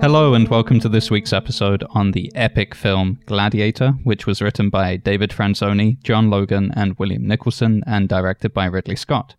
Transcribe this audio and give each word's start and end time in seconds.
Hello, 0.00 0.32
and 0.32 0.48
welcome 0.48 0.80
to 0.80 0.88
this 0.88 1.10
week's 1.10 1.34
episode 1.34 1.84
on 1.90 2.12
the 2.12 2.32
epic 2.34 2.74
film 2.74 3.20
Gladiator, 3.26 3.90
which 4.02 4.26
was 4.26 4.40
written 4.40 4.70
by 4.70 4.96
David 4.96 5.28
Franzoni, 5.28 6.02
John 6.02 6.30
Logan, 6.30 6.72
and 6.74 6.98
William 6.98 7.28
Nicholson, 7.28 7.82
and 7.86 8.08
directed 8.08 8.54
by 8.54 8.64
Ridley 8.64 8.96
Scott. 8.96 9.34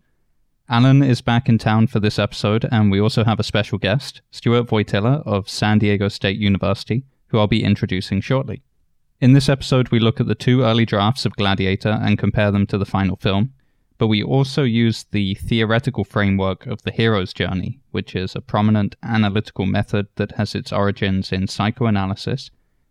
Alan 0.69 1.01
is 1.01 1.19
back 1.19 1.49
in 1.49 1.57
town 1.57 1.87
for 1.87 1.99
this 1.99 2.19
episode, 2.19 2.67
and 2.71 2.91
we 2.91 3.01
also 3.01 3.23
have 3.23 3.39
a 3.39 3.43
special 3.43 3.79
guest, 3.79 4.21
Stuart 4.29 4.67
Voytilla 4.67 5.23
of 5.25 5.49
San 5.49 5.79
Diego 5.79 6.07
State 6.09 6.37
University, 6.37 7.05
who 7.29 7.39
I'll 7.39 7.47
be 7.47 7.63
introducing 7.63 8.21
shortly. 8.21 8.61
In 9.19 9.33
this 9.33 9.49
episode, 9.49 9.89
we 9.89 9.99
look 9.99 10.19
at 10.19 10.27
the 10.27 10.35
two 10.35 10.61
early 10.61 10.85
drafts 10.85 11.25
of 11.25 11.35
Gladiator 11.37 11.99
and 12.03 12.19
compare 12.19 12.51
them 12.51 12.67
to 12.67 12.77
the 12.77 12.85
final 12.85 13.15
film, 13.15 13.51
but 14.01 14.07
we 14.07 14.23
also 14.23 14.63
use 14.63 15.05
the 15.11 15.35
theoretical 15.35 16.03
framework 16.03 16.65
of 16.65 16.81
the 16.81 16.89
hero's 16.89 17.33
journey, 17.33 17.79
which 17.91 18.15
is 18.15 18.35
a 18.35 18.41
prominent 18.41 18.95
analytical 19.03 19.67
method 19.67 20.07
that 20.15 20.31
has 20.31 20.55
its 20.55 20.73
origins 20.73 21.31
in 21.31 21.47
psychoanalysis 21.47 22.49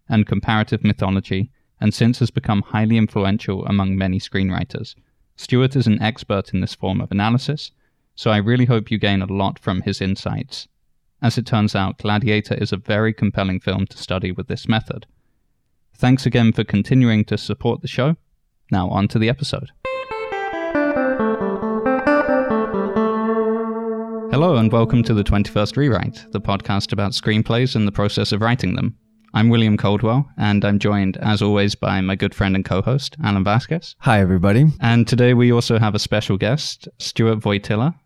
and 0.09 0.25
comparative 0.25 0.85
mythology, 0.85 1.51
and 1.81 1.93
since 1.93 2.21
has 2.21 2.31
become 2.31 2.63
highly 2.63 2.97
influential 2.97 3.67
among 3.67 3.99
many 3.99 4.21
screenwriters. 4.21 4.95
Stuart 5.35 5.75
is 5.75 5.89
an 5.89 6.01
expert 6.01 6.55
in 6.55 6.61
this 6.61 6.77
form 6.77 7.01
of 7.01 7.11
analysis, 7.11 7.73
so 8.15 8.31
I 8.31 8.37
really 8.37 8.67
hope 8.67 8.89
you 8.89 8.97
gain 8.97 9.21
a 9.21 9.27
lot 9.27 9.59
from 9.59 9.81
his 9.81 10.01
insights. 10.01 10.69
As 11.21 11.37
it 11.37 11.45
turns 11.45 11.75
out, 11.75 11.99
Gladiator 11.99 12.55
is 12.55 12.73
a 12.73 12.77
very 12.77 13.13
compelling 13.13 13.59
film 13.59 13.89
to 13.89 13.99
study 13.99 14.31
with 14.31 14.47
this 14.47 14.69
method. 14.69 15.07
Thanks 15.93 16.25
again 16.25 16.53
for 16.53 16.63
continuing 16.63 17.25
to 17.25 17.37
support 17.37 17.81
the 17.81 17.89
show. 17.89 18.17
Now, 18.71 18.89
on 18.91 19.09
to 19.09 19.19
the 19.19 19.29
episode. 19.29 19.73
Hello, 24.31 24.55
and 24.59 24.71
welcome 24.71 25.03
to 25.03 25.13
the 25.13 25.25
21st 25.25 25.77
Rewrite, 25.77 26.25
the 26.31 26.41
podcast 26.41 26.93
about 26.93 27.11
screenplays 27.11 27.75
and 27.75 27.85
the 27.85 27.93
process 27.93 28.31
of 28.31 28.41
writing 28.41 28.77
them. 28.77 28.97
I'm 29.35 29.49
William 29.49 29.77
Coldwell, 29.77 30.31
and 30.39 30.65
I'm 30.65 30.79
joined, 30.79 31.17
as 31.17 31.43
always, 31.43 31.75
by 31.75 32.01
my 32.01 32.15
good 32.15 32.33
friend 32.33 32.55
and 32.55 32.65
co 32.65 32.81
host, 32.81 33.17
Alan 33.25 33.43
Vasquez. 33.43 33.97
Hi, 33.99 34.21
everybody. 34.21 34.67
And 34.81 35.09
today 35.09 35.35
we 35.35 35.51
also 35.51 35.81
have 35.81 35.97
a 35.97 35.99
special 35.99 36.39
guest, 36.39 36.87
Stuart 37.01 37.41
Voytilla. 37.41 37.97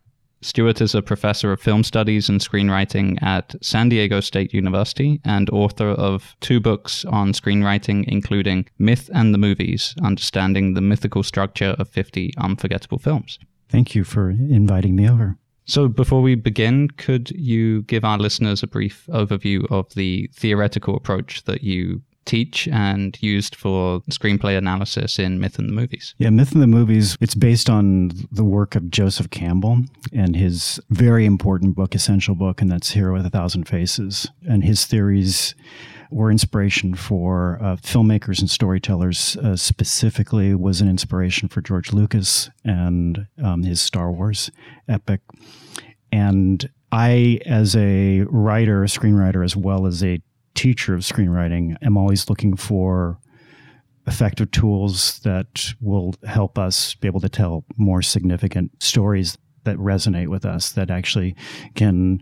Stuart 0.41 0.81
is 0.81 0.94
a 0.94 1.03
professor 1.03 1.53
of 1.53 1.61
film 1.61 1.84
studies 1.84 2.31
and 2.31 2.41
screenwriting 2.41 3.22
at 3.22 3.55
San 3.62 3.91
Diego 3.91 4.20
State 4.20 4.55
University 4.55 5.20
and 5.27 5.50
author 5.50 5.91
of 5.91 6.34
two 6.41 6.59
books 6.59 7.05
on 7.05 7.33
screenwriting, 7.33 8.03
including 8.09 8.66
Myth 8.78 9.11
and 9.12 9.34
the 9.34 9.38
Movies 9.38 9.94
Understanding 10.03 10.72
the 10.72 10.81
Mythical 10.81 11.22
Structure 11.22 11.77
of 11.78 11.91
50 11.91 12.33
Unforgettable 12.38 12.98
Films. 12.98 13.38
Thank 13.69 13.94
you 13.94 14.05
for 14.05 14.31
inviting 14.31 14.97
me 14.97 15.06
over. 15.06 15.36
So, 15.67 15.89
before 15.89 16.20
we 16.20 16.34
begin, 16.34 16.89
could 16.97 17.31
you 17.31 17.83
give 17.83 18.05
our 18.05 18.19
listeners 18.19 18.62
a 18.62 18.67
brief 18.67 19.07
overview 19.11 19.71
of 19.71 19.95
the 19.95 20.29
theoretical 20.34 20.95
approach 20.97 21.45
that 21.45 21.62
you 21.62 22.03
teach 22.25 22.69
and 22.69 23.21
used 23.23 23.55
for 23.55 24.01
screenplay 24.11 24.56
analysis 24.56 25.19
in 25.19 25.41
Myth 25.41 25.59
and 25.59 25.69
the 25.69 25.73
Movies? 25.73 26.15
Yeah, 26.19 26.31
Myth 26.31 26.53
and 26.53 26.62
the 26.62 26.67
Movies, 26.67 27.17
it's 27.21 27.34
based 27.34 27.71
on 27.71 28.11
the 28.31 28.45
work 28.45 28.75
of 28.75 28.91
Joseph 28.91 29.31
Campbell 29.31 29.83
and 30.12 30.37
his 30.37 30.81
very 30.91 31.27
important 31.27 31.75
book, 31.75 31.95
essential 31.95 32.34
book, 32.34 32.61
and 32.61 32.71
that's 32.71 32.91
Hero 32.91 33.15
with 33.15 33.27
a 33.27 33.31
Thousand 33.31 33.69
Faces. 33.69 34.28
And 34.49 34.65
his 34.65 34.84
theories 34.87 35.55
were 36.15 36.31
inspiration 36.31 36.95
for 36.95 37.59
uh, 37.61 37.75
filmmakers 37.77 38.39
and 38.39 38.48
storytellers. 38.48 39.37
Uh, 39.37 39.57
specifically, 39.57 40.55
was 40.55 40.81
an 40.81 40.89
inspiration 40.89 41.48
for 41.48 41.61
George 41.61 41.93
Lucas 41.93 42.51
and 42.65 43.27
um, 43.43 43.65
his 43.65 43.81
Star 43.81 44.12
Wars 44.12 44.48
epic. 44.89 45.21
And 46.12 46.71
I, 46.93 47.41
as 47.45 47.75
a 47.75 48.21
writer, 48.29 48.84
a 48.84 48.87
screenwriter, 48.87 49.45
as 49.45 49.56
well 49.56 49.87
as 49.87 50.05
a 50.05 50.23
teacher 50.55 50.95
of 50.95 51.01
screenwriting, 51.01 51.77
am 51.83 51.97
always 51.97 52.31
looking 52.31 52.56
for 52.56 53.19
effective 54.06 54.53
tools 54.53 55.19
that 55.21 55.75
will 55.81 56.15
help 56.25 56.59
us 56.59 56.94
be 56.94 57.09
able 57.09 57.21
to 57.21 57.28
tell 57.28 57.65
more 57.77 58.03
significant 58.03 58.71
stories 58.81 59.37
that 59.64 59.76
resonate 59.76 60.28
with 60.28 60.44
us 60.44 60.72
that 60.72 60.91
actually 60.91 61.34
can 61.75 62.20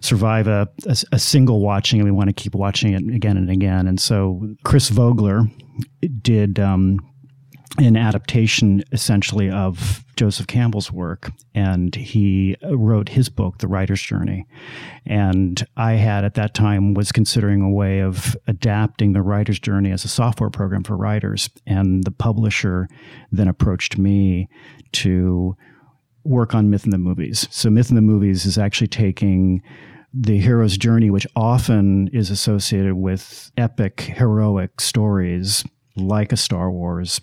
survive 0.00 0.46
a, 0.46 0.68
a, 0.86 0.96
a, 1.12 1.18
single 1.18 1.60
watching 1.60 1.98
and 1.98 2.04
we 2.04 2.12
want 2.12 2.28
to 2.28 2.34
keep 2.34 2.54
watching 2.54 2.92
it 2.92 3.14
again 3.14 3.36
and 3.36 3.50
again 3.50 3.86
and 3.86 3.98
so 4.00 4.54
chris 4.62 4.90
vogler 4.90 5.44
did 6.20 6.58
um, 6.60 6.98
an 7.78 7.96
adaptation 7.96 8.84
essentially 8.92 9.50
of 9.50 10.04
Joseph 10.16 10.46
Campbell's 10.46 10.92
work, 10.92 11.32
and 11.54 11.94
he 11.94 12.56
wrote 12.62 13.08
his 13.08 13.28
book, 13.28 13.58
The 13.58 13.66
Writer's 13.66 14.00
Journey. 14.00 14.46
And 15.04 15.66
I 15.76 15.94
had 15.94 16.24
at 16.24 16.34
that 16.34 16.54
time 16.54 16.94
was 16.94 17.10
considering 17.10 17.62
a 17.62 17.70
way 17.70 18.00
of 18.00 18.36
adapting 18.46 19.12
The 19.12 19.22
Writer's 19.22 19.58
Journey 19.58 19.90
as 19.90 20.04
a 20.04 20.08
software 20.08 20.50
program 20.50 20.84
for 20.84 20.96
writers, 20.96 21.50
and 21.66 22.04
the 22.04 22.12
publisher 22.12 22.88
then 23.32 23.48
approached 23.48 23.98
me 23.98 24.48
to 24.92 25.56
work 26.24 26.54
on 26.54 26.70
Myth 26.70 26.84
and 26.84 26.92
the 26.92 26.98
Movies. 26.98 27.46
So 27.50 27.70
Myth 27.70 27.88
and 27.88 27.96
the 27.96 28.02
Movies 28.02 28.46
is 28.46 28.58
actually 28.58 28.88
taking 28.88 29.62
the 30.12 30.38
hero's 30.38 30.76
journey, 30.76 31.10
which 31.10 31.26
often 31.34 32.08
is 32.12 32.30
associated 32.30 32.94
with 32.94 33.50
epic, 33.56 34.00
heroic 34.00 34.80
stories 34.80 35.64
like 35.96 36.32
a 36.32 36.36
Star 36.36 36.70
Wars 36.70 37.20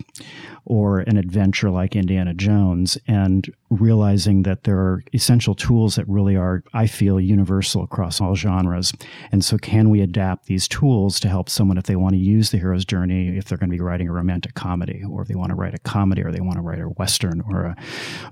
or 0.64 1.00
an 1.00 1.16
adventure 1.16 1.70
like 1.70 1.96
Indiana 1.96 2.32
Jones, 2.32 2.96
and 3.06 3.52
realizing 3.70 4.44
that 4.44 4.64
there 4.64 4.78
are 4.78 5.02
essential 5.12 5.54
tools 5.54 5.96
that 5.96 6.08
really 6.08 6.36
are, 6.36 6.62
I 6.72 6.86
feel, 6.86 7.20
universal 7.20 7.82
across 7.82 8.20
all 8.20 8.34
genres. 8.34 8.92
And 9.32 9.44
so, 9.44 9.58
can 9.58 9.90
we 9.90 10.00
adapt 10.00 10.46
these 10.46 10.68
tools 10.68 11.20
to 11.20 11.28
help 11.28 11.48
someone 11.48 11.78
if 11.78 11.84
they 11.84 11.96
want 11.96 12.14
to 12.14 12.20
use 12.20 12.50
the 12.50 12.58
hero's 12.58 12.84
journey, 12.84 13.36
if 13.36 13.46
they're 13.46 13.58
going 13.58 13.70
to 13.70 13.76
be 13.76 13.82
writing 13.82 14.08
a 14.08 14.12
romantic 14.12 14.54
comedy, 14.54 15.02
or 15.08 15.22
if 15.22 15.28
they 15.28 15.34
want 15.34 15.50
to 15.50 15.56
write 15.56 15.74
a 15.74 15.78
comedy, 15.78 16.22
or 16.22 16.30
they 16.30 16.40
want 16.40 16.56
to 16.56 16.62
write 16.62 16.80
a 16.80 16.84
Western 16.84 17.42
or 17.50 17.64
a, 17.64 17.76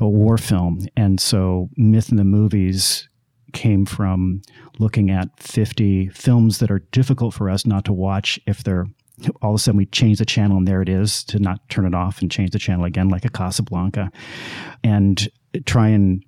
a 0.00 0.08
war 0.08 0.38
film? 0.38 0.86
And 0.96 1.20
so, 1.20 1.68
Myth 1.76 2.10
and 2.10 2.18
the 2.18 2.24
Movies 2.24 3.08
came 3.52 3.84
from 3.84 4.42
looking 4.78 5.10
at 5.10 5.28
50 5.40 6.08
films 6.08 6.58
that 6.58 6.70
are 6.70 6.78
difficult 6.92 7.34
for 7.34 7.50
us 7.50 7.66
not 7.66 7.84
to 7.84 7.92
watch 7.92 8.38
if 8.46 8.62
they're 8.62 8.86
all 9.42 9.50
of 9.50 9.56
a 9.56 9.58
sudden 9.58 9.78
we 9.78 9.86
change 9.86 10.18
the 10.18 10.24
channel 10.24 10.56
and 10.56 10.66
there 10.66 10.82
it 10.82 10.88
is 10.88 11.24
to 11.24 11.38
not 11.38 11.66
turn 11.68 11.86
it 11.86 11.94
off 11.94 12.20
and 12.20 12.30
change 12.30 12.50
the 12.50 12.58
channel 12.58 12.84
again 12.84 13.08
like 13.08 13.24
a 13.24 13.30
Casablanca 13.30 14.10
and 14.82 15.28
try 15.66 15.88
and 15.88 16.24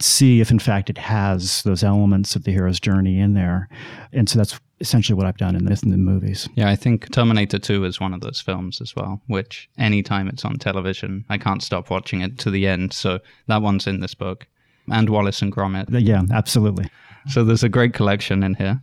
see 0.00 0.40
if 0.40 0.50
in 0.50 0.58
fact 0.58 0.90
it 0.90 0.98
has 0.98 1.62
those 1.62 1.84
elements 1.84 2.34
of 2.34 2.44
the 2.44 2.52
hero's 2.52 2.80
journey 2.80 3.20
in 3.20 3.34
there. 3.34 3.68
And 4.12 4.28
so 4.28 4.38
that's 4.38 4.58
essentially 4.80 5.16
what 5.16 5.26
I've 5.26 5.36
done 5.36 5.54
in, 5.54 5.66
this, 5.66 5.82
in 5.82 5.90
the 5.90 5.98
movies. 5.98 6.48
Yeah, 6.54 6.70
I 6.70 6.76
think 6.76 7.12
Terminator 7.12 7.58
2 7.58 7.84
is 7.84 8.00
one 8.00 8.14
of 8.14 8.22
those 8.22 8.40
films 8.40 8.80
as 8.80 8.96
well, 8.96 9.20
which 9.26 9.68
anytime 9.78 10.26
it's 10.28 10.44
on 10.44 10.56
television, 10.56 11.24
I 11.28 11.36
can't 11.36 11.62
stop 11.62 11.90
watching 11.90 12.22
it 12.22 12.38
to 12.38 12.50
the 12.50 12.66
end. 12.66 12.94
So 12.94 13.20
that 13.46 13.60
one's 13.60 13.86
in 13.86 14.00
this 14.00 14.14
book. 14.14 14.46
And 14.90 15.08
Wallace 15.10 15.42
and 15.42 15.54
Gromit. 15.54 15.86
Yeah, 15.90 16.22
absolutely. 16.32 16.90
So 17.28 17.44
there's 17.44 17.62
a 17.62 17.68
great 17.68 17.92
collection 17.92 18.42
in 18.42 18.54
here. 18.54 18.80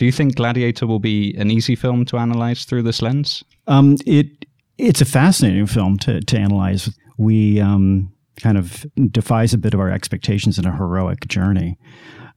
Do 0.00 0.06
you 0.06 0.12
think 0.12 0.36
Gladiator 0.36 0.86
will 0.86 0.98
be 0.98 1.34
an 1.36 1.50
easy 1.50 1.76
film 1.76 2.06
to 2.06 2.16
analyze 2.16 2.64
through 2.64 2.84
this 2.84 3.02
lens? 3.02 3.44
Um, 3.66 3.98
it 4.06 4.46
it's 4.78 5.02
a 5.02 5.04
fascinating 5.04 5.66
film 5.66 5.98
to 5.98 6.22
to 6.22 6.38
analyze. 6.38 6.88
We 7.18 7.60
um, 7.60 8.10
kind 8.40 8.56
of 8.56 8.86
defies 9.10 9.52
a 9.52 9.58
bit 9.58 9.74
of 9.74 9.80
our 9.80 9.90
expectations 9.90 10.58
in 10.58 10.64
a 10.64 10.74
heroic 10.74 11.28
journey. 11.28 11.76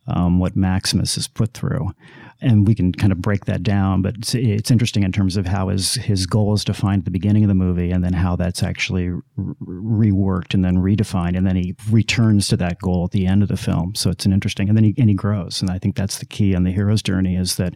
Um, 0.05 0.37
what 0.37 0.57
Maximus 0.57 1.17
is 1.17 1.29
put 1.29 1.53
through, 1.53 1.93
and 2.41 2.67
we 2.67 2.75
can 2.75 2.91
kind 2.91 3.13
of 3.13 3.21
break 3.21 3.45
that 3.45 3.63
down. 3.63 4.01
But 4.01 4.15
it's, 4.17 4.35
it's, 4.35 4.69
interesting 4.69 5.03
in 5.03 5.13
terms 5.13 5.37
of 5.37 5.45
how 5.45 5.69
his 5.69 5.93
his 5.93 6.25
goal 6.25 6.53
is 6.53 6.65
defined 6.65 6.99
at 6.99 7.05
the 7.05 7.11
beginning 7.11 7.43
of 7.45 7.47
the 7.47 7.55
movie, 7.55 7.89
and 7.89 8.03
then 8.03 8.11
how 8.11 8.35
that's 8.35 8.63
actually 8.63 9.11
re- 9.37 10.11
reworked 10.11 10.53
and 10.53 10.65
then 10.65 10.77
redefined, 10.77 11.37
and 11.37 11.47
then 11.47 11.55
he 11.55 11.73
returns 11.89 12.49
to 12.49 12.57
that 12.57 12.79
goal 12.79 13.05
at 13.05 13.11
the 13.11 13.25
end 13.25 13.43
of 13.43 13.47
the 13.47 13.55
film. 13.55 13.95
So 13.95 14.09
it's 14.09 14.25
an 14.25 14.33
interesting, 14.33 14.67
and 14.67 14.77
then 14.77 14.83
he 14.83 14.93
and 14.97 15.09
he 15.09 15.15
grows, 15.15 15.61
and 15.61 15.71
I 15.71 15.79
think 15.79 15.95
that's 15.95 16.19
the 16.19 16.25
key 16.25 16.53
on 16.53 16.63
the 16.63 16.71
hero's 16.71 17.01
journey 17.01 17.37
is 17.37 17.55
that 17.55 17.73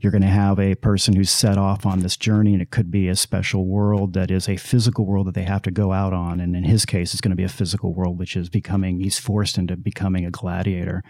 you're 0.00 0.12
going 0.12 0.22
to 0.22 0.28
have 0.28 0.58
a 0.58 0.74
person 0.74 1.14
who's 1.14 1.30
set 1.30 1.58
off 1.58 1.86
on 1.86 2.00
this 2.00 2.16
journey, 2.16 2.52
and 2.52 2.62
it 2.62 2.70
could 2.70 2.90
be 2.90 3.08
a 3.08 3.16
special 3.16 3.66
world 3.66 4.12
that 4.14 4.30
is 4.30 4.48
a 4.48 4.56
physical 4.56 5.06
world 5.06 5.26
that 5.26 5.34
they 5.34 5.44
have 5.44 5.62
to 5.62 5.70
go 5.70 5.92
out 5.92 6.12
on. 6.12 6.40
And 6.40 6.54
in 6.54 6.64
his 6.64 6.84
case, 6.84 7.12
it's 7.12 7.20
going 7.20 7.30
to 7.30 7.36
be 7.36 7.44
a 7.44 7.48
physical 7.48 7.92
world, 7.92 8.18
which 8.18 8.36
is 8.36 8.48
becoming, 8.48 9.00
he's 9.00 9.18
forced 9.18 9.58
into 9.58 9.76
becoming 9.76 10.24
a 10.24 10.30
gladiator. 10.30 11.02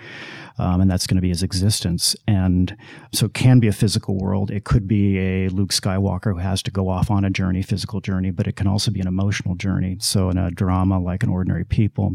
Um, 0.58 0.80
and 0.80 0.90
that's 0.90 1.06
going 1.06 1.16
to 1.16 1.22
be 1.22 1.28
his 1.28 1.42
existence. 1.42 2.16
And 2.26 2.76
so 3.12 3.26
it 3.26 3.34
can 3.34 3.60
be 3.60 3.68
a 3.68 3.72
physical 3.72 4.16
world. 4.16 4.50
It 4.50 4.64
could 4.64 4.88
be 4.88 5.18
a 5.18 5.48
Luke 5.48 5.70
Skywalker 5.70 6.32
who 6.32 6.38
has 6.38 6.62
to 6.62 6.70
go 6.70 6.88
off 6.88 7.10
on 7.10 7.24
a 7.24 7.30
journey, 7.30 7.62
physical 7.62 8.00
journey, 8.00 8.30
but 8.30 8.46
it 8.46 8.56
can 8.56 8.66
also 8.66 8.90
be 8.90 9.00
an 9.00 9.06
emotional 9.06 9.54
journey. 9.54 9.98
So 10.00 10.30
in 10.30 10.38
a 10.38 10.50
drama 10.50 10.98
like 10.98 11.22
an 11.22 11.28
ordinary 11.28 11.64
people, 11.64 12.14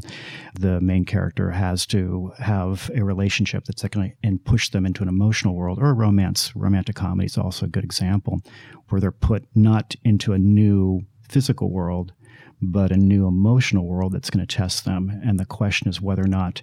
the 0.59 0.81
main 0.81 1.05
character 1.05 1.51
has 1.51 1.85
to 1.87 2.31
have 2.39 2.89
a 2.95 3.03
relationship 3.03 3.65
that's 3.65 3.83
going 3.83 4.11
to 4.11 4.15
and 4.23 4.43
push 4.43 4.69
them 4.69 4.85
into 4.85 5.03
an 5.03 5.09
emotional 5.09 5.55
world 5.55 5.79
or 5.79 5.89
a 5.89 5.93
romance 5.93 6.55
romantic 6.61 6.95
comedy 6.95 7.25
is 7.25 7.37
also 7.37 7.65
a 7.65 7.69
good 7.69 7.83
example 7.83 8.41
where 8.89 9.01
they're 9.01 9.11
put 9.11 9.45
not 9.55 9.95
into 10.03 10.33
a 10.33 10.39
new 10.39 11.01
physical 11.27 11.71
world, 11.71 12.13
but 12.61 12.91
a 12.91 12.97
new 12.97 13.27
emotional 13.27 13.85
world 13.85 14.13
that's 14.13 14.29
going 14.29 14.45
to 14.45 14.55
test 14.55 14.85
them. 14.85 15.21
And 15.23 15.39
the 15.39 15.45
question 15.45 15.89
is 15.89 16.01
whether 16.01 16.23
or 16.23 16.27
not 16.27 16.61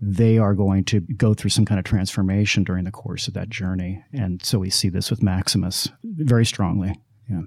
they 0.00 0.38
are 0.38 0.54
going 0.54 0.84
to 0.84 1.00
go 1.00 1.34
through 1.34 1.50
some 1.50 1.64
kind 1.64 1.78
of 1.78 1.84
transformation 1.84 2.64
during 2.64 2.84
the 2.84 2.90
course 2.90 3.28
of 3.28 3.34
that 3.34 3.48
journey. 3.48 4.02
And 4.12 4.44
so 4.44 4.58
we 4.58 4.70
see 4.70 4.88
this 4.88 5.10
with 5.10 5.22
Maximus 5.22 5.88
very 6.02 6.44
strongly. 6.44 6.94
Yeah. 7.28 7.42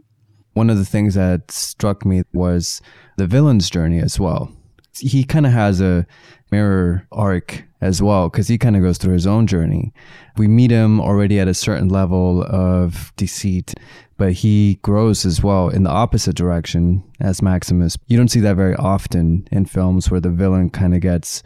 One 0.54 0.70
of 0.70 0.78
the 0.78 0.86
things 0.86 1.14
that 1.14 1.52
struck 1.52 2.06
me 2.06 2.24
was 2.34 2.82
the 3.18 3.28
villain's 3.28 3.70
journey 3.70 4.00
as 4.00 4.20
well. 4.20 4.52
He 4.98 5.24
kind 5.24 5.46
of 5.46 5.52
has 5.52 5.82
a 5.82 6.08
mirror 6.52 7.08
arc 7.12 7.64
as 7.82 8.02
well 8.02 8.30
because 8.30 8.48
he 8.48 8.58
kind 8.58 8.76
of 8.76 8.82
goes 8.82 8.98
through 8.98 9.14
his 9.14 9.28
own 9.28 9.48
journey. 9.48 9.94
We 10.38 10.48
meet 10.48 10.72
him 10.72 11.00
already 11.00 11.40
at 11.40 11.48
a 11.48 11.54
certain 11.54 11.90
level 11.90 12.44
of 12.44 13.14
deceit, 13.16 13.74
but 14.18 14.34
he 14.34 14.76
grows 14.82 15.26
as 15.26 15.44
well 15.44 15.70
in 15.70 15.84
the 15.84 15.90
opposite 15.90 16.36
direction 16.36 17.04
as 17.20 17.42
Maximus. 17.42 17.98
You 18.08 18.18
don't 18.18 18.30
see 18.30 18.40
that 18.42 18.56
very 18.56 18.76
often 18.76 19.48
in 19.52 19.66
films 19.66 20.10
where 20.10 20.22
the 20.22 20.30
villain 20.30 20.70
kind 20.70 20.96
of 20.96 21.02
gets 21.02 21.44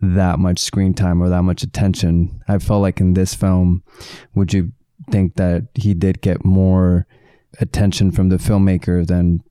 that 0.00 0.38
much 0.38 0.58
screen 0.58 0.94
time 0.94 1.22
or 1.22 1.28
that 1.28 1.42
much 1.42 1.62
attention. 1.62 2.42
I 2.48 2.58
felt 2.58 2.82
like 2.82 3.00
in 3.00 3.14
this 3.14 3.34
film, 3.34 3.82
would 4.34 4.52
you 4.52 4.72
think 5.10 5.36
that 5.36 5.68
he 5.74 5.94
did 5.94 6.20
get 6.20 6.44
more 6.44 7.06
attention 7.60 8.10
from 8.10 8.28
the 8.28 8.36
filmmaker 8.36 9.06
than 9.06 9.42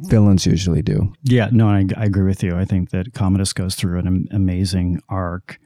villains 0.00 0.46
usually 0.46 0.82
do. 0.82 1.12
Yeah, 1.22 1.48
no, 1.52 1.68
I, 1.68 1.86
I 1.96 2.04
agree 2.04 2.26
with 2.26 2.42
you. 2.42 2.56
I 2.56 2.64
think 2.64 2.90
that 2.90 3.14
Commodus 3.14 3.52
goes 3.52 3.74
through 3.74 3.98
an 3.98 4.28
amazing 4.30 5.00
arc, 5.08 5.58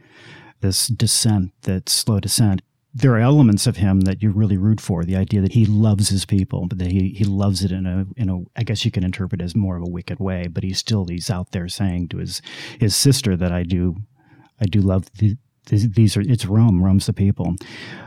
this 0.62 0.87
descent, 0.87 1.53
that 1.62 1.88
slow 1.88 2.20
descent. 2.20 2.62
There 2.94 3.12
are 3.12 3.20
elements 3.20 3.67
of 3.67 3.76
him 3.76 4.03
that 4.03 4.23
you 4.23 4.31
really 4.31 4.59
root 4.59 4.81
for. 4.81 5.05
The 5.05 5.17
idea 5.17 5.41
that 5.41 5.53
he 5.53 5.64
loves 5.64 6.09
his 6.09 6.25
people, 6.25 6.67
but 6.67 6.79
that 6.79 6.93
he, 6.93 7.11
he 7.11 7.25
loves 7.25 7.64
it 7.64 7.73
in 7.73 7.87
a 7.87 8.06
in 8.17 8.29
a 8.29 8.41
I 8.59 8.64
guess 8.64 8.85
you 8.85 8.91
can 8.91 9.05
interpret 9.05 9.41
as 9.41 9.55
more 9.55 9.76
of 9.76 9.82
a 9.82 9.91
wicked 9.91 10.19
way. 10.19 10.47
But 10.47 10.62
he's 10.62 10.79
still 10.79 11.06
he's 11.06 11.31
out 11.31 11.53
there 11.53 11.69
saying 11.69 12.09
to 12.09 12.19
his 12.19 12.43
his 12.79 12.94
sister 12.94 13.37
that 13.37 13.53
I 13.53 13.62
do 13.62 13.97
I 14.61 14.67
do 14.67 14.81
love 14.81 15.06
the, 15.19 15.37
these 15.67 16.17
are 16.17 16.20
it's 16.20 16.47
Rome. 16.47 16.82
Rome's 16.82 17.06
the 17.06 17.12
people. 17.12 17.56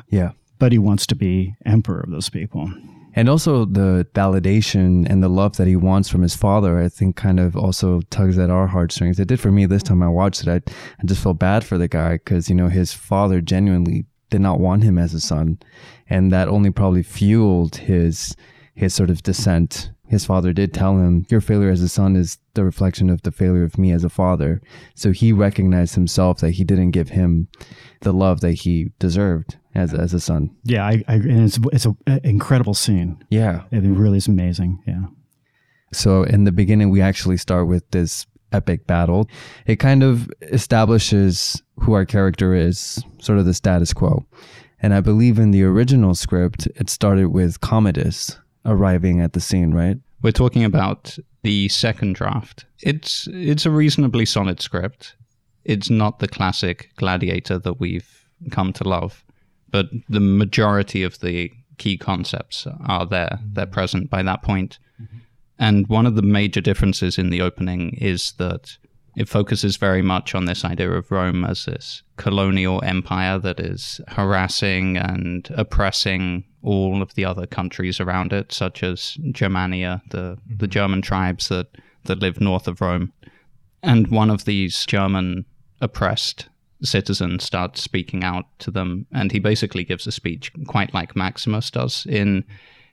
Yeah, 0.10 0.32
but 0.60 0.72
he 0.72 0.78
wants 0.78 1.08
to 1.08 1.16
be 1.16 1.56
emperor 1.66 2.02
of 2.02 2.12
those 2.12 2.30
people 2.30 2.72
and 3.16 3.30
also 3.30 3.66
the 3.66 4.06
validation 4.14 5.10
and 5.10 5.24
the 5.24 5.30
love 5.30 5.58
that 5.58 5.68
he 5.68 5.76
wants 5.76 6.10
from 6.10 6.22
his 6.22 6.36
father 6.36 6.80
i 6.80 6.90
think 6.90 7.16
kind 7.16 7.40
of 7.40 7.56
also 7.56 8.02
tugs 8.10 8.38
at 8.38 8.50
our 8.50 8.68
heartstrings. 8.68 9.20
It 9.20 9.28
did 9.28 9.40
for 9.40 9.52
me 9.52 9.66
this 9.66 9.84
time 9.84 10.04
i 10.04 10.10
watched 10.10 10.46
it 10.46 10.50
i, 10.50 10.56
I 11.02 11.06
just 11.06 11.24
felt 11.24 11.40
bad 11.40 11.64
for 11.64 11.78
the 11.78 11.88
guy 11.88 12.14
because 12.14 12.50
you 12.50 12.56
know 12.56 12.68
his 12.68 12.94
father 12.94 13.42
genuinely 13.42 14.06
did 14.30 14.42
not 14.42 14.60
want 14.60 14.84
him 14.84 14.98
as 14.98 15.14
a 15.14 15.20
son. 15.20 15.60
And 16.10 16.32
that 16.32 16.48
only 16.48 16.72
probably 16.72 17.04
fueled 17.04 17.78
his 17.78 18.36
his 18.74 18.94
sort 18.94 19.10
of 19.10 19.24
descent 19.24 19.92
his 20.08 20.26
father 20.26 20.54
did 20.54 20.74
tell 20.74 20.98
him 20.98 21.26
your 21.30 21.42
failure 21.42 21.70
as 21.70 21.82
a 21.82 21.90
son 21.90 22.16
is 22.16 22.38
the 22.54 22.64
reflection 22.64 23.10
of 23.10 23.22
the 23.24 23.32
failure 23.32 23.64
of 23.64 23.78
me 23.78 23.92
as 23.92 24.04
a 24.04 24.10
father 24.10 24.62
so 24.94 25.12
he 25.12 25.32
recognized 25.34 25.96
himself 25.96 26.40
that 26.40 26.52
he 26.52 26.64
didn't 26.64 26.92
give 26.92 27.10
him 27.10 27.48
the 28.02 28.14
love 28.14 28.42
that 28.42 28.54
he 28.54 28.92
deserved 29.00 29.58
as 29.76 29.94
as 29.94 30.14
a 30.14 30.20
son. 30.20 30.50
Yeah, 30.64 30.86
I, 30.86 31.04
I 31.08 31.16
and 31.16 31.44
it's 31.44 31.60
it's 31.72 31.86
an 31.86 32.22
incredible 32.24 32.74
scene. 32.74 33.24
Yeah, 33.30 33.64
it 33.72 33.82
really 33.82 34.18
is 34.18 34.28
amazing. 34.28 34.82
Yeah. 34.88 35.04
So 35.94 36.24
in 36.24 36.46
the 36.46 36.52
beginning, 36.52 36.90
we 36.90 37.02
actually 37.02 37.38
start 37.38 37.68
with 37.68 37.90
this 37.92 38.26
epic 38.52 38.88
battle. 38.88 39.30
It 39.68 39.78
kind 39.78 40.02
of 40.02 40.30
establishes 40.42 41.62
who 41.82 41.94
our 41.94 42.06
character 42.06 42.54
is, 42.56 43.04
sort 43.20 43.38
of 43.38 43.46
the 43.46 43.54
status 43.54 43.94
quo. 43.94 44.26
And 44.82 44.94
I 44.94 45.02
believe 45.02 45.40
in 45.40 45.52
the 45.52 45.64
original 45.64 46.16
script, 46.16 46.68
it 46.76 46.90
started 46.90 47.28
with 47.28 47.62
Commodus 47.62 48.38
arriving 48.66 49.22
at 49.22 49.34
the 49.34 49.42
scene, 49.42 49.74
right? 49.74 49.98
We're 50.22 50.32
talking 50.32 50.64
about 50.64 51.18
the 51.44 51.70
second 51.70 52.16
draft. 52.16 52.66
It's 52.82 53.28
it's 53.32 53.66
a 53.66 53.72
reasonably 53.72 54.26
solid 54.26 54.62
script. 54.62 55.16
It's 55.64 55.90
not 55.90 56.20
the 56.20 56.28
classic 56.28 56.92
gladiator 56.96 57.60
that 57.60 57.80
we've 57.80 58.28
come 58.52 58.74
to 58.74 58.84
love 58.84 59.26
but 59.76 59.90
the 60.08 60.22
majority 60.22 61.04
of 61.04 61.20
the 61.20 61.52
key 61.78 61.98
concepts 61.98 62.66
are 62.86 63.06
there. 63.06 63.40
They're 63.46 63.66
present 63.66 64.10
by 64.10 64.24
that 64.24 64.42
point. 64.42 64.80
Mm-hmm. 65.02 65.18
And 65.60 65.88
one 65.88 66.06
of 66.06 66.16
the 66.16 66.22
major 66.22 66.62
differences 66.62 67.18
in 67.18 67.30
the 67.30 67.42
opening 67.42 67.96
is 67.96 68.32
that 68.38 68.78
it 69.16 69.30
focuses 69.30 69.78
very 69.78 70.02
much 70.02 70.36
on 70.36 70.46
this 70.46 70.66
idea 70.66 70.92
of 70.92 71.10
Rome 71.10 71.46
as 71.46 71.66
this 71.66 72.04
colonial 72.18 72.84
empire 72.84 73.40
that 73.40 73.60
is 73.60 74.02
harassing 74.10 74.98
and 74.98 75.48
oppressing 75.56 76.44
all 76.62 77.02
of 77.02 77.14
the 77.16 77.24
other 77.24 77.46
countries 77.46 78.00
around 78.00 78.34
it, 78.34 78.52
such 78.52 78.84
as 78.84 79.18
Germania, 79.32 80.02
the, 80.12 80.18
mm-hmm. 80.18 80.58
the 80.58 80.68
German 80.68 81.02
tribes 81.02 81.48
that, 81.48 81.68
that 82.06 82.20
live 82.20 82.42
north 82.42 82.68
of 82.68 82.82
Rome. 82.82 83.14
And 83.82 84.08
one 84.10 84.30
of 84.30 84.46
these 84.46 84.86
German 84.86 85.46
oppressed 85.80 86.50
citizen 86.82 87.40
starts 87.40 87.82
speaking 87.82 88.24
out 88.24 88.46
to 88.60 88.72
them, 88.72 89.06
and 89.14 89.32
he 89.32 89.40
basically 89.40 89.84
gives 89.84 90.08
a 90.08 90.12
speech 90.12 90.52
quite 90.68 90.94
like 90.94 91.16
Maximus 91.16 91.72
does 91.72 92.06
in 92.08 92.44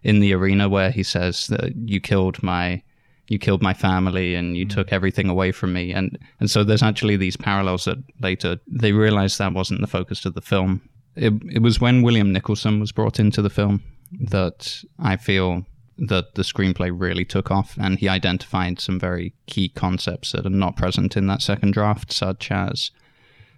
in 0.04 0.18
the 0.18 0.32
arena, 0.32 0.68
where 0.68 0.90
he 0.90 1.04
says 1.04 1.46
that 1.46 1.76
you 1.76 2.00
killed 2.00 2.42
my 2.42 2.82
you 3.28 3.38
killed 3.38 3.62
my 3.62 3.74
family 3.74 4.34
and 4.34 4.56
you 4.56 4.66
mm-hmm. 4.66 4.74
took 4.74 4.92
everything 4.92 5.28
away 5.28 5.52
from 5.52 5.72
me, 5.72 5.92
and 5.92 6.19
and 6.40 6.50
so 6.50 6.64
there's 6.64 6.82
actually 6.82 7.16
these 7.16 7.36
parallels 7.36 7.84
that 7.84 7.98
later 8.20 8.58
they 8.66 8.92
realized 8.92 9.38
that 9.38 9.54
wasn't 9.54 9.80
the 9.80 9.86
focus 9.86 10.24
of 10.24 10.34
the 10.34 10.42
film. 10.42 10.82
It 11.16 11.32
it 11.50 11.62
was 11.62 11.80
when 11.80 12.02
William 12.02 12.32
Nicholson 12.32 12.80
was 12.80 12.92
brought 12.92 13.20
into 13.20 13.42
the 13.42 13.50
film 13.50 13.82
that 14.20 14.82
I 14.98 15.16
feel 15.16 15.64
that 15.98 16.34
the 16.34 16.42
screenplay 16.42 16.90
really 16.94 17.24
took 17.24 17.50
off 17.50 17.76
and 17.78 17.98
he 17.98 18.08
identified 18.08 18.80
some 18.80 18.98
very 18.98 19.34
key 19.46 19.68
concepts 19.68 20.32
that 20.32 20.46
are 20.46 20.50
not 20.50 20.76
present 20.76 21.16
in 21.16 21.26
that 21.28 21.42
second 21.42 21.72
draft, 21.72 22.12
such 22.12 22.50
as 22.50 22.90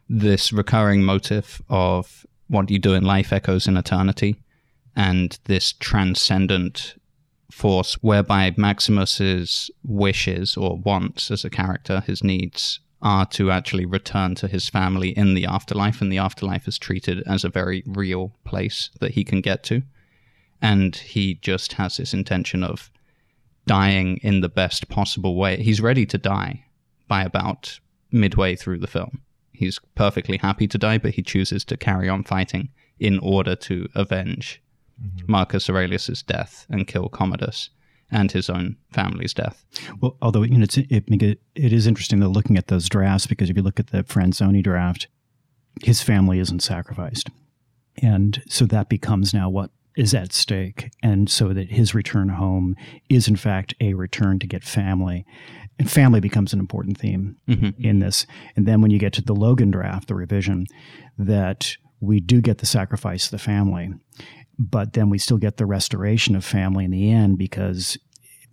this 0.09 0.53
recurring 0.53 1.03
motif 1.03 1.63
of 1.69 2.27
what 2.49 2.71
you 2.71 2.79
do 2.79 2.93
in 2.93 3.05
life 3.05 3.33
echoes 3.33 3.67
in 3.67 3.77
eternity, 3.77 4.37
and 4.95 5.39
this 5.45 5.73
transcendent 5.73 6.95
force 7.51 7.95
whereby 8.03 8.53
Maximus's 8.57 9.71
wishes 9.85 10.57
or 10.57 10.77
wants 10.79 11.31
as 11.31 11.45
a 11.45 11.51
character, 11.51 12.03
his 12.07 12.25
needs, 12.25 12.81
are 13.03 13.27
to 13.27 13.51
actually 13.51 13.85
return 13.85 14.35
to 14.35 14.49
his 14.49 14.69
family 14.69 15.11
in 15.11 15.35
the 15.35 15.45
afterlife, 15.45 16.01
and 16.01 16.11
the 16.11 16.19
afterlife 16.19 16.67
is 16.67 16.79
treated 16.79 17.23
as 17.27 17.45
a 17.45 17.51
very 17.51 17.83
real 17.87 18.35
place 18.45 18.91
that 19.01 19.13
he 19.13 19.25
can 19.25 19.41
get 19.41 19.63
to. 19.65 19.83
And 20.63 20.97
he 20.97 21.35
just 21.35 21.75
has 21.75 21.99
this 21.99 22.15
intention 22.15 22.65
of 22.65 22.91
dying 23.67 24.19
in 24.23 24.41
the 24.41 24.49
best 24.49 24.89
possible 24.89 25.37
way. 25.37 25.63
He's 25.63 25.81
ready 25.81 26.07
to 26.07 26.19
die 26.19 26.65
by 27.07 27.23
about 27.23 27.79
midway 28.11 28.57
through 28.57 28.79
the 28.79 28.87
film. 28.87 29.21
He's 29.53 29.79
perfectly 29.95 30.39
happy 30.39 30.67
to 30.69 30.79
die, 30.79 30.99
but 30.99 31.15
he 31.15 31.23
chooses 31.23 31.65
to 31.67 31.77
carry 31.77 32.09
on 32.09 32.25
fighting 32.25 32.71
in 32.99 33.19
order 33.19 33.55
to 33.55 33.89
avenge 33.95 34.63
mm-hmm. 35.03 35.31
Marcus 35.31 35.69
Aurelius's 35.69 36.23
death 36.23 36.67
and 36.69 36.87
kill 36.87 37.09
Commodus 37.09 37.71
and 38.11 38.31
his 38.31 38.51
own 38.51 38.77
family's 38.93 39.35
death. 39.35 39.65
Well, 40.01 40.17
although 40.23 40.43
you 40.43 40.59
know, 40.59 40.65
it's, 40.65 40.77
it, 40.77 40.89
it, 40.91 41.41
it 41.55 41.73
is 41.73 41.87
interesting 41.87 42.21
though 42.21 42.29
looking 42.29 42.57
at 42.57 42.69
those 42.69 42.89
drafts 42.89 43.27
because 43.27 43.51
if 43.51 43.57
you 43.57 43.63
look 43.63 43.81
at 43.81 43.89
the 43.89 44.05
Franzoni 44.05 44.63
draft, 44.63 45.09
his 45.83 46.03
family 46.03 46.39
isn't 46.39 46.63
sacrificed, 46.63 47.31
and 48.01 48.43
so 48.49 48.65
that 48.67 48.89
becomes 48.89 49.35
now 49.35 49.49
what 49.49 49.71
is 49.97 50.15
at 50.15 50.33
stake, 50.33 50.91
and 51.03 51.31
so 51.31 51.53
that 51.53 51.71
his 51.71 51.95
return 51.95 52.29
home 52.29 52.77
is 53.09 53.27
in 53.27 53.37
fact 53.37 53.75
a 53.81 53.95
return 53.95 54.39
to 54.39 54.47
get 54.47 54.63
family 54.63 55.25
and 55.79 55.91
family 55.91 56.21
becomes 56.21 56.53
an 56.53 56.61
important 56.61 56.99
theme 56.99 57.37
mm-hmm. 57.49 57.71
in 57.83 57.99
this. 57.99 58.27
And 58.57 58.67
then 58.67 58.81
when 58.81 58.91
you 58.91 58.99
get 58.99 59.13
to 59.15 59.23
the 59.23 59.35
Logan 59.35 59.71
draft, 59.71 60.09
the 60.09 60.15
revision, 60.15 60.67
that 61.19 61.77
we 62.01 62.21
do 62.21 62.41
get 62.41 62.59
the 62.59 62.67
sacrifice 62.67 63.27
of 63.27 63.31
the 63.33 63.39
family, 63.39 63.93
but 64.59 64.93
then 64.93 65.11
we 65.11 65.19
still 65.19 65.39
get 65.39 65.57
the 65.57 65.67
restoration 65.67 66.37
of 66.37 66.45
family 66.45 66.85
in 66.85 66.91
the 66.91 67.11
end 67.11 67.39
because 67.39 67.99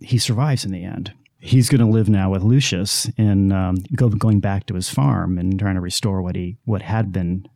he 0.00 0.18
survives 0.18 0.64
in 0.64 0.72
the 0.72 0.84
end. 0.84 1.12
He's 1.38 1.68
going 1.68 1.80
to 1.80 1.86
live 1.86 2.08
now 2.08 2.30
with 2.30 2.42
Lucius 2.42 3.10
and 3.18 3.52
um, 3.52 3.76
go, 3.96 4.08
going 4.08 4.40
back 4.40 4.66
to 4.66 4.74
his 4.74 4.88
farm 4.88 5.38
and 5.38 5.58
trying 5.58 5.74
to 5.74 5.80
restore 5.80 6.22
what 6.22 6.36
he 6.36 6.56
what 6.64 6.82
had 6.82 7.12
been 7.12 7.46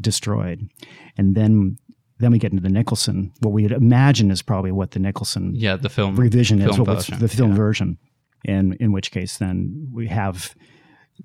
destroyed. 0.00 0.68
And 1.16 1.34
then 1.34 1.78
then 2.18 2.30
we 2.30 2.38
get 2.38 2.52
into 2.52 2.62
the 2.62 2.68
Nicholson. 2.68 3.32
What 3.40 3.50
we 3.50 3.64
would 3.64 3.72
imagine 3.72 4.30
is 4.30 4.42
probably 4.42 4.70
what 4.70 4.92
the 4.92 5.00
Nicholson 5.00 5.52
yeah 5.54 5.76
the 5.76 5.88
film 5.88 6.14
revision 6.14 6.60
film 6.60 6.70
is, 6.70 6.78
what 6.78 6.86
version. 6.86 7.18
the 7.18 7.28
film 7.28 7.50
yeah. 7.50 7.56
version 7.56 7.98
and 8.44 8.74
in 8.74 8.92
which 8.92 9.10
case 9.10 9.38
then 9.38 9.88
we 9.92 10.08
have 10.08 10.54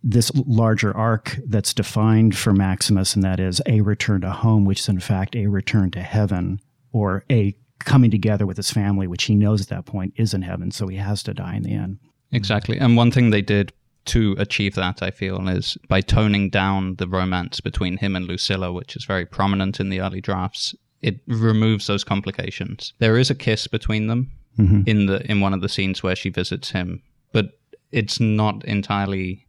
this 0.03 0.31
larger 0.35 0.95
arc 0.95 1.37
that's 1.47 1.73
defined 1.73 2.37
for 2.37 2.53
Maximus, 2.53 3.15
and 3.15 3.23
that 3.23 3.39
is 3.39 3.61
a 3.65 3.81
return 3.81 4.21
to 4.21 4.31
home, 4.31 4.65
which 4.65 4.81
is 4.81 4.89
in 4.89 4.99
fact 4.99 5.35
a 5.35 5.47
return 5.47 5.91
to 5.91 6.01
heaven, 6.01 6.59
or 6.91 7.23
a 7.29 7.55
coming 7.79 8.11
together 8.11 8.45
with 8.45 8.57
his 8.57 8.71
family, 8.71 9.07
which 9.07 9.23
he 9.23 9.35
knows 9.35 9.61
at 9.61 9.69
that 9.69 9.85
point 9.85 10.13
is 10.17 10.33
in 10.33 10.41
heaven, 10.41 10.71
so 10.71 10.87
he 10.87 10.97
has 10.97 11.23
to 11.23 11.33
die 11.33 11.55
in 11.55 11.63
the 11.63 11.73
end. 11.73 11.99
Exactly. 12.31 12.77
And 12.77 12.97
one 12.97 13.11
thing 13.11 13.29
they 13.29 13.41
did 13.41 13.71
to 14.05 14.35
achieve 14.39 14.75
that, 14.75 15.03
I 15.03 15.11
feel, 15.11 15.47
is 15.47 15.77
by 15.87 16.01
toning 16.01 16.49
down 16.49 16.95
the 16.95 17.07
romance 17.07 17.59
between 17.59 17.97
him 17.97 18.15
and 18.15 18.25
Lucilla, 18.25 18.71
which 18.71 18.95
is 18.95 19.05
very 19.05 19.25
prominent 19.25 19.79
in 19.79 19.89
the 19.89 20.01
early 20.01 20.21
drafts. 20.21 20.73
It 21.01 21.19
removes 21.27 21.87
those 21.87 22.03
complications. 22.03 22.93
There 22.99 23.17
is 23.17 23.29
a 23.29 23.35
kiss 23.35 23.67
between 23.67 24.07
them, 24.07 24.31
mm-hmm. 24.57 24.81
in 24.85 25.05
the 25.05 25.29
in 25.29 25.41
one 25.41 25.53
of 25.53 25.61
the 25.61 25.69
scenes 25.69 26.01
where 26.01 26.15
she 26.15 26.29
visits 26.29 26.71
him, 26.71 27.03
but 27.31 27.59
it's 27.91 28.19
not 28.19 28.65
entirely 28.65 29.45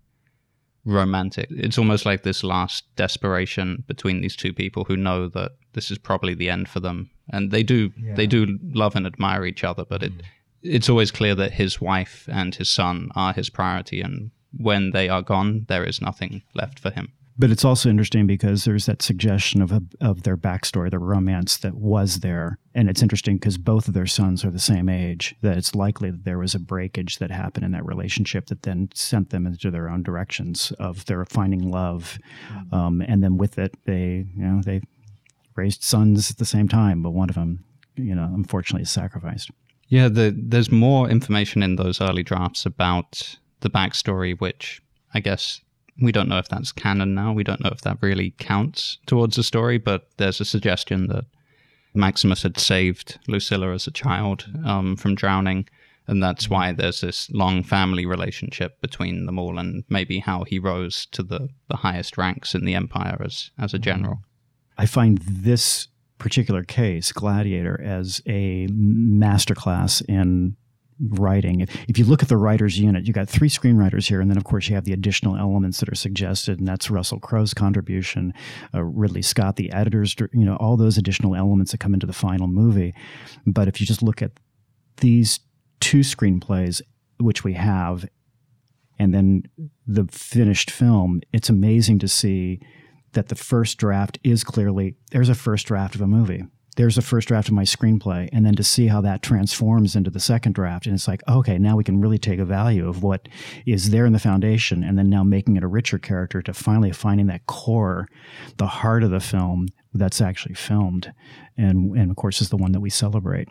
romantic. 0.88 1.48
It's 1.50 1.78
almost 1.78 2.06
like 2.06 2.22
this 2.22 2.42
last 2.42 2.84
desperation 2.96 3.84
between 3.86 4.20
these 4.20 4.36
two 4.36 4.52
people 4.52 4.84
who 4.84 4.96
know 4.96 5.28
that 5.28 5.52
this 5.74 5.90
is 5.90 5.98
probably 5.98 6.34
the 6.34 6.50
end 6.50 6.68
for 6.68 6.80
them, 6.80 7.10
and 7.30 7.50
they 7.50 7.62
do 7.62 7.92
yeah. 7.96 8.14
they 8.14 8.26
do 8.26 8.58
love 8.72 8.96
and 8.96 9.06
admire 9.06 9.44
each 9.44 9.64
other, 9.64 9.84
but 9.84 10.02
it 10.02 10.16
mm. 10.16 10.22
it's 10.62 10.88
always 10.88 11.10
clear 11.10 11.34
that 11.34 11.52
his 11.52 11.80
wife 11.80 12.28
and 12.32 12.54
his 12.54 12.70
son 12.70 13.10
are 13.14 13.32
his 13.32 13.50
priority, 13.50 14.00
and 14.00 14.30
when 14.56 14.90
they 14.92 15.08
are 15.08 15.22
gone, 15.22 15.66
there 15.68 15.84
is 15.84 16.00
nothing 16.00 16.42
left 16.54 16.78
for 16.78 16.90
him. 16.90 17.12
But 17.40 17.50
it's 17.50 17.64
also 17.64 17.88
interesting 17.88 18.26
because 18.26 18.64
there's 18.64 18.86
that 18.86 19.00
suggestion 19.00 19.62
of 19.62 19.70
a, 19.70 19.80
of 20.00 20.24
their 20.24 20.36
backstory, 20.36 20.90
the 20.90 20.98
romance 20.98 21.56
that 21.58 21.74
was 21.74 22.18
there, 22.18 22.58
and 22.74 22.90
it's 22.90 23.00
interesting 23.00 23.36
because 23.36 23.58
both 23.58 23.86
of 23.86 23.94
their 23.94 24.06
sons 24.06 24.44
are 24.44 24.50
the 24.50 24.58
same 24.58 24.88
age. 24.88 25.36
That 25.42 25.56
it's 25.56 25.74
likely 25.74 26.10
that 26.10 26.24
there 26.24 26.38
was 26.38 26.56
a 26.56 26.58
breakage 26.58 27.18
that 27.18 27.30
happened 27.30 27.64
in 27.64 27.72
that 27.72 27.86
relationship 27.86 28.46
that 28.46 28.62
then 28.64 28.88
sent 28.92 29.30
them 29.30 29.46
into 29.46 29.70
their 29.70 29.88
own 29.88 30.02
directions 30.02 30.72
of 30.80 31.04
their 31.06 31.24
finding 31.26 31.70
love, 31.70 32.18
mm-hmm. 32.50 32.74
um, 32.74 33.00
and 33.02 33.22
then 33.22 33.36
with 33.36 33.56
it, 33.56 33.76
they 33.84 34.26
you 34.34 34.44
know 34.44 34.60
they 34.60 34.80
raised 35.54 35.82
sons 35.84 36.30
at 36.30 36.38
the 36.38 36.44
same 36.44 36.68
time, 36.68 37.02
but 37.02 37.10
one 37.10 37.28
of 37.28 37.36
them, 37.36 37.64
you 37.96 38.14
know, 38.14 38.30
unfortunately 38.34 38.82
is 38.82 38.90
sacrificed. 38.90 39.50
Yeah, 39.88 40.08
the, 40.08 40.34
there's 40.36 40.70
more 40.70 41.08
information 41.08 41.62
in 41.62 41.76
those 41.76 42.00
early 42.00 42.22
drafts 42.22 42.66
about 42.66 43.38
the 43.60 43.70
backstory, 43.70 44.38
which 44.38 44.82
I 45.14 45.20
guess 45.20 45.60
we 46.00 46.12
don't 46.12 46.28
know 46.28 46.38
if 46.38 46.48
that's 46.48 46.72
canon 46.72 47.14
now. 47.14 47.32
We 47.32 47.44
don't 47.44 47.62
know 47.62 47.70
if 47.72 47.80
that 47.82 47.98
really 48.00 48.34
counts 48.38 48.98
towards 49.06 49.36
the 49.36 49.42
story, 49.42 49.78
but 49.78 50.08
there's 50.16 50.40
a 50.40 50.44
suggestion 50.44 51.08
that 51.08 51.24
Maximus 51.94 52.42
had 52.42 52.58
saved 52.58 53.18
Lucilla 53.26 53.72
as 53.72 53.86
a 53.86 53.92
child 53.92 54.46
um, 54.64 54.96
from 54.96 55.14
drowning, 55.14 55.68
and 56.06 56.22
that's 56.22 56.48
why 56.48 56.72
there's 56.72 57.00
this 57.00 57.30
long 57.30 57.62
family 57.62 58.06
relationship 58.06 58.80
between 58.80 59.26
them 59.26 59.38
all, 59.38 59.58
and 59.58 59.84
maybe 59.88 60.20
how 60.20 60.44
he 60.44 60.58
rose 60.58 61.06
to 61.06 61.22
the, 61.22 61.48
the 61.68 61.76
highest 61.76 62.16
ranks 62.16 62.54
in 62.54 62.64
the 62.64 62.74
empire 62.74 63.20
as 63.24 63.50
as 63.58 63.74
a 63.74 63.78
general. 63.78 64.20
I 64.76 64.86
find 64.86 65.18
this 65.18 65.88
particular 66.18 66.62
case, 66.62 67.10
Gladiator, 67.10 67.80
as 67.82 68.22
a 68.26 68.68
masterclass 68.68 70.02
in 70.08 70.56
writing. 71.00 71.60
If, 71.60 71.76
if 71.88 71.98
you 71.98 72.04
look 72.04 72.22
at 72.22 72.28
the 72.28 72.36
writers 72.36 72.78
unit, 72.78 73.06
you 73.06 73.12
got 73.12 73.28
three 73.28 73.48
screenwriters 73.48 74.08
here, 74.08 74.20
and 74.20 74.30
then 74.30 74.36
of 74.36 74.44
course 74.44 74.68
you 74.68 74.74
have 74.74 74.84
the 74.84 74.92
additional 74.92 75.36
elements 75.36 75.80
that 75.80 75.88
are 75.88 75.94
suggested, 75.94 76.58
and 76.58 76.66
that's 76.66 76.90
Russell 76.90 77.20
Crowe's 77.20 77.54
contribution, 77.54 78.34
uh, 78.74 78.82
Ridley 78.82 79.22
Scott, 79.22 79.56
the 79.56 79.72
editors, 79.72 80.14
you 80.32 80.44
know, 80.44 80.56
all 80.56 80.76
those 80.76 80.98
additional 80.98 81.34
elements 81.34 81.72
that 81.72 81.78
come 81.78 81.94
into 81.94 82.06
the 82.06 82.12
final 82.12 82.48
movie. 82.48 82.94
But 83.46 83.68
if 83.68 83.80
you 83.80 83.86
just 83.86 84.02
look 84.02 84.22
at 84.22 84.32
these 84.98 85.40
two 85.80 86.00
screenplays, 86.00 86.82
which 87.18 87.44
we 87.44 87.54
have, 87.54 88.08
and 88.98 89.14
then 89.14 89.44
the 89.86 90.06
finished 90.10 90.70
film, 90.70 91.20
it's 91.32 91.48
amazing 91.48 92.00
to 92.00 92.08
see 92.08 92.60
that 93.12 93.28
the 93.28 93.34
first 93.34 93.78
draft 93.78 94.18
is 94.22 94.44
clearly 94.44 94.96
there's 95.12 95.28
a 95.28 95.34
first 95.34 95.66
draft 95.66 95.94
of 95.94 96.00
a 96.00 96.06
movie 96.06 96.44
there's 96.78 96.96
a 96.96 97.02
first 97.02 97.26
draft 97.26 97.48
of 97.48 97.54
my 97.54 97.64
screenplay 97.64 98.28
and 98.32 98.46
then 98.46 98.54
to 98.54 98.62
see 98.62 98.86
how 98.86 99.00
that 99.00 99.20
transforms 99.20 99.96
into 99.96 100.10
the 100.10 100.20
second 100.20 100.52
draft 100.52 100.86
and 100.86 100.94
it's 100.94 101.08
like 101.08 101.22
okay 101.28 101.58
now 101.58 101.76
we 101.76 101.82
can 101.82 102.00
really 102.00 102.18
take 102.18 102.38
a 102.38 102.44
value 102.44 102.88
of 102.88 103.02
what 103.02 103.28
is 103.66 103.90
there 103.90 104.06
in 104.06 104.12
the 104.12 104.18
foundation 104.18 104.84
and 104.84 104.96
then 104.96 105.10
now 105.10 105.24
making 105.24 105.56
it 105.56 105.64
a 105.64 105.68
richer 105.68 105.98
character 105.98 106.40
to 106.40 106.54
finally 106.54 106.92
finding 106.92 107.26
that 107.26 107.44
core 107.46 108.06
the 108.58 108.66
heart 108.66 109.02
of 109.02 109.10
the 109.10 109.18
film 109.18 109.66
that's 109.92 110.20
actually 110.20 110.54
filmed 110.54 111.12
and 111.56 111.96
and 111.96 112.10
of 112.10 112.16
course 112.16 112.40
is 112.40 112.48
the 112.48 112.56
one 112.56 112.72
that 112.72 112.80
we 112.80 112.90
celebrate. 112.90 113.48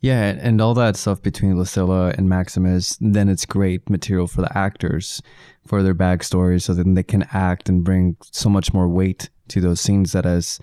Yeah, 0.00 0.36
and 0.38 0.60
all 0.60 0.74
that 0.74 0.96
stuff 0.96 1.22
between 1.22 1.56
Lucilla 1.56 2.12
and 2.18 2.28
Maximus, 2.28 2.98
then 3.00 3.30
it's 3.30 3.46
great 3.46 3.88
material 3.88 4.26
for 4.26 4.42
the 4.42 4.58
actors, 4.58 5.22
for 5.66 5.82
their 5.82 5.94
backstories, 5.94 6.60
so 6.60 6.74
that 6.74 6.84
they 6.94 7.02
can 7.02 7.26
act 7.32 7.70
and 7.70 7.82
bring 7.82 8.18
so 8.20 8.50
much 8.50 8.74
more 8.74 8.86
weight 8.86 9.30
to 9.48 9.62
those 9.62 9.80
scenes 9.80 10.12
that 10.12 10.26
as 10.26 10.60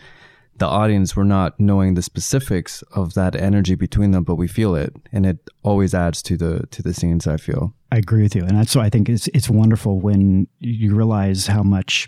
the 0.61 0.67
audience 0.67 1.15
we're 1.15 1.23
not 1.23 1.59
knowing 1.59 1.95
the 1.95 2.03
specifics 2.03 2.83
of 2.93 3.15
that 3.15 3.35
energy 3.35 3.73
between 3.73 4.11
them 4.11 4.23
but 4.23 4.35
we 4.35 4.47
feel 4.47 4.75
it 4.75 4.95
and 5.11 5.25
it 5.25 5.39
always 5.63 5.95
adds 5.95 6.21
to 6.21 6.37
the 6.37 6.67
to 6.67 6.83
the 6.83 6.93
scenes 6.93 7.25
i 7.25 7.35
feel 7.35 7.73
i 7.91 7.97
agree 7.97 8.21
with 8.21 8.35
you 8.35 8.43
and 8.43 8.55
that's 8.55 8.75
why 8.75 8.85
i 8.85 8.89
think 8.89 9.09
it's 9.09 9.27
it's 9.29 9.49
wonderful 9.49 9.99
when 9.99 10.47
you 10.59 10.95
realize 10.95 11.47
how 11.47 11.63
much 11.63 12.07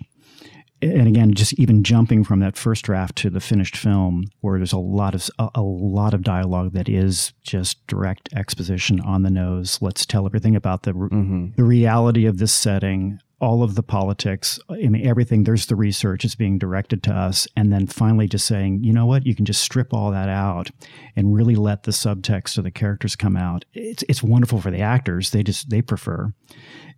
and 0.84 1.08
again 1.08 1.34
just 1.34 1.54
even 1.54 1.84
jumping 1.84 2.24
from 2.24 2.42
that 2.42 2.56
first 2.56 2.86
draft 2.86 3.16
to 3.16 3.32
the 3.32 3.40
finished 3.40 3.76
film 3.76 4.26
where 4.42 4.60
there's 4.60 4.72
a 4.72 4.78
lot 4.78 5.16
of 5.16 5.28
a, 5.40 5.50
a 5.56 5.62
lot 5.64 6.14
of 6.14 6.22
dialogue 6.22 6.74
that 6.74 6.88
is 6.88 7.34
just 7.42 7.86
direct 7.88 8.30
exposition 8.36 9.00
on 9.02 9.24
the 9.24 9.32
nose 9.32 9.80
let's 9.82 10.06
tell 10.06 10.28
everything 10.28 10.56
about 10.56 10.84
the 10.84 10.94
mm-hmm. 10.94 11.48
the 11.56 11.64
reality 11.64 12.28
of 12.28 12.38
this 12.38 12.54
setting 12.54 13.18
all 13.40 13.62
of 13.62 13.76
the 13.76 13.84
politics, 13.84 14.60
I 14.70 14.88
mean, 14.88 15.06
everything, 15.06 15.44
there's 15.44 15.66
the 15.66 15.76
research 15.76 16.24
is 16.24 16.34
being 16.34 16.58
directed 16.58 17.04
to 17.04 17.14
us. 17.14 17.48
And 17.58 17.74
then 17.74 17.88
finally 17.88 18.28
just 18.28 18.48
saying, 18.48 18.84
you 18.84 18.94
know 18.94 19.06
what, 19.06 19.26
you 19.26 19.36
can 19.36 19.44
just 19.44 19.62
strip 19.62 19.94
all 19.94 20.12
that 20.12 20.30
out 20.30 20.72
and 21.16 21.36
really 21.36 21.56
let 21.56 21.84
the 21.84 21.92
subtext 21.92 22.58
of 22.58 22.64
the 22.64 22.72
characters 22.72 23.16
come 23.18 23.36
out. 23.36 23.66
It's, 23.74 24.04
it's 24.08 24.24
wonderful 24.24 24.62
for 24.62 24.72
the 24.72 24.80
actors. 24.80 25.32
They 25.32 25.44
just, 25.44 25.70
they 25.70 25.82
prefer 25.82 26.34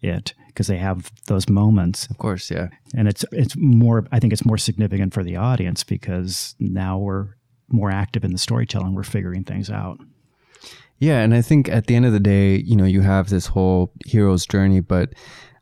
it 0.01 0.35
because 0.47 0.67
they 0.67 0.77
have 0.77 1.11
those 1.25 1.49
moments. 1.49 2.05
Of 2.07 2.19
course, 2.19 2.51
yeah. 2.51 2.67
And 2.95 3.07
it's, 3.07 3.25
it's 3.31 3.55
more, 3.57 4.05
I 4.11 4.19
think 4.19 4.31
it's 4.31 4.45
more 4.45 4.59
significant 4.59 5.13
for 5.13 5.23
the 5.23 5.37
audience 5.37 5.83
because 5.83 6.55
now 6.59 6.99
we're 6.99 7.29
more 7.69 7.89
active 7.89 8.23
in 8.23 8.31
the 8.31 8.37
storytelling. 8.37 8.93
We're 8.93 9.03
figuring 9.03 9.45
things 9.45 9.71
out. 9.71 9.99
Yeah, 10.99 11.21
and 11.21 11.33
I 11.33 11.41
think 11.41 11.67
at 11.69 11.87
the 11.87 11.95
end 11.95 12.05
of 12.05 12.13
the 12.13 12.19
day, 12.19 12.57
you 12.57 12.75
know, 12.75 12.85
you 12.85 13.01
have 13.01 13.29
this 13.29 13.47
whole 13.47 13.91
hero's 14.05 14.45
journey, 14.45 14.79
but 14.79 15.13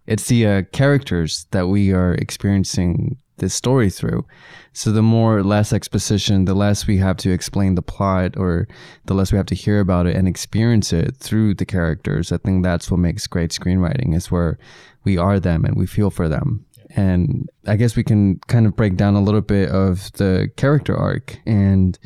it's 0.06 0.28
the 0.28 0.46
uh, 0.46 0.62
characters 0.72 1.48
that 1.52 1.68
we 1.68 1.92
are 1.92 2.14
experiencing 2.16 3.18
this 3.38 3.54
story 3.54 3.90
through. 3.90 4.26
So 4.74 4.92
the 4.92 5.02
more 5.02 5.44
less 5.44 5.74
exposition, 5.74 6.46
the 6.46 6.54
less 6.54 6.88
we 6.88 6.98
have 6.98 7.18
to 7.18 7.32
explain 7.32 7.76
the 7.76 7.82
plot 7.82 8.36
or 8.38 8.68
the 9.06 9.14
less 9.14 9.32
we 9.32 9.38
have 9.38 9.48
to 9.48 9.56
hear 9.56 9.80
about 9.80 10.08
it 10.08 10.16
and 10.16 10.28
experience 10.28 10.94
it 10.94 11.16
through 11.18 11.56
the 11.56 11.66
characters. 11.66 12.32
I 12.32 12.38
think 12.38 12.64
that's 12.64 12.92
what 12.92 13.00
makes 13.00 13.28
great 13.28 13.52
screenwriting 13.52 14.16
is 14.16 14.32
where 14.32 14.58
we 15.04 15.18
are 15.18 15.40
them 15.40 15.66
and 15.66 15.76
we 15.76 15.88
feel 15.88 16.10
for 16.10 16.30
them. 16.30 16.66
And 16.96 17.50
I 17.66 17.76
guess 17.76 17.96
we 17.96 18.04
can 18.04 18.40
kind 18.48 18.66
of 18.66 18.76
break 18.76 18.98
down 18.98 19.16
a 19.16 19.22
little 19.22 19.42
bit 19.42 19.70
of 19.70 20.12
the 20.14 20.50
character 20.58 20.96
arc 20.96 21.40
and 21.46 21.98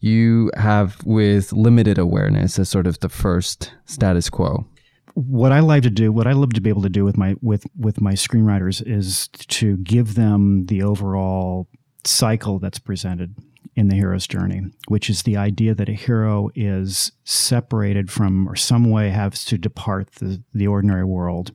you 0.00 0.50
have 0.56 0.98
with 1.04 1.52
limited 1.52 1.98
awareness 1.98 2.58
as 2.58 2.68
sort 2.68 2.86
of 2.86 2.98
the 2.98 3.08
first 3.08 3.72
status 3.86 4.28
quo 4.28 4.66
what 5.14 5.52
I 5.52 5.60
like 5.60 5.84
to 5.84 5.90
do, 5.90 6.12
what 6.12 6.26
I 6.26 6.32
love 6.32 6.52
to 6.54 6.60
be 6.60 6.70
able 6.70 6.82
to 6.82 6.88
do 6.88 7.04
with 7.04 7.16
my 7.16 7.36
with 7.40 7.64
with 7.78 8.00
my 8.00 8.12
screenwriters 8.12 8.82
is 8.86 9.28
to 9.28 9.76
give 9.78 10.14
them 10.14 10.66
the 10.66 10.82
overall 10.82 11.68
cycle 12.04 12.58
that's 12.58 12.78
presented 12.78 13.34
in 13.76 13.88
the 13.88 13.96
hero's 13.96 14.26
journey, 14.26 14.62
which 14.88 15.08
is 15.10 15.22
the 15.22 15.36
idea 15.36 15.74
that 15.74 15.88
a 15.88 15.94
hero 15.94 16.50
is 16.54 17.12
separated 17.24 18.10
from 18.10 18.48
or 18.48 18.54
some 18.54 18.90
way 18.90 19.10
has 19.10 19.44
to 19.46 19.58
depart 19.58 20.12
the, 20.16 20.42
the 20.52 20.66
ordinary 20.66 21.04
world. 21.04 21.52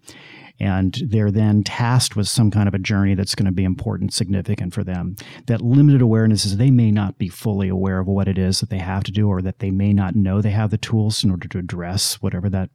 And 0.62 1.02
they're 1.08 1.32
then 1.32 1.64
tasked 1.64 2.18
with 2.18 2.28
some 2.28 2.52
kind 2.52 2.68
of 2.68 2.74
a 2.74 2.80
journey 2.80 3.16
that's 3.16 3.36
going 3.36 3.46
to 3.46 3.52
be 3.54 3.64
important, 3.64 4.14
significant 4.14 4.74
for 4.74 4.84
them. 4.84 5.16
That 5.48 5.62
limited 5.62 6.02
awareness 6.02 6.44
is 6.44 6.58
they 6.58 6.72
may 6.72 6.92
not 6.92 7.18
be 7.18 7.30
fully 7.30 7.70
aware 7.70 8.00
of 8.00 8.08
what 8.08 8.28
it 8.28 8.38
is 8.38 8.60
that 8.60 8.70
they 8.70 8.80
have 8.80 9.06
to 9.06 9.12
do, 9.14 9.30
or 9.30 9.42
that 9.42 9.60
they 9.60 9.72
may 9.72 9.94
not 9.94 10.18
know 10.18 10.42
they 10.42 10.52
have 10.52 10.72
the 10.72 10.78
tools 10.78 11.24
in 11.24 11.32
order 11.32 11.48
to 11.48 11.60
address 11.60 12.22
whatever 12.22 12.50
that 12.50 12.72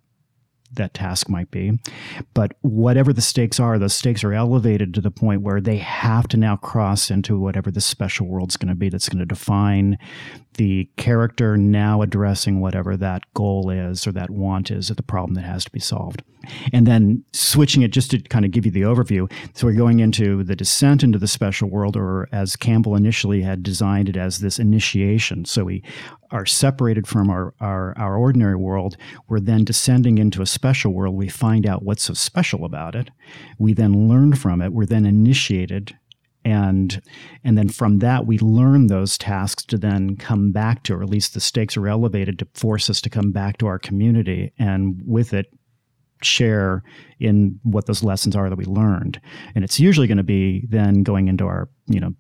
that 0.76 0.94
task 0.94 1.28
might 1.28 1.50
be. 1.50 1.78
But 2.34 2.52
whatever 2.62 3.12
the 3.12 3.20
stakes 3.20 3.60
are, 3.60 3.78
those 3.78 3.94
stakes 3.94 4.24
are 4.24 4.32
elevated 4.32 4.94
to 4.94 5.00
the 5.00 5.10
point 5.10 5.42
where 5.42 5.60
they 5.60 5.76
have 5.76 6.28
to 6.28 6.36
now 6.36 6.56
cross 6.56 7.10
into 7.10 7.38
whatever 7.38 7.70
the 7.70 7.80
special 7.80 8.26
world's 8.26 8.56
going 8.56 8.68
to 8.68 8.74
be 8.74 8.88
that's 8.88 9.08
going 9.08 9.20
to 9.20 9.26
define 9.26 9.98
the 10.54 10.88
character 10.96 11.56
now 11.56 12.02
addressing 12.02 12.60
whatever 12.60 12.96
that 12.96 13.22
goal 13.34 13.70
is 13.70 14.06
or 14.06 14.12
that 14.12 14.30
want 14.30 14.70
is 14.70 14.90
or 14.90 14.94
the 14.94 15.02
problem 15.02 15.34
that 15.34 15.42
has 15.42 15.64
to 15.64 15.70
be 15.70 15.80
solved. 15.80 16.22
And 16.72 16.86
then 16.86 17.24
switching 17.32 17.82
it 17.82 17.90
just 17.90 18.10
to 18.10 18.20
kind 18.20 18.44
of 18.44 18.50
give 18.50 18.66
you 18.66 18.72
the 18.72 18.82
overview. 18.82 19.30
So 19.54 19.66
we're 19.66 19.74
going 19.74 20.00
into 20.00 20.44
the 20.44 20.56
descent 20.56 21.02
into 21.02 21.18
the 21.18 21.26
special 21.26 21.70
world, 21.70 21.96
or 21.96 22.28
as 22.32 22.56
Campbell 22.56 22.96
initially 22.96 23.42
had 23.42 23.62
designed 23.62 24.08
it 24.08 24.16
as 24.16 24.38
this 24.38 24.58
initiation. 24.58 25.44
So 25.46 25.64
we 25.64 25.82
are 26.30 26.44
separated 26.44 27.06
from 27.06 27.30
our, 27.30 27.54
our, 27.60 27.96
our 27.96 28.16
ordinary 28.16 28.56
world. 28.56 28.96
We're 29.28 29.40
then 29.40 29.64
descending 29.64 30.18
into 30.18 30.42
a 30.42 30.46
special 30.46 30.92
world. 30.92 31.14
We 31.14 31.28
find 31.28 31.66
out 31.66 31.82
what's 31.82 32.02
so 32.02 32.14
special 32.14 32.64
about 32.64 32.94
it. 32.94 33.10
We 33.58 33.72
then 33.72 34.08
learn 34.08 34.34
from 34.34 34.60
it. 34.60 34.72
We're 34.72 34.86
then 34.86 35.06
initiated 35.06 35.96
and 36.44 37.00
and 37.42 37.56
then 37.56 37.68
from 37.68 37.98
that 37.98 38.26
we 38.26 38.38
learn 38.38 38.86
those 38.86 39.16
tasks 39.18 39.64
to 39.64 39.78
then 39.78 40.16
come 40.16 40.52
back 40.52 40.82
to 40.82 40.94
or 40.94 41.02
at 41.02 41.08
least 41.08 41.34
the 41.34 41.40
stakes 41.40 41.76
are 41.76 41.88
elevated 41.88 42.38
to 42.38 42.46
force 42.54 42.90
us 42.90 43.00
to 43.00 43.10
come 43.10 43.32
back 43.32 43.58
to 43.58 43.66
our 43.66 43.78
community 43.78 44.52
and 44.58 45.00
with 45.06 45.32
it 45.32 45.46
share 46.22 46.82
in 47.20 47.58
what 47.64 47.86
those 47.86 48.02
lessons 48.02 48.34
are 48.34 48.48
that 48.48 48.56
we 48.56 48.64
learned 48.64 49.20
and 49.54 49.64
it's 49.64 49.80
usually 49.80 50.06
going 50.06 50.18
to 50.18 50.22
be 50.22 50.66
then 50.68 51.02
going 51.02 51.28
into 51.28 51.44
our 51.44 51.68
you 51.86 52.00
know 52.00 52.12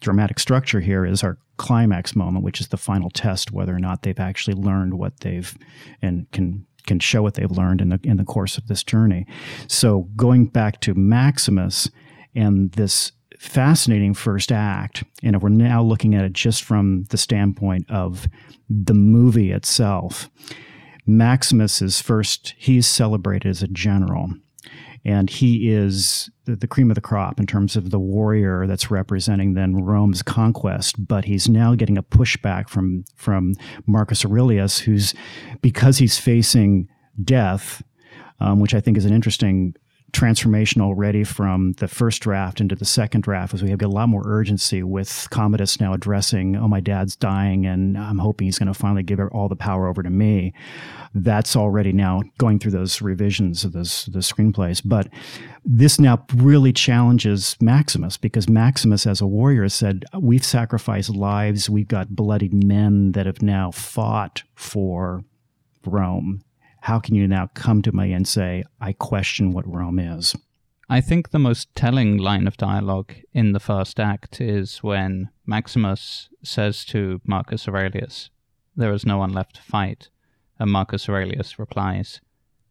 dramatic 0.00 0.38
structure 0.38 0.80
here 0.80 1.04
is 1.04 1.24
our 1.24 1.38
climax 1.56 2.14
moment 2.14 2.44
which 2.44 2.60
is 2.60 2.68
the 2.68 2.76
final 2.76 3.10
test 3.10 3.50
whether 3.50 3.74
or 3.74 3.80
not 3.80 4.02
they've 4.02 4.20
actually 4.20 4.54
learned 4.54 4.94
what 4.94 5.20
they've 5.20 5.56
and 6.00 6.30
can 6.30 6.64
can 6.88 6.98
show 6.98 7.22
what 7.22 7.34
they've 7.34 7.50
learned 7.50 7.80
in 7.80 7.90
the 7.90 8.00
in 8.02 8.16
the 8.16 8.24
course 8.24 8.58
of 8.58 8.66
this 8.66 8.82
journey. 8.82 9.26
So 9.68 10.08
going 10.16 10.46
back 10.46 10.80
to 10.80 10.94
Maximus 10.94 11.88
and 12.34 12.72
this 12.72 13.12
fascinating 13.38 14.14
first 14.14 14.52
act, 14.52 15.04
and 15.22 15.34
if 15.34 15.42
we're 15.42 15.48
now 15.48 15.82
looking 15.82 16.14
at 16.14 16.24
it 16.24 16.32
just 16.32 16.62
from 16.62 17.04
the 17.04 17.16
standpoint 17.16 17.88
of 17.90 18.28
the 18.68 18.94
movie 18.94 19.52
itself, 19.52 20.28
Maximus 21.06 21.80
is 21.80 22.00
first 22.00 22.54
he's 22.58 22.86
celebrated 22.86 23.48
as 23.48 23.62
a 23.62 23.68
general 23.68 24.30
and 25.04 25.30
he 25.30 25.70
is 25.70 26.28
the, 26.44 26.66
cream 26.66 26.90
of 26.90 26.94
the 26.94 27.00
crop 27.00 27.40
in 27.40 27.46
terms 27.46 27.76
of 27.76 27.90
the 27.90 27.98
warrior 27.98 28.66
that's 28.66 28.90
representing 28.90 29.54
then 29.54 29.76
Rome's 29.76 30.22
conquest. 30.22 31.06
But 31.06 31.24
he's 31.24 31.48
now 31.48 31.74
getting 31.74 31.96
a 31.96 32.02
pushback 32.02 32.68
from 32.68 33.04
from 33.16 33.54
Marcus 33.86 34.24
Aurelius, 34.24 34.80
who's 34.80 35.14
because 35.62 35.98
he's 35.98 36.18
facing 36.18 36.88
death, 37.22 37.82
um, 38.40 38.60
which 38.60 38.74
I 38.74 38.80
think 38.80 38.96
is 38.96 39.04
an 39.04 39.14
interesting 39.14 39.74
transformation 40.12 40.80
already 40.80 41.22
from 41.22 41.72
the 41.74 41.88
first 41.88 42.22
draft 42.22 42.60
into 42.60 42.74
the 42.74 42.84
second 42.84 43.22
draft 43.22 43.52
as 43.52 43.62
we 43.62 43.70
have 43.70 43.82
a 43.82 43.88
lot 43.88 44.08
more 44.08 44.22
urgency 44.24 44.82
with 44.82 45.28
Commodus 45.30 45.80
now 45.80 45.92
addressing, 45.92 46.56
oh, 46.56 46.68
my 46.68 46.80
dad's 46.80 47.14
dying 47.14 47.66
and 47.66 47.96
I'm 47.96 48.18
hoping 48.18 48.46
he's 48.46 48.58
going 48.58 48.72
to 48.72 48.78
finally 48.78 49.02
give 49.02 49.20
all 49.32 49.48
the 49.48 49.56
power 49.56 49.86
over 49.86 50.02
to 50.02 50.10
me. 50.10 50.54
That's 51.14 51.56
already 51.56 51.92
now 51.92 52.22
going 52.38 52.58
through 52.58 52.72
those 52.72 53.02
revisions 53.02 53.64
of 53.64 53.72
those 53.72 54.06
the 54.06 54.20
screenplays. 54.20 54.80
But 54.84 55.08
this 55.64 55.98
now 55.98 56.24
really 56.34 56.72
challenges 56.72 57.56
Maximus 57.60 58.16
because 58.16 58.48
Maximus, 58.48 59.06
as 59.06 59.20
a 59.20 59.26
warrior, 59.26 59.68
said, 59.68 60.04
We've 60.18 60.44
sacrificed 60.44 61.10
lives, 61.10 61.68
we've 61.68 61.88
got 61.88 62.14
bloodied 62.16 62.54
men 62.54 63.12
that 63.12 63.26
have 63.26 63.42
now 63.42 63.70
fought 63.70 64.42
for 64.54 65.22
Rome 65.84 66.42
how 66.88 66.98
can 66.98 67.14
you 67.14 67.28
now 67.28 67.50
come 67.52 67.82
to 67.82 67.92
me 67.92 68.14
and 68.14 68.26
say, 68.26 68.64
I 68.80 68.94
question 68.94 69.52
what 69.52 69.70
Rome 69.70 69.98
is? 69.98 70.34
I 70.88 71.02
think 71.02 71.28
the 71.28 71.38
most 71.38 71.74
telling 71.74 72.16
line 72.16 72.46
of 72.46 72.56
dialogue 72.56 73.12
in 73.34 73.52
the 73.52 73.60
first 73.60 74.00
act 74.00 74.40
is 74.40 74.82
when 74.82 75.28
Maximus 75.44 76.30
says 76.42 76.86
to 76.86 77.20
Marcus 77.26 77.68
Aurelius, 77.68 78.30
There 78.74 78.94
is 78.94 79.04
no 79.04 79.18
one 79.18 79.34
left 79.34 79.56
to 79.56 79.62
fight. 79.62 80.08
And 80.58 80.70
Marcus 80.70 81.10
Aurelius 81.10 81.58
replies, 81.58 82.22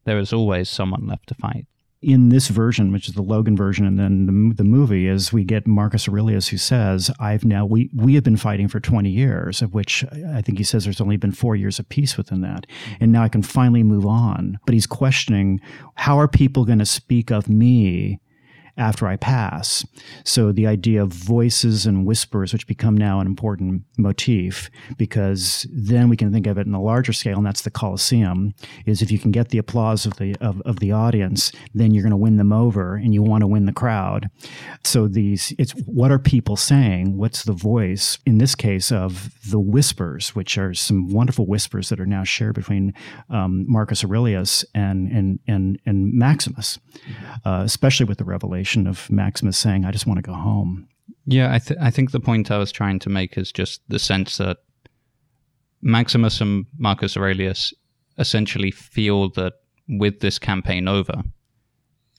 There 0.06 0.18
is 0.18 0.34
always 0.34 0.68
someone 0.68 1.06
left 1.06 1.28
to 1.28 1.36
fight 1.36 1.68
in 2.02 2.30
this 2.30 2.48
version, 2.50 2.92
which 2.92 3.08
is 3.08 3.16
the 3.16 3.24
Logan 3.24 3.56
version, 3.56 3.86
and 3.86 3.98
then 3.98 4.26
the, 4.28 4.56
the 4.56 4.64
movie, 4.64 5.08
is 5.08 5.34
we 5.34 5.44
get 5.44 5.66
Marcus 5.66 6.08
Aurelius 6.08 6.48
who 6.50 6.58
says, 6.58 7.10
"I've 7.20 7.44
now 7.44 7.66
we 7.66 7.90
we 7.96 8.16
have 8.16 8.24
been 8.24 8.38
fighting 8.38 8.68
for 8.68 8.80
twenty 8.80 9.10
years, 9.10 9.62
of 9.62 9.74
which 9.74 10.06
I 10.30 10.42
think 10.42 10.58
he 10.58 10.64
says 10.64 10.84
there's 10.84 11.02
only 11.02 11.18
been 11.18 11.32
four 11.32 11.56
years 11.56 11.80
of 11.80 11.90
peace 11.90 12.16
within 12.16 12.42
that, 12.42 12.68
mm-hmm. 12.68 13.04
and 13.04 13.12
now 13.12 13.24
I 13.24 13.30
can 13.30 13.42
finally 13.42 13.84
move 13.84 14.06
on." 14.06 14.60
But 14.66 14.74
he's 14.74 14.88
questioning, 14.88 15.60
how 15.96 16.20
are 16.20 16.28
people 16.28 16.66
going 16.66 16.80
to 16.80 16.86
speak 16.86 17.32
of 17.32 17.50
me 17.50 18.20
after 18.78 19.08
I 19.08 19.16
pass. 19.16 19.86
So 20.24 20.52
the 20.52 20.68
idea 20.68 21.02
of 21.02 21.12
voices 21.12 21.86
and 21.86 22.06
whispers, 22.06 22.54
which 22.54 22.68
become 22.68 22.96
now 22.96 23.20
an 23.20 23.28
important 23.28 23.84
motif, 23.98 24.70
because 24.98 25.66
then 25.72 26.10
we 26.10 26.18
can 26.18 26.32
think 26.32 26.48
of 26.48 26.58
it 26.58 26.68
in 26.68 26.74
a 26.74 26.82
larger 26.82 27.14
scale, 27.14 27.38
and 27.38 27.46
that's 27.46 27.64
the 27.64 27.72
Colosseum, 27.72 28.54
is 28.86 29.02
if 29.02 29.12
you 29.12 29.20
can 29.20 29.32
get 29.32 29.50
the 29.50 29.58
applause 29.58 30.06
of 30.06 30.18
the 30.18 30.36
of, 30.42 30.62
of 30.62 30.80
the 30.80 30.92
audience, 30.92 31.52
then 31.74 31.92
you're 31.92 32.04
going 32.04 32.12
to 32.12 32.18
win 32.18 32.38
them 32.38 32.54
over 32.54 32.96
and 32.96 33.14
you 33.14 33.24
want 33.24 33.42
to 33.42 33.48
win 33.48 33.66
the 33.66 33.74
crowd. 33.74 34.30
So 34.84 35.08
these 35.08 35.54
it's 35.58 35.72
what 35.86 36.12
are 36.12 36.20
people 36.20 36.56
saying? 36.56 37.18
What's 37.18 37.44
the 37.44 37.54
voice 37.54 38.20
in 38.26 38.38
this 38.38 38.56
case 38.56 38.92
of 38.92 39.32
the 39.50 39.60
whispers, 39.60 40.36
which 40.36 40.58
are 40.58 40.74
some 40.74 41.10
wonderful 41.10 41.48
whispers 41.48 41.90
that 41.90 42.00
are 42.00 42.06
now 42.06 42.24
shared 42.24 42.56
between 42.56 42.94
um, 43.30 43.66
Marcus 43.68 44.04
Aurelius 44.04 44.64
and 44.76 45.08
and 45.12 45.40
and 45.48 45.80
and 45.86 46.14
Maximus, 46.14 46.78
uh, 47.44 47.62
especially 47.66 48.06
with 48.06 48.20
the 48.20 48.24
revelation 48.24 48.67
of 48.76 49.10
Maximus 49.10 49.58
saying, 49.58 49.86
I 49.86 49.92
just 49.92 50.06
want 50.06 50.18
to 50.18 50.24
go 50.24 50.34
home. 50.34 50.90
Yeah, 51.26 51.54
I, 51.54 51.60
th- 51.60 51.80
I 51.82 51.90
think 51.90 52.12
the 52.12 52.20
point 52.20 52.52
I 52.52 52.58
was 52.58 52.72
trying 52.72 53.00
to 53.00 53.10
make 53.10 53.38
is 53.38 53.52
just 53.52 53.82
the 53.88 54.00
sense 54.00 54.38
that 54.38 54.58
Maximus 55.82 56.42
and 56.42 56.66
Marcus 56.78 57.16
Aurelius 57.16 57.74
essentially 58.18 58.72
feel 58.72 59.30
that 59.32 59.54
with 59.88 60.20
this 60.20 60.40
campaign 60.40 60.88
over, 60.88 61.24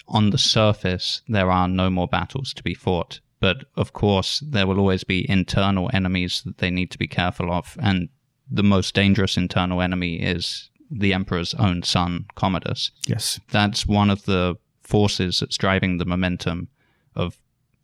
on 0.09 0.31
the 0.31 0.38
surface, 0.38 1.23
there 1.29 1.51
are 1.51 1.68
no 1.68 1.90
more 1.90 2.09
battles 2.09 2.53
to 2.55 2.62
be 2.62 2.75
fought. 2.75 3.20
But 3.40 3.64
of 3.77 3.92
course, 3.92 4.40
there 4.40 4.66
will 4.66 4.79
always 4.79 5.05
be 5.05 5.29
internal 5.31 5.90
enemies 5.92 6.42
that 6.44 6.59
they 6.59 6.70
need 6.70 6.90
to 6.90 6.99
be 6.99 7.07
careful 7.07 7.53
of. 7.53 7.77
And 7.81 8.09
the 8.51 8.62
most 8.62 8.94
dangerous 8.94 9.37
internal 9.37 9.83
enemy 9.83 10.16
is 10.16 10.70
the 10.90 11.12
emperor's 11.12 11.55
own 11.55 11.83
son, 11.83 12.27
Commodus. 12.35 12.90
Yes. 13.07 13.38
That's 13.51 13.87
one 13.87 14.11
of 14.11 14.25
the 14.25 14.57
forces 14.88 15.40
that's 15.40 15.59
driving 15.59 15.98
the 15.98 16.07
momentum 16.07 16.68
of 17.14 17.38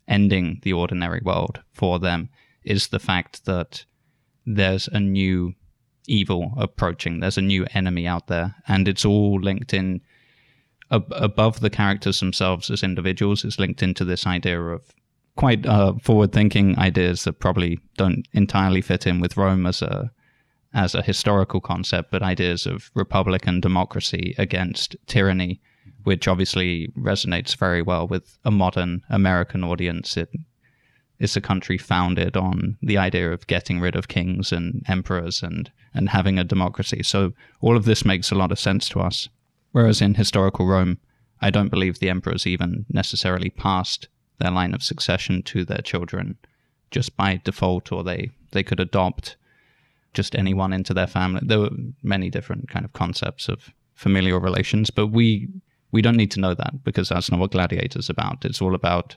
ending 0.08 0.58
the 0.62 0.72
ordinary 0.72 1.20
world 1.22 1.60
for 1.72 1.98
them 1.98 2.30
is 2.62 2.88
the 2.88 2.98
fact 2.98 3.44
that 3.44 3.84
there's 4.46 4.88
a 4.88 5.00
new 5.00 5.54
evil 6.06 6.52
approaching. 6.56 7.20
There's 7.20 7.38
a 7.38 7.42
new 7.42 7.66
enemy 7.74 8.06
out 8.06 8.26
there, 8.28 8.54
and 8.66 8.88
it's 8.88 9.04
all 9.04 9.38
linked 9.40 9.74
in 9.74 10.00
ab- 10.90 11.12
above 11.12 11.60
the 11.60 11.70
characters 11.70 12.20
themselves 12.20 12.70
as 12.70 12.82
individuals. 12.82 13.44
It's 13.44 13.58
linked 13.58 13.82
into 13.82 14.04
this 14.04 14.26
idea 14.26 14.60
of 14.60 14.82
quite 15.36 15.66
uh, 15.66 15.94
forward-thinking 16.02 16.78
ideas 16.78 17.24
that 17.24 17.40
probably 17.40 17.80
don't 17.96 18.26
entirely 18.32 18.80
fit 18.80 19.06
in 19.06 19.20
with 19.20 19.36
Rome 19.36 19.66
as 19.66 19.82
a 19.82 20.10
as 20.76 20.92
a 20.92 21.02
historical 21.02 21.60
concept, 21.60 22.10
but 22.10 22.20
ideas 22.20 22.66
of 22.66 22.90
republican 22.94 23.60
democracy 23.60 24.34
against 24.38 24.96
tyranny 25.06 25.60
which 26.04 26.28
obviously 26.28 26.92
resonates 26.96 27.56
very 27.56 27.82
well 27.82 28.06
with 28.06 28.38
a 28.44 28.50
modern 28.50 29.02
American 29.10 29.64
audience. 29.64 30.16
It 30.16 30.30
is 31.18 31.36
a 31.36 31.40
country 31.40 31.78
founded 31.78 32.36
on 32.36 32.76
the 32.82 32.98
idea 32.98 33.32
of 33.32 33.46
getting 33.46 33.80
rid 33.80 33.96
of 33.96 34.08
kings 34.08 34.52
and 34.52 34.84
emperors 34.88 35.42
and, 35.42 35.70
and 35.92 36.10
having 36.10 36.38
a 36.38 36.44
democracy. 36.44 37.02
So 37.02 37.32
all 37.60 37.76
of 37.76 37.84
this 37.84 38.04
makes 38.04 38.30
a 38.30 38.34
lot 38.34 38.52
of 38.52 38.58
sense 38.58 38.88
to 38.90 39.00
us. 39.00 39.28
Whereas 39.72 40.00
in 40.00 40.14
historical 40.14 40.66
Rome, 40.66 40.98
I 41.40 41.50
don't 41.50 41.70
believe 41.70 41.98
the 41.98 42.10
emperors 42.10 42.46
even 42.46 42.86
necessarily 42.88 43.50
passed 43.50 44.08
their 44.38 44.50
line 44.50 44.74
of 44.74 44.82
succession 44.82 45.42
to 45.44 45.64
their 45.64 45.82
children 45.82 46.36
just 46.90 47.16
by 47.16 47.40
default, 47.44 47.90
or 47.90 48.04
they, 48.04 48.30
they 48.52 48.62
could 48.62 48.78
adopt 48.78 49.36
just 50.12 50.36
anyone 50.36 50.72
into 50.72 50.94
their 50.94 51.06
family. 51.08 51.40
There 51.44 51.60
were 51.60 51.70
many 52.02 52.30
different 52.30 52.68
kind 52.68 52.84
of 52.84 52.92
concepts 52.92 53.48
of 53.48 53.72
familial 53.94 54.38
relations, 54.38 54.90
but 54.90 55.08
we 55.08 55.48
we 55.94 56.02
don't 56.02 56.16
need 56.16 56.32
to 56.32 56.40
know 56.40 56.54
that 56.54 56.82
because 56.82 57.08
that's 57.08 57.30
not 57.30 57.38
what 57.38 57.52
Gladiator's 57.52 58.10
about. 58.10 58.44
It's 58.44 58.60
all 58.60 58.74
about 58.74 59.16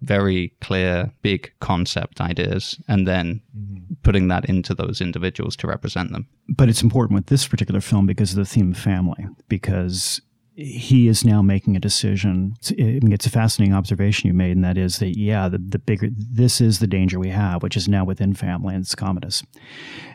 very 0.00 0.54
clear, 0.62 1.12
big 1.20 1.52
concept 1.60 2.20
ideas 2.20 2.80
and 2.88 3.06
then 3.06 3.42
mm-hmm. 3.56 3.94
putting 4.02 4.28
that 4.28 4.46
into 4.46 4.74
those 4.74 5.02
individuals 5.02 5.54
to 5.56 5.66
represent 5.66 6.12
them. 6.12 6.26
But 6.48 6.70
it's 6.70 6.82
important 6.82 7.14
with 7.16 7.26
this 7.26 7.46
particular 7.46 7.82
film 7.82 8.06
because 8.06 8.30
of 8.30 8.36
the 8.36 8.46
theme 8.46 8.70
of 8.72 8.78
family, 8.78 9.26
because 9.50 10.22
he 10.60 11.06
is 11.06 11.24
now 11.24 11.40
making 11.40 11.76
a 11.76 11.80
decision. 11.80 12.54
It's, 12.58 12.72
mean, 12.72 13.12
it's 13.12 13.26
a 13.26 13.30
fascinating 13.30 13.72
observation 13.72 14.26
you 14.26 14.34
made, 14.34 14.56
and 14.56 14.64
that 14.64 14.76
is 14.76 14.98
that 14.98 15.16
yeah, 15.16 15.48
the, 15.48 15.58
the 15.58 15.78
bigger 15.78 16.08
this 16.12 16.60
is 16.60 16.80
the 16.80 16.88
danger 16.88 17.20
we 17.20 17.28
have, 17.28 17.62
which 17.62 17.76
is 17.76 17.88
now 17.88 18.04
within 18.04 18.34
family, 18.34 18.74
and 18.74 18.82
it's 18.82 18.96
Commodus. 18.96 19.44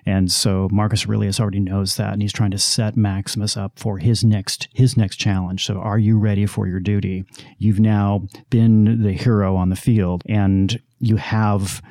And 0.06 0.30
so 0.30 0.68
Marcus 0.70 1.08
Aurelius 1.08 1.40
already 1.40 1.62
knows 1.62 1.96
that, 1.96 2.12
and 2.12 2.22
he's 2.22 2.34
trying 2.34 2.52
to 2.52 2.58
set 2.58 2.98
Maximus 2.98 3.56
up 3.56 3.80
for 3.80 4.00
his 4.00 4.26
next 4.26 4.68
his 4.74 4.98
next 4.98 5.16
challenge. 5.16 5.66
So, 5.66 5.76
are 5.76 6.00
you 6.00 6.20
ready 6.20 6.46
for 6.46 6.68
your 6.68 6.82
duty? 6.82 7.24
You've 7.58 7.80
now 7.80 8.28
been 8.50 9.02
the 9.02 9.14
hero 9.14 9.56
on 9.56 9.70
the 9.70 9.78
field, 9.78 10.24
and 10.28 10.78
you 11.00 11.16
have 11.16 11.82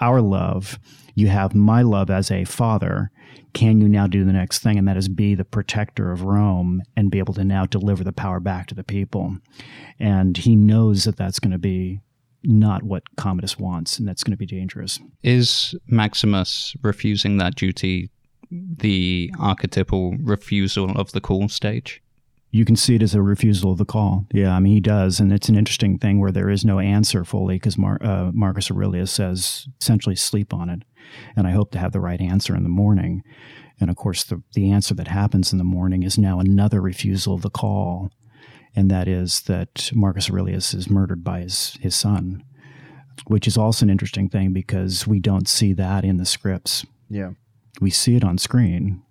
our 0.00 0.20
love. 0.20 0.80
You 1.14 1.28
have 1.28 1.54
my 1.54 1.82
love 1.82 2.10
as 2.10 2.32
a 2.32 2.44
father 2.46 3.12
can 3.52 3.80
you 3.80 3.88
now 3.88 4.06
do 4.06 4.24
the 4.24 4.32
next 4.32 4.60
thing? 4.60 4.78
And 4.78 4.88
that 4.88 4.96
is 4.96 5.08
be 5.08 5.34
the 5.34 5.44
protector 5.44 6.10
of 6.10 6.22
Rome 6.22 6.82
and 6.96 7.10
be 7.10 7.18
able 7.18 7.34
to 7.34 7.44
now 7.44 7.66
deliver 7.66 8.04
the 8.04 8.12
power 8.12 8.40
back 8.40 8.66
to 8.68 8.74
the 8.74 8.84
people. 8.84 9.36
And 9.98 10.36
he 10.36 10.56
knows 10.56 11.04
that 11.04 11.16
that's 11.16 11.38
going 11.38 11.52
to 11.52 11.58
be 11.58 12.00
not 12.44 12.82
what 12.82 13.04
Commodus 13.16 13.58
wants, 13.58 13.98
and 13.98 14.08
that's 14.08 14.24
going 14.24 14.32
to 14.32 14.36
be 14.36 14.46
dangerous. 14.46 14.98
Is 15.22 15.76
Maximus 15.86 16.74
refusing 16.82 17.38
that 17.38 17.54
duty 17.54 18.10
the 18.50 19.32
archetypal 19.38 20.16
refusal 20.18 20.90
of 20.98 21.12
the 21.12 21.20
call 21.20 21.48
stage? 21.48 22.02
you 22.52 22.66
can 22.66 22.76
see 22.76 22.94
it 22.94 23.02
as 23.02 23.14
a 23.14 23.22
refusal 23.22 23.72
of 23.72 23.78
the 23.78 23.84
call. 23.86 24.26
Yeah, 24.30 24.54
I 24.54 24.60
mean, 24.60 24.74
he 24.74 24.80
does. 24.80 25.18
And 25.18 25.32
it's 25.32 25.48
an 25.48 25.56
interesting 25.56 25.98
thing 25.98 26.20
where 26.20 26.30
there 26.30 26.50
is 26.50 26.66
no 26.66 26.78
answer 26.78 27.24
fully 27.24 27.54
because 27.56 27.78
Mar- 27.78 27.98
uh, 28.02 28.30
Marcus 28.32 28.70
Aurelius 28.70 29.10
says 29.10 29.66
essentially 29.80 30.14
sleep 30.14 30.52
on 30.52 30.68
it. 30.68 30.82
And 31.36 31.46
I 31.46 31.52
hope 31.52 31.70
to 31.72 31.78
have 31.78 31.92
the 31.92 32.00
right 32.00 32.20
answer 32.20 32.54
in 32.54 32.62
the 32.62 32.68
morning. 32.68 33.22
And 33.80 33.90
of 33.90 33.96
course, 33.96 34.24
the, 34.24 34.42
the 34.54 34.70
answer 34.70 34.94
that 34.94 35.08
happens 35.08 35.52
in 35.52 35.58
the 35.58 35.64
morning 35.64 36.02
is 36.02 36.18
now 36.18 36.40
another 36.40 36.80
refusal 36.80 37.34
of 37.34 37.42
the 37.42 37.50
call. 37.50 38.10
And 38.74 38.90
that 38.90 39.08
is 39.08 39.42
that 39.42 39.90
Marcus 39.92 40.30
Aurelius 40.30 40.72
is 40.72 40.88
murdered 40.88 41.22
by 41.22 41.40
his, 41.40 41.78
his 41.80 41.94
son, 41.94 42.44
which 43.26 43.46
is 43.46 43.58
also 43.58 43.84
an 43.84 43.90
interesting 43.90 44.28
thing 44.28 44.52
because 44.52 45.06
we 45.06 45.20
don't 45.20 45.48
see 45.48 45.72
that 45.74 46.04
in 46.04 46.16
the 46.16 46.24
scripts. 46.24 46.86
Yeah. 47.10 47.32
We 47.80 47.90
see 47.90 48.16
it 48.16 48.24
on 48.24 48.38
screen, 48.38 49.02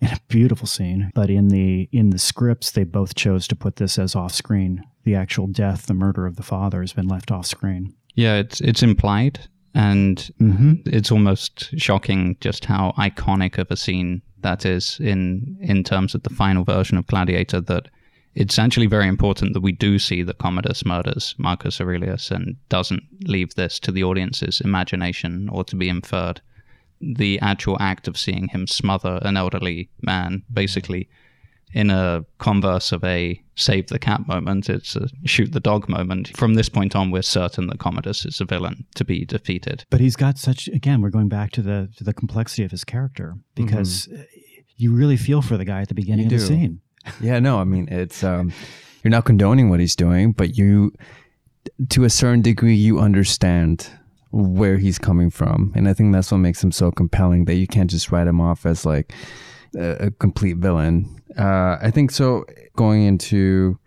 in 0.00 0.08
a 0.12 0.20
beautiful 0.28 0.66
scene. 0.66 1.10
But 1.14 1.30
in 1.30 1.48
the 1.48 1.88
in 1.92 2.10
the 2.10 2.18
scripts, 2.18 2.70
they 2.70 2.84
both 2.84 3.14
chose 3.14 3.46
to 3.48 3.56
put 3.56 3.76
this 3.76 3.98
as 3.98 4.14
off 4.14 4.32
screen. 4.32 4.84
The 5.04 5.14
actual 5.14 5.46
death, 5.46 5.86
the 5.86 5.94
murder 5.94 6.26
of 6.26 6.36
the 6.36 6.42
father, 6.42 6.80
has 6.80 6.92
been 6.92 7.08
left 7.08 7.30
off 7.30 7.46
screen. 7.46 7.94
Yeah, 8.14 8.36
it's 8.36 8.60
it's 8.60 8.82
implied, 8.82 9.48
and 9.74 10.30
Mm-hmm. 10.40 10.72
it's 10.86 11.12
almost 11.12 11.78
shocking 11.78 12.36
just 12.40 12.64
how 12.64 12.92
iconic 12.98 13.58
of 13.58 13.70
a 13.70 13.76
scene 13.76 14.22
that 14.42 14.64
is 14.64 14.98
in 15.00 15.56
in 15.60 15.84
terms 15.84 16.14
of 16.14 16.22
the 16.22 16.30
final 16.30 16.64
version 16.64 16.98
of 16.98 17.06
Gladiator. 17.06 17.60
That 17.60 17.88
it's 18.34 18.58
actually 18.58 18.86
very 18.86 19.08
important 19.08 19.54
that 19.54 19.60
we 19.60 19.72
do 19.72 19.98
see 19.98 20.22
that 20.22 20.38
Commodus 20.38 20.84
murders 20.84 21.34
Marcus 21.38 21.80
Aurelius 21.80 22.30
and 22.30 22.56
doesn't 22.68 23.02
leave 23.26 23.54
this 23.54 23.78
to 23.80 23.92
the 23.92 24.04
audience's 24.04 24.60
imagination 24.60 25.48
or 25.50 25.64
to 25.64 25.76
be 25.76 25.88
inferred. 25.88 26.40
The 27.00 27.38
actual 27.40 27.76
act 27.80 28.08
of 28.08 28.18
seeing 28.18 28.48
him 28.48 28.66
smother 28.66 29.20
an 29.22 29.36
elderly 29.36 29.88
man, 30.02 30.42
basically 30.52 31.08
in 31.72 31.90
a 31.90 32.24
converse 32.38 32.92
of 32.92 33.04
a 33.04 33.40
save 33.54 33.88
the 33.88 33.98
cat 33.98 34.26
moment, 34.26 34.68
it's 34.68 34.96
a 34.96 35.08
shoot 35.24 35.52
the 35.52 35.60
dog 35.60 35.88
moment. 35.88 36.36
From 36.36 36.54
this 36.54 36.68
point 36.68 36.96
on, 36.96 37.10
we're 37.10 37.22
certain 37.22 37.68
that 37.68 37.78
Commodus 37.78 38.24
is 38.24 38.40
a 38.40 38.44
villain 38.44 38.86
to 38.96 39.04
be 39.04 39.24
defeated. 39.24 39.84
But 39.90 40.00
he's 40.00 40.16
got 40.16 40.38
such 40.38 40.68
again, 40.68 41.00
we're 41.00 41.10
going 41.10 41.28
back 41.28 41.52
to 41.52 41.62
the 41.62 41.90
to 41.96 42.04
the 42.04 42.12
complexity 42.12 42.64
of 42.64 42.70
his 42.70 42.84
character 42.84 43.36
because 43.54 44.08
uh, 44.08 44.22
you 44.76 44.92
really 44.92 45.16
feel 45.16 45.42
for 45.42 45.56
the 45.56 45.64
guy 45.64 45.82
at 45.82 45.88
the 45.88 45.94
beginning 45.94 46.30
You 46.30 46.36
of 46.36 46.40
the 46.40 46.46
scene. 46.46 46.80
Yeah, 47.20 47.38
no, 47.38 47.58
I 47.58 47.64
mean 47.64 47.88
it's 47.90 48.22
um 48.22 48.52
you're 49.02 49.10
not 49.10 49.24
condoning 49.24 49.70
what 49.70 49.80
he's 49.80 49.96
doing, 49.96 50.32
but 50.32 50.58
you 50.58 50.92
to 51.88 52.04
a 52.04 52.10
certain 52.10 52.42
degree 52.42 52.74
you 52.74 52.98
understand 52.98 53.88
where 54.32 54.76
he's 54.76 54.98
coming 54.98 55.30
from. 55.30 55.72
And 55.74 55.88
I 55.88 55.94
think 55.94 56.12
that's 56.12 56.30
what 56.30 56.38
makes 56.38 56.62
him 56.62 56.72
so 56.72 56.90
compelling 56.90 57.46
that 57.46 57.54
you 57.54 57.66
can't 57.66 57.90
just 57.90 58.12
write 58.12 58.26
him 58.26 58.40
off 58.40 58.66
as 58.66 58.84
like 58.84 59.12
a, 59.76 60.06
a 60.06 60.10
complete 60.10 60.56
villain. 60.56 61.06
Uh 61.36 61.76
I 61.80 61.90
think 61.90 62.10
so 62.10 62.44
going 62.76 63.02
into 63.04 63.78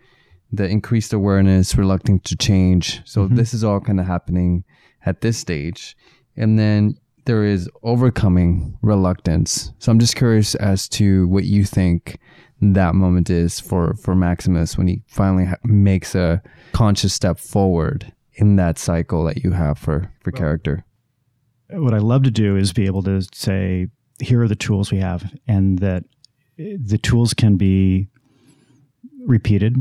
the 0.52 0.68
increased 0.68 1.14
awareness, 1.14 1.76
reluctant 1.76 2.24
to 2.26 2.36
change. 2.36 3.02
So 3.06 3.28
this 3.28 3.54
is 3.54 3.64
all 3.64 3.80
kind 3.80 4.00
of 4.00 4.06
happening 4.06 4.64
at 5.06 5.22
this 5.22 5.38
stage. 5.38 5.98
And 6.38 6.60
then 6.60 6.96
there 7.26 7.44
is 7.44 7.70
overcoming 7.82 8.78
reluctance. 8.82 9.74
So 9.80 9.92
I'm 9.92 10.00
just 10.00 10.16
curious 10.16 10.56
as 10.56 10.88
to 10.90 11.28
what 11.28 11.46
you 11.46 11.66
think 11.66 12.20
that 12.62 12.96
moment 12.96 13.30
is 13.30 13.60
for 13.60 13.94
for 13.96 14.16
Maximus 14.16 14.78
when 14.78 14.88
he 14.88 15.02
finally 15.08 15.46
ha- 15.46 15.58
makes 15.64 16.16
a 16.16 16.42
conscious 16.72 17.14
step 17.14 17.40
forward 17.40 18.14
in 18.34 18.56
that 18.56 18.78
cycle 18.78 19.24
that 19.26 19.44
you 19.44 19.52
have 19.52 19.78
for 19.78 20.12
for 20.22 20.32
character. 20.32 20.86
what 21.70 21.94
I 21.94 21.98
love 21.98 22.24
to 22.24 22.32
do 22.32 22.56
is 22.56 22.74
be 22.74 22.86
able 22.86 23.04
to 23.04 23.22
say, 23.34 23.88
here 24.20 24.42
are 24.42 24.48
the 24.48 24.56
tools 24.56 24.92
we 24.92 25.00
have, 25.00 25.32
and 25.48 25.80
that 25.80 26.04
uh, 26.60 26.78
the 26.84 27.00
tools 27.02 27.34
can 27.34 27.56
be 27.56 28.08
repeated. 29.26 29.78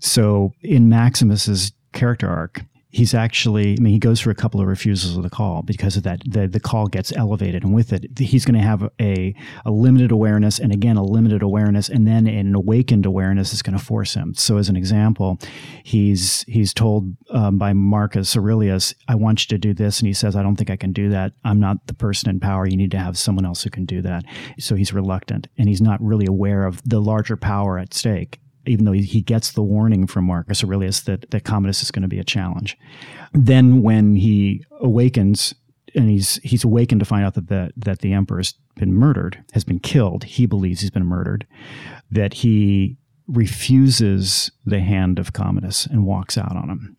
So 0.00 0.52
in 0.62 0.88
Maximus's 0.88 1.72
character 1.92 2.28
arc, 2.28 2.62
he's 2.90 3.14
actually, 3.14 3.76
I 3.78 3.80
mean, 3.80 3.92
he 3.92 3.98
goes 3.98 4.20
through 4.20 4.32
a 4.32 4.36
couple 4.36 4.60
of 4.60 4.66
refusals 4.66 5.16
of 5.16 5.22
the 5.22 5.30
call 5.30 5.62
because 5.62 5.96
of 5.96 6.02
that. 6.02 6.22
The, 6.26 6.48
the 6.48 6.60
call 6.60 6.88
gets 6.88 7.12
elevated, 7.12 7.62
and 7.62 7.72
with 7.72 7.92
it, 7.92 8.18
he's 8.18 8.44
going 8.44 8.54
to 8.54 8.66
have 8.66 8.88
a, 9.00 9.34
a 9.64 9.70
limited 9.70 10.10
awareness, 10.10 10.58
and 10.58 10.72
again, 10.72 10.96
a 10.96 11.04
limited 11.04 11.42
awareness, 11.42 11.88
and 11.88 12.06
then 12.06 12.26
an 12.26 12.54
awakened 12.54 13.06
awareness 13.06 13.52
is 13.52 13.62
going 13.62 13.78
to 13.78 13.84
force 13.84 14.14
him. 14.14 14.34
So, 14.34 14.56
as 14.56 14.68
an 14.68 14.76
example, 14.76 15.38
he's 15.84 16.42
he's 16.48 16.74
told 16.74 17.16
um, 17.30 17.58
by 17.58 17.72
Marcus 17.72 18.36
Aurelius, 18.36 18.94
"I 19.08 19.14
want 19.14 19.44
you 19.44 19.48
to 19.56 19.58
do 19.58 19.72
this," 19.72 20.00
and 20.00 20.06
he 20.06 20.12
says, 20.12 20.34
"I 20.36 20.42
don't 20.42 20.56
think 20.56 20.70
I 20.70 20.76
can 20.76 20.92
do 20.92 21.10
that. 21.10 21.32
I'm 21.44 21.60
not 21.60 21.86
the 21.86 21.94
person 21.94 22.28
in 22.28 22.40
power. 22.40 22.66
You 22.66 22.76
need 22.76 22.90
to 22.90 22.98
have 22.98 23.16
someone 23.16 23.46
else 23.46 23.62
who 23.62 23.70
can 23.70 23.84
do 23.84 24.02
that." 24.02 24.24
So 24.58 24.74
he's 24.74 24.92
reluctant, 24.92 25.48
and 25.56 25.68
he's 25.68 25.80
not 25.80 26.02
really 26.02 26.26
aware 26.26 26.66
of 26.66 26.82
the 26.88 27.00
larger 27.00 27.36
power 27.36 27.78
at 27.78 27.94
stake 27.94 28.40
even 28.66 28.84
though 28.84 28.92
he, 28.92 29.22
gets 29.22 29.52
the 29.52 29.62
warning 29.62 30.06
from 30.06 30.24
Marcus 30.24 30.62
Aurelius 30.62 31.00
that, 31.02 31.30
that 31.30 31.44
Commodus 31.44 31.82
is 31.82 31.90
going 31.90 32.02
to 32.02 32.08
be 32.08 32.18
a 32.18 32.24
challenge. 32.24 32.76
Then 33.32 33.82
when 33.82 34.16
he 34.16 34.64
awakens 34.80 35.54
and 35.94 36.08
he's 36.08 36.36
he's 36.44 36.62
awakened 36.62 37.00
to 37.00 37.04
find 37.04 37.24
out 37.24 37.34
that 37.34 37.48
the, 37.48 37.72
that 37.76 37.98
the 37.98 38.12
emperor's 38.12 38.54
been 38.76 38.94
murdered, 38.94 39.42
has 39.52 39.64
been 39.64 39.80
killed, 39.80 40.24
he 40.24 40.46
believes 40.46 40.80
he's 40.80 40.90
been 40.90 41.06
murdered, 41.06 41.46
that 42.10 42.34
he 42.34 42.96
refuses 43.26 44.50
the 44.64 44.80
hand 44.80 45.18
of 45.18 45.32
Commodus 45.32 45.86
and 45.86 46.04
walks 46.04 46.36
out 46.36 46.56
on 46.56 46.68
him. 46.68 46.96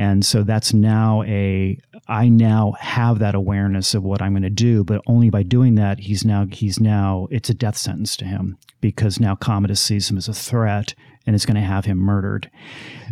And 0.00 0.24
so 0.24 0.44
that's 0.44 0.72
now 0.72 1.22
a 1.24 1.78
I 2.08 2.30
now 2.30 2.72
have 2.80 3.18
that 3.18 3.34
awareness 3.34 3.92
of 3.92 4.02
what 4.02 4.22
I'm 4.22 4.32
going 4.32 4.42
to 4.42 4.48
do, 4.48 4.82
but 4.82 5.02
only 5.06 5.28
by 5.28 5.42
doing 5.42 5.74
that 5.74 6.00
he's 6.00 6.24
now 6.24 6.46
he's 6.50 6.80
now 6.80 7.28
it's 7.30 7.50
a 7.50 7.54
death 7.54 7.76
sentence 7.76 8.16
to 8.16 8.24
him 8.24 8.56
because 8.80 9.20
now 9.20 9.34
Commodus 9.34 9.78
sees 9.78 10.10
him 10.10 10.16
as 10.16 10.26
a 10.26 10.32
threat 10.32 10.94
and 11.26 11.36
is 11.36 11.44
going 11.44 11.56
to 11.56 11.60
have 11.60 11.84
him 11.84 11.98
murdered. 11.98 12.50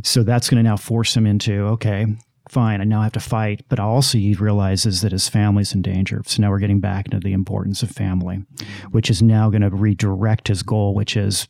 So 0.03 0.23
that's 0.23 0.49
going 0.49 0.65
to 0.65 0.69
now 0.69 0.79
force 0.79 1.15
him 1.15 1.27
into 1.27 1.67
okay, 1.67 2.07
fine, 2.49 2.81
I 2.81 2.85
now 2.85 3.03
have 3.03 3.13
to 3.13 3.21
fight, 3.21 3.67
but 3.69 3.79
also 3.79 4.17
he 4.17 4.33
realizes 4.33 5.03
that 5.03 5.13
his 5.13 5.29
family's 5.29 5.75
in 5.75 5.83
danger. 5.83 6.23
So 6.25 6.41
now 6.41 6.49
we're 6.49 6.59
getting 6.59 6.81
back 6.81 7.05
into 7.05 7.21
the 7.21 7.35
importance 7.35 7.83
of 7.83 7.91
family, 7.91 8.47
which 8.93 9.11
is 9.11 9.21
now 9.21 9.51
going 9.51 9.61
to 9.61 9.69
redirect 9.69 10.49
his 10.49 10.63
goal, 10.63 10.95
which 10.95 11.19
is 11.19 11.49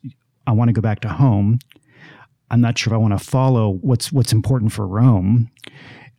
I 0.49 0.53
want 0.53 0.69
to 0.71 0.73
go 0.73 0.83
back 0.83 0.99
to 1.03 1.09
home. 1.11 1.61
I'm 2.51 2.61
not 2.61 2.79
sure 2.79 2.93
if 2.93 2.95
I 2.95 2.99
want 2.99 3.19
to 3.19 3.25
follow 3.25 3.79
what's 3.81 4.13
what's 4.13 4.33
important 4.33 4.73
for 4.73 4.87
Rome, 4.87 5.51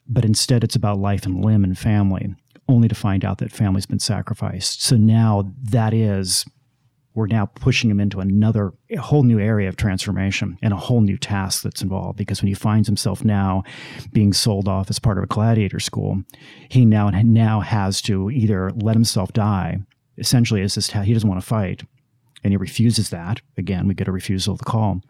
but 0.07 0.25
instead 0.25 0.63
it's 0.63 0.75
about 0.75 0.99
life 0.99 1.25
and 1.25 1.43
limb 1.43 1.63
and 1.63 1.77
family, 1.77 2.35
only 2.67 2.87
to 2.87 2.95
find 2.95 3.25
out 3.25 3.39
that 3.39 3.51
family's 3.51 3.85
been 3.85 3.99
sacrificed. 3.99 4.83
So 4.83 4.95
now 4.95 5.51
that 5.63 5.93
is 5.93 6.45
we're 7.15 7.27
now 7.27 7.47
pushing 7.47 7.89
him 7.89 7.99
into 7.99 8.19
another 8.19 8.71
a 8.91 8.97
whole 8.97 9.23
new 9.23 9.39
area 9.39 9.67
of 9.67 9.75
transformation 9.75 10.57
and 10.61 10.71
a 10.71 10.77
whole 10.77 11.01
new 11.01 11.17
task 11.17 11.63
that's 11.63 11.81
involved. 11.81 12.17
Because 12.17 12.41
when 12.41 12.47
he 12.47 12.53
finds 12.53 12.87
himself 12.87 13.25
now 13.25 13.63
being 14.13 14.31
sold 14.31 14.67
off 14.67 14.89
as 14.89 14.99
part 14.99 15.17
of 15.17 15.23
a 15.23 15.27
gladiator 15.27 15.79
school 15.79 16.23
he 16.69 16.85
now 16.85 17.09
now 17.09 17.59
has 17.59 18.01
to 18.03 18.29
either 18.29 18.71
let 18.75 18.95
himself 18.95 19.33
die 19.33 19.79
essentially 20.17 20.61
it's 20.61 20.75
just 20.75 20.91
he 20.91 21.13
doesn't 21.13 21.29
want 21.29 21.41
to 21.41 21.47
fight 21.47 21.83
and 22.43 22.53
he 22.53 22.57
refuses 22.57 23.09
that. 23.09 23.41
Again 23.57 23.87
we 23.87 23.93
get 23.95 24.07
a 24.07 24.11
refusal 24.11 24.53
of 24.53 24.59
the 24.59 24.65
call 24.65 25.01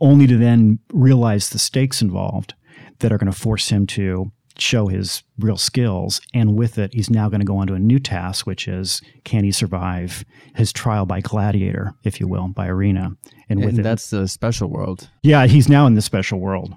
only 0.00 0.26
to 0.26 0.36
then 0.36 0.78
realize 0.92 1.50
the 1.50 1.58
stakes 1.58 2.02
involved 2.02 2.54
that 3.00 3.12
are 3.12 3.18
going 3.18 3.32
to 3.32 3.38
force 3.38 3.68
him 3.70 3.86
to 3.86 4.32
show 4.58 4.86
his 4.86 5.22
real 5.38 5.56
skills. 5.56 6.20
And 6.34 6.56
with 6.58 6.76
it, 6.78 6.92
he's 6.92 7.08
now 7.08 7.28
going 7.30 7.40
to 7.40 7.46
go 7.46 7.56
on 7.56 7.66
to 7.68 7.74
a 7.74 7.78
new 7.78 7.98
task, 7.98 8.46
which 8.46 8.68
is 8.68 9.00
can 9.24 9.44
he 9.44 9.50
survive 9.50 10.24
his 10.54 10.72
trial 10.72 11.06
by 11.06 11.20
gladiator, 11.20 11.94
if 12.04 12.20
you 12.20 12.28
will, 12.28 12.48
by 12.48 12.68
arena? 12.68 13.16
And 13.48 13.60
with 13.60 13.70
And 13.70 13.78
it, 13.80 13.82
that's 13.82 14.10
the 14.10 14.28
special 14.28 14.68
world. 14.68 15.08
yeah, 15.22 15.46
he's 15.46 15.68
now 15.68 15.86
in 15.86 15.94
the 15.94 16.02
special 16.02 16.38
world. 16.38 16.74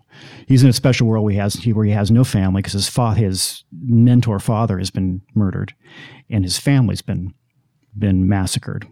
He's 0.48 0.64
in 0.64 0.70
a 0.70 0.74
special 0.74 1.06
world 1.08 1.26
where 1.26 1.34
he 1.34 1.38
has 1.40 1.64
where 1.66 1.86
he 1.86 1.92
has 1.92 2.12
no 2.12 2.24
family 2.24 2.62
because 2.62 2.74
his 2.74 2.90
fa- 2.90 3.14
his 3.14 3.64
mentor 3.82 4.40
father 4.40 4.78
has 4.80 4.90
been 4.90 5.22
murdered, 5.36 5.74
and 6.30 6.44
his 6.46 6.58
family's 6.58 7.02
been 7.02 7.34
been 7.98 8.28
massacred. 8.28 8.88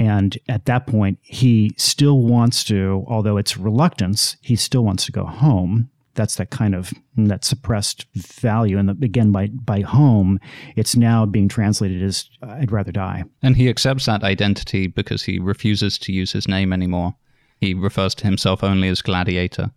And 0.00 0.38
at 0.48 0.64
that 0.64 0.86
point, 0.86 1.18
he 1.20 1.74
still 1.76 2.20
wants 2.20 2.64
to, 2.64 3.04
although 3.06 3.36
it's 3.36 3.58
reluctance, 3.58 4.38
he 4.40 4.56
still 4.56 4.82
wants 4.82 5.04
to 5.04 5.12
go 5.12 5.26
home. 5.26 5.90
That's 6.14 6.36
that 6.36 6.48
kind 6.48 6.74
of 6.74 6.90
that 7.18 7.44
suppressed 7.44 8.06
value. 8.14 8.78
And 8.78 8.88
the, 8.88 8.96
again, 9.04 9.30
by 9.30 9.48
by 9.48 9.82
home, 9.82 10.40
it's 10.74 10.96
now 10.96 11.26
being 11.26 11.48
translated 11.48 12.02
as 12.02 12.30
"I'd 12.42 12.72
rather 12.72 12.90
die." 12.90 13.24
And 13.42 13.56
he 13.56 13.68
accepts 13.68 14.06
that 14.06 14.24
identity 14.24 14.86
because 14.86 15.22
he 15.22 15.38
refuses 15.38 15.98
to 15.98 16.12
use 16.12 16.32
his 16.32 16.48
name 16.48 16.72
anymore. 16.72 17.14
He 17.60 17.74
refers 17.74 18.14
to 18.16 18.24
himself 18.24 18.64
only 18.64 18.88
as 18.88 19.02
Gladiator. 19.02 19.70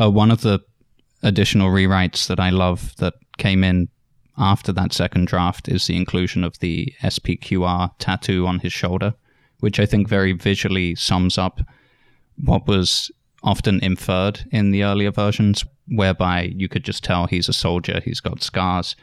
Uh, 0.00 0.10
one 0.10 0.30
of 0.30 0.40
the 0.40 0.60
additional 1.22 1.70
rewrites 1.70 2.26
that 2.28 2.40
I 2.40 2.48
love 2.50 2.96
that 2.96 3.14
came 3.36 3.62
in 3.62 3.88
after 4.38 4.72
that 4.72 4.94
second 4.94 5.26
draft 5.26 5.68
is 5.68 5.86
the 5.86 5.96
inclusion 5.96 6.42
of 6.42 6.58
the 6.60 6.94
SPQR 7.02 7.90
tattoo 7.98 8.46
on 8.46 8.60
his 8.60 8.72
shoulder, 8.72 9.14
which 9.60 9.80
I 9.80 9.86
think 9.86 10.08
very 10.08 10.32
visually 10.32 10.94
sums 10.94 11.38
up 11.38 11.60
what 12.44 12.66
was 12.66 13.10
often 13.42 13.82
inferred 13.82 14.44
in 14.50 14.70
the 14.70 14.84
earlier 14.84 15.10
versions, 15.10 15.64
whereby 15.88 16.52
you 16.54 16.68
could 16.68 16.84
just 16.84 17.04
tell 17.04 17.26
he's 17.26 17.48
a 17.48 17.52
soldier, 17.52 18.00
he's 18.04 18.20
got 18.20 18.42
scars. 18.42 18.96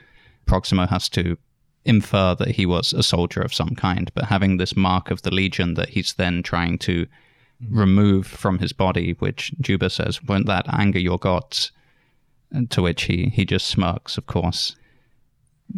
Proximo 0.46 0.86
has 0.88 1.10
to 1.10 1.38
infer 1.86 2.36
that 2.36 2.50
he 2.50 2.66
was 2.66 2.94
a 2.94 3.04
soldier 3.04 3.42
of 3.42 3.54
some 3.54 3.76
kind, 3.76 4.12
but 4.14 4.26
having 4.26 4.58
this 4.58 4.76
mark 4.76 5.12
of 5.12 5.22
the 5.22 5.34
Legion 5.34 5.76
that 5.76 5.90
he's 5.90 6.14
then 6.14 6.44
trying 6.44 6.78
to 6.80 7.06
mm-hmm. 7.06 7.78
remove 7.78 8.28
from 8.28 8.60
his 8.60 8.74
body, 8.74 9.14
which 9.20 9.54
Juba 9.62 9.90
says, 9.90 10.24
won't 10.24 10.48
that 10.48 10.66
anger 10.72 11.00
your 11.00 11.20
gods? 11.20 11.72
And 12.52 12.70
to 12.72 12.82
which 12.82 13.04
he, 13.04 13.30
he 13.30 13.46
just 13.46 13.68
smirks, 13.68 14.18
of 14.18 14.28
course. 14.28 14.76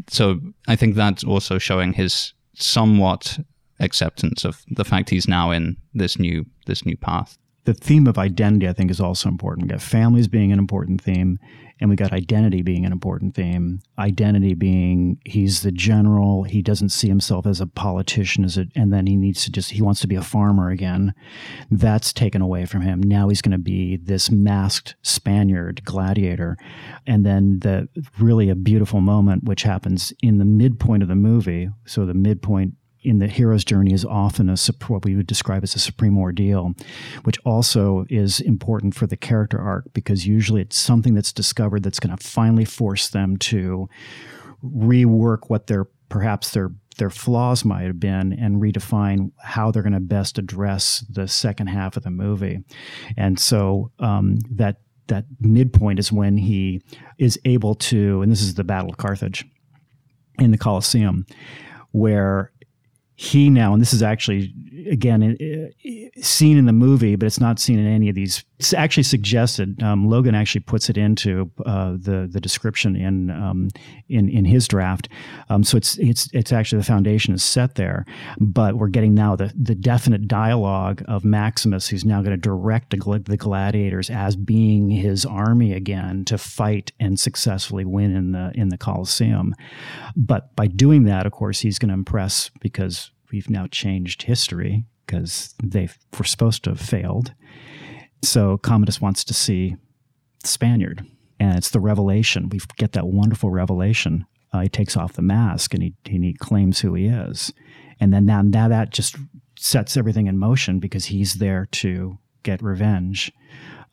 So 0.08 0.40
I 0.68 0.76
think 0.76 0.96
that's 0.96 1.24
also 1.24 1.58
showing 1.58 1.94
his 1.94 2.34
somewhat 2.54 3.40
acceptance 3.80 4.44
of 4.46 4.63
the 4.70 4.84
fact 4.84 5.10
he's 5.10 5.28
now 5.28 5.52
in 5.52 5.78
this 5.94 6.18
new 6.18 6.46
this 6.66 6.86
new 6.86 6.98
path. 6.98 7.38
the 7.68 7.74
theme 7.74 8.08
of 8.08 8.18
identity, 8.18 8.66
I 8.66 8.72
think, 8.72 8.90
is 8.90 9.02
also 9.02 9.28
important. 9.28 9.68
We 9.68 9.72
got 9.74 9.82
families 9.82 10.30
being 10.30 10.54
an 10.54 10.58
important 10.58 11.02
theme, 11.02 11.38
and 11.82 11.90
we 11.90 11.98
got 11.98 12.13
identity 12.13 12.62
being 12.62 12.86
an 12.86 12.94
important 12.94 13.36
theme. 13.36 13.82
Identity 14.00 14.54
being 14.54 15.20
he's 15.26 15.63
the 15.63 15.72
general, 15.74 16.44
he 16.44 16.62
doesn't 16.62 16.90
see 16.90 17.10
himself 17.10 17.46
as 17.46 17.60
a 17.60 17.68
politician, 17.68 18.46
as 18.46 18.58
a, 18.58 18.68
and 18.74 18.94
then 18.94 19.06
he 19.06 19.18
needs 19.18 19.44
to 19.44 19.52
just 19.52 19.72
he 19.72 19.82
wants 19.82 20.00
to 20.00 20.08
be 20.08 20.16
a 20.16 20.22
farmer 20.22 20.70
again. 20.70 21.13
That's 21.70 22.13
taken 22.13 22.42
away 22.42 22.66
from 22.66 22.84
him. 22.84 23.02
Now 23.04 23.28
he's 23.28 23.42
going 23.42 23.52
to 23.52 23.58
be 23.58 23.98
this 23.98 24.32
masked 24.32 24.96
Spaniard 25.02 25.84
gladiator, 25.84 26.56
and 27.06 27.26
then 27.26 27.60
the 27.60 27.90
really 28.18 28.50
a 28.50 28.56
beautiful 28.56 29.02
moment 29.02 29.44
which 29.44 29.63
happens 29.63 30.13
in 30.24 30.38
the 30.38 30.46
midpoint 30.46 31.04
of 31.04 31.10
the 31.10 31.16
movie. 31.16 31.68
So 31.86 32.06
the 32.06 32.13
midpoint 32.13 32.76
in 33.03 33.19
the 33.19 33.27
hero's 33.27 33.63
journey 33.63 33.93
is 33.93 34.03
often 34.03 34.49
a 34.49 34.57
what 34.88 35.05
we 35.05 35.15
would 35.15 35.27
describe 35.27 35.63
as 35.63 35.75
a 35.75 35.79
supreme 35.79 36.17
ordeal, 36.17 36.73
which 37.23 37.39
also 37.45 38.05
is 38.10 38.39
important 38.39 38.95
for 38.95 39.07
the 39.07 39.17
character 39.17 39.60
arc 39.60 39.93
because 39.93 40.27
usually 40.27 40.62
it's 40.62 40.77
something 40.77 41.13
that's 41.13 41.33
discovered 41.33 41.83
that's 41.83 41.99
going 41.99 42.15
to 42.15 42.23
finally 42.23 42.65
force 42.65 43.10
them 43.10 43.38
to 43.38 43.88
rework 44.63 45.49
what 45.49 45.67
their 45.67 45.86
perhaps 46.10 46.51
their 46.51 46.71
their 46.97 47.10
flaws 47.10 47.63
might 47.63 47.83
have 47.83 47.99
been 47.99 48.33
and 48.33 48.62
redefine 48.62 49.31
how 49.41 49.71
they're 49.71 49.83
going 49.83 49.93
to 49.93 49.99
best 49.99 50.38
address 50.38 51.05
the 51.10 51.27
second 51.27 51.67
half 51.67 51.95
of 51.95 52.03
the 52.03 52.10
movie. 52.10 52.63
And 53.15 53.39
so 53.39 53.91
um, 53.99 54.39
that 54.51 54.77
that 55.07 55.25
midpoint 55.39 55.99
is 55.99 56.12
when 56.12 56.38
he 56.38 56.81
is 57.17 57.39
able 57.45 57.75
to, 57.75 58.21
and 58.21 58.31
this 58.31 58.41
is 58.41 58.55
the 58.55 58.63
Battle 58.63 58.89
of 58.89 58.97
Carthage 58.97 59.45
in 60.39 60.51
the 60.51 60.57
Colosseum, 60.57 61.25
where 61.91 62.51
he 63.17 63.49
now, 63.49 63.73
and 63.73 63.82
this 63.82 63.93
is 63.93 64.03
actually 64.03 64.53
again 64.89 65.71
seen 66.21 66.58
in 66.58 66.65
the 66.65 66.73
movie, 66.73 67.15
but 67.15 67.26
it's 67.26 67.39
not 67.39 67.60
seen 67.60 67.80
in 67.80 67.88
any 67.88 68.10
of 68.10 68.15
these. 68.15 68.43
It's 68.60 68.73
actually 68.73 69.04
suggested. 69.04 69.82
Um, 69.84 70.08
Logan 70.08 70.36
actually 70.36 70.62
puts 70.62 70.89
it 70.89 70.97
into 70.97 71.52
uh, 71.65 71.91
the 71.91 72.28
the 72.32 72.41
description 72.41 72.95
in 72.95 73.30
um, 73.30 73.69
in 74.10 74.30
in 74.30 74.45
his 74.45 74.67
draft. 74.67 75.10
Um, 75.50 75.63
so 75.63 75.78
it's 75.78 75.97
it's 75.97 76.30
it's 76.34 76.52
actually 76.52 76.80
the 76.80 76.86
foundation 76.86 77.34
is 77.34 77.43
set 77.43 77.76
there, 77.76 78.06
but 78.39 78.76
we're 78.76 78.88
getting 78.88 79.13
now 79.13 79.36
the 79.36 79.54
the 79.56 79.76
definite 79.76 80.28
dialogue 80.28 81.04
of 81.08 81.23
Maximus, 81.23 81.88
who's 81.88 82.06
now 82.06 82.21
going 82.21 82.32
to 82.32 82.38
direct 82.38 82.89
the, 82.89 83.23
the 83.26 83.38
gladiators 83.38 84.10
as 84.10 84.36
being 84.36 84.89
his 84.89 85.26
army 85.26 85.73
again 85.73 86.26
to 86.26 86.38
fight 86.38 86.91
and 87.00 87.19
successfully 87.19 87.86
win 87.86 88.15
in 88.15 88.32
the 88.32 88.52
in 88.56 88.69
the 88.69 88.78
Colosseum. 88.78 89.54
But 90.15 90.56
by 90.56 90.67
doing 90.67 91.04
that, 91.04 91.26
of 91.26 91.32
course, 91.32 91.60
he's 91.60 91.80
going 91.80 91.89
to 91.89 91.93
impress 91.93 92.50
because 92.62 93.12
we've 93.32 93.50
now 93.50 93.68
changed 93.68 94.24
history 94.24 94.86
because 95.06 95.56
they 95.63 95.90
were 96.18 96.26
supposed 96.26 96.63
to 96.63 96.72
have 96.72 96.80
failed. 96.80 97.34
So 98.24 98.58
Commodus 98.58 99.00
wants 99.00 99.24
to 99.26 99.34
see 99.34 99.76
the 100.42 100.48
Spaniard, 100.48 101.06
and 101.40 101.58
it's 101.58 101.70
the 101.70 101.80
revelation. 101.80 102.50
We 102.50 102.60
get 102.78 102.94
that 102.94 103.08
wonderful 103.08 103.50
revelation. 103.50 104.26
Uh, 104.54 104.62
he 104.62 104.70
takes 104.70 104.98
off 104.98 105.13
the 105.13 105.22
mask 105.22 105.74
and 105.74 105.84
he, 105.84 105.94
and 106.06 106.24
he 106.24 106.34
claims 106.34 106.80
who 106.80 106.94
he 106.94 107.08
is, 107.08 107.54
and 108.00 108.13
then 108.13 108.26
now, 108.26 108.42
now 108.42 108.68
that 108.68 108.92
just 108.92 109.16
sets 109.60 109.98
everything 109.98 110.28
in 110.28 110.38
motion 110.38 110.80
because 110.80 111.06
he's 111.06 111.36
there 111.36 111.68
to 111.72 112.18
get 112.44 112.62
revenge 112.62 113.32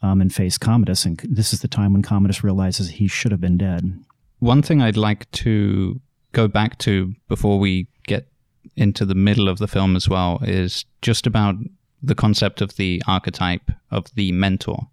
um, 0.02 0.20
and 0.20 0.34
face 0.34 0.58
Commodus. 0.58 1.04
And 1.04 1.18
this 1.24 1.52
is 1.52 1.60
the 1.60 1.68
time 1.68 1.92
when 1.92 2.02
Commodus 2.02 2.44
realizes 2.44 2.90
he 2.90 3.08
should 3.08 3.32
have 3.32 3.40
been 3.40 3.56
dead. 3.56 3.98
One 4.38 4.62
thing 4.62 4.82
I'd 4.82 4.96
like 4.96 5.30
to 5.32 6.00
go 6.32 6.48
back 6.48 6.78
to 6.78 7.14
before 7.28 7.58
we 7.58 7.88
get 8.06 8.28
into 8.76 9.04
the 9.04 9.14
middle 9.14 9.48
of 9.48 9.58
the 9.58 9.68
film 9.68 9.96
as 9.96 10.08
well 10.08 10.40
is 10.42 10.84
just 11.02 11.26
about 11.26 11.56
the 12.02 12.14
concept 12.14 12.60
of 12.60 12.76
the 12.76 13.02
archetype 13.06 13.70
of 13.90 14.06
the 14.14 14.32
mentor. 14.32 14.88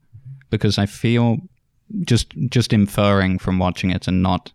Because 0.50 0.78
I 0.78 0.86
feel 0.86 1.38
just 2.06 2.34
just 2.50 2.72
inferring 2.72 3.38
from 3.38 3.60
watching 3.60 3.92
it 3.92 4.08
and 4.08 4.24
not 4.24 4.52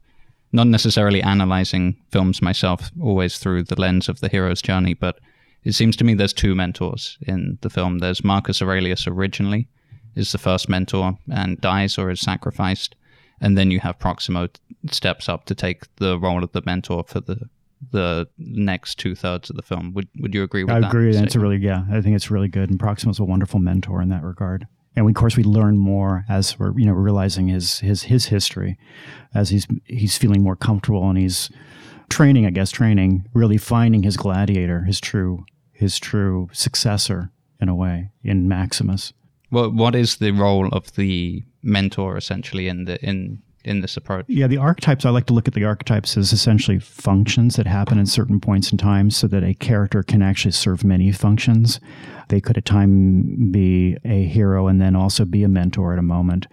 not 0.52 0.66
necessarily 0.66 1.22
analyzing 1.22 1.96
films 2.10 2.40
myself 2.40 2.90
always 3.00 3.38
through 3.38 3.62
the 3.62 3.78
lens 3.78 4.08
of 4.08 4.20
the 4.20 4.28
hero's 4.28 4.62
journey 4.62 4.94
but 4.94 5.18
it 5.66 5.74
seems 5.74 5.96
to 5.96 6.04
me 6.04 6.14
there's 6.14 6.32
two 6.32 6.54
mentors 6.54 7.18
in 7.22 7.58
the 7.60 7.68
film. 7.68 7.98
There's 7.98 8.22
Marcus 8.22 8.62
Aurelius 8.62 9.08
originally 9.08 9.66
is 10.14 10.30
the 10.30 10.38
first 10.38 10.68
mentor 10.68 11.18
and 11.28 11.60
dies 11.60 11.98
or 11.98 12.08
is 12.08 12.20
sacrificed. 12.20 12.94
And 13.40 13.58
then 13.58 13.72
you 13.72 13.80
have 13.80 13.98
Proximo 13.98 14.46
steps 14.92 15.28
up 15.28 15.44
to 15.46 15.56
take 15.56 15.92
the 15.96 16.20
role 16.20 16.44
of 16.44 16.52
the 16.52 16.62
mentor 16.64 17.02
for 17.02 17.18
the 17.18 17.50
the 17.90 18.28
next 18.38 18.98
two 18.98 19.14
thirds 19.14 19.50
of 19.50 19.56
the 19.56 19.62
film. 19.62 19.92
Would 19.94 20.08
Would 20.20 20.34
you 20.34 20.42
agree 20.42 20.64
with 20.64 20.72
I 20.72 20.80
that? 20.80 20.86
I 20.86 20.88
agree. 20.88 21.16
It's 21.16 21.34
a 21.34 21.40
really 21.40 21.58
yeah. 21.58 21.84
I 21.90 22.00
think 22.00 22.16
it's 22.16 22.30
really 22.30 22.48
good. 22.48 22.70
And 22.70 22.78
Proximo's 22.78 23.18
a 23.18 23.24
wonderful 23.24 23.60
mentor 23.60 24.02
in 24.02 24.08
that 24.10 24.22
regard. 24.22 24.66
And 24.94 25.04
we, 25.04 25.12
of 25.12 25.16
course, 25.16 25.36
we 25.36 25.44
learn 25.44 25.76
more 25.76 26.24
as 26.28 26.58
we're 26.58 26.78
you 26.78 26.86
know 26.86 26.92
realizing 26.92 27.48
his 27.48 27.80
his 27.80 28.04
his 28.04 28.26
history, 28.26 28.78
as 29.34 29.50
he's 29.50 29.66
he's 29.84 30.16
feeling 30.16 30.42
more 30.42 30.56
comfortable 30.56 31.08
and 31.08 31.18
he's 31.18 31.50
training, 32.08 32.46
I 32.46 32.50
guess, 32.50 32.70
training, 32.70 33.28
really 33.34 33.58
finding 33.58 34.02
his 34.02 34.16
gladiator, 34.16 34.84
his 34.84 35.00
true 35.00 35.44
his 35.72 35.98
true 35.98 36.48
successor 36.52 37.30
in 37.60 37.68
a 37.68 37.74
way 37.74 38.10
in 38.22 38.48
Maximus. 38.48 39.12
What 39.50 39.74
what 39.74 39.94
is 39.94 40.16
the 40.16 40.32
role 40.32 40.68
of 40.68 40.94
the 40.96 41.44
mentor 41.62 42.16
essentially 42.16 42.68
in 42.68 42.84
the 42.84 43.02
in 43.04 43.42
in 43.66 43.80
this 43.80 43.96
approach? 43.96 44.24
Yeah, 44.28 44.46
the 44.46 44.56
archetypes, 44.56 45.04
I 45.04 45.10
like 45.10 45.26
to 45.26 45.34
look 45.34 45.48
at 45.48 45.54
the 45.54 45.64
archetypes 45.64 46.16
as 46.16 46.32
essentially 46.32 46.78
functions 46.78 47.56
that 47.56 47.66
happen 47.66 47.98
in 47.98 48.06
certain 48.06 48.40
points 48.40 48.70
in 48.72 48.78
time 48.78 49.10
so 49.10 49.26
that 49.26 49.42
a 49.42 49.54
character 49.54 50.02
can 50.02 50.22
actually 50.22 50.52
serve 50.52 50.84
many 50.84 51.12
functions. 51.12 51.80
They 52.28 52.40
could 52.40 52.56
at 52.56 52.64
time 52.64 53.50
be 53.50 53.96
a 54.04 54.24
hero 54.24 54.68
and 54.68 54.80
then 54.80 54.96
also 54.96 55.24
be 55.24 55.42
a 55.42 55.48
mentor 55.48 55.92
at 55.92 55.98
a 55.98 56.02
moment, 56.02 56.46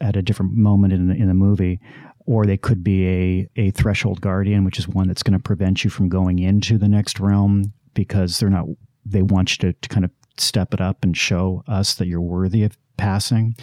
at 0.00 0.16
a 0.16 0.22
different 0.22 0.54
moment 0.54 0.92
in 0.92 1.08
the, 1.08 1.14
in 1.14 1.28
the 1.28 1.34
movie. 1.34 1.80
Or 2.24 2.46
they 2.46 2.56
could 2.56 2.84
be 2.84 3.08
a, 3.08 3.48
a 3.56 3.70
threshold 3.72 4.20
guardian, 4.20 4.64
which 4.64 4.78
is 4.78 4.86
one 4.86 5.08
that's 5.08 5.24
going 5.24 5.36
to 5.36 5.42
prevent 5.42 5.82
you 5.82 5.90
from 5.90 6.08
going 6.08 6.38
into 6.38 6.78
the 6.78 6.88
next 6.88 7.18
realm 7.18 7.72
because 7.94 8.38
they're 8.38 8.48
not, 8.48 8.66
they 9.04 9.22
want 9.22 9.50
you 9.50 9.72
to, 9.72 9.78
to 9.80 9.88
kind 9.88 10.04
of 10.04 10.12
step 10.38 10.72
it 10.72 10.80
up 10.80 11.02
and 11.02 11.16
show 11.16 11.64
us 11.66 11.94
that 11.94 12.06
you're 12.06 12.20
worthy 12.20 12.62
of 12.62 12.76
passing. 12.96 13.56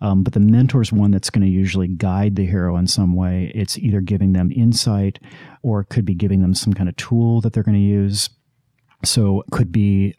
Um, 0.00 0.22
but 0.22 0.32
the 0.32 0.40
mentor 0.40 0.82
is 0.82 0.92
one 0.92 1.10
that's 1.10 1.30
going 1.30 1.44
to 1.44 1.50
usually 1.50 1.88
guide 1.88 2.36
the 2.36 2.46
hero 2.46 2.76
in 2.76 2.86
some 2.86 3.14
way. 3.14 3.50
It's 3.54 3.78
either 3.78 4.00
giving 4.00 4.32
them 4.32 4.52
insight 4.52 5.18
or 5.62 5.80
it 5.80 5.88
could 5.88 6.04
be 6.04 6.14
giving 6.14 6.42
them 6.42 6.54
some 6.54 6.74
kind 6.74 6.88
of 6.88 6.96
tool 6.96 7.40
that 7.40 7.52
they're 7.52 7.62
going 7.62 7.76
to 7.76 7.80
use. 7.80 8.30
So 9.04 9.40
it 9.42 9.50
could 9.50 9.72
be 9.72 10.14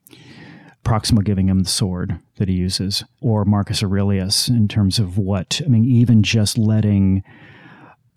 Proximo 0.83 1.21
giving 1.21 1.49
him 1.49 1.63
the 1.63 1.69
sword 1.69 2.19
that 2.37 2.47
he 2.47 2.53
uses, 2.53 3.03
or 3.19 3.43
Marcus 3.43 3.81
Aurelius 3.81 4.47
in 4.47 4.67
terms 4.67 4.99
of 4.99 5.17
what, 5.17 5.59
I 5.65 5.67
mean, 5.67 5.85
even 5.85 6.21
just 6.21 6.57
letting 6.59 7.23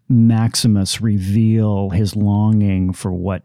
Maximus 0.08 1.00
reveal 1.00 1.90
his 1.90 2.14
longing 2.14 2.92
for 2.92 3.12
what 3.12 3.42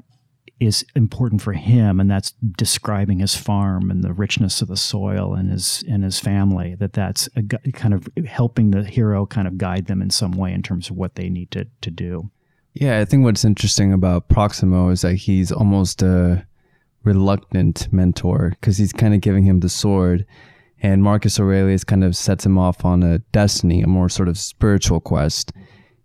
is 0.65 0.85
important 0.95 1.41
for 1.41 1.53
him, 1.53 1.99
and 1.99 2.09
that's 2.09 2.31
describing 2.57 3.19
his 3.19 3.35
farm 3.35 3.91
and 3.91 4.03
the 4.03 4.13
richness 4.13 4.61
of 4.61 4.67
the 4.67 4.77
soil 4.77 5.33
and 5.33 5.51
his 5.51 5.83
and 5.87 6.03
his 6.03 6.19
family. 6.19 6.75
That 6.75 6.93
that's 6.93 7.29
a, 7.35 7.43
kind 7.71 7.93
of 7.93 8.07
helping 8.25 8.71
the 8.71 8.83
hero 8.83 9.25
kind 9.25 9.47
of 9.47 9.57
guide 9.57 9.87
them 9.87 10.01
in 10.01 10.09
some 10.09 10.31
way 10.31 10.53
in 10.53 10.63
terms 10.63 10.89
of 10.89 10.95
what 10.95 11.15
they 11.15 11.29
need 11.29 11.51
to 11.51 11.67
to 11.81 11.91
do. 11.91 12.29
Yeah, 12.73 12.99
I 12.99 13.05
think 13.05 13.23
what's 13.23 13.45
interesting 13.45 13.93
about 13.93 14.29
Proximo 14.29 14.89
is 14.89 15.01
that 15.01 15.15
he's 15.15 15.51
almost 15.51 16.01
a 16.01 16.45
reluctant 17.03 17.87
mentor 17.91 18.49
because 18.51 18.77
he's 18.77 18.93
kind 18.93 19.13
of 19.13 19.21
giving 19.21 19.43
him 19.43 19.59
the 19.59 19.69
sword, 19.69 20.25
and 20.81 21.03
Marcus 21.03 21.39
Aurelius 21.39 21.83
kind 21.83 22.03
of 22.03 22.15
sets 22.15 22.45
him 22.45 22.57
off 22.57 22.83
on 22.83 23.03
a 23.03 23.19
destiny, 23.31 23.81
a 23.81 23.87
more 23.87 24.09
sort 24.09 24.27
of 24.27 24.37
spiritual 24.37 24.99
quest. 24.99 25.51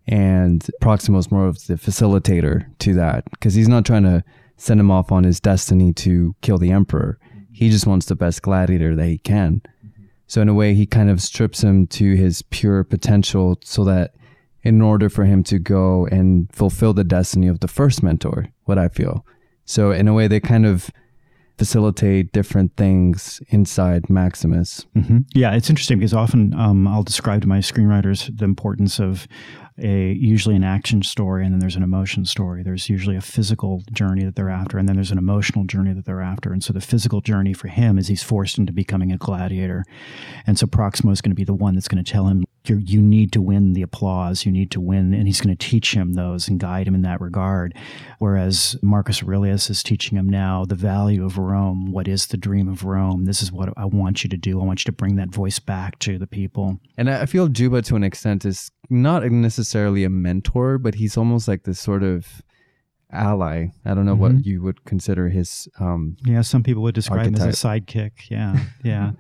And 0.07 0.67
Proximo 0.81 1.19
is 1.19 1.31
more 1.31 1.47
of 1.47 1.67
the 1.67 1.75
facilitator 1.75 2.67
to 2.79 2.95
that 2.95 3.31
because 3.31 3.53
he's 3.53 3.69
not 3.69 3.85
trying 3.85 4.05
to 4.05 4.25
send 4.59 4.79
him 4.79 4.91
off 4.91 5.11
on 5.11 5.25
his 5.25 5.41
destiny 5.41 5.95
to 5.95 6.35
kill 6.43 6.59
the 6.59 6.71
emperor. 6.71 7.19
He 7.51 7.71
just 7.71 7.87
wants 7.87 8.07
the 8.07 8.15
best 8.15 8.43
gladiator 8.43 8.95
that 8.95 9.07
he 9.07 9.19
can. 9.19 9.63
So 10.27 10.43
in 10.43 10.49
a 10.49 10.55
way, 10.55 10.75
he 10.75 10.85
kind 10.85 11.09
of 11.09 11.23
strips 11.23 11.65
him 11.65 11.87
to 11.87 12.15
his 12.15 12.43
pure 12.43 12.85
potential 12.85 13.59
so 13.65 13.83
that 13.85 14.15
in 14.63 14.83
order 14.83 15.09
for 15.09 15.25
him 15.25 15.43
to 15.45 15.59
go 15.59 16.07
and 16.07 16.51
fulfill 16.53 16.93
the 16.93 17.05
destiny 17.05 17.47
of 17.47 17.61
the 17.61 17.69
first 17.69 18.03
mentor, 18.03 18.49
what 18.65 18.79
I 18.79 18.89
feel. 18.89 19.25
So 19.65 19.93
in 19.93 20.07
a 20.07 20.13
way, 20.13 20.29
they 20.29 20.41
kind 20.41 20.67
of 20.67 20.91
facilitate 21.59 22.33
different 22.33 22.77
things 22.77 23.43
inside 23.49 24.09
Maximus. 24.09 24.87
Mm-hmm. 24.97 25.19
Yeah, 25.35 25.55
it's 25.55 25.69
interesting 25.69 25.99
because 25.99 26.15
often 26.15 26.55
um, 26.55 26.87
I'll 26.87 27.03
describe 27.03 27.43
to 27.43 27.49
my 27.49 27.59
screenwriters 27.59 28.37
the 28.37 28.45
importance 28.45 29.01
of 29.01 29.27
a 29.81 30.13
usually 30.13 30.57
an 30.57 30.65
action 30.65 31.03
story 31.03 31.45
and 31.45 31.53
then 31.53 31.61
there's 31.61 31.77
an 31.77 31.83
emotion 31.83 32.25
story. 32.25 32.63
There's 32.63 32.89
usually 32.89 33.17
a 33.17 33.21
physical 33.21 33.83
journey 33.93 34.25
that 34.25 34.35
they're 34.35 34.51
after 34.51 34.79
and 34.79 34.89
then 34.89 34.97
there's 34.97 35.11
an 35.11 35.19
emotional 35.19 35.65
journey 35.65 35.93
that 35.93 36.05
they're 36.05 36.21
after. 36.21 36.53
And 36.53 36.63
so 36.63 36.73
the 36.73 36.81
physical 36.81 37.21
journey 37.21 37.53
for 37.53 37.69
him 37.69 37.99
is 37.99 38.09
he's 38.09 38.23
forced 38.23 38.59
into 38.59 38.73
becoming 38.73 39.13
a 39.13 39.19
gladiator. 39.19 39.85
And 40.47 40.59
so 40.59 40.67
Proximo 40.67 41.13
is 41.13 41.21
going 41.21 41.31
to 41.31 41.37
be 41.37 41.45
the 41.45 41.55
one 41.55 41.75
that's 41.75 41.89
going 41.89 42.03
to 42.03 42.11
tell 42.11 42.27
him 42.27 42.45
you 42.69 42.79
you 42.85 43.01
need 43.01 43.33
to 43.33 43.41
win 43.41 43.73
the 43.73 43.83
applause. 43.83 44.45
You 44.45 44.53
need 44.53 44.71
to 44.73 44.81
win, 44.81 45.15
and 45.15 45.27
he's 45.27 45.41
going 45.41 45.57
to 45.57 45.69
teach 45.69 45.95
him 45.95 46.15
those 46.15 46.49
and 46.49 46.61
guide 46.61 46.87
him 46.87 46.95
in 46.95 47.03
that 47.03 47.21
regard. 47.21 47.75
Whereas 48.19 48.77
Marcus 48.83 49.23
Aurelius 49.23 49.71
is 49.71 49.83
teaching 49.83 50.19
him 50.19 50.29
now 50.29 50.65
the 50.65 50.75
value 50.75 51.25
of 51.25 51.39
Rome. 51.39 51.93
What 51.93 52.09
is 52.09 52.27
the 52.27 52.37
dream 52.37 52.69
of 52.69 52.85
Rome? 52.85 53.25
This 53.25 53.43
is 53.43 53.53
what 53.53 53.73
I 53.77 53.85
want 53.85 54.25
you 54.25 54.31
to 54.31 54.37
do. 54.37 54.61
I 54.61 54.65
want 54.65 54.81
you 54.81 54.85
to 54.87 54.93
bring 54.93 55.17
that 55.17 55.31
voice 55.31 55.59
back 55.59 55.99
to 56.01 56.19
the 56.19 56.27
people. 56.27 56.79
And 56.97 57.11
I 57.11 57.27
feel 57.27 57.49
Juba, 57.49 57.83
to 57.83 57.97
an 57.97 58.05
extent, 58.05 58.45
is 58.45 58.71
not 58.91 59.25
necessarily 59.25 60.05
a 60.05 60.11
mentor, 60.11 60.79
but 60.79 60.95
he's 60.95 61.17
almost 61.17 61.49
like 61.49 61.65
this 61.65 61.81
sort 61.81 62.03
of 62.03 62.43
ally. 63.11 63.69
I 63.85 63.95
don't 63.95 64.05
know 64.05 64.13
mm-hmm. 64.13 64.37
what 64.37 64.47
you 64.47 64.63
would 64.63 64.85
consider 64.85 65.29
his. 65.29 65.69
Um, 65.81 66.17
yeah, 66.25 66.43
some 66.43 66.63
people 66.63 66.83
would 66.83 66.95
describe 66.95 67.21
archetype. 67.21 67.43
him 67.43 67.49
as 67.49 67.65
a 67.65 67.67
sidekick. 67.67 68.31
Yeah, 68.31 68.59
yeah. 68.85 69.13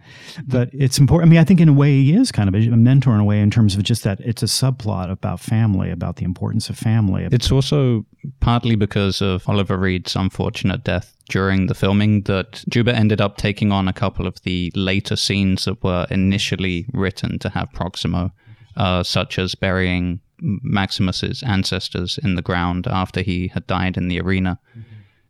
but 0.46 0.70
it's 0.72 0.98
important. 0.98 1.28
I 1.28 1.30
mean, 1.30 1.40
I 1.40 1.44
think 1.44 1.60
in 1.60 1.68
a 1.68 1.72
way 1.72 2.02
he 2.02 2.14
is 2.14 2.30
kind 2.30 2.48
of 2.48 2.54
a, 2.54 2.76
mentor 2.76 3.14
in 3.14 3.20
a 3.20 3.24
way 3.24 3.40
in 3.40 3.50
terms 3.50 3.74
of 3.74 3.82
just 3.82 4.04
that 4.04 4.20
it's 4.20 4.42
a 4.42 4.46
subplot 4.46 5.10
about 5.10 5.40
family, 5.40 5.90
about 5.90 6.16
the 6.16 6.24
importance 6.24 6.68
of 6.68 6.76
family. 6.76 7.26
It's 7.30 7.50
also 7.50 8.04
partly 8.40 8.76
because 8.76 9.22
of 9.22 9.48
Oliver 9.48 9.76
Reed's 9.76 10.16
unfortunate 10.16 10.84
death 10.84 11.14
during 11.28 11.66
the 11.66 11.74
filming 11.74 12.22
that 12.22 12.64
Juba 12.68 12.94
ended 12.94 13.20
up 13.20 13.36
taking 13.36 13.72
on 13.72 13.88
a 13.88 13.92
couple 13.92 14.26
of 14.26 14.42
the 14.42 14.72
later 14.74 15.16
scenes 15.16 15.64
that 15.64 15.82
were 15.82 16.06
initially 16.10 16.86
written 16.92 17.38
to 17.40 17.50
have 17.50 17.72
Proximo, 17.72 18.32
uh, 18.76 19.02
such 19.02 19.38
as 19.38 19.54
burying 19.54 20.20
Maximus's 20.40 21.42
ancestors 21.42 22.18
in 22.22 22.34
the 22.34 22.42
ground 22.42 22.86
after 22.86 23.22
he 23.22 23.48
had 23.48 23.66
died 23.66 23.96
in 23.96 24.08
the 24.08 24.20
arena. 24.20 24.58
Mm-hmm. 24.70 24.80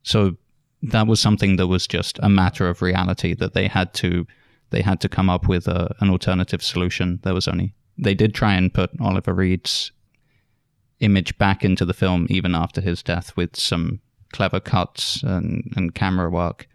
So 0.03 0.37
that 0.83 1.07
was 1.07 1.21
something 1.21 1.57
that 1.57 1.67
was 1.67 1.87
just 1.87 2.19
a 2.23 2.29
matter 2.29 2.69
of 2.69 2.83
reality 2.83 3.35
that 3.35 3.55
they 3.55 3.69
had 3.69 3.93
to 3.95 4.27
they 4.71 4.83
had 4.83 5.01
to 5.01 5.09
come 5.09 5.31
up 5.31 5.49
with 5.49 5.67
a, 5.67 5.95
an 6.01 6.11
alternative 6.11 6.63
solution. 6.63 7.21
There 7.23 7.35
was 7.35 7.49
only 7.49 7.73
they 7.97 8.15
did 8.15 8.35
try 8.35 8.55
and 8.55 8.73
put 8.73 8.91
Oliver 9.01 9.35
Reed's 9.35 9.93
image 11.01 11.37
back 11.39 11.65
into 11.65 11.85
the 11.85 11.95
film 11.95 12.27
even 12.29 12.55
after 12.55 12.81
his 12.81 13.03
death 13.03 13.37
with 13.37 13.57
some 13.57 14.01
clever 14.33 14.61
cuts 14.61 15.23
and, 15.23 15.73
and 15.77 15.95
camera 15.95 16.31
work 16.31 16.69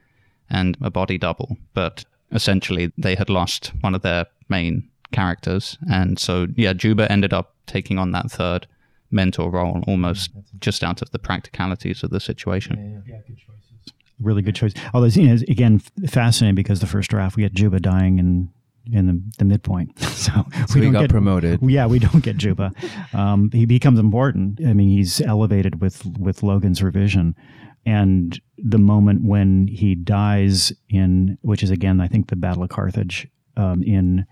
and 0.50 0.78
a 0.82 0.90
body 0.90 1.18
double, 1.18 1.58
but 1.74 2.06
essentially 2.32 2.92
they 2.98 3.16
had 3.16 3.30
lost 3.30 3.72
one 3.82 3.94
of 3.96 4.02
their 4.02 4.26
main 4.50 4.90
characters. 5.14 5.78
And 5.90 6.20
so, 6.20 6.48
yeah, 6.56 6.74
Juba 6.74 7.10
ended 7.12 7.34
up 7.34 7.56
taking 7.66 7.98
on 7.98 8.12
that 8.12 8.30
third 8.30 8.68
mentor 9.12 9.50
role 9.50 9.84
almost 9.88 10.32
just 10.60 10.84
out 10.84 11.02
of 11.02 11.12
the 11.12 11.20
practicalities 11.20 12.04
of 12.04 12.10
the 12.10 12.20
situation. 12.20 13.04
Yeah, 13.08 13.16
yeah. 13.16 13.22
good 13.28 13.38
choices. 13.38 13.94
Really 14.20 14.42
good 14.42 14.56
choice. 14.56 14.74
Although, 14.94 15.08
you 15.08 15.28
know, 15.28 15.42
again, 15.48 15.80
fascinating 16.08 16.56
because 16.56 16.80
the 16.80 16.88
first 16.88 17.10
draft 17.10 17.36
we 17.36 17.44
get 17.44 17.54
Juba 17.54 17.80
dying 17.80 18.20
in 18.20 18.50
in 18.92 19.08
the, 19.08 19.22
the 19.38 19.46
midpoint. 19.46 19.98
so, 20.02 20.32
so 20.68 20.80
we 20.80 20.90
got 20.90 21.02
get, 21.02 21.10
promoted. 21.10 21.62
Yeah, 21.62 21.86
we 21.86 22.00
don't 22.00 22.22
get 22.22 22.36
Juba. 22.38 22.74
Um, 23.14 23.50
he 23.52 23.66
becomes 23.66 23.98
important. 23.98 24.60
I 24.66 24.74
mean, 24.74 24.90
he's 24.90 25.22
elevated 25.22 25.80
with 25.82 26.06
with 26.06 26.44
Logan's 26.44 26.84
revision, 26.84 27.36
and 27.86 28.40
the 28.58 28.80
moment 28.80 29.24
when 29.24 29.68
he 29.68 29.96
dies 29.96 30.74
in, 30.90 31.38
which 31.42 31.64
is 31.64 31.70
again, 31.70 32.02
I 32.02 32.08
think 32.08 32.28
the 32.28 32.36
Battle 32.36 32.64
of 32.64 32.70
Carthage 32.70 33.28
um, 33.58 33.84
in 33.84 34.26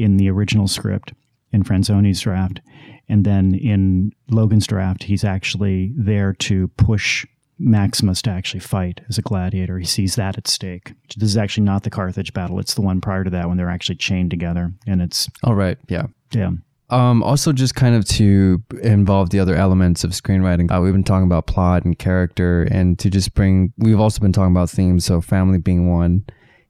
in 0.00 0.16
the 0.16 0.30
original 0.30 0.66
script 0.66 1.12
in 1.52 1.62
Franzoni's 1.62 2.20
draft. 2.20 2.60
And 3.08 3.24
then 3.24 3.54
in 3.54 4.12
Logan's 4.30 4.66
draft, 4.66 5.04
he's 5.04 5.24
actually 5.24 5.92
there 5.96 6.32
to 6.34 6.68
push 6.76 7.26
Maximus 7.58 8.22
to 8.22 8.30
actually 8.30 8.60
fight 8.60 9.00
as 9.08 9.18
a 9.18 9.22
gladiator. 9.22 9.78
He 9.78 9.84
sees 9.84 10.14
that 10.14 10.38
at 10.38 10.48
stake. 10.48 10.94
This 11.16 11.28
is 11.28 11.36
actually 11.36 11.64
not 11.64 11.82
the 11.82 11.90
Carthage 11.90 12.32
battle. 12.32 12.58
It's 12.58 12.74
the 12.74 12.80
one 12.80 13.00
prior 13.00 13.24
to 13.24 13.30
that 13.30 13.48
when 13.48 13.58
they're 13.58 13.68
actually 13.68 13.96
chained 13.96 14.30
together. 14.30 14.72
And 14.86 15.02
it's. 15.02 15.28
All 15.44 15.54
right. 15.54 15.76
Yeah. 15.88 16.06
Yeah. 16.32 16.52
Um, 16.88 17.22
also, 17.22 17.52
just 17.52 17.74
kind 17.74 17.94
of 17.94 18.04
to 18.06 18.62
involve 18.82 19.30
the 19.30 19.38
other 19.38 19.54
elements 19.54 20.02
of 20.02 20.10
screenwriting. 20.10 20.74
Uh, 20.74 20.80
we've 20.80 20.92
been 20.92 21.04
talking 21.04 21.26
about 21.26 21.46
plot 21.46 21.84
and 21.84 21.96
character, 21.96 22.62
and 22.64 22.98
to 22.98 23.08
just 23.08 23.32
bring, 23.34 23.72
we've 23.78 24.00
also 24.00 24.20
been 24.20 24.32
talking 24.32 24.50
about 24.50 24.70
themes, 24.70 25.04
so 25.04 25.20
family 25.20 25.58
being 25.58 25.88
one 25.88 26.24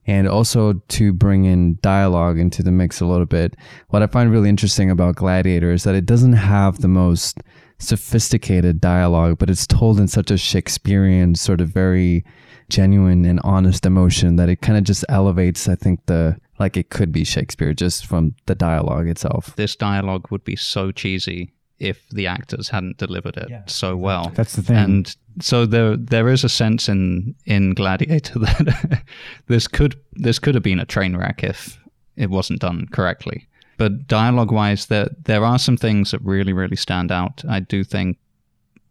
and 0.07 0.27
also 0.27 0.73
to 0.89 1.13
bring 1.13 1.45
in 1.45 1.77
dialogue 1.81 2.39
into 2.39 2.63
the 2.63 2.71
mix 2.71 3.01
a 3.01 3.05
little 3.05 3.25
bit. 3.25 3.55
What 3.89 4.01
I 4.01 4.07
find 4.07 4.31
really 4.31 4.49
interesting 4.49 4.89
about 4.89 5.15
Gladiator 5.15 5.71
is 5.71 5.83
that 5.83 5.95
it 5.95 6.05
doesn't 6.05 6.33
have 6.33 6.81
the 6.81 6.87
most 6.87 7.39
sophisticated 7.77 8.81
dialogue, 8.81 9.37
but 9.37 9.49
it's 9.49 9.67
told 9.67 9.99
in 9.99 10.07
such 10.07 10.31
a 10.31 10.37
Shakespearean, 10.37 11.35
sort 11.35 11.61
of 11.61 11.69
very 11.69 12.23
genuine 12.69 13.25
and 13.25 13.39
honest 13.43 13.85
emotion 13.85 14.37
that 14.37 14.49
it 14.49 14.61
kind 14.61 14.77
of 14.77 14.83
just 14.83 15.03
elevates, 15.09 15.67
I 15.67 15.75
think, 15.75 16.05
the 16.05 16.37
like 16.59 16.77
it 16.77 16.89
could 16.89 17.11
be 17.11 17.23
Shakespeare 17.23 17.73
just 17.73 18.05
from 18.05 18.35
the 18.45 18.55
dialogue 18.55 19.07
itself. 19.07 19.55
This 19.55 19.75
dialogue 19.75 20.29
would 20.29 20.43
be 20.43 20.55
so 20.55 20.91
cheesy 20.91 21.51
if 21.81 22.07
the 22.09 22.27
actors 22.27 22.69
hadn't 22.69 22.97
delivered 22.97 23.35
it 23.37 23.49
yeah, 23.49 23.63
so 23.65 23.97
well. 23.97 24.31
That's 24.35 24.55
the 24.55 24.61
thing. 24.61 24.77
And 24.77 25.15
so 25.41 25.65
there 25.65 25.97
there 25.97 26.29
is 26.29 26.43
a 26.43 26.49
sense 26.49 26.87
in 26.87 27.35
in 27.45 27.73
Gladiator 27.73 28.39
that 28.39 29.03
this 29.47 29.67
could 29.67 29.99
this 30.13 30.39
could 30.39 30.55
have 30.55 30.63
been 30.63 30.79
a 30.79 30.85
train 30.85 31.17
wreck 31.17 31.43
if 31.43 31.79
it 32.15 32.29
wasn't 32.29 32.61
done 32.61 32.87
correctly. 32.91 33.47
But 33.77 34.07
dialogue 34.07 34.51
wise, 34.51 34.85
there 34.85 35.09
there 35.23 35.43
are 35.43 35.59
some 35.59 35.77
things 35.77 36.11
that 36.11 36.21
really 36.21 36.53
really 36.53 36.75
stand 36.75 37.11
out. 37.11 37.43
I 37.49 37.59
do 37.59 37.83
think 37.83 38.17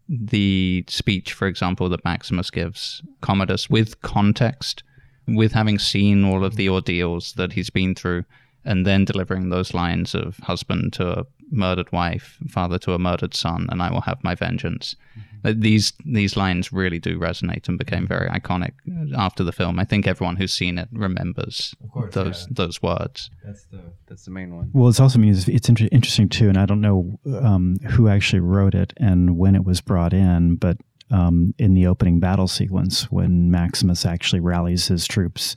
the 0.09 0.83
speech, 0.89 1.31
for 1.31 1.47
example, 1.47 1.87
that 1.89 2.03
Maximus 2.03 2.51
gives 2.51 3.01
Commodus 3.21 3.69
with 3.69 4.01
context, 4.01 4.83
with 5.27 5.53
having 5.53 5.79
seen 5.79 6.25
all 6.25 6.43
of 6.43 6.57
the 6.57 6.67
ordeals 6.67 7.33
that 7.33 7.53
he's 7.53 7.69
been 7.69 7.95
through, 7.95 8.25
and 8.65 8.85
then 8.85 9.05
delivering 9.05 9.49
those 9.49 9.73
lines 9.73 10.13
of 10.15 10.37
husband 10.37 10.93
to 10.93 11.19
a 11.19 11.25
murdered 11.51 11.91
wife, 11.91 12.37
father 12.47 12.77
to 12.79 12.93
a 12.93 12.99
murdered 12.99 13.33
son, 13.33 13.67
and 13.69 13.81
I 13.81 13.91
will 13.91 14.01
have 14.01 14.23
my 14.23 14.35
vengeance. 14.35 14.95
Mm-hmm. 15.17 15.59
These 15.59 15.93
these 16.05 16.37
lines 16.37 16.71
really 16.71 16.99
do 16.99 17.19
resonate 17.19 17.67
and 17.67 17.77
became 17.77 18.07
very 18.07 18.29
iconic 18.29 18.73
after 19.17 19.43
the 19.43 19.51
film. 19.51 19.79
I 19.79 19.85
think 19.85 20.07
everyone 20.07 20.35
who's 20.35 20.53
seen 20.53 20.77
it 20.77 20.87
remembers 20.91 21.75
course, 21.91 22.13
those 22.13 22.47
yeah. 22.47 22.53
those 22.55 22.81
words. 22.81 23.29
That's 23.43 23.65
the 23.65 23.81
that's 24.07 24.25
the 24.25 24.31
main 24.31 24.55
one. 24.55 24.69
Well, 24.73 24.89
it's 24.89 24.99
also 24.99 25.19
means 25.19 25.47
it's 25.47 25.67
inter- 25.67 25.89
interesting 25.91 26.29
too, 26.29 26.47
and 26.47 26.57
I 26.57 26.65
don't 26.65 26.81
know 26.81 27.19
um, 27.41 27.77
who 27.89 28.07
actually 28.07 28.41
wrote 28.41 28.75
it 28.75 28.93
and 28.97 29.37
when 29.37 29.55
it 29.55 29.65
was 29.65 29.81
brought 29.81 30.13
in, 30.13 30.55
but 30.55 30.77
um, 31.09 31.53
in 31.57 31.73
the 31.73 31.87
opening 31.87 32.19
battle 32.19 32.47
sequence 32.47 33.11
when 33.11 33.51
Maximus 33.51 34.05
actually 34.05 34.39
rallies 34.39 34.87
his 34.87 35.05
troops 35.07 35.55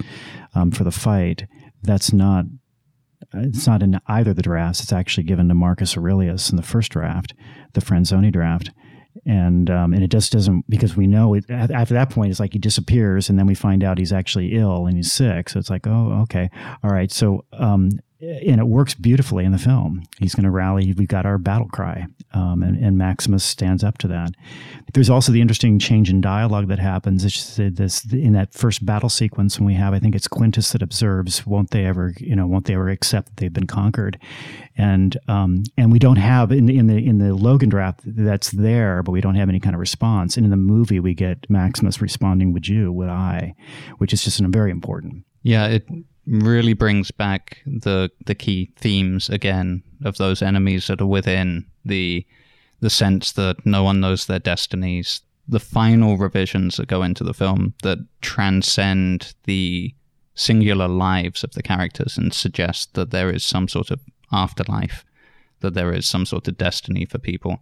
um, 0.55 0.71
for 0.71 0.85
the 0.85 0.91
fight. 0.91 1.47
That's 1.83 2.13
not 2.13 2.47
it's 3.33 3.67
not 3.67 3.83
in 3.83 4.01
either 4.07 4.35
the 4.35 4.43
drafts. 4.43 4.83
It's 4.83 4.93
actually 4.93 5.25
given 5.25 5.49
to 5.49 5.55
Marcus 5.55 5.97
Aurelius 5.97 6.51
in 6.51 6.57
the 6.57 6.63
first 6.63 6.93
draft, 6.93 7.35
the 7.73 7.81
Franzoni 7.81 8.33
draft, 8.33 8.71
and 9.27 9.71
um, 9.71 9.93
and 9.93 10.03
it 10.03 10.11
just 10.11 10.33
doesn't 10.33 10.69
because 10.69 10.97
we 10.97 11.07
know 11.07 11.35
it, 11.35 11.49
after 11.51 11.95
that 11.95 12.11
point 12.11 12.31
it's 12.31 12.41
like 12.41 12.53
he 12.53 12.59
disappears, 12.59 13.29
and 13.29 13.39
then 13.39 13.47
we 13.47 13.55
find 13.55 13.85
out 13.85 13.99
he's 13.99 14.13
actually 14.13 14.55
ill 14.55 14.87
and 14.87 14.97
he's 14.97 15.13
sick. 15.13 15.49
So 15.49 15.59
it's 15.59 15.71
like, 15.71 15.87
oh, 15.87 16.21
okay, 16.23 16.51
all 16.83 16.91
right. 16.91 17.11
So 17.11 17.45
um, 17.53 17.91
and 18.25 18.61
it 18.61 18.67
works 18.67 18.95
beautifully 18.95 19.45
in 19.45 19.53
the 19.53 19.59
film. 19.59 20.03
He's 20.19 20.35
going 20.35 20.45
to 20.45 20.51
rally. 20.51 20.95
We've 20.97 21.09
got 21.09 21.27
our 21.27 21.39
battle 21.39 21.69
cry, 21.69 22.07
um, 22.33 22.63
and, 22.63 22.83
and, 22.83 22.97
Maximus 22.97 23.45
stands 23.45 23.85
up 23.85 23.99
to 23.99 24.09
that. 24.09 24.31
There's 24.93 25.11
also 25.11 25.33
the 25.33 25.41
interesting 25.41 25.79
change 25.79 26.09
in 26.09 26.21
dialogue 26.21 26.69
that 26.69 26.79
happens. 26.79 27.25
It's 27.25 27.57
this 27.57 28.05
in 28.13 28.33
that 28.33 28.55
first 28.55 28.87
battle 28.87 29.09
sequence 29.09 29.59
when 29.59 29.67
we 29.67 29.75
have. 29.75 29.93
I 29.93 29.99
think 29.99 30.15
it's 30.15 30.29
Quintus 30.29 30.73
that 30.73 30.83
observes. 30.83 31.47
Won't 31.47 31.71
they 31.71 31.85
ever? 31.85 32.15
You 32.19 32.37
know, 32.37 32.47
won't 32.47 32.67
they 32.67 32.75
ever 32.75 32.89
accept 32.89 33.29
that 33.29 33.37
they've 33.37 33.53
been 33.53 33.67
conquered? 33.67 34.19
And 34.77 35.17
um, 35.29 35.65
and 35.77 35.93
we 35.93 35.99
don't 35.99 36.17
have 36.17 36.53
in 36.53 36.69
in 36.69 36.87
the 36.87 36.97
in 36.97 37.19
the 37.19 37.35
Logan 37.35 37.69
draft 37.69 38.01
that's 38.05 38.51
there, 38.53 39.03
but 39.03 39.13
we 39.13 39.21
don't 39.21 39.35
have 39.35 39.49
any 39.49 39.61
kind 39.61 39.75
of 39.75 39.81
response. 39.81 40.37
And 40.37 40.45
in 40.45 40.51
the 40.51 40.57
movie, 40.57 41.01
we 41.01 41.15
get 41.15 41.51
Maximus 41.51 42.01
responding, 42.01 42.53
"Would 42.53 42.69
you? 42.69 42.93
Would 42.93 43.09
I?" 43.09 43.55
Which 43.99 44.13
is 44.13 44.25
just 44.25 44.41
very 44.41 44.71
important. 44.71 45.25
Yeah, 45.43 45.67
it 45.67 45.87
really 46.27 46.73
brings 46.73 47.11
back 47.11 47.59
the 47.67 48.11
the 48.27 48.35
key 48.35 48.71
themes 48.77 49.29
again 49.29 49.83
of 50.05 50.17
those 50.17 50.43
enemies 50.43 50.87
that 50.87 51.01
are 51.01 51.07
within 51.07 51.67
the 51.85 52.27
the 52.81 52.91
sense 52.91 53.33
that 53.33 53.65
no 53.65 53.83
one 53.83 54.01
knows 54.01 54.27
their 54.27 54.39
destinies. 54.39 55.23
The 55.49 55.61
final 55.61 56.17
revisions 56.17 56.77
that 56.77 56.89
go 56.89 57.03
into 57.03 57.25
the 57.25 57.35
film 57.35 57.75
that 57.83 57.99
transcend 58.21 59.35
the 59.45 59.95
singular 60.35 60.89
lives 60.89 61.45
of 61.45 61.53
the 61.53 61.63
characters 61.63 62.19
and 62.19 62.33
suggest 62.33 62.95
that 62.95 63.11
there 63.11 63.31
is 63.31 63.45
some 63.45 63.69
sort 63.69 63.91
of 63.91 64.01
afterlife, 64.33 65.05
that 65.61 65.75
there 65.75 65.93
is 65.93 66.07
some 66.07 66.27
sort 66.27 66.49
of 66.49 66.59
destiny 66.59 67.05
for 67.05 67.19
people, 67.19 67.59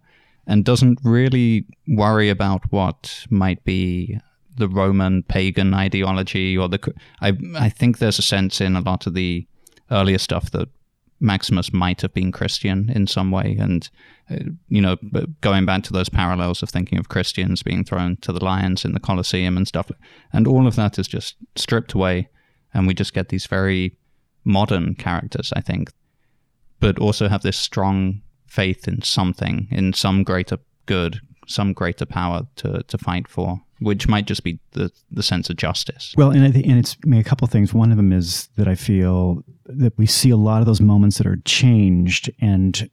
and 0.47 0.65
doesn't 0.65 0.99
really 1.03 1.65
worry 1.87 2.29
about 2.29 2.71
what 2.71 3.25
might 3.29 3.63
be 3.63 4.17
the 4.55 4.67
Roman 4.67 5.23
pagan 5.23 5.73
ideology 5.73 6.57
or 6.57 6.69
the 6.69 6.93
I 7.21 7.33
I 7.55 7.69
think 7.69 7.97
there's 7.97 8.19
a 8.19 8.23
sense 8.23 8.61
in 8.61 8.75
a 8.75 8.81
lot 8.81 9.07
of 9.07 9.13
the 9.13 9.47
earlier 9.91 10.17
stuff 10.17 10.51
that 10.51 10.69
Maximus 11.19 11.71
might 11.71 12.01
have 12.01 12.13
been 12.13 12.31
Christian 12.31 12.89
in 12.89 13.07
some 13.07 13.31
way, 13.31 13.55
and 13.59 13.89
uh, 14.29 14.51
you 14.67 14.81
know, 14.81 14.97
going 15.41 15.65
back 15.65 15.83
to 15.83 15.93
those 15.93 16.09
parallels 16.09 16.61
of 16.61 16.69
thinking 16.69 16.99
of 16.99 17.09
Christians 17.09 17.63
being 17.63 17.83
thrown 17.83 18.17
to 18.17 18.33
the 18.33 18.43
lions 18.43 18.83
in 18.83 18.93
the 18.93 18.99
Colosseum 18.99 19.55
and 19.57 19.67
stuff, 19.67 19.89
and 20.33 20.47
all 20.47 20.67
of 20.67 20.75
that 20.75 20.99
is 20.99 21.07
just 21.07 21.35
stripped 21.55 21.93
away, 21.93 22.27
and 22.73 22.87
we 22.87 22.93
just 22.93 23.13
get 23.13 23.29
these 23.29 23.45
very 23.45 23.97
modern 24.43 24.95
characters. 24.95 25.53
I 25.55 25.61
think 25.61 25.91
but 26.83 26.99
also 26.99 27.29
have 27.29 27.43
this 27.43 27.57
strong 27.57 28.21
faith 28.45 28.89
in 28.89 29.01
something, 29.01 29.69
in 29.71 29.93
some 29.93 30.21
greater 30.21 30.57
good, 30.85 31.21
some 31.47 31.71
greater 31.71 32.05
power 32.05 32.45
to, 32.57 32.83
to 32.83 32.97
fight 32.97 33.25
for, 33.25 33.61
which 33.83 34.07
might 34.07 34.25
just 34.25 34.43
be 34.43 34.59
the, 34.71 34.91
the 35.11 35.23
sense 35.23 35.49
of 35.49 35.57
justice. 35.57 36.13
Well, 36.17 36.31
and 36.31 36.43
I 36.43 36.51
think, 36.51 36.65
and 36.65 36.79
it's 36.79 36.97
I 37.03 37.07
mean, 37.07 37.19
a 37.19 37.23
couple 37.23 37.45
of 37.45 37.51
things. 37.51 37.73
One 37.73 37.91
of 37.91 37.97
them 37.97 38.11
is 38.11 38.49
that 38.57 38.67
I 38.67 38.75
feel 38.75 39.43
that 39.65 39.97
we 39.97 40.05
see 40.05 40.29
a 40.29 40.37
lot 40.37 40.61
of 40.61 40.65
those 40.65 40.81
moments 40.81 41.17
that 41.17 41.27
are 41.27 41.37
changed 41.45 42.31
and 42.41 42.89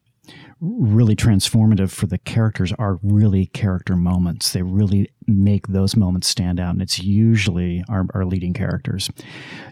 really 0.60 1.16
transformative 1.16 1.90
for 1.90 2.06
the 2.06 2.18
characters 2.18 2.72
are 2.78 2.98
really 3.02 3.46
character 3.46 3.96
moments. 3.96 4.52
They 4.52 4.60
really 4.60 5.10
make 5.26 5.68
those 5.68 5.96
moments 5.96 6.28
stand 6.28 6.60
out. 6.60 6.72
And 6.72 6.82
it's 6.82 6.98
usually 6.98 7.82
our, 7.88 8.04
our 8.14 8.26
leading 8.26 8.52
characters. 8.52 9.10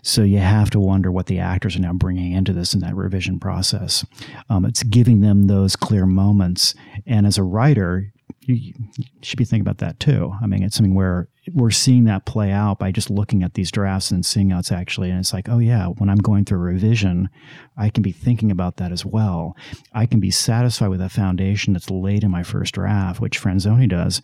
So 0.03 0.23
you 0.23 0.39
have 0.39 0.71
to 0.71 0.81
wonder 0.81 1.13
what 1.13 1.27
the 1.27 1.41
actors 1.41 1.77
are 1.77 1.81
now 1.81 1.93
bringing 1.93 2.33
into 2.33 2.55
this 2.55 2.73
in 2.73 2.81
that 2.81 2.97
revision 2.97 3.39
process. 3.39 4.05
Um, 4.49 4.65
it's 4.65 4.83
giving 4.83 5.21
them 5.21 5.47
those 5.47 5.77
clear 5.77 6.07
moments. 6.07 6.75
And 7.07 7.27
as 7.27 7.37
a 7.37 7.43
writer, 7.43 8.13
you, 8.41 8.75
should 9.23 9.39
be 9.39 9.45
thinking 9.45 9.63
about 9.63 9.79
that 9.79 10.01
too. 10.01 10.33
I 10.43 10.47
mean, 10.47 10.63
it's 10.63 10.77
something 10.77 10.95
where 10.95 11.29
we're 11.53 11.71
seeing 11.71 12.05
that 12.05 12.25
play 12.25 12.51
out 12.51 12.79
by 12.79 12.91
just 12.91 13.11
looking 13.11 13.43
at 13.43 13.55
these 13.55 13.71
drafts 13.71 14.11
and 14.11 14.25
seeing 14.25 14.51
how 14.51 14.59
it's 14.59 14.73
actually. 14.73 15.11
And 15.11 15.19
it's 15.19 15.33
like, 15.33 15.49
oh 15.49 15.59
yeah, 15.59 15.87
when 15.87 16.09
I'm 16.09 16.19
going 16.19 16.45
through 16.45 16.59
a 16.59 16.63
revision, 16.63 17.29
I 17.77 17.91
can 17.91 18.03
be 18.03 18.13
thinking 18.13 18.51
about 18.51 18.77
that 18.77 18.93
as 18.93 19.05
well. 19.05 19.57
I 19.93 20.07
can 20.07 20.21
be 20.21 20.31
satisfied 20.31 20.89
with 20.89 21.01
a 21.01 21.09
foundation 21.09 21.73
that's 21.73 21.91
laid 21.91 22.25
in 22.25 22.31
my 22.31 22.43
first 22.43 22.75
draft, 22.75 23.21
which 23.21 23.41
Franzoni 23.41 23.89
does, 23.89 24.23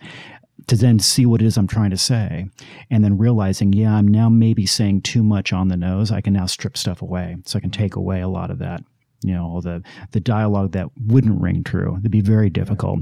to 0.69 0.77
then 0.77 0.99
see 0.99 1.27
what 1.27 1.43
it 1.43 1.47
is 1.47 1.59
I'm 1.59 1.67
trying 1.67 1.91
to 1.91 1.99
say, 1.99 2.47
and 2.91 3.05
then 3.05 3.19
realizing, 3.19 3.73
yeah, 3.73 3.95
I'm 3.95 4.09
now 4.09 4.29
maybe 4.29 4.67
saying 4.67 5.03
too 5.03 5.23
much 5.23 5.53
on 5.53 5.69
the 5.69 5.77
nose. 5.77 6.11
I 6.11 6.21
can 6.21 6.33
now 6.33 6.47
strip 6.47 6.79
stuff 6.79 7.03
away, 7.03 7.37
so 7.45 7.59
I 7.59 7.61
can 7.61 7.71
take 7.71 7.97
away 7.97 8.21
a 8.21 8.29
lot 8.29 8.51
of 8.51 8.59
that 8.61 8.83
you 9.25 9.35
know 9.35 9.61
the 9.61 9.83
the 10.13 10.21
dialogue 10.21 10.73
that 10.73 10.89
wouldn't 11.07 11.41
ring 11.41 11.65
true. 11.65 11.97
It'd 11.99 12.11
be 12.11 12.21
very 12.21 12.51
difficult 12.51 13.01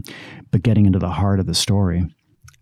but 0.50 0.62
getting 0.62 0.86
into 0.86 0.98
the 0.98 1.08
heart 1.08 1.40
of 1.40 1.46
the 1.46 1.54
story. 1.54 2.04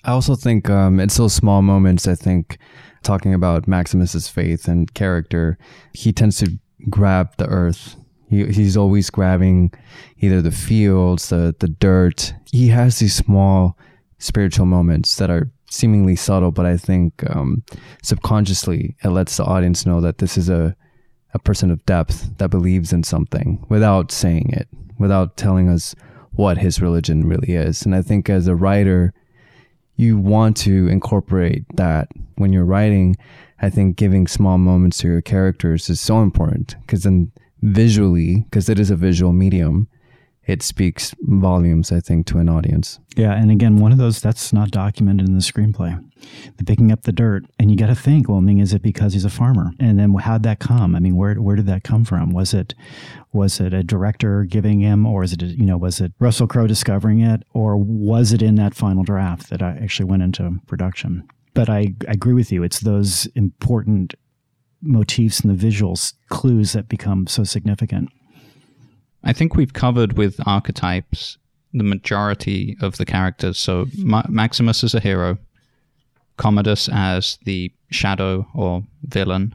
I 0.04 0.12
also 0.12 0.34
think 0.34 0.70
um, 0.70 0.98
it's 0.98 1.18
those 1.18 1.34
small 1.34 1.60
moments 1.60 2.08
i 2.08 2.14
think 2.14 2.56
talking 3.02 3.34
about 3.34 3.68
maximus's 3.68 4.28
faith 4.28 4.66
and 4.66 4.92
character 4.94 5.58
he 5.92 6.10
tends 6.12 6.38
to 6.38 6.58
grab 6.88 7.36
the 7.36 7.46
earth. 7.46 7.96
He, 8.28 8.46
he's 8.46 8.76
always 8.76 9.10
grabbing 9.10 9.72
either 10.18 10.40
the 10.40 10.52
fields 10.52 11.28
the, 11.28 11.54
the 11.58 11.68
dirt. 11.68 12.32
He 12.50 12.68
has 12.68 12.98
these 12.98 13.14
small 13.14 13.76
spiritual 14.18 14.66
moments 14.66 15.16
that 15.16 15.30
are 15.30 15.50
seemingly 15.72 16.16
subtle 16.16 16.50
but 16.50 16.66
i 16.66 16.76
think 16.76 17.22
um, 17.30 17.62
subconsciously 18.02 18.96
it 19.04 19.08
lets 19.08 19.36
the 19.36 19.44
audience 19.44 19.86
know 19.86 20.00
that 20.00 20.18
this 20.18 20.36
is 20.36 20.48
a 20.48 20.74
a 21.34 21.38
person 21.38 21.70
of 21.70 21.84
depth 21.86 22.36
that 22.38 22.50
believes 22.50 22.92
in 22.92 23.02
something 23.02 23.64
without 23.68 24.10
saying 24.10 24.50
it, 24.52 24.68
without 24.98 25.36
telling 25.36 25.68
us 25.68 25.94
what 26.32 26.58
his 26.58 26.80
religion 26.80 27.26
really 27.26 27.54
is. 27.54 27.84
And 27.84 27.94
I 27.94 28.02
think 28.02 28.28
as 28.28 28.46
a 28.46 28.54
writer, 28.54 29.12
you 29.96 30.16
want 30.16 30.56
to 30.58 30.88
incorporate 30.88 31.64
that 31.76 32.08
when 32.36 32.52
you're 32.52 32.64
writing. 32.64 33.16
I 33.60 33.68
think 33.68 33.96
giving 33.96 34.26
small 34.26 34.56
moments 34.56 34.98
to 34.98 35.08
your 35.08 35.20
characters 35.20 35.90
is 35.90 36.00
so 36.00 36.22
important 36.22 36.76
because 36.80 37.02
then 37.02 37.30
visually, 37.60 38.46
because 38.48 38.70
it 38.70 38.78
is 38.78 38.90
a 38.90 38.96
visual 38.96 39.32
medium, 39.32 39.88
it 40.50 40.64
speaks 40.64 41.14
volumes, 41.20 41.92
I 41.92 42.00
think, 42.00 42.26
to 42.26 42.38
an 42.38 42.48
audience. 42.48 42.98
Yeah, 43.14 43.32
and 43.34 43.52
again, 43.52 43.76
one 43.76 43.92
of 43.92 43.98
those 43.98 44.20
that's 44.20 44.52
not 44.52 44.72
documented 44.72 45.28
in 45.28 45.34
the 45.34 45.40
screenplay. 45.40 46.04
The 46.56 46.64
picking 46.64 46.90
up 46.90 47.02
the 47.02 47.12
dirt, 47.12 47.44
and 47.60 47.70
you 47.70 47.76
got 47.76 47.86
to 47.86 47.94
think. 47.94 48.28
Well, 48.28 48.38
I 48.38 48.40
mean, 48.40 48.58
is 48.58 48.74
it 48.74 48.82
because 48.82 49.12
he's 49.12 49.24
a 49.24 49.30
farmer? 49.30 49.70
And 49.78 49.96
then 49.96 50.12
how'd 50.14 50.42
that 50.42 50.58
come? 50.58 50.96
I 50.96 50.98
mean, 50.98 51.14
where 51.14 51.36
where 51.36 51.54
did 51.54 51.66
that 51.66 51.84
come 51.84 52.04
from? 52.04 52.32
Was 52.32 52.52
it 52.52 52.74
was 53.32 53.60
it 53.60 53.72
a 53.72 53.84
director 53.84 54.42
giving 54.42 54.80
him, 54.80 55.06
or 55.06 55.22
is 55.22 55.32
it 55.32 55.40
you 55.40 55.64
know 55.64 55.78
was 55.78 56.00
it 56.00 56.12
Russell 56.18 56.48
Crowe 56.48 56.66
discovering 56.66 57.20
it, 57.20 57.44
or 57.54 57.76
was 57.76 58.32
it 58.32 58.42
in 58.42 58.56
that 58.56 58.74
final 58.74 59.04
draft 59.04 59.50
that 59.50 59.62
I 59.62 59.78
actually 59.80 60.06
went 60.06 60.24
into 60.24 60.60
production? 60.66 61.28
But 61.54 61.68
I, 61.68 61.94
I 62.08 62.12
agree 62.12 62.34
with 62.34 62.50
you. 62.50 62.64
It's 62.64 62.80
those 62.80 63.26
important 63.36 64.14
motifs 64.82 65.40
and 65.40 65.56
the 65.56 65.66
visuals 65.66 66.14
clues 66.28 66.72
that 66.72 66.88
become 66.88 67.28
so 67.28 67.44
significant. 67.44 68.10
I 69.24 69.32
think 69.32 69.54
we've 69.56 69.72
covered 69.72 70.16
with 70.16 70.40
archetypes 70.46 71.38
the 71.72 71.84
majority 71.84 72.76
of 72.80 72.96
the 72.96 73.06
characters. 73.06 73.58
So 73.58 73.86
Ma- 73.98 74.24
Maximus 74.28 74.82
as 74.82 74.94
a 74.94 75.00
hero, 75.00 75.38
Commodus 76.36 76.88
as 76.92 77.38
the 77.44 77.72
shadow 77.90 78.46
or 78.54 78.82
villain. 79.02 79.54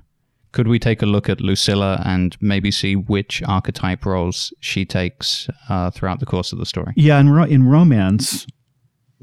Could 0.51 0.68
we 0.70 0.80
take 0.80 1.01
a 1.01 1.05
look 1.05 1.28
at 1.28 1.41
Lucilla 1.41 2.01
and 2.05 2.38
maybe 2.39 2.72
see 2.72 2.95
which 2.95 3.43
archetype 3.43 4.05
roles 4.05 4.53
she 4.61 4.86
takes 4.86 5.49
uh, 5.68 5.89
throughout 5.91 6.22
the 6.22 6.26
course 6.26 6.53
of 6.53 6.59
the 6.59 6.66
story? 6.66 6.93
Yeah, 6.95 7.20
in, 7.20 7.30
ro- 7.30 7.43
in 7.43 7.68
romance, 7.68 8.47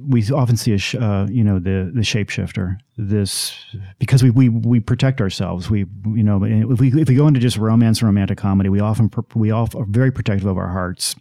we 0.08 0.28
often 0.30 0.56
see 0.56 0.72
a 0.72 1.00
uh, 1.00 1.26
you 1.28 1.44
know 1.44 1.58
the 1.58 1.90
the 1.94 2.00
shapeshifter. 2.00 2.78
This 2.96 3.54
because 3.98 4.22
we, 4.22 4.30
we 4.30 4.48
we 4.48 4.80
protect 4.80 5.20
ourselves. 5.20 5.70
We 5.70 5.80
you 6.06 6.22
know 6.22 6.42
if 6.44 6.80
we 6.80 6.88
if 7.00 7.08
we 7.08 7.14
go 7.14 7.26
into 7.26 7.40
just 7.40 7.56
romance 7.56 8.00
and 8.00 8.06
romantic 8.06 8.38
comedy 8.38 8.68
we 8.68 8.80
often 8.80 9.10
we 9.34 9.50
all 9.50 9.68
are 9.76 9.86
very 9.86 10.10
protective 10.10 10.46
of 10.46 10.58
our 10.58 10.68
hearts. 10.68 11.14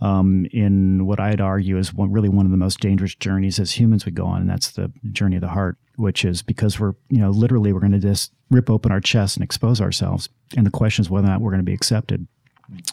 Um, 0.00 0.46
in 0.52 1.06
what 1.06 1.18
I'd 1.18 1.40
argue 1.40 1.76
is 1.76 1.92
one, 1.92 2.12
really 2.12 2.28
one 2.28 2.46
of 2.46 2.52
the 2.52 2.56
most 2.56 2.78
dangerous 2.78 3.16
journeys 3.16 3.58
as 3.58 3.72
humans 3.72 4.04
would 4.04 4.14
go 4.14 4.26
on 4.26 4.40
and 4.40 4.48
that's 4.48 4.70
the 4.70 4.92
journey 5.10 5.34
of 5.34 5.42
the 5.42 5.48
heart 5.48 5.76
which 5.96 6.24
is 6.24 6.40
because 6.40 6.78
we're 6.78 6.92
you 7.08 7.18
know 7.18 7.30
literally 7.30 7.72
we're 7.72 7.80
going 7.80 7.90
to 7.90 7.98
just 7.98 8.32
rip 8.48 8.70
open 8.70 8.92
our 8.92 9.00
chest 9.00 9.36
and 9.36 9.42
expose 9.42 9.80
ourselves 9.80 10.28
and 10.56 10.64
the 10.64 10.70
question 10.70 11.02
is 11.02 11.10
whether 11.10 11.26
or 11.26 11.30
not 11.30 11.40
we're 11.40 11.50
going 11.50 11.58
to 11.58 11.64
be 11.64 11.74
accepted 11.74 12.28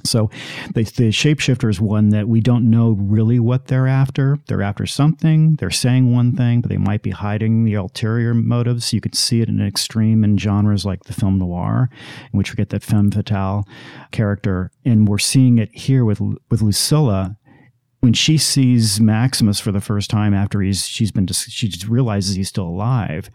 so 0.04 0.30
the, 0.74 0.84
the 0.84 1.10
shapeshifter 1.10 1.70
is 1.70 1.82
one 1.82 2.10
that 2.10 2.28
we 2.28 2.40
don't 2.40 2.70
know 2.70 2.92
really 2.92 3.40
what 3.40 3.68
they're 3.68 3.88
after. 3.88 4.38
They're 4.48 4.62
after 4.62 4.86
something. 4.86 5.56
They're 5.56 5.72
saying 5.72 6.14
one 6.14 6.36
thing, 6.36 6.62
but 6.62 6.70
they 6.70 6.78
might 6.78 7.02
be 7.02 7.12
hiding 7.12 7.66
the 7.66 7.74
ulterior 7.74 8.34
motives. 8.34 8.94
You 8.94 9.02
could 9.02 9.16
see 9.16 9.42
it 9.42 9.50
in 9.50 9.60
an 9.60 9.68
extreme 9.68 10.24
in 10.24 10.38
genres 10.38 10.86
like 10.86 11.04
the 11.04 11.14
film 11.14 11.40
noir, 11.40 11.90
in 12.32 12.38
which 12.38 12.52
we 12.52 12.56
get 12.56 12.70
that 12.70 12.84
femme 12.84 13.12
fatale 13.12 13.68
character. 14.12 14.72
And 14.86 15.08
we're 15.08 15.18
seeing 15.18 15.58
it 15.58 15.76
here 15.76 16.06
with 16.06 16.22
with 16.50 16.62
Lucilla 16.62 17.38
when 18.06 18.14
she 18.14 18.38
sees 18.38 19.02
Maximus 19.02 19.60
for 19.60 19.72
the 19.72 19.82
first 19.82 20.12
time 20.12 20.36
after 20.36 20.62
he's 20.62 20.88
she's 20.88 21.12
been 21.12 21.26
she 21.26 21.68
just 21.68 21.88
realizes 21.88 22.36
he's 22.36 22.48
still 22.48 22.68
alive, 22.68 23.32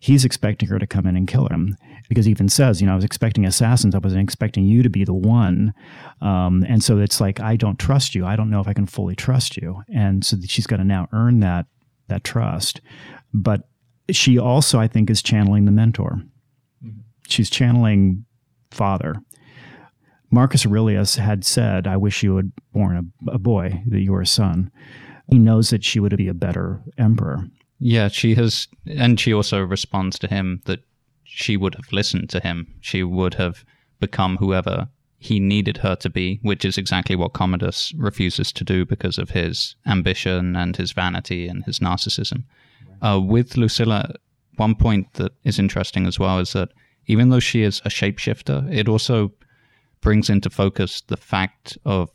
he's 0.00 0.24
expecting 0.24 0.66
her 0.70 0.78
to 0.78 0.86
come 0.86 1.06
in 1.06 1.14
and 1.14 1.28
kill 1.28 1.46
him 1.48 1.76
because 2.08 2.24
he 2.24 2.30
even 2.30 2.48
says, 2.48 2.80
you 2.80 2.86
know, 2.86 2.94
I 2.94 2.96
was 2.96 3.04
expecting 3.04 3.44
assassins. 3.44 3.94
I 3.94 3.98
wasn't 3.98 4.22
expecting 4.22 4.64
you 4.64 4.82
to 4.82 4.88
be 4.88 5.04
the 5.04 5.12
one. 5.12 5.74
Um, 6.22 6.64
and 6.66 6.82
so 6.82 6.96
it's 6.96 7.20
like, 7.20 7.38
I 7.38 7.56
don't 7.56 7.78
trust 7.78 8.14
you. 8.14 8.24
I 8.24 8.34
don't 8.34 8.48
know 8.48 8.60
if 8.60 8.66
I 8.66 8.72
can 8.72 8.86
fully 8.86 9.14
trust 9.14 9.58
you. 9.58 9.82
And 9.92 10.24
so 10.24 10.38
she's 10.46 10.66
got 10.66 10.78
to 10.78 10.84
now 10.84 11.08
earn 11.12 11.40
that, 11.40 11.66
that 12.06 12.24
trust. 12.24 12.80
But 13.34 13.68
she 14.10 14.38
also, 14.38 14.80
I 14.80 14.88
think, 14.88 15.10
is 15.10 15.20
channeling 15.20 15.66
the 15.66 15.70
mentor. 15.70 16.22
Mm-hmm. 16.82 17.00
She's 17.28 17.50
channeling 17.50 18.24
father. 18.70 19.16
Marcus 20.30 20.66
Aurelius 20.66 21.16
had 21.16 21.44
said, 21.44 21.86
I 21.86 21.96
wish 21.96 22.22
you 22.22 22.36
had 22.36 22.52
born 22.72 23.12
a, 23.26 23.32
a 23.32 23.38
boy, 23.38 23.82
that 23.86 24.00
you 24.00 24.12
were 24.12 24.20
a 24.20 24.26
son. 24.26 24.70
He 25.30 25.38
knows 25.38 25.70
that 25.70 25.84
she 25.84 26.00
would 26.00 26.16
be 26.16 26.28
a 26.28 26.34
better 26.34 26.82
emperor. 26.98 27.46
Yeah, 27.78 28.08
she 28.08 28.34
has, 28.34 28.68
and 28.86 29.18
she 29.18 29.32
also 29.32 29.60
responds 29.60 30.18
to 30.20 30.28
him 30.28 30.60
that 30.66 30.80
she 31.24 31.56
would 31.56 31.74
have 31.76 31.92
listened 31.92 32.30
to 32.30 32.40
him. 32.40 32.66
She 32.80 33.02
would 33.02 33.34
have 33.34 33.64
become 34.00 34.36
whoever 34.36 34.88
he 35.18 35.40
needed 35.40 35.78
her 35.78 35.96
to 35.96 36.10
be, 36.10 36.38
which 36.42 36.64
is 36.64 36.78
exactly 36.78 37.16
what 37.16 37.32
Commodus 37.32 37.92
refuses 37.96 38.52
to 38.52 38.64
do 38.64 38.84
because 38.84 39.18
of 39.18 39.30
his 39.30 39.76
ambition 39.86 40.56
and 40.56 40.76
his 40.76 40.92
vanity 40.92 41.48
and 41.48 41.64
his 41.64 41.80
narcissism. 41.80 42.44
Uh, 43.02 43.20
with 43.22 43.56
Lucilla, 43.56 44.14
one 44.56 44.74
point 44.74 45.12
that 45.14 45.32
is 45.44 45.58
interesting 45.58 46.06
as 46.06 46.18
well 46.18 46.38
is 46.38 46.52
that 46.52 46.70
even 47.06 47.30
though 47.30 47.40
she 47.40 47.62
is 47.62 47.80
a 47.84 47.88
shapeshifter, 47.88 48.72
it 48.72 48.88
also 48.88 49.32
brings 50.00 50.30
into 50.30 50.50
focus 50.50 51.02
the 51.02 51.16
fact 51.16 51.76
of 51.84 52.10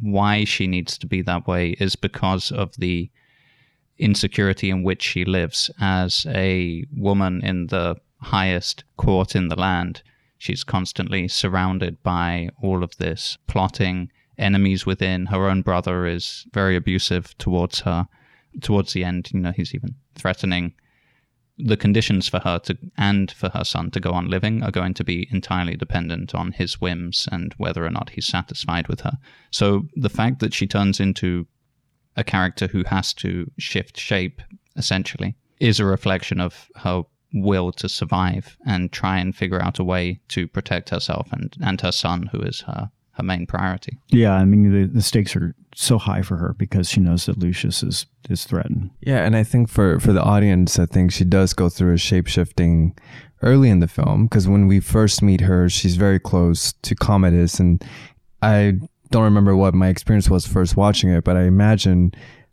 why 0.00 0.44
she 0.44 0.66
needs 0.66 0.96
to 0.98 1.06
be 1.06 1.22
that 1.22 1.46
way 1.46 1.70
is 1.78 1.96
because 1.96 2.50
of 2.50 2.74
the 2.78 3.10
insecurity 3.98 4.70
in 4.70 4.82
which 4.82 5.02
she 5.02 5.24
lives 5.24 5.70
as 5.80 6.26
a 6.28 6.84
woman 6.96 7.44
in 7.44 7.66
the 7.68 7.96
highest 8.20 8.84
court 8.96 9.36
in 9.36 9.48
the 9.48 9.58
land. 9.58 10.02
She's 10.38 10.64
constantly 10.64 11.28
surrounded 11.28 12.02
by 12.02 12.48
all 12.60 12.82
of 12.82 12.96
this 12.96 13.38
plotting, 13.46 14.10
enemies 14.38 14.86
within. 14.86 15.26
Her 15.26 15.48
own 15.48 15.62
brother 15.62 16.06
is 16.06 16.46
very 16.52 16.74
abusive 16.74 17.36
towards 17.38 17.80
her. 17.80 18.08
Towards 18.60 18.92
the 18.92 19.04
end, 19.04 19.30
you 19.32 19.40
know, 19.40 19.52
he's 19.52 19.74
even 19.74 19.94
threatening 20.14 20.74
the 21.64 21.76
conditions 21.76 22.28
for 22.28 22.40
her 22.40 22.58
to 22.58 22.76
and 22.96 23.30
for 23.30 23.48
her 23.50 23.64
son 23.64 23.90
to 23.92 24.00
go 24.00 24.12
on 24.12 24.28
living 24.28 24.62
are 24.62 24.70
going 24.70 24.94
to 24.94 25.04
be 25.04 25.28
entirely 25.30 25.76
dependent 25.76 26.34
on 26.34 26.52
his 26.52 26.80
whims 26.80 27.28
and 27.30 27.54
whether 27.56 27.84
or 27.84 27.90
not 27.90 28.10
he's 28.10 28.26
satisfied 28.26 28.88
with 28.88 29.02
her. 29.02 29.18
So 29.50 29.86
the 29.94 30.08
fact 30.08 30.40
that 30.40 30.54
she 30.54 30.66
turns 30.66 30.98
into 30.98 31.46
a 32.16 32.24
character 32.24 32.66
who 32.66 32.84
has 32.84 33.14
to 33.14 33.50
shift 33.58 33.98
shape 33.98 34.42
essentially 34.76 35.36
is 35.60 35.78
a 35.78 35.84
reflection 35.84 36.40
of 36.40 36.68
her 36.76 37.04
will 37.32 37.72
to 37.72 37.88
survive 37.88 38.56
and 38.66 38.92
try 38.92 39.18
and 39.18 39.34
figure 39.34 39.62
out 39.62 39.78
a 39.78 39.84
way 39.84 40.20
to 40.28 40.48
protect 40.48 40.90
herself 40.90 41.32
and, 41.32 41.56
and 41.62 41.80
her 41.80 41.92
son, 41.92 42.28
who 42.32 42.40
is 42.40 42.62
her 42.62 42.90
her 43.12 43.22
main 43.22 43.46
priority. 43.46 43.98
Yeah, 44.08 44.34
I 44.34 44.44
mean 44.44 44.72
the, 44.72 44.86
the 44.86 45.02
stakes 45.02 45.36
are 45.36 45.54
so 45.74 45.98
high 45.98 46.22
for 46.22 46.36
her 46.36 46.54
because 46.58 46.88
she 46.88 47.00
knows 47.00 47.26
that 47.26 47.38
Lucius 47.38 47.82
is 47.82 48.06
is 48.30 48.44
threatened. 48.44 48.90
Yeah, 49.00 49.24
and 49.24 49.36
I 49.36 49.44
think 49.44 49.68
for 49.68 50.00
for 50.00 50.12
the 50.12 50.22
audience, 50.22 50.78
I 50.78 50.86
think 50.86 51.12
she 51.12 51.24
does 51.24 51.52
go 51.52 51.68
through 51.68 51.94
a 51.94 51.98
shape 51.98 52.26
shifting 52.26 52.96
early 53.42 53.68
in 53.68 53.80
the 53.80 53.88
film 53.88 54.26
because 54.26 54.48
when 54.48 54.66
we 54.66 54.80
first 54.80 55.22
meet 55.22 55.42
her, 55.42 55.68
she's 55.68 55.96
very 55.96 56.18
close 56.18 56.72
to 56.72 56.94
Commodus, 56.94 57.58
and 57.58 57.84
I 58.40 58.74
don't 59.10 59.24
remember 59.24 59.54
what 59.54 59.74
my 59.74 59.88
experience 59.88 60.30
was 60.30 60.46
first 60.46 60.76
watching 60.76 61.10
it, 61.10 61.24
but 61.24 61.36
I 61.36 61.42
imagine 61.42 62.12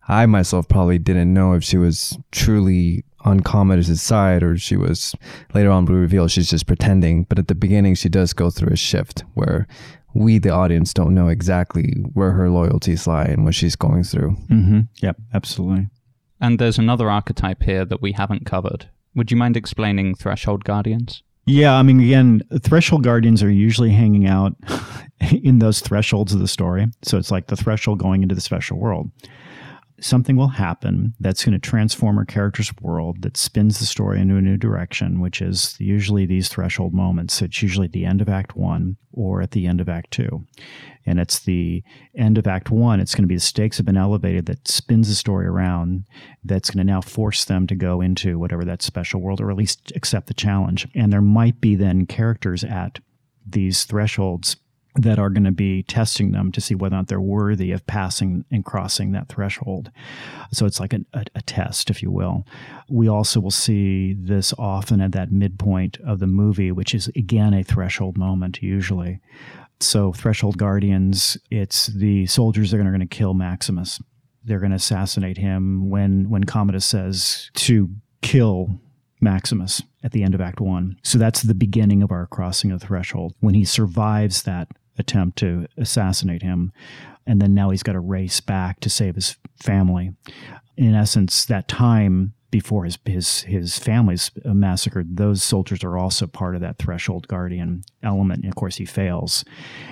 I 0.10 0.26
myself 0.26 0.68
probably 0.68 0.99
didn't 0.99 1.34
know 1.34 1.53
if 1.53 1.64
she 1.64 1.78
was 1.78 2.18
truly 2.32 3.05
on 3.22 3.41
Commodus' 3.41 4.01
side 4.01 4.43
or 4.43 4.57
she 4.57 4.76
was 4.76 5.14
later 5.53 5.70
on 5.70 5.86
we 5.86 5.95
reveal 5.95 6.28
she's 6.28 6.49
just 6.49 6.68
pretending. 6.68 7.26
But 7.26 7.39
at 7.39 7.47
the 7.47 7.55
beginning, 7.55 7.95
she 7.95 8.10
does 8.10 8.34
go 8.34 8.49
through 8.49 8.74
a 8.74 8.78
shift 8.78 9.24
where 9.34 9.68
we, 10.14 10.39
the 10.39 10.49
audience, 10.49 10.93
don't 10.93 11.14
know 11.14 11.28
exactly 11.28 12.03
where 12.14 12.32
her 12.32 12.49
loyalties 12.49 13.07
lie 13.07 13.26
and 13.26 13.45
what 13.45 13.55
she's 13.55 13.76
going 13.76 14.03
through. 14.03 14.36
Mm-hmm. 14.49 14.82
Yep, 15.01 15.18
absolutely. 15.34 15.88
And 16.41 16.57
there's 16.57 16.78
another 16.78 17.10
archetype 17.10 17.64
here 17.64 17.86
that 17.86 18.01
we 18.01 18.14
haven't 18.14 18.45
covered. 18.45 18.89
Would 19.16 19.32
you 19.32 19.38
mind 19.38 19.57
explaining 19.57 20.16
Threshold 20.16 20.64
Guardians? 20.64 21.24
Yeah, 21.45 21.76
I 21.76 21.84
mean, 21.84 21.99
again, 21.99 22.43
threshold 22.62 23.03
guardians 23.03 23.41
are 23.41 23.49
usually 23.49 23.89
hanging 23.89 24.28
out 24.28 24.55
in 25.32 25.57
those 25.60 25.80
thresholds 25.80 26.32
of 26.32 26.39
the 26.39 26.47
story. 26.47 26.88
So 27.01 27.18
it's 27.18 27.32
like 27.32 27.47
the 27.47 27.55
threshold 27.55 27.97
going 27.97 28.22
into 28.22 28.36
the 28.36 28.41
special 28.41 28.78
world 28.78 29.10
something 30.02 30.36
will 30.36 30.50
happen 30.50 31.14
that's 31.20 31.43
going 31.43 31.54
to 31.54 31.60
transform 31.60 32.18
our 32.18 32.26
character's 32.26 32.72
world 32.82 33.22
that 33.22 33.38
spins 33.38 33.80
the 33.80 33.86
story 33.86 34.20
into 34.20 34.36
a 34.36 34.41
new 34.41 34.58
direction, 34.58 35.20
which 35.20 35.41
is 35.41 35.76
usually 35.80 36.26
these 36.26 36.50
threshold 36.50 36.93
moments. 36.93 37.41
It's 37.41 37.62
usually 37.62 37.86
at 37.86 37.93
the 37.93 38.06
end 38.06 38.22
of 38.22 38.30
Act 38.30 38.56
One 38.56 38.97
or 39.12 39.41
at 39.41 39.52
the 39.52 39.68
end 39.68 39.82
of 39.82 39.89
Act 39.89 40.12
Two. 40.12 40.45
And 41.06 41.20
it's 41.20 41.39
the 41.39 41.84
end 42.16 42.38
of 42.38 42.47
Act 42.47 42.70
One, 42.70 43.00
it's 43.00 43.16
going 43.16 43.24
to 43.24 43.28
be 43.28 43.36
the 43.36 43.41
stakes 43.41 43.78
have 43.78 43.86
been 43.86 43.97
elevated 43.97 44.45
that 44.45 44.68
spins 44.68 45.10
the 45.10 45.16
story 45.16 45.47
around, 45.47 46.06
that's 46.43 46.70
going 46.70 46.86
to 46.86 46.91
now 46.91 47.02
force 47.02 47.45
them 47.45 47.68
to 47.68 47.76
go 47.76 48.02
into 48.02 48.39
whatever 48.39 48.64
that 48.66 48.82
special 48.82 49.22
world 49.22 49.41
or 49.41 49.50
at 49.50 49.58
least 49.58 49.91
accept 49.95 50.28
the 50.28 50.34
challenge. 50.34 50.88
And 50.95 51.12
there 51.12 51.22
might 51.22 51.60
be 51.62 51.76
then 51.76 52.06
characters 52.06 52.64
at 52.64 53.00
these 53.45 53.86
thresholds 53.86 54.58
that 55.02 55.20
are 55.20 55.30
going 55.30 55.45
to 55.45 55.52
be 55.52 55.84
testing 55.84 56.32
them 56.32 56.52
to 56.52 56.60
see 56.60 56.76
whether 56.76 56.95
or 56.95 57.00
not 57.00 57.08
they're 57.08 57.22
worthy 57.22 57.72
of 57.72 57.86
passing 57.88 58.43
and 58.52 58.66
crossing 58.66 59.12
that 59.14 59.30
threshold. 59.30 59.91
So 60.52 60.66
it's 60.66 60.80
like 60.80 60.93
a, 60.93 61.00
a, 61.14 61.26
a, 61.36 61.41
test, 61.41 61.89
if 61.89 62.04
you 62.04 62.12
will. 62.12 62.45
We 62.89 63.08
also 63.08 63.39
will 63.39 63.52
see 63.52 64.14
this 64.14 64.54
often 64.60 65.00
at 65.00 65.14
that 65.14 65.32
midpoint 65.32 65.97
of 66.06 66.20
the 66.20 66.28
movie, 66.28 66.72
which 66.72 66.93
is 66.93 67.08
again 67.16 67.54
a 67.54 67.64
threshold 67.64 68.18
moment, 68.18 68.62
usually. 68.62 69.22
So, 69.82 70.12
Threshold 70.12 70.58
Guardians, 70.58 71.38
it's 71.50 71.88
the 71.88 72.26
soldiers 72.26 72.72
that 72.72 72.82
are 72.82 72.84
going 72.84 73.00
to 73.00 73.06
kill 73.06 73.34
Maximus. 73.34 74.02
They're 74.43 74.60
going 74.60 74.72
to 74.72 74.76
assassinate 74.76 75.38
him 75.38 75.89
when, 75.89 76.30
when 76.30 76.43
Commodus 76.43 76.86
says 76.86 77.50
to 77.54 77.89
kill 78.22 78.82
Maximus 79.22 79.82
at 80.04 80.12
the 80.12 80.24
end 80.24 80.36
of 80.36 80.41
Act 80.41 80.60
One. 80.60 80.97
So 81.04 81.18
that's 81.18 81.43
the 81.43 81.54
beginning 81.54 82.04
of 82.04 82.12
our 82.12 82.28
crossing 82.28 82.72
of 82.72 82.82
the 82.82 82.88
threshold. 82.88 83.36
When 83.39 83.54
he 83.54 83.64
survives 83.64 84.43
that 84.43 84.68
attempt 85.00 85.38
to 85.39 85.68
assassinate 85.78 86.41
him. 86.41 86.72
And 87.26 87.41
then 87.41 87.54
now 87.54 87.70
he's 87.70 87.84
got 87.84 87.93
to 87.93 88.00
race 88.00 88.41
back 88.41 88.80
to 88.82 88.89
save 88.89 89.16
his 89.16 89.38
family. 89.62 90.14
In 90.78 90.95
essence, 90.95 91.45
that 91.45 91.68
time 91.68 92.34
before 92.52 92.86
his 92.86 92.97
his 93.06 93.41
his 93.41 93.78
family's 93.78 94.32
massacred, 94.43 95.18
those 95.18 95.43
soldiers 95.43 95.84
are 95.84 95.97
also 95.97 96.26
part 96.26 96.56
of 96.56 96.62
that 96.62 96.78
threshold 96.80 97.28
guardian 97.28 97.84
element. 98.02 98.43
And 98.43 98.52
of 98.52 98.56
course, 98.56 98.78
he 98.78 98.86
fails, 98.86 99.45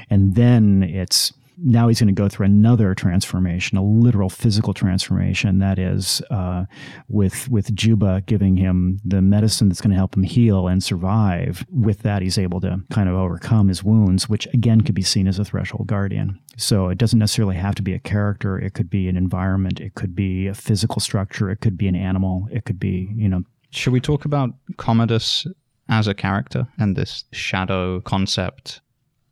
and 0.09 0.35
then 0.35 0.83
it's 0.83 1.33
now 1.57 1.87
he's 1.87 1.99
going 1.99 2.07
to 2.07 2.13
go 2.13 2.29
through 2.29 2.45
another 2.45 2.93
transformation, 2.93 3.77
a 3.77 3.83
literal 3.83 4.29
physical 4.29 4.73
transformation. 4.73 5.59
That 5.59 5.79
is, 5.79 6.21
uh, 6.29 6.65
with 7.07 7.49
with 7.49 7.73
Juba 7.73 8.21
giving 8.25 8.57
him 8.57 8.99
the 9.03 9.21
medicine 9.21 9.67
that's 9.67 9.81
going 9.81 9.91
to 9.91 9.97
help 9.97 10.15
him 10.15 10.23
heal 10.23 10.67
and 10.67 10.83
survive. 10.83 11.65
With 11.71 11.99
that, 11.99 12.21
he's 12.21 12.37
able 12.37 12.61
to 12.61 12.81
kind 12.91 13.09
of 13.09 13.15
overcome 13.15 13.67
his 13.67 13.83
wounds, 13.83 14.29
which 14.29 14.47
again 14.53 14.81
could 14.81 14.95
be 14.95 15.01
seen 15.01 15.27
as 15.27 15.39
a 15.39 15.45
threshold 15.45 15.87
guardian. 15.87 16.39
So 16.57 16.89
it 16.89 16.97
doesn't 16.97 17.19
necessarily 17.19 17.55
have 17.55 17.75
to 17.75 17.81
be 17.81 17.93
a 17.93 17.99
character. 17.99 18.57
It 18.57 18.73
could 18.73 18.89
be 18.89 19.07
an 19.07 19.17
environment. 19.17 19.79
It 19.79 19.95
could 19.95 20.15
be 20.15 20.47
a 20.47 20.53
physical 20.53 20.99
structure. 20.99 21.49
It 21.49 21.57
could 21.57 21.77
be 21.77 21.87
an 21.87 21.95
animal. 21.95 22.47
It 22.51 22.65
could 22.65 22.79
be, 22.79 23.11
you 23.15 23.29
know. 23.29 23.43
Should 23.71 23.93
we 23.93 23.99
talk 23.99 24.25
about 24.25 24.51
Commodus 24.77 25.45
as 25.89 26.07
a 26.07 26.13
character 26.13 26.67
and 26.77 26.95
this 26.95 27.25
shadow 27.31 28.01
concept 28.01 28.81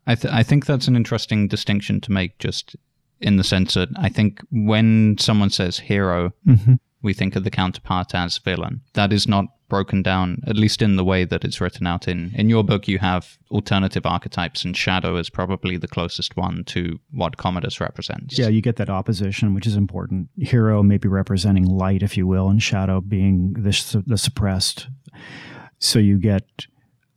I, 0.06 0.14
th- 0.14 0.32
I 0.32 0.42
think 0.42 0.66
that's 0.66 0.88
an 0.88 0.96
interesting 0.96 1.48
distinction 1.48 2.00
to 2.02 2.12
make, 2.12 2.38
just 2.38 2.76
in 3.20 3.36
the 3.36 3.44
sense 3.44 3.74
that 3.74 3.88
I 3.96 4.08
think 4.08 4.40
when 4.50 5.16
someone 5.18 5.50
says 5.50 5.78
hero, 5.78 6.32
mm-hmm. 6.46 6.74
we 7.02 7.14
think 7.14 7.36
of 7.36 7.44
the 7.44 7.50
counterpart 7.50 8.14
as 8.14 8.38
villain. 8.38 8.82
That 8.94 9.12
is 9.12 9.26
not 9.26 9.46
broken 9.68 10.02
down, 10.02 10.42
at 10.46 10.56
least 10.56 10.80
in 10.80 10.96
the 10.96 11.04
way 11.04 11.24
that 11.24 11.44
it's 11.44 11.60
written 11.60 11.86
out 11.86 12.06
in. 12.06 12.32
In 12.34 12.48
your 12.48 12.62
book, 12.62 12.86
you 12.86 12.98
have 12.98 13.36
alternative 13.50 14.06
archetypes, 14.06 14.64
and 14.64 14.76
Shadow 14.76 15.16
is 15.16 15.28
probably 15.28 15.76
the 15.76 15.88
closest 15.88 16.36
one 16.36 16.62
to 16.66 17.00
what 17.10 17.36
Commodus 17.36 17.80
represents. 17.80 18.38
Yeah, 18.38 18.48
you 18.48 18.60
get 18.60 18.76
that 18.76 18.90
opposition, 18.90 19.54
which 19.54 19.66
is 19.66 19.76
important. 19.76 20.28
Hero 20.38 20.82
maybe 20.82 21.08
representing 21.08 21.64
light, 21.64 22.02
if 22.02 22.16
you 22.16 22.26
will, 22.26 22.48
and 22.48 22.62
Shadow 22.62 23.00
being 23.00 23.54
the, 23.54 24.04
the 24.06 24.18
suppressed. 24.18 24.88
So 25.78 25.98
you 25.98 26.18
get 26.18 26.66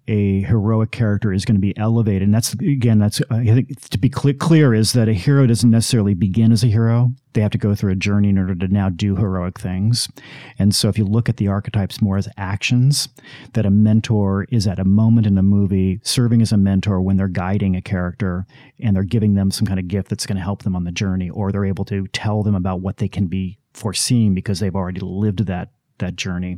a 0.09 0.41
heroic 0.41 0.89
character 0.91 1.31
is 1.31 1.45
going 1.45 1.55
to 1.55 1.61
be 1.61 1.77
elevated. 1.77 2.23
And 2.23 2.33
that's, 2.33 2.53
again, 2.53 2.97
that's, 2.97 3.21
uh, 3.21 3.35
I 3.35 3.45
think 3.45 3.79
to 3.91 3.97
be 3.97 4.11
cl- 4.11 4.33
clear 4.33 4.73
is 4.73 4.93
that 4.93 5.07
a 5.07 5.13
hero 5.13 5.45
doesn't 5.45 5.69
necessarily 5.69 6.15
begin 6.15 6.51
as 6.51 6.63
a 6.63 6.67
hero. 6.67 7.13
They 7.33 7.41
have 7.41 7.51
to 7.51 7.59
go 7.59 7.75
through 7.75 7.91
a 7.91 7.95
journey 7.95 8.29
in 8.29 8.39
order 8.39 8.55
to 8.55 8.67
now 8.67 8.89
do 8.89 9.15
heroic 9.15 9.59
things. 9.59 10.09
And 10.57 10.73
so 10.73 10.89
if 10.89 10.97
you 10.97 11.05
look 11.05 11.29
at 11.29 11.37
the 11.37 11.47
archetypes 11.47 12.01
more 12.01 12.17
as 12.17 12.27
actions, 12.37 13.09
that 13.53 13.67
a 13.67 13.69
mentor 13.69 14.47
is 14.49 14.65
at 14.65 14.79
a 14.79 14.83
moment 14.83 15.27
in 15.27 15.37
a 15.37 15.43
movie 15.43 15.99
serving 16.03 16.41
as 16.41 16.51
a 16.51 16.57
mentor 16.57 16.99
when 17.01 17.17
they're 17.17 17.27
guiding 17.27 17.75
a 17.75 17.81
character 17.81 18.47
and 18.79 18.95
they're 18.95 19.03
giving 19.03 19.35
them 19.35 19.51
some 19.51 19.67
kind 19.67 19.79
of 19.79 19.87
gift 19.87 20.09
that's 20.09 20.25
going 20.25 20.37
to 20.37 20.43
help 20.43 20.63
them 20.63 20.75
on 20.75 20.85
the 20.85 20.91
journey, 20.91 21.29
or 21.29 21.51
they're 21.51 21.65
able 21.65 21.85
to 21.85 22.07
tell 22.07 22.41
them 22.41 22.55
about 22.55 22.81
what 22.81 22.97
they 22.97 23.07
can 23.07 23.27
be 23.27 23.59
foreseen 23.73 24.33
because 24.33 24.59
they've 24.59 24.75
already 24.75 25.01
lived 25.01 25.45
that 25.45 25.69
that 25.99 26.15
journey. 26.15 26.57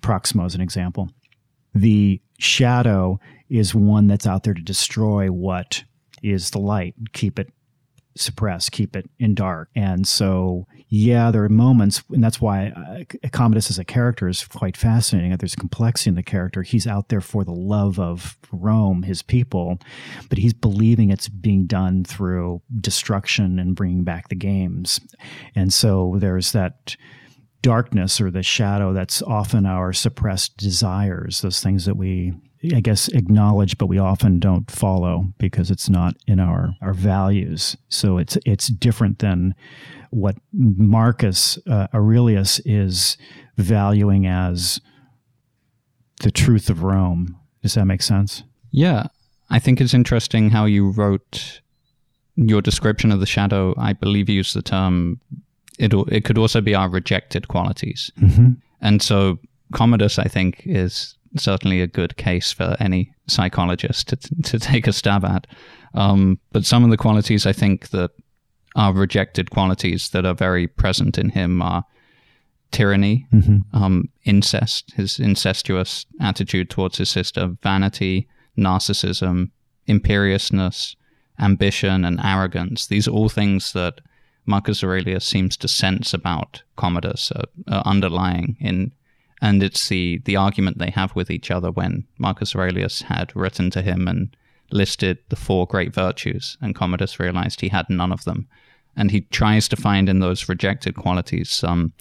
Proximo 0.00 0.46
is 0.46 0.54
an 0.54 0.62
example 0.62 1.10
the 1.74 2.20
shadow 2.38 3.20
is 3.48 3.74
one 3.74 4.06
that's 4.06 4.26
out 4.26 4.44
there 4.44 4.54
to 4.54 4.62
destroy 4.62 5.28
what 5.28 5.84
is 6.22 6.50
the 6.50 6.58
light, 6.58 6.94
keep 7.12 7.38
it 7.38 7.52
suppressed, 8.16 8.72
keep 8.72 8.96
it 8.96 9.08
in 9.18 9.34
dark. 9.34 9.68
And 9.74 10.06
so, 10.06 10.66
yeah, 10.88 11.30
there 11.30 11.44
are 11.44 11.48
moments, 11.48 12.02
and 12.10 12.22
that's 12.22 12.40
why 12.40 12.68
uh, 12.68 13.28
Commodus 13.30 13.70
as 13.70 13.78
a 13.78 13.84
character 13.84 14.28
is 14.28 14.44
quite 14.44 14.76
fascinating. 14.76 15.36
There's 15.36 15.54
complexity 15.54 16.10
in 16.10 16.16
the 16.16 16.22
character. 16.22 16.62
He's 16.62 16.86
out 16.86 17.08
there 17.08 17.20
for 17.20 17.44
the 17.44 17.52
love 17.52 17.98
of 18.00 18.36
Rome, 18.50 19.04
his 19.04 19.22
people, 19.22 19.78
but 20.28 20.38
he's 20.38 20.54
believing 20.54 21.10
it's 21.10 21.28
being 21.28 21.66
done 21.66 22.04
through 22.04 22.62
destruction 22.80 23.58
and 23.58 23.76
bringing 23.76 24.04
back 24.04 24.28
the 24.28 24.34
games. 24.34 25.00
And 25.54 25.72
so 25.72 26.16
there's 26.18 26.52
that 26.52 26.96
darkness 27.62 28.20
or 28.20 28.30
the 28.30 28.42
shadow 28.42 28.92
that's 28.92 29.22
often 29.22 29.66
our 29.66 29.92
suppressed 29.92 30.56
desires, 30.56 31.40
those 31.40 31.60
things 31.60 31.84
that 31.86 31.96
we, 31.96 32.32
I 32.74 32.80
guess, 32.80 33.08
acknowledge, 33.08 33.78
but 33.78 33.86
we 33.86 33.98
often 33.98 34.38
don't 34.38 34.70
follow 34.70 35.32
because 35.38 35.70
it's 35.70 35.88
not 35.88 36.14
in 36.26 36.40
our, 36.40 36.74
our 36.80 36.94
values. 36.94 37.76
So 37.88 38.18
it's, 38.18 38.38
it's 38.46 38.68
different 38.68 39.18
than 39.18 39.54
what 40.10 40.36
Marcus 40.52 41.58
uh, 41.66 41.88
Aurelius 41.92 42.60
is 42.64 43.16
valuing 43.56 44.26
as 44.26 44.80
the 46.22 46.30
truth 46.30 46.70
of 46.70 46.82
Rome. 46.82 47.36
Does 47.62 47.74
that 47.74 47.84
make 47.86 48.02
sense? 48.02 48.42
Yeah. 48.70 49.08
I 49.50 49.58
think 49.58 49.80
it's 49.80 49.94
interesting 49.94 50.50
how 50.50 50.64
you 50.64 50.90
wrote 50.90 51.60
your 52.36 52.62
description 52.62 53.10
of 53.10 53.20
the 53.20 53.26
shadow. 53.26 53.74
I 53.76 53.92
believe 53.92 54.28
you 54.28 54.36
used 54.36 54.54
the 54.54 54.62
term 54.62 55.20
it 55.78 55.92
it 56.08 56.24
could 56.24 56.38
also 56.38 56.60
be 56.60 56.74
our 56.74 56.88
rejected 56.88 57.48
qualities. 57.48 58.10
Mm-hmm. 58.20 58.52
And 58.80 59.02
so 59.02 59.38
Commodus, 59.72 60.18
I 60.18 60.28
think, 60.28 60.62
is 60.64 61.16
certainly 61.36 61.80
a 61.80 61.86
good 61.86 62.16
case 62.16 62.52
for 62.52 62.76
any 62.80 63.12
psychologist 63.26 64.08
to 64.08 64.16
to 64.42 64.58
take 64.58 64.86
a 64.86 64.92
stab 64.92 65.24
at. 65.24 65.46
Um, 65.94 66.38
but 66.52 66.66
some 66.66 66.84
of 66.84 66.90
the 66.90 66.96
qualities 66.96 67.46
I 67.46 67.52
think 67.52 67.90
that 67.90 68.10
are 68.76 68.92
rejected 68.92 69.50
qualities 69.50 70.10
that 70.10 70.24
are 70.24 70.34
very 70.34 70.66
present 70.66 71.18
in 71.18 71.30
him 71.30 71.62
are 71.62 71.84
tyranny, 72.70 73.26
mm-hmm. 73.32 73.76
um, 73.76 74.08
incest, 74.24 74.92
his 74.92 75.18
incestuous 75.18 76.06
attitude 76.20 76.70
towards 76.70 76.98
his 76.98 77.10
sister, 77.10 77.56
vanity, 77.62 78.28
narcissism, 78.56 79.50
imperiousness, 79.86 80.96
ambition, 81.38 82.04
and 82.04 82.20
arrogance. 82.22 82.86
These 82.86 83.08
are 83.08 83.12
all 83.12 83.28
things 83.28 83.72
that 83.72 84.00
Marcus 84.48 84.82
Aurelius 84.82 85.26
seems 85.26 85.58
to 85.58 85.68
sense 85.68 86.14
about 86.14 86.62
Commodus 86.76 87.30
uh, 87.32 87.42
uh, 87.68 87.82
underlying 87.84 88.56
in, 88.58 88.92
and 89.42 89.62
it's 89.62 89.88
the 89.90 90.22
the 90.24 90.36
argument 90.36 90.78
they 90.78 90.90
have 90.90 91.14
with 91.14 91.30
each 91.30 91.50
other 91.50 91.70
when 91.70 92.06
Marcus 92.16 92.56
Aurelius 92.56 93.02
had 93.02 93.30
written 93.36 93.70
to 93.70 93.82
him 93.82 94.08
and 94.08 94.34
listed 94.70 95.18
the 95.28 95.36
four 95.36 95.66
great 95.66 95.94
virtues, 95.94 96.56
and 96.62 96.74
Commodus 96.74 97.20
realized 97.20 97.60
he 97.60 97.68
had 97.68 97.90
none 97.90 98.10
of 98.10 98.24
them. 98.24 98.48
And 98.96 99.10
he 99.10 99.20
tries 99.20 99.68
to 99.68 99.76
find 99.76 100.08
in 100.08 100.20
those 100.20 100.48
rejected 100.48 100.96
qualities 100.96 101.50
some 101.50 101.92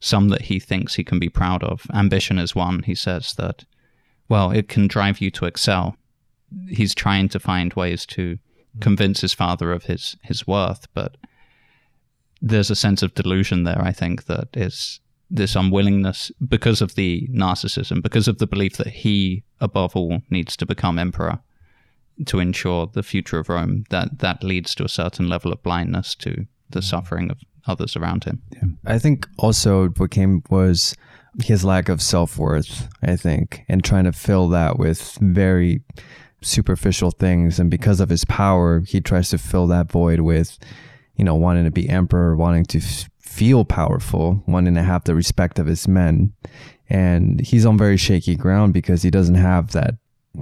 some 0.00 0.30
that 0.30 0.42
he 0.42 0.58
thinks 0.58 0.94
he 0.94 1.04
can 1.04 1.18
be 1.18 1.28
proud 1.28 1.62
of. 1.62 1.86
Ambition 1.92 2.38
is 2.38 2.56
one. 2.56 2.82
He 2.84 2.94
says 2.94 3.34
that, 3.34 3.64
well, 4.30 4.50
it 4.50 4.66
can 4.66 4.88
drive 4.88 5.20
you 5.20 5.30
to 5.32 5.44
excel. 5.44 5.96
He's 6.68 6.94
trying 6.94 7.28
to 7.28 7.38
find 7.38 7.74
ways 7.74 8.06
to 8.06 8.38
convince 8.80 9.20
his 9.20 9.34
father 9.34 9.72
of 9.72 9.84
his 9.84 10.16
his 10.22 10.46
worth, 10.46 10.88
but 10.94 11.18
there's 12.42 12.70
a 12.70 12.76
sense 12.76 13.02
of 13.02 13.14
delusion 13.14 13.62
there. 13.62 13.80
I 13.80 13.92
think 13.92 14.26
that 14.26 14.48
is 14.54 15.00
this 15.30 15.56
unwillingness 15.56 16.30
because 16.46 16.82
of 16.82 16.94
the 16.96 17.26
narcissism, 17.32 18.02
because 18.02 18.28
of 18.28 18.38
the 18.38 18.46
belief 18.46 18.76
that 18.76 18.88
he, 18.88 19.44
above 19.60 19.96
all, 19.96 20.20
needs 20.28 20.56
to 20.58 20.66
become 20.66 20.98
emperor 20.98 21.38
to 22.26 22.38
ensure 22.40 22.86
the 22.86 23.02
future 23.02 23.38
of 23.38 23.48
Rome. 23.48 23.84
That 23.90 24.18
that 24.18 24.44
leads 24.44 24.74
to 24.74 24.84
a 24.84 24.88
certain 24.88 25.28
level 25.28 25.52
of 25.52 25.62
blindness 25.62 26.14
to 26.16 26.46
the 26.68 26.80
mm. 26.80 26.84
suffering 26.84 27.30
of 27.30 27.38
others 27.66 27.96
around 27.96 28.24
him. 28.24 28.42
Yeah. 28.52 28.68
I 28.84 28.98
think 28.98 29.26
also 29.38 29.88
what 29.90 30.10
came 30.10 30.42
was 30.50 30.96
his 31.42 31.64
lack 31.64 31.88
of 31.88 32.02
self 32.02 32.36
worth. 32.36 32.88
I 33.02 33.16
think, 33.16 33.64
and 33.68 33.82
trying 33.82 34.04
to 34.04 34.12
fill 34.12 34.48
that 34.48 34.78
with 34.78 35.16
very 35.20 35.82
superficial 36.42 37.12
things, 37.12 37.58
and 37.58 37.70
because 37.70 38.00
of 38.00 38.10
his 38.10 38.24
power, 38.24 38.80
he 38.80 39.00
tries 39.00 39.30
to 39.30 39.38
fill 39.38 39.68
that 39.68 39.90
void 39.90 40.20
with, 40.20 40.58
you 41.16 41.24
know, 41.24 41.34
wanting 41.34 41.64
to 41.64 41.70
be 41.70 41.88
emperor, 41.88 42.36
wanting 42.36 42.64
to 42.66 42.78
f- 42.78 43.08
feel 43.20 43.64
powerful, 43.64 44.42
wanting 44.46 44.74
to 44.74 44.82
have 44.82 45.04
the 45.04 45.14
respect 45.14 45.58
of 45.58 45.66
his 45.66 45.86
men. 45.88 46.32
And 46.88 47.40
he's 47.40 47.64
on 47.64 47.78
very 47.78 47.96
shaky 47.96 48.36
ground 48.36 48.74
because 48.74 49.02
he 49.02 49.10
doesn't 49.10 49.36
have 49.36 49.72
that 49.72 49.94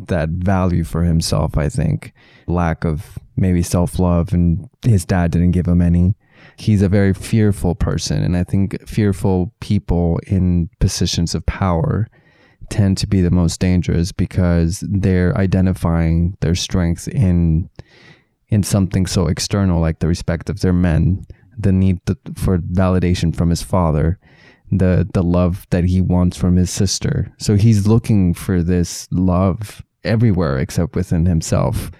that 0.06 0.28
value 0.28 0.84
for 0.84 1.02
himself, 1.02 1.56
I 1.56 1.68
think. 1.68 2.12
Lack 2.46 2.84
of 2.84 3.18
maybe 3.36 3.62
self 3.62 3.98
love 3.98 4.32
and 4.32 4.68
his 4.84 5.04
dad 5.04 5.32
didn't 5.32 5.50
give 5.52 5.66
him 5.66 5.82
any. 5.82 6.14
He's 6.56 6.82
a 6.82 6.88
very 6.88 7.12
fearful 7.12 7.74
person 7.74 8.22
and 8.22 8.36
I 8.36 8.44
think 8.44 8.86
fearful 8.88 9.52
people 9.60 10.20
in 10.26 10.70
positions 10.78 11.34
of 11.34 11.44
power 11.46 12.08
tend 12.70 12.96
to 12.98 13.06
be 13.06 13.20
the 13.20 13.30
most 13.30 13.60
dangerous 13.60 14.12
because 14.12 14.82
they're 14.88 15.36
identifying 15.36 16.36
their 16.40 16.54
strength 16.54 17.08
in 17.08 17.68
in 18.50 18.62
something 18.62 19.06
so 19.06 19.26
external 19.26 19.80
like 19.80 20.00
the 20.00 20.08
respect 20.08 20.50
of 20.50 20.60
their 20.60 20.72
men 20.72 21.24
the 21.62 21.72
need 21.72 22.04
to, 22.06 22.16
for 22.34 22.58
validation 22.58 23.34
from 23.34 23.50
his 23.50 23.62
father, 23.62 24.18
the 24.70 25.08
the 25.12 25.22
love 25.22 25.66
that 25.70 25.84
he 25.84 26.00
wants 26.00 26.36
from 26.36 26.56
his 26.56 26.70
sister. 26.70 27.32
So 27.38 27.56
he's 27.56 27.86
looking 27.86 28.34
for 28.34 28.62
this 28.62 29.08
love 29.10 29.82
everywhere 30.04 30.58
except 30.58 30.94
within 30.96 31.26
himself. 31.26 31.90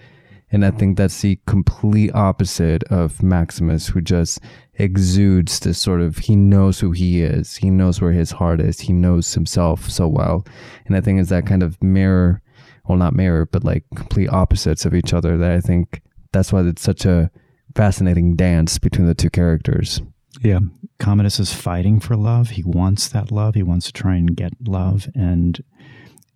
And 0.53 0.65
I 0.65 0.71
think 0.71 0.97
that's 0.97 1.21
the 1.21 1.39
complete 1.47 2.13
opposite 2.13 2.83
of 2.85 3.23
Maximus, 3.23 3.87
who 3.87 4.01
just 4.01 4.39
exudes 4.73 5.59
this 5.59 5.79
sort 5.79 6.01
of 6.01 6.17
he 6.17 6.35
knows 6.35 6.79
who 6.79 6.91
he 6.91 7.21
is, 7.21 7.55
he 7.55 7.69
knows 7.69 8.01
where 8.01 8.11
his 8.11 8.31
heart 8.31 8.59
is, 8.59 8.81
he 8.81 8.91
knows 8.91 9.33
himself 9.33 9.89
so 9.89 10.07
well. 10.09 10.45
And 10.85 10.97
I 10.97 11.01
think 11.01 11.21
it's 11.21 11.29
that 11.29 11.45
kind 11.45 11.63
of 11.63 11.81
mirror, 11.81 12.41
well, 12.85 12.97
not 12.97 13.15
mirror, 13.15 13.45
but 13.45 13.63
like 13.63 13.85
complete 13.95 14.27
opposites 14.27 14.85
of 14.85 14.93
each 14.93 15.13
other 15.13 15.37
that 15.37 15.51
I 15.51 15.61
think 15.61 16.01
that's 16.31 16.51
why 16.51 16.61
it's 16.61 16.81
such 16.81 17.05
a 17.05 17.29
fascinating 17.75 18.35
dance 18.35 18.77
between 18.77 19.07
the 19.07 19.15
two 19.15 19.29
characters. 19.29 20.01
Yeah. 20.41 20.59
Commodus 20.99 21.39
is 21.39 21.53
fighting 21.53 21.99
for 21.99 22.15
love. 22.15 22.51
He 22.51 22.63
wants 22.63 23.07
that 23.09 23.31
love. 23.31 23.55
He 23.55 23.63
wants 23.63 23.87
to 23.87 23.93
try 23.93 24.15
and 24.15 24.35
get 24.35 24.53
love. 24.65 25.09
And 25.15 25.63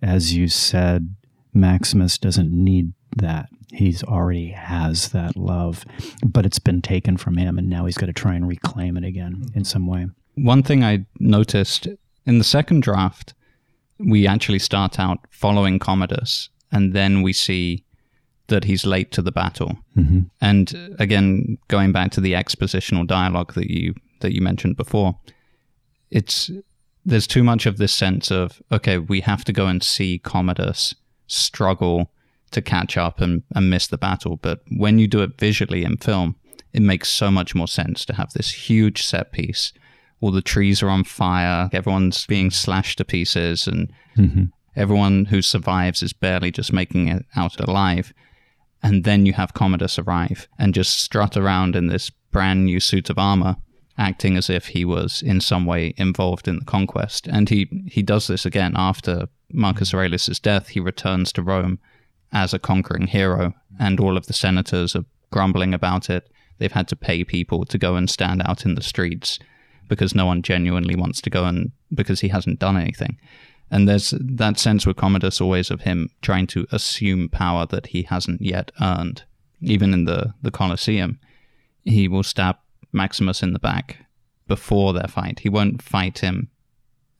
as 0.02 0.36
you 0.36 0.48
said, 0.48 1.16
Maximus 1.54 2.18
doesn't 2.18 2.52
need 2.52 2.94
that. 3.18 3.48
He's 3.72 4.04
already 4.04 4.52
has 4.52 5.10
that 5.10 5.36
love, 5.36 5.86
but 6.26 6.46
it's 6.46 6.60
been 6.60 6.82
taken 6.82 7.18
from 7.18 7.38
him, 7.38 7.58
and 7.58 7.70
now 7.70 7.86
he's 7.86 7.98
got 7.98 8.06
to 8.06 8.14
try 8.14 8.36
and 8.36 8.48
reclaim 8.48 8.96
it 8.98 9.04
again 9.04 9.46
in 9.54 9.64
some 9.66 9.88
way. 9.88 10.08
One 10.36 10.64
thing 10.64 10.84
I 10.84 11.06
noticed 11.20 11.88
in 12.26 12.38
the 12.38 12.44
second 12.44 12.84
draft, 12.84 13.34
we 13.98 14.28
actually 14.28 14.60
start 14.60 15.00
out 15.00 15.20
following 15.30 15.80
Commodus, 15.80 16.50
and 16.72 16.94
then 16.94 17.22
we 17.22 17.34
see 17.34 17.84
that 18.48 18.66
he's 18.66 18.86
late 18.86 19.12
to 19.12 19.22
the 19.22 19.32
battle. 19.32 19.78
Mm-hmm. 19.98 20.22
And 20.42 20.96
again, 21.00 21.58
going 21.68 21.92
back 21.92 22.12
to 22.12 22.22
the 22.22 22.34
expositional 22.34 23.08
dialogue 23.08 23.54
that 23.54 23.70
you 23.70 23.96
that 24.22 24.34
you 24.34 24.42
mentioned 24.42 24.78
before, 24.78 25.18
it's 26.12 26.52
there's 27.06 27.28
too 27.28 27.44
much 27.44 27.66
of 27.66 27.78
this 27.78 27.94
sense 27.94 28.32
of 28.32 28.62
okay, 28.72 28.98
we 28.98 29.22
have 29.22 29.44
to 29.46 29.54
go 29.54 29.68
and 29.68 29.84
see 29.84 30.20
Commodus 30.20 30.96
struggle 31.28 32.12
to 32.52 32.62
catch 32.62 32.98
up 32.98 33.20
and, 33.20 33.44
and 33.56 33.70
miss 33.70 33.88
the 33.88 33.98
battle. 33.98 34.38
But 34.38 34.62
when 34.78 35.00
you 35.00 35.08
do 35.08 35.22
it 35.22 35.38
visually 35.38 35.84
in 35.84 35.98
film, 35.98 36.36
it 36.72 36.82
makes 36.82 37.10
so 37.10 37.32
much 37.32 37.56
more 37.56 37.68
sense 37.68 38.06
to 38.06 38.14
have 38.14 38.32
this 38.34 38.70
huge 38.70 39.04
set 39.04 39.32
piece. 39.32 39.74
All 40.22 40.32
the 40.32 40.42
trees 40.42 40.82
are 40.82 40.90
on 40.90 41.04
fire, 41.04 41.70
everyone's 41.74 42.26
being 42.28 42.52
slashed 42.52 43.00
to 43.00 43.06
pieces, 43.06 43.68
and 43.68 43.92
mm-hmm. 44.16 44.46
everyone 44.76 45.26
who 45.26 45.42
survives 45.42 46.02
is 46.02 46.14
barely 46.14 46.52
just 46.52 46.72
making 46.72 47.08
it 47.08 47.26
out 47.36 47.60
alive 47.60 48.14
and 48.86 49.04
then 49.04 49.26
you 49.26 49.34
have 49.34 49.56
Commodus 49.56 49.98
arrive 49.98 50.48
and 50.60 50.72
just 50.72 51.00
strut 51.00 51.36
around 51.36 51.76
in 51.76 51.88
this 51.88 52.12
brand 52.32 52.66
new 52.66 52.80
suit 52.80 53.10
of 53.10 53.18
armor, 53.18 53.56
acting 53.98 54.38
as 54.38 54.48
if 54.48 54.68
he 54.68 54.86
was 54.86 55.24
in 55.24 55.42
some 55.42 55.66
way 55.66 55.96
involved 55.98 56.48
in 56.48 56.60
the 56.60 56.66
conquest. 56.66 57.26
And 57.26 57.50
he, 57.50 57.68
he 57.88 58.04
does 58.04 58.28
this 58.28 58.46
again 58.46 58.74
after 58.76 59.28
Marcus 59.52 59.92
Aurelius' 59.92 60.40
death. 60.40 60.68
He 60.68 60.80
returns 60.80 61.34
to 61.34 61.42
Rome 61.42 61.80
as 62.32 62.54
a 62.54 62.60
conquering 62.60 63.08
hero, 63.08 63.56
and 63.80 64.00
all 64.00 64.18
of 64.18 64.28
the 64.28 64.34
senators 64.34 64.96
are 64.96 65.06
grumbling 65.32 65.74
about 65.74 66.12
it. 66.12 66.30
They've 66.60 66.72
had 66.72 66.88
to 66.90 66.96
pay 66.96 67.24
people 67.24 67.66
to 67.66 67.80
go 67.80 67.96
and 67.96 68.08
stand 68.08 68.44
out 68.46 68.66
in 68.66 68.76
the 68.76 68.84
streets 68.84 69.40
because 69.90 70.14
no 70.14 70.28
one 70.28 70.44
genuinely 70.44 70.96
wants 70.96 71.22
to 71.22 71.32
go 71.32 71.46
and 71.46 71.72
because 71.92 72.20
he 72.20 72.28
hasn't 72.28 72.60
done 72.60 72.78
anything. 72.78 73.18
And 73.72 73.88
there's 73.88 74.14
that 74.20 74.60
sense 74.60 74.86
with 74.86 74.98
Commodus 74.98 75.42
always 75.42 75.72
of 75.72 75.82
him 75.82 76.10
trying 76.22 76.48
to 76.48 76.68
assume 76.72 77.30
power 77.30 77.66
that 77.68 77.88
he 77.88 78.04
hasn't 78.04 78.42
yet 78.42 78.72
earned. 78.80 79.24
Even 79.62 79.94
in 79.94 80.06
the, 80.06 80.34
the 80.42 80.52
Colosseum, 80.52 81.20
he 81.84 82.08
will 82.08 82.24
stab 82.24 82.58
Maximus 82.92 83.42
in 83.42 83.54
the 83.54 83.60
back 83.60 83.98
before 84.48 84.94
their 84.94 85.08
fight. 85.08 85.40
He 85.40 85.50
won't 85.50 85.82
fight 85.82 86.20
him 86.20 86.50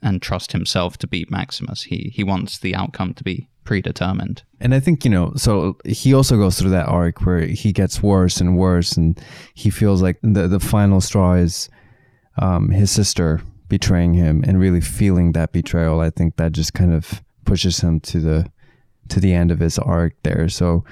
and 0.02 0.22
trust 0.22 0.52
himself 0.52 0.98
to 1.00 1.08
beat 1.08 1.32
Maximus. 1.32 1.84
He 1.84 2.12
he 2.14 2.24
wants 2.24 2.60
the 2.60 2.76
outcome 2.76 3.14
to 3.16 3.24
be 3.24 3.50
predetermined. 3.64 4.44
And 4.60 4.76
I 4.76 4.80
think, 4.80 5.04
you 5.04 5.10
know, 5.10 5.34
so 5.36 5.78
he 5.84 6.14
also 6.14 6.38
goes 6.38 6.60
through 6.60 6.70
that 6.70 6.88
arc 6.88 7.26
where 7.26 7.42
he 7.42 7.72
gets 7.74 8.04
worse 8.04 8.40
and 8.40 8.56
worse 8.56 8.96
and 8.96 9.20
he 9.56 9.70
feels 9.70 10.02
like 10.02 10.20
the 10.22 10.48
the 10.48 10.60
final 10.60 11.02
straw 11.02 11.34
is 11.34 11.70
um, 12.38 12.70
his 12.70 12.92
sister 12.92 13.42
betraying 13.68 14.14
him 14.14 14.44
and 14.46 14.60
really 14.60 14.82
feeling 14.82 15.32
that 15.32 15.52
betrayal, 15.52 16.00
I 16.00 16.10
think 16.10 16.38
that 16.38 16.52
just 16.52 16.74
kind 16.74 16.94
of 16.94 17.22
pushes 17.46 17.80
him 17.80 18.00
to 18.02 18.20
the 18.20 18.46
to 19.10 19.20
the 19.20 19.34
end 19.34 19.52
of 19.52 19.60
his 19.60 19.78
arc 19.78 20.14
there. 20.24 20.50
So 20.50 20.84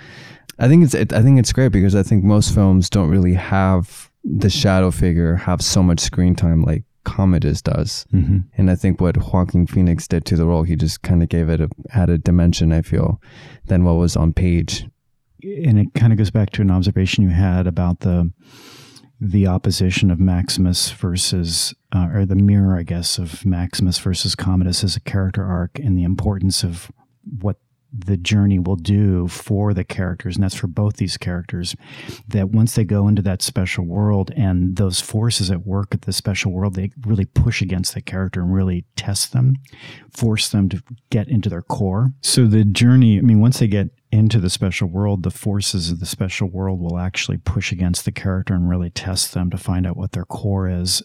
I 0.59 0.67
think 0.67 0.83
it's 0.83 0.93
it, 0.93 1.13
I 1.13 1.21
think 1.21 1.39
it's 1.39 1.53
great 1.53 1.71
because 1.71 1.95
I 1.95 2.03
think 2.03 2.23
most 2.23 2.53
films 2.53 2.89
don't 2.89 3.09
really 3.09 3.33
have 3.33 4.11
the 4.23 4.49
shadow 4.49 4.91
figure 4.91 5.35
have 5.35 5.61
so 5.61 5.83
much 5.83 5.99
screen 5.99 6.35
time 6.35 6.63
like 6.63 6.83
Commodus 7.03 7.61
does. 7.61 8.05
Mm-hmm. 8.13 8.39
And 8.57 8.71
I 8.71 8.75
think 8.75 9.01
what 9.01 9.17
Joaquin 9.17 9.67
Phoenix 9.67 10.07
did 10.07 10.25
to 10.25 10.35
the 10.35 10.45
role, 10.45 10.63
he 10.63 10.75
just 10.75 11.01
kind 11.01 11.21
of 11.21 11.29
gave 11.29 11.49
it 11.49 11.59
a 11.59 11.69
added 11.91 12.23
dimension, 12.23 12.71
I 12.71 12.81
feel, 12.81 13.21
than 13.65 13.83
what 13.83 13.95
was 13.95 14.15
on 14.15 14.33
page. 14.33 14.87
And 15.43 15.77
it 15.79 15.93
kind 15.93 16.13
of 16.13 16.17
goes 16.17 16.31
back 16.31 16.51
to 16.51 16.61
an 16.61 16.71
observation 16.71 17.23
you 17.23 17.29
had 17.31 17.67
about 17.67 17.99
the 17.99 18.31
the 19.25 19.47
opposition 19.47 20.11
of 20.11 20.19
Maximus 20.19 20.91
versus, 20.91 21.73
uh, 21.95 22.09
or 22.13 22.25
the 22.25 22.35
mirror, 22.35 22.77
I 22.77 22.83
guess, 22.83 23.17
of 23.17 23.45
Maximus 23.45 23.97
versus 23.97 24.35
Commodus 24.35 24.83
as 24.83 24.97
a 24.97 25.01
character 25.01 25.45
arc 25.45 25.79
and 25.79 25.97
the 25.97 26.03
importance 26.03 26.63
of 26.63 26.91
what 27.39 27.57
the 27.97 28.17
journey 28.17 28.59
will 28.59 28.75
do 28.75 29.27
for 29.27 29.73
the 29.73 29.83
characters, 29.83 30.35
and 30.35 30.43
that's 30.43 30.55
for 30.55 30.67
both 30.67 30.97
these 30.97 31.15
characters. 31.15 31.75
That 32.27 32.49
once 32.49 32.75
they 32.75 32.83
go 32.83 33.07
into 33.07 33.21
that 33.21 33.41
special 33.41 33.85
world 33.85 34.31
and 34.35 34.75
those 34.75 34.99
forces 34.99 35.51
at 35.51 35.65
work 35.65 35.93
at 35.93 36.01
the 36.01 36.11
special 36.11 36.51
world, 36.51 36.73
they 36.73 36.91
really 37.05 37.25
push 37.25 37.61
against 37.61 37.93
the 37.93 38.01
character 38.01 38.41
and 38.41 38.53
really 38.53 38.83
test 38.95 39.31
them, 39.31 39.55
force 40.11 40.49
them 40.49 40.67
to 40.69 40.81
get 41.11 41.29
into 41.29 41.49
their 41.49 41.61
core. 41.61 42.11
So 42.21 42.45
the 42.45 42.65
journey, 42.65 43.19
I 43.19 43.21
mean, 43.21 43.39
once 43.39 43.59
they 43.59 43.67
get 43.67 43.89
into 44.13 44.39
the 44.39 44.49
special 44.49 44.87
world, 44.87 45.23
the 45.23 45.31
forces 45.31 45.89
of 45.89 45.99
the 45.99 46.05
special 46.05 46.47
world 46.47 46.79
will 46.79 46.99
actually 46.99 47.37
push 47.37 47.71
against 47.71 48.05
the 48.05 48.11
character 48.11 48.53
and 48.53 48.69
really 48.69 48.91
test 48.91 49.33
them 49.33 49.49
to 49.49 49.57
find 49.57 49.87
out 49.87 49.97
what 49.97 50.11
their 50.11 50.23
core 50.23 50.69
is. 50.69 51.01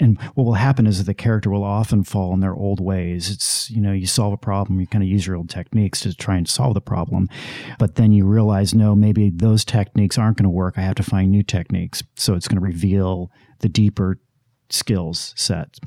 And 0.00 0.20
what 0.34 0.42
will 0.42 0.54
happen 0.54 0.84
is 0.84 0.98
that 0.98 1.04
the 1.04 1.14
character 1.14 1.48
will 1.48 1.62
often 1.62 2.02
fall 2.02 2.34
in 2.34 2.40
their 2.40 2.54
old 2.54 2.80
ways. 2.80 3.30
It's, 3.30 3.70
you 3.70 3.80
know, 3.80 3.92
you 3.92 4.06
solve 4.06 4.32
a 4.32 4.36
problem, 4.36 4.80
you 4.80 4.88
kind 4.88 5.04
of 5.04 5.08
use 5.08 5.28
your 5.28 5.36
old 5.36 5.48
techniques 5.48 6.00
to 6.00 6.12
try 6.12 6.36
and 6.36 6.48
solve 6.48 6.74
the 6.74 6.80
problem. 6.80 7.28
But 7.78 7.94
then 7.94 8.10
you 8.10 8.26
realize, 8.26 8.74
no, 8.74 8.96
maybe 8.96 9.30
those 9.30 9.64
techniques 9.64 10.18
aren't 10.18 10.38
going 10.38 10.44
to 10.44 10.50
work. 10.50 10.74
I 10.76 10.80
have 10.80 10.96
to 10.96 11.04
find 11.04 11.30
new 11.30 11.44
techniques. 11.44 12.02
So 12.16 12.34
it's 12.34 12.48
going 12.48 12.60
to 12.60 12.66
reveal 12.66 13.30
the 13.60 13.68
deeper 13.68 14.18
skills 14.72 15.32
set. 15.36 15.78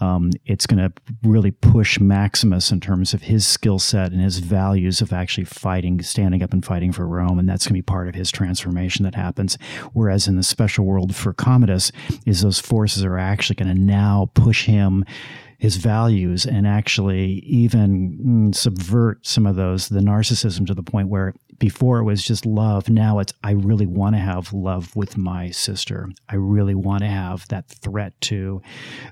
Um, 0.00 0.30
it's 0.44 0.66
going 0.66 0.78
to 0.78 0.92
really 1.22 1.50
push 1.50 2.00
Maximus 2.00 2.70
in 2.70 2.80
terms 2.80 3.14
of 3.14 3.22
his 3.22 3.46
skill 3.46 3.78
set 3.78 4.12
and 4.12 4.20
his 4.20 4.38
values 4.38 5.00
of 5.00 5.12
actually 5.12 5.44
fighting, 5.44 6.02
standing 6.02 6.42
up 6.42 6.52
and 6.52 6.64
fighting 6.64 6.92
for 6.92 7.06
Rome, 7.06 7.38
and 7.38 7.48
that's 7.48 7.66
going 7.66 7.74
to 7.74 7.78
be 7.78 7.82
part 7.82 8.08
of 8.08 8.14
his 8.14 8.30
transformation 8.30 9.04
that 9.04 9.14
happens. 9.14 9.56
Whereas 9.92 10.26
in 10.26 10.36
the 10.36 10.42
special 10.42 10.84
world 10.84 11.14
for 11.14 11.32
Commodus, 11.32 11.92
is 12.26 12.42
those 12.42 12.58
forces 12.58 13.04
are 13.04 13.18
actually 13.18 13.56
going 13.56 13.74
to 13.74 13.80
now 13.80 14.30
push 14.34 14.66
him 14.66 15.04
his 15.58 15.76
values 15.76 16.46
and 16.46 16.66
actually 16.66 17.40
even 17.46 18.18
mm, 18.18 18.54
subvert 18.54 19.26
some 19.26 19.46
of 19.46 19.56
those 19.56 19.88
the 19.88 20.00
narcissism 20.00 20.66
to 20.66 20.74
the 20.74 20.82
point 20.82 21.08
where 21.08 21.34
before 21.58 21.98
it 21.98 22.04
was 22.04 22.22
just 22.22 22.46
love. 22.46 22.88
Now 22.88 23.18
it's 23.18 23.32
i 23.42 23.52
really 23.52 23.86
want 23.86 24.14
to 24.14 24.20
have 24.20 24.52
love 24.52 24.94
with 24.96 25.16
my 25.16 25.50
sister. 25.50 26.08
I 26.28 26.36
really 26.36 26.74
want 26.74 27.02
to 27.02 27.08
have 27.08 27.46
that 27.48 27.68
threat 27.68 28.20
to 28.22 28.62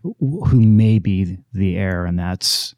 who 0.03 0.61
may 0.61 0.99
be 0.99 1.38
the 1.53 1.76
heir 1.76 2.05
and 2.05 2.18
that's 2.18 2.74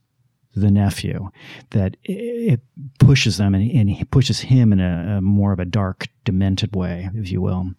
the 0.56 0.70
nephew 0.70 1.30
that 1.70 1.96
it 2.04 2.60
pushes 3.00 3.38
them 3.38 3.54
and, 3.54 3.68
and 3.70 4.10
pushes 4.10 4.40
him 4.40 4.72
in 4.72 4.78
a, 4.78 5.16
a 5.16 5.20
more 5.20 5.52
of 5.52 5.58
a 5.58 5.64
dark 5.64 6.06
demented 6.24 6.76
way 6.76 7.10
if 7.14 7.30
you 7.30 7.40
will. 7.40 7.70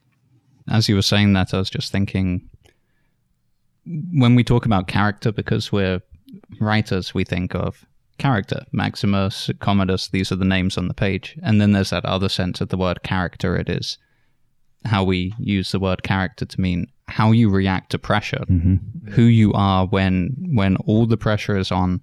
As 0.70 0.90
you 0.90 0.96
were 0.96 1.02
saying 1.02 1.34
that 1.34 1.54
i 1.54 1.58
was 1.58 1.70
just 1.70 1.92
thinking 1.92 2.50
when 3.86 4.36
we 4.36 4.44
talk 4.44 4.66
about 4.66 4.88
character, 4.88 5.32
because 5.32 5.72
we're 5.72 6.02
writers, 6.60 7.14
we 7.14 7.24
think 7.24 7.56
of 7.56 7.86
character. 8.18 8.66
Maximus, 8.72 9.50
Commodus, 9.60 10.08
these 10.10 10.32
are 10.32 10.38
the 10.38 10.46
names 10.46 10.78
on 10.78 10.88
the 10.88 10.94
page. 10.94 11.38
And 11.44 11.60
then 11.60 11.72
there's 11.72 11.90
that 11.90 12.06
other 12.06 12.30
sense 12.30 12.62
of 12.62 12.70
the 12.70 12.78
word 12.78 13.04
character. 13.04 13.56
It 13.56 13.70
is 13.70 13.98
how 14.86 15.04
we 15.04 15.34
use 15.40 15.72
the 15.72 15.80
word 15.80 16.04
character 16.04 16.46
to 16.46 16.62
mean 16.62 16.88
how 17.08 17.32
you 17.32 17.50
react 17.50 17.92
to 17.92 18.00
pressure, 18.00 18.44
mm-hmm. 18.50 19.12
who 19.12 19.24
you 19.24 19.54
are 19.54 19.86
when 19.86 20.36
when 20.54 20.76
all 20.78 21.06
the 21.06 21.18
pressure 21.18 21.58
is 21.58 21.72
on. 21.72 22.02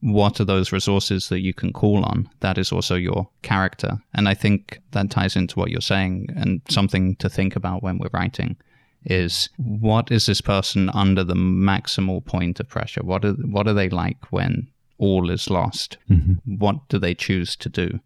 What 0.00 0.40
are 0.40 0.44
those 0.44 0.70
resources 0.70 1.28
that 1.28 1.40
you 1.40 1.52
can 1.52 1.72
call 1.72 2.04
on? 2.04 2.30
That 2.38 2.56
is 2.56 2.70
also 2.70 2.94
your 2.94 3.28
character. 3.42 3.98
And 4.14 4.28
I 4.28 4.34
think 4.34 4.80
that 4.92 5.10
ties 5.10 5.34
into 5.34 5.58
what 5.58 5.70
you're 5.70 5.80
saying 5.80 6.28
and 6.36 6.62
something 6.68 7.16
to 7.16 7.28
think 7.28 7.56
about 7.56 7.82
when 7.82 7.98
we're 7.98 8.10
writing 8.12 8.56
is 9.04 9.48
what 9.56 10.10
is 10.10 10.26
this 10.26 10.40
person 10.40 10.90
under 10.90 11.24
the 11.24 11.34
maximal 11.34 12.24
point 12.24 12.60
of 12.60 12.68
pressure? 12.68 13.02
What 13.02 13.24
are 13.24 13.32
what 13.32 13.68
are 13.68 13.74
they 13.74 13.88
like 13.88 14.32
when 14.32 14.68
all 14.98 15.30
is 15.30 15.50
lost? 15.50 15.98
Mm-hmm. 16.10 16.56
What 16.56 16.88
do 16.88 16.98
they 16.98 17.14
choose 17.14 17.56
to 17.56 17.68
do? 17.68 18.00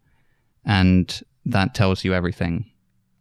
And 0.65 1.23
that 1.45 1.75
tells 1.75 2.05
you 2.05 2.15
everything 2.15 2.67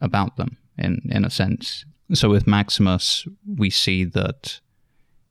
about 0.01 0.37
them 0.37 0.57
in 0.77 1.01
in 1.09 1.25
a 1.25 1.29
sense. 1.29 1.85
So 2.13 2.29
with 2.29 2.47
Maximus, 2.47 3.25
we 3.47 3.69
see 3.69 4.03
that 4.03 4.59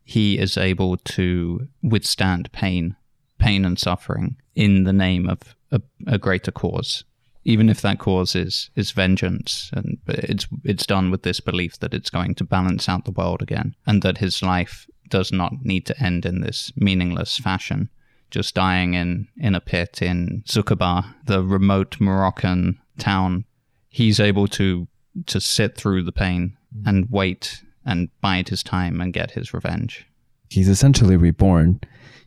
he 0.03 0.38
is 0.38 0.57
able 0.57 0.97
to 0.97 1.68
withstand 1.82 2.51
pain, 2.53 2.97
pain 3.38 3.64
and 3.64 3.78
suffering 3.78 4.36
in 4.55 4.84
the 4.84 4.93
name 4.93 5.28
of 5.28 5.55
a, 5.70 5.80
a 6.07 6.18
greater 6.18 6.51
cause 6.51 7.05
even 7.45 7.68
if 7.68 7.80
that 7.80 7.99
cause 7.99 8.34
is 8.34 8.70
is 8.76 8.91
vengeance 8.91 9.70
and 9.72 9.99
it's 10.09 10.47
it's 10.64 10.86
done 10.86 11.11
with 11.11 11.22
this 11.22 11.41
belief 11.41 11.78
that 11.78 11.95
it's 11.95 12.11
going 12.11 12.34
to 12.34 12.45
balance 12.45 12.88
out 12.88 13.05
the 13.05 13.12
world 13.12 13.43
again 13.43 13.74
and 13.86 14.03
that 14.03 14.18
his 14.18 14.43
life 14.43 14.86
does 15.09 15.32
not 15.32 15.53
need 15.62 15.86
to 15.86 16.03
end 16.03 16.24
in 16.24 16.41
this 16.41 16.72
meaningless 16.76 17.38
fashion 17.38 17.88
just 18.30 18.55
dying 18.55 18.95
in 18.95 19.26
in 19.36 19.55
a 19.55 19.61
pit 19.61 20.01
in 20.03 20.43
Zucchabar 20.47 21.14
the 21.24 21.43
remote 21.43 21.97
Moroccan 22.01 22.78
town 22.99 23.45
he's 23.88 24.20
able 24.20 24.47
to 24.47 24.86
to 25.26 25.41
sit 25.41 25.76
through 25.76 26.05
the 26.05 26.12
pain 26.12 26.57
mm. 26.74 26.88
and 26.88 27.11
wait 27.11 27.62
and 27.84 28.09
bide 28.20 28.49
his 28.49 28.62
time 28.62 29.01
and 29.01 29.12
get 29.12 29.32
his 29.32 29.53
revenge. 29.53 30.07
He's 30.49 30.68
essentially 30.68 31.16
reborn. 31.16 31.80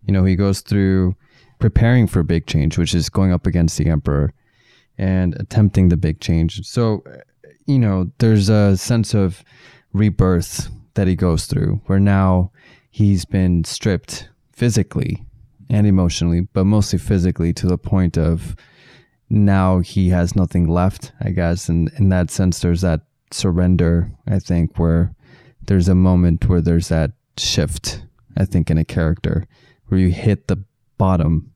You 0.05 0.13
know 0.13 0.25
he 0.25 0.35
goes 0.35 0.61
through 0.61 1.15
preparing 1.59 2.07
for 2.07 2.23
big 2.23 2.45
change 2.45 2.77
which 2.77 2.93
is 2.93 3.09
going 3.09 3.31
up 3.31 3.47
against 3.47 3.77
the 3.77 3.87
emperor 3.87 4.33
and 4.97 5.35
attempting 5.39 5.89
the 5.89 5.97
big 5.97 6.19
change. 6.19 6.65
So, 6.65 7.03
uh, 7.07 7.17
you 7.65 7.79
know, 7.79 8.11
there's 8.19 8.49
a 8.49 8.77
sense 8.77 9.13
of 9.13 9.43
rebirth 9.93 10.69
that 10.95 11.07
he 11.07 11.15
goes 11.15 11.45
through 11.45 11.81
where 11.85 11.99
now 11.99 12.51
he's 12.89 13.25
been 13.25 13.63
stripped 13.63 14.29
physically 14.51 15.25
and 15.69 15.87
emotionally, 15.87 16.41
but 16.41 16.65
mostly 16.65 16.99
physically 16.99 17.53
to 17.53 17.67
the 17.67 17.77
point 17.77 18.17
of 18.17 18.55
now 19.29 19.79
he 19.79 20.09
has 20.09 20.35
nothing 20.35 20.67
left, 20.67 21.11
I 21.19 21.31
guess. 21.31 21.69
And 21.69 21.91
in 21.97 22.09
that 22.09 22.29
sense, 22.29 22.59
there's 22.59 22.81
that 22.81 23.01
surrender, 23.31 24.11
I 24.27 24.39
think, 24.39 24.77
where 24.77 25.15
there's 25.65 25.87
a 25.87 25.95
moment 25.95 26.47
where 26.47 26.61
there's 26.61 26.89
that 26.89 27.11
shift, 27.37 28.03
I 28.37 28.45
think, 28.45 28.69
in 28.69 28.77
a 28.77 28.85
character 28.85 29.47
where 29.87 29.99
you 29.99 30.11
hit 30.11 30.47
the 30.47 30.63
bottom 30.97 31.51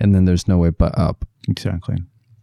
and 0.00 0.14
then 0.14 0.24
there's 0.24 0.48
no 0.48 0.58
way 0.58 0.70
but 0.70 0.96
up. 0.98 1.24
Exactly. 1.48 1.96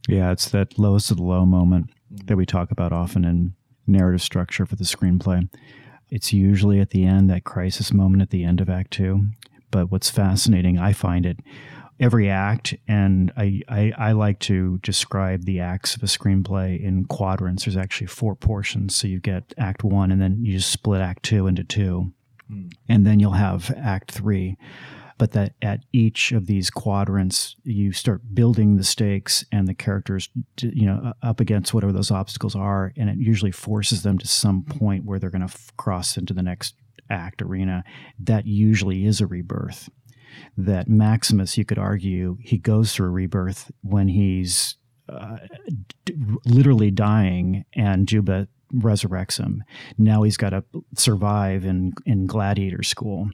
Yeah, 0.10 0.32
it's 0.32 0.50
that 0.50 0.80
lowest 0.80 1.12
of 1.12 1.18
the 1.18 1.24
low 1.24 1.46
moment 1.46 1.92
that 2.26 2.36
we 2.36 2.46
talk 2.46 2.72
about 2.72 2.92
often 2.92 3.24
in 3.24 3.54
narrative 3.86 4.22
structure 4.22 4.66
for 4.66 4.76
the 4.76 4.84
screenplay. 4.84 5.48
It's 6.10 6.34
usually 6.34 6.80
at 6.80 6.90
the 6.90 7.06
end, 7.06 7.30
that 7.30 7.44
crisis 7.44 7.94
moment 7.94 8.24
at 8.24 8.32
the 8.32 8.44
end 8.44 8.60
of 8.60 8.70
Act 8.70 8.92
Two. 8.92 9.28
But 9.70 9.92
what's 9.92 10.10
fascinating, 10.10 10.80
I 10.80 10.94
find 10.94 11.28
it, 11.28 11.38
every 12.00 12.28
act, 12.28 12.74
and 12.88 13.32
I, 13.38 13.62
I, 13.70 13.94
I, 13.98 14.12
like 14.14 14.40
to 14.40 14.80
describe 14.80 15.46
the 15.46 15.60
acts 15.60 15.96
of 15.96 16.02
a 16.02 16.08
screenplay 16.08 16.82
in 16.82 17.06
quadrants. 17.06 17.66
There's 17.66 17.78
actually 17.78 18.08
four 18.08 18.36
portions. 18.36 18.96
So 18.96 19.08
you 19.08 19.20
get 19.20 19.54
Act 19.60 19.84
One, 19.84 20.12
and 20.12 20.20
then 20.20 20.44
you 20.44 20.54
just 20.54 20.72
split 20.72 21.02
Act 21.02 21.22
Two 21.22 21.46
into 21.46 21.64
two. 21.64 22.14
Mm. 22.52 22.72
And 22.88 23.06
then 23.06 23.20
you'll 23.20 23.34
have 23.34 23.72
Act 23.78 24.12
Three 24.12 24.58
but 25.20 25.34
that 25.34 25.54
at 25.62 25.82
each 25.94 26.32
of 26.32 26.48
these 26.48 26.72
quadrants 26.72 27.56
you 27.64 27.92
start 27.92 28.22
building 28.34 28.78
the 28.78 28.84
stakes 28.84 29.46
and 29.52 29.68
the 29.68 29.76
characters 29.76 30.30
you 30.60 30.88
know 30.88 31.14
up 31.22 31.40
against 31.40 31.74
whatever 31.74 31.94
those 31.94 32.10
obstacles 32.10 32.56
are 32.56 32.92
and 32.98 33.10
it 33.10 33.18
usually 33.18 33.52
forces 33.52 34.02
them 34.02 34.18
to 34.18 34.28
some 34.28 34.64
point 34.64 35.06
where 35.06 35.20
they're 35.20 35.30
going 35.30 35.42
to 35.42 35.46
f- 35.46 35.72
cross 35.78 36.18
into 36.18 36.34
the 36.34 36.42
next 36.42 36.74
act 37.10 37.42
arena. 37.42 37.84
That 38.20 38.46
usually 38.46 39.06
is 39.06 39.22
a 39.22 39.28
rebirth. 39.28 39.90
That 40.58 40.88
maximus 40.88 41.58
you 41.58 41.66
could 41.66 41.80
argue 41.80 42.38
he 42.42 42.58
goes 42.58 42.94
through 42.94 43.08
a 43.08 43.12
rebirth 43.12 43.72
when 43.82 44.08
he's 44.08 44.76
uh, 45.08 45.38
d- 46.06 46.16
literally 46.46 46.92
dying 46.92 47.66
and 47.74 48.08
juba 48.08 48.48
resurrects 48.74 49.40
him. 49.40 49.64
Now 49.98 50.24
he's 50.24 50.38
got 50.38 50.52
to 50.52 50.64
survive 50.96 51.66
in, 51.66 51.94
in 52.06 52.28
gladiator 52.28 52.84
school. 52.84 53.30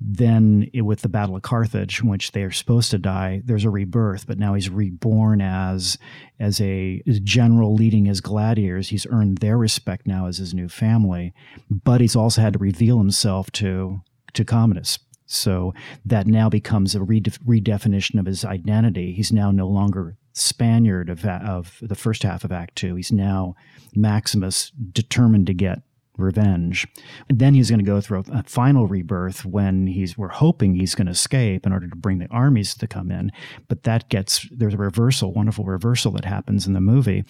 Then 0.00 0.68
it, 0.72 0.82
with 0.82 1.02
the 1.02 1.08
Battle 1.08 1.36
of 1.36 1.42
Carthage, 1.42 2.00
in 2.00 2.08
which 2.08 2.32
they 2.32 2.42
are 2.42 2.52
supposed 2.52 2.90
to 2.90 2.98
die, 2.98 3.42
there's 3.44 3.64
a 3.64 3.70
rebirth, 3.70 4.26
but 4.26 4.38
now 4.38 4.54
he's 4.54 4.70
reborn 4.70 5.40
as 5.40 5.98
as 6.38 6.60
a 6.60 7.02
general 7.22 7.74
leading 7.74 8.04
his 8.04 8.20
gladiators. 8.20 8.90
He's 8.90 9.06
earned 9.10 9.38
their 9.38 9.56
respect 9.56 10.06
now 10.06 10.26
as 10.26 10.38
his 10.38 10.52
new 10.52 10.68
family, 10.68 11.32
but 11.70 12.00
he's 12.00 12.16
also 12.16 12.42
had 12.42 12.52
to 12.54 12.58
reveal 12.58 12.98
himself 12.98 13.50
to 13.52 14.00
to 14.34 14.44
Commodus. 14.44 14.98
So 15.26 15.74
that 16.04 16.26
now 16.26 16.48
becomes 16.48 16.94
a 16.94 17.00
redefinition 17.00 18.18
of 18.18 18.26
his 18.26 18.44
identity. 18.44 19.12
He's 19.12 19.32
now 19.32 19.50
no 19.50 19.66
longer 19.66 20.16
Spaniard 20.32 21.10
of, 21.10 21.24
of 21.24 21.78
the 21.82 21.94
first 21.94 22.22
half 22.22 22.44
of 22.44 22.52
Act 22.52 22.76
Two. 22.76 22.94
He's 22.96 23.10
now 23.10 23.56
Maximus, 23.94 24.70
determined 24.92 25.46
to 25.46 25.54
get 25.54 25.80
revenge. 26.18 26.86
And 27.28 27.38
then 27.38 27.54
he's 27.54 27.70
going 27.70 27.80
to 27.80 27.84
go 27.84 28.00
through 28.00 28.24
a, 28.28 28.38
a, 28.38 28.42
final 28.44 28.86
rebirth 28.86 29.44
when 29.44 29.86
he's 29.86 30.16
we're 30.16 30.28
hoping 30.28 30.74
he's 30.74 30.94
going 30.94 31.06
to 31.06 31.12
escape 31.12 31.66
in 31.66 31.72
order 31.72 31.88
to 31.88 31.96
bring 31.96 32.18
the 32.18 32.28
armies 32.30 32.74
to 32.76 32.86
come 32.86 33.10
in. 33.10 33.32
But 33.68 33.82
that 33.82 34.08
gets 34.08 34.48
there's 34.50 34.74
a 34.74 34.78
reversal, 34.78 35.32
wonderful 35.32 35.64
reversal 35.64 36.12
that 36.12 36.24
happens 36.24 36.66
in 36.66 36.72
the 36.72 36.80
movie 36.80 37.24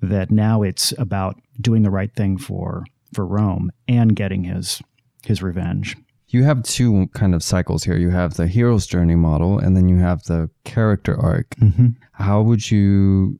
that 0.00 0.30
now 0.30 0.62
it's 0.62 0.92
about 0.98 1.40
doing 1.60 1.82
the 1.82 1.90
right 1.90 2.14
thing 2.14 2.38
for 2.38 2.84
for 3.12 3.26
Rome 3.26 3.72
and 3.88 4.16
getting 4.16 4.44
his 4.44 4.80
his 5.24 5.42
revenge 5.42 5.96
you 6.30 6.44
have 6.44 6.62
two 6.62 7.08
kind 7.14 7.34
of 7.34 7.42
cycles 7.42 7.84
here. 7.84 7.96
You 7.96 8.10
have 8.10 8.34
the 8.34 8.46
hero's 8.46 8.86
journey 8.86 9.16
model, 9.16 9.58
and 9.58 9.76
then 9.76 9.88
you 9.88 9.98
have 9.98 10.22
the 10.24 10.48
character 10.64 11.18
arc. 11.20 11.50
Mm-hmm. 11.56 11.88
How 12.12 12.40
would 12.42 12.70
you 12.70 13.38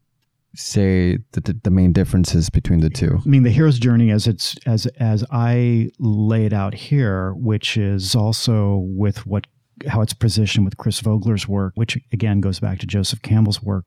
say 0.56 1.18
the, 1.32 1.58
the 1.62 1.70
main 1.70 1.92
differences 1.92 2.50
between 2.50 2.80
the 2.80 2.90
two? 2.90 3.20
I 3.24 3.28
mean, 3.28 3.44
the 3.44 3.50
hero's 3.50 3.78
journey, 3.78 4.10
as 4.10 4.26
it's 4.26 4.56
as 4.66 4.86
as 4.98 5.24
I 5.30 5.90
lay 5.98 6.46
it 6.46 6.52
out 6.52 6.74
here, 6.74 7.32
which 7.34 7.76
is 7.76 8.14
also 8.14 8.82
with 8.84 9.24
what 9.26 9.46
how 9.88 10.02
it's 10.02 10.12
positioned 10.12 10.64
with 10.64 10.76
Chris 10.76 11.00
Vogler's 11.00 11.48
work, 11.48 11.72
which 11.76 11.96
again 12.12 12.40
goes 12.40 12.60
back 12.60 12.80
to 12.80 12.86
Joseph 12.86 13.22
Campbell's 13.22 13.62
work 13.62 13.84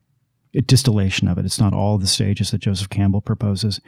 a 0.54 0.62
distillation 0.62 1.28
of 1.28 1.38
it. 1.38 1.44
It's 1.44 1.58
not 1.58 1.74
all 1.74 1.98
the 1.98 2.06
stages 2.06 2.50
that 2.50 2.58
Joseph 2.58 2.88
Campbell 2.88 3.20
proposes, 3.20 3.80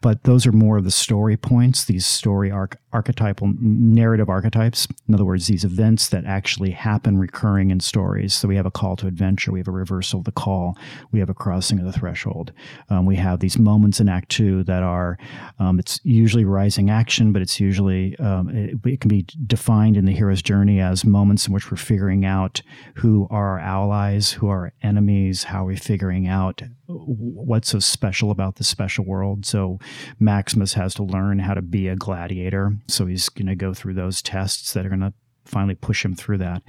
but 0.00 0.24
those 0.24 0.46
are 0.46 0.52
more 0.52 0.76
of 0.76 0.84
the 0.84 0.90
story 0.90 1.36
points, 1.36 1.84
these 1.84 2.06
story 2.06 2.50
arc 2.50 2.76
archetypal 2.92 3.52
narrative 3.60 4.28
archetypes. 4.28 4.86
In 5.08 5.14
other 5.14 5.24
words, 5.24 5.48
these 5.48 5.64
events 5.64 6.08
that 6.08 6.24
actually 6.24 6.70
happen 6.70 7.18
recurring 7.18 7.70
in 7.70 7.80
stories. 7.80 8.34
So 8.34 8.48
we 8.48 8.56
have 8.56 8.66
a 8.66 8.70
call 8.70 8.96
to 8.96 9.06
adventure, 9.06 9.52
we 9.52 9.58
have 9.58 9.68
a 9.68 9.72
reversal 9.72 10.20
of 10.20 10.24
the 10.24 10.32
call, 10.32 10.76
we 11.10 11.18
have 11.18 11.30
a 11.30 11.34
crossing 11.34 11.80
of 11.80 11.84
the 11.84 11.92
threshold. 11.92 12.52
Um, 12.88 13.04
we 13.04 13.16
have 13.16 13.40
these 13.40 13.58
moments 13.58 13.98
in 13.98 14.08
Act 14.08 14.28
Two 14.28 14.62
that 14.64 14.82
are, 14.82 15.18
um, 15.58 15.78
it's 15.78 16.00
usually 16.04 16.44
rising 16.44 16.90
action, 16.90 17.32
but 17.32 17.42
it's 17.42 17.58
usually, 17.58 18.16
um, 18.18 18.48
it, 18.50 18.76
it, 18.84 19.00
can 19.00 19.08
be 19.08 19.26
defined 19.46 19.96
in 19.96 20.04
the 20.04 20.12
hero's 20.12 20.42
journey 20.42 20.80
as 20.80 21.04
moments 21.04 21.48
in 21.48 21.52
which 21.52 21.70
we're 21.70 21.76
figuring 21.76 22.24
out 22.24 22.62
who 22.94 23.26
are 23.30 23.58
our 23.58 23.58
allies, 23.58 24.32
who 24.32 24.48
are 24.48 24.62
our 24.62 24.72
enemies, 24.82 25.44
how 25.44 25.64
we're 25.64 25.72
we 25.72 25.76
figuring 25.78 26.28
out 26.28 26.60
what's 26.86 27.70
so 27.70 27.78
special 27.78 28.30
about 28.30 28.56
the 28.56 28.64
special 28.64 29.06
world. 29.06 29.46
So 29.46 29.78
Maximus 30.20 30.74
has 30.74 30.94
to 30.94 31.02
learn 31.02 31.38
how 31.38 31.54
to 31.54 31.62
be 31.62 31.88
a 31.88 31.96
gladiator. 31.96 32.76
So 32.88 33.06
he's 33.06 33.28
going 33.28 33.46
to 33.46 33.54
go 33.54 33.74
through 33.74 33.94
those 33.94 34.22
tests 34.22 34.72
that 34.72 34.84
are 34.84 34.90
going 34.90 35.00
to 35.00 35.12
finally 35.44 35.74
push 35.74 36.04
him 36.04 36.14
through 36.14 36.38
that. 36.38 36.62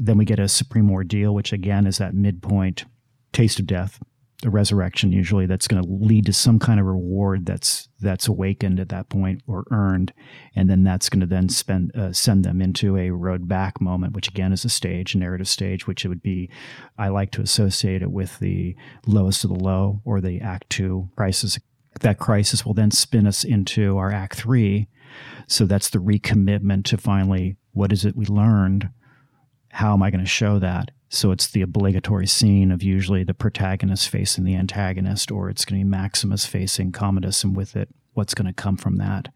Then 0.00 0.18
we 0.18 0.24
get 0.24 0.38
a 0.38 0.48
supreme 0.48 0.90
ordeal, 0.90 1.34
which 1.34 1.52
again 1.52 1.86
is 1.86 1.98
that 1.98 2.14
midpoint 2.14 2.84
taste 3.32 3.58
of 3.58 3.66
death, 3.66 4.00
the 4.44 4.50
resurrection 4.50 5.10
usually 5.10 5.46
that's 5.46 5.66
going 5.66 5.82
to 5.82 5.88
lead 5.88 6.26
to 6.26 6.32
some 6.32 6.58
kind 6.58 6.78
of 6.78 6.84
reward 6.84 7.46
that's 7.46 7.88
that's 8.00 8.28
awakened 8.28 8.78
at 8.78 8.90
that 8.90 9.08
point 9.08 9.42
or 9.46 9.64
earned 9.70 10.12
and 10.54 10.68
then 10.68 10.84
that's 10.84 11.08
going 11.08 11.20
to 11.20 11.26
then 11.26 11.48
spend 11.48 11.90
uh, 11.96 12.12
send 12.12 12.44
them 12.44 12.60
into 12.60 12.98
a 12.98 13.08
road 13.08 13.48
back 13.48 13.80
moment 13.80 14.12
which 14.12 14.28
again 14.28 14.52
is 14.52 14.62
a 14.62 14.68
stage 14.68 15.14
a 15.14 15.18
narrative 15.18 15.48
stage 15.48 15.86
which 15.86 16.04
it 16.04 16.08
would 16.08 16.22
be 16.22 16.50
i 16.98 17.08
like 17.08 17.30
to 17.30 17.40
associate 17.40 18.02
it 18.02 18.10
with 18.10 18.38
the 18.38 18.76
lowest 19.06 19.44
of 19.44 19.50
the 19.50 19.58
low 19.58 20.02
or 20.04 20.20
the 20.20 20.42
act 20.42 20.68
2 20.68 21.08
crisis 21.16 21.58
that 22.00 22.18
crisis 22.18 22.66
will 22.66 22.74
then 22.74 22.90
spin 22.90 23.26
us 23.26 23.44
into 23.44 23.96
our 23.96 24.12
act 24.12 24.34
3 24.34 24.86
so 25.46 25.66
that's 25.66 25.90
the 25.90 25.98
recommitment 25.98 26.84
to 26.84 26.96
finally 26.96 27.56
what 27.72 27.92
is 27.92 28.04
it 28.04 28.16
we 28.16 28.26
learned 28.26 28.88
how 29.70 29.92
am 29.92 30.02
i 30.02 30.10
going 30.10 30.24
to 30.24 30.30
show 30.30 30.58
that 30.58 30.90
so 31.14 31.30
it's 31.30 31.46
the 31.46 31.62
obligatory 31.62 32.26
scene 32.26 32.72
of 32.72 32.82
usually 32.82 33.22
the 33.22 33.34
protagonist 33.34 34.08
facing 34.08 34.42
the 34.42 34.56
antagonist, 34.56 35.30
or 35.30 35.48
it's 35.48 35.64
going 35.64 35.80
to 35.80 35.84
be 35.84 35.88
Maximus 35.88 36.44
facing 36.44 36.90
Commodus, 36.90 37.44
and 37.44 37.56
with 37.56 37.76
it, 37.76 37.88
what's 38.14 38.34
going 38.34 38.48
to 38.48 38.52
come 38.52 38.76
from 38.76 38.96
that. 38.96 39.28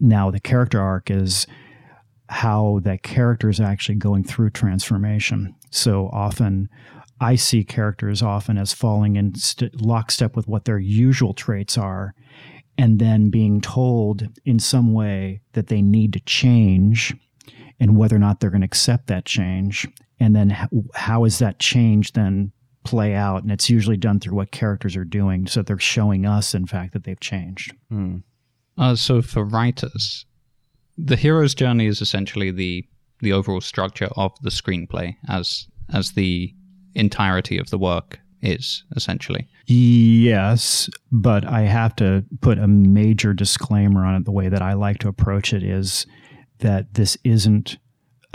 Now, 0.00 0.32
the 0.32 0.40
character 0.40 0.80
arc 0.80 1.08
is 1.08 1.46
how 2.28 2.80
that 2.82 3.04
character 3.04 3.48
is 3.48 3.60
actually 3.60 3.94
going 3.94 4.24
through 4.24 4.50
transformation. 4.50 5.54
So 5.70 6.10
often, 6.12 6.68
I 7.20 7.36
see 7.36 7.62
characters 7.62 8.20
often 8.20 8.58
as 8.58 8.72
falling 8.72 9.14
in 9.14 9.36
st- 9.36 9.80
lockstep 9.80 10.34
with 10.34 10.48
what 10.48 10.64
their 10.64 10.80
usual 10.80 11.34
traits 11.34 11.78
are, 11.78 12.14
and 12.78 12.98
then 12.98 13.30
being 13.30 13.60
told 13.60 14.28
in 14.44 14.58
some 14.58 14.92
way 14.92 15.40
that 15.52 15.68
they 15.68 15.82
need 15.82 16.12
to 16.12 16.20
change 16.20 17.14
and 17.80 17.96
whether 17.96 18.16
or 18.16 18.18
not 18.18 18.40
they're 18.40 18.50
going 18.50 18.60
to 18.60 18.66
accept 18.66 19.06
that 19.06 19.24
change. 19.24 19.86
And 20.18 20.34
then 20.34 20.50
how, 20.50 20.68
how 20.94 21.24
is 21.24 21.38
that 21.38 21.58
change 21.58 22.12
then 22.12 22.52
play 22.84 23.14
out? 23.14 23.42
And 23.42 23.52
it's 23.52 23.68
usually 23.68 23.96
done 23.96 24.20
through 24.20 24.36
what 24.36 24.50
characters 24.50 24.96
are 24.96 25.04
doing 25.04 25.46
so 25.46 25.62
they're 25.62 25.78
showing 25.78 26.24
us 26.26 26.54
in 26.54 26.66
fact 26.66 26.92
that 26.92 27.04
they've 27.04 27.20
changed. 27.20 27.74
Mm. 27.92 28.22
uh, 28.78 28.94
so 28.94 29.22
for 29.22 29.44
writers 29.44 30.26
the 30.98 31.16
hero's 31.16 31.54
journey 31.54 31.86
is 31.86 32.00
essentially 32.00 32.50
the 32.50 32.84
the 33.20 33.32
overall 33.32 33.60
structure 33.60 34.08
of 34.16 34.32
the 34.42 34.50
screenplay 34.50 35.16
as 35.28 35.66
as 35.92 36.12
the 36.12 36.54
entirety 36.94 37.58
of 37.58 37.70
the 37.70 37.78
work 37.78 38.18
is 38.42 38.84
essentially. 38.94 39.48
Yes 39.66 40.88
but 41.20 41.46
i 41.46 41.62
have 41.62 41.94
to 41.96 42.24
put 42.40 42.58
a 42.58 42.66
major 42.66 43.32
disclaimer 43.32 44.04
on 44.04 44.14
it 44.14 44.24
the 44.24 44.32
way 44.32 44.48
that 44.48 44.62
i 44.62 44.72
like 44.72 44.98
to 44.98 45.08
approach 45.08 45.52
it 45.52 45.62
is 45.62 46.06
that 46.58 46.94
this 46.94 47.16
isn't 47.24 47.78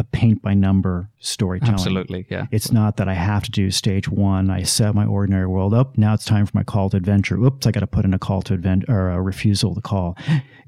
a 0.01 0.03
paint 0.03 0.41
by 0.41 0.53
number 0.53 1.09
storytelling. 1.19 1.75
Absolutely, 1.75 2.25
yeah. 2.29 2.47
It's 2.51 2.71
not 2.71 2.97
that 2.97 3.07
I 3.07 3.13
have 3.13 3.43
to 3.43 3.51
do 3.51 3.69
stage 3.69 4.09
one. 4.09 4.49
I 4.49 4.63
set 4.63 4.95
my 4.95 5.05
ordinary 5.05 5.47
world 5.47 5.73
up. 5.73 5.97
Now 5.97 6.15
it's 6.15 6.25
time 6.25 6.45
for 6.45 6.51
my 6.55 6.63
call 6.63 6.89
to 6.89 6.97
adventure. 6.97 7.37
Oops, 7.37 7.65
I 7.65 7.71
got 7.71 7.81
to 7.81 7.87
put 7.87 8.03
in 8.03 8.13
a 8.13 8.19
call 8.19 8.41
to 8.43 8.55
adventure 8.55 8.91
or 8.91 9.11
a 9.11 9.21
refusal 9.21 9.75
to 9.75 9.81
call. 9.81 10.17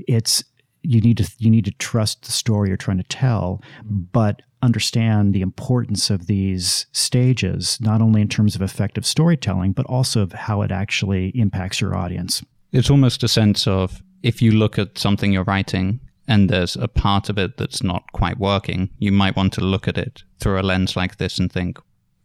It's 0.08 0.44
you 0.84 1.02
need 1.02 1.18
to 1.18 1.32
you 1.40 1.50
need 1.50 1.66
to 1.66 1.72
trust 1.72 2.24
the 2.24 2.32
story 2.32 2.70
you're 2.70 2.78
trying 2.78 2.98
to 2.98 3.04
tell, 3.04 3.62
but 3.84 4.42
understand 4.64 5.34
the 5.34 5.42
importance 5.42 6.10
of 6.10 6.28
these 6.28 6.86
stages, 6.94 7.78
not 7.82 8.02
only 8.02 8.22
in 8.22 8.30
terms 8.30 8.56
of 8.56 8.62
effective 8.62 9.06
storytelling, 9.06 9.74
but 9.74 9.86
also 9.88 10.22
of 10.22 10.32
how 10.32 10.62
it 10.62 10.72
actually 10.72 11.28
impacts 11.30 11.82
your 11.82 11.96
audience. 11.96 12.44
It's 12.72 12.90
almost 12.90 13.24
a 13.24 13.28
sense 13.28 13.68
of 13.68 14.02
if 14.24 14.42
you 14.42 14.52
look 14.52 14.80
at 14.80 14.98
something 14.98 15.34
you're 15.34 15.44
writing 15.44 16.00
and 16.28 16.50
there's 16.50 16.78
a 16.78 16.88
part 16.88 17.30
of 17.30 17.38
it 17.38 17.58
that's 17.58 17.84
not 17.84 18.12
quite 18.14 18.40
working, 18.40 18.90
you 18.98 19.12
might 19.12 19.36
want 19.36 19.52
to 19.54 19.62
look 19.62 19.88
at 19.88 19.98
it 19.98 20.24
through 20.40 20.60
a 20.60 20.64
lens 20.64 20.96
like 20.96 21.18
this 21.18 21.38
and 21.38 21.52
think, 21.52 21.78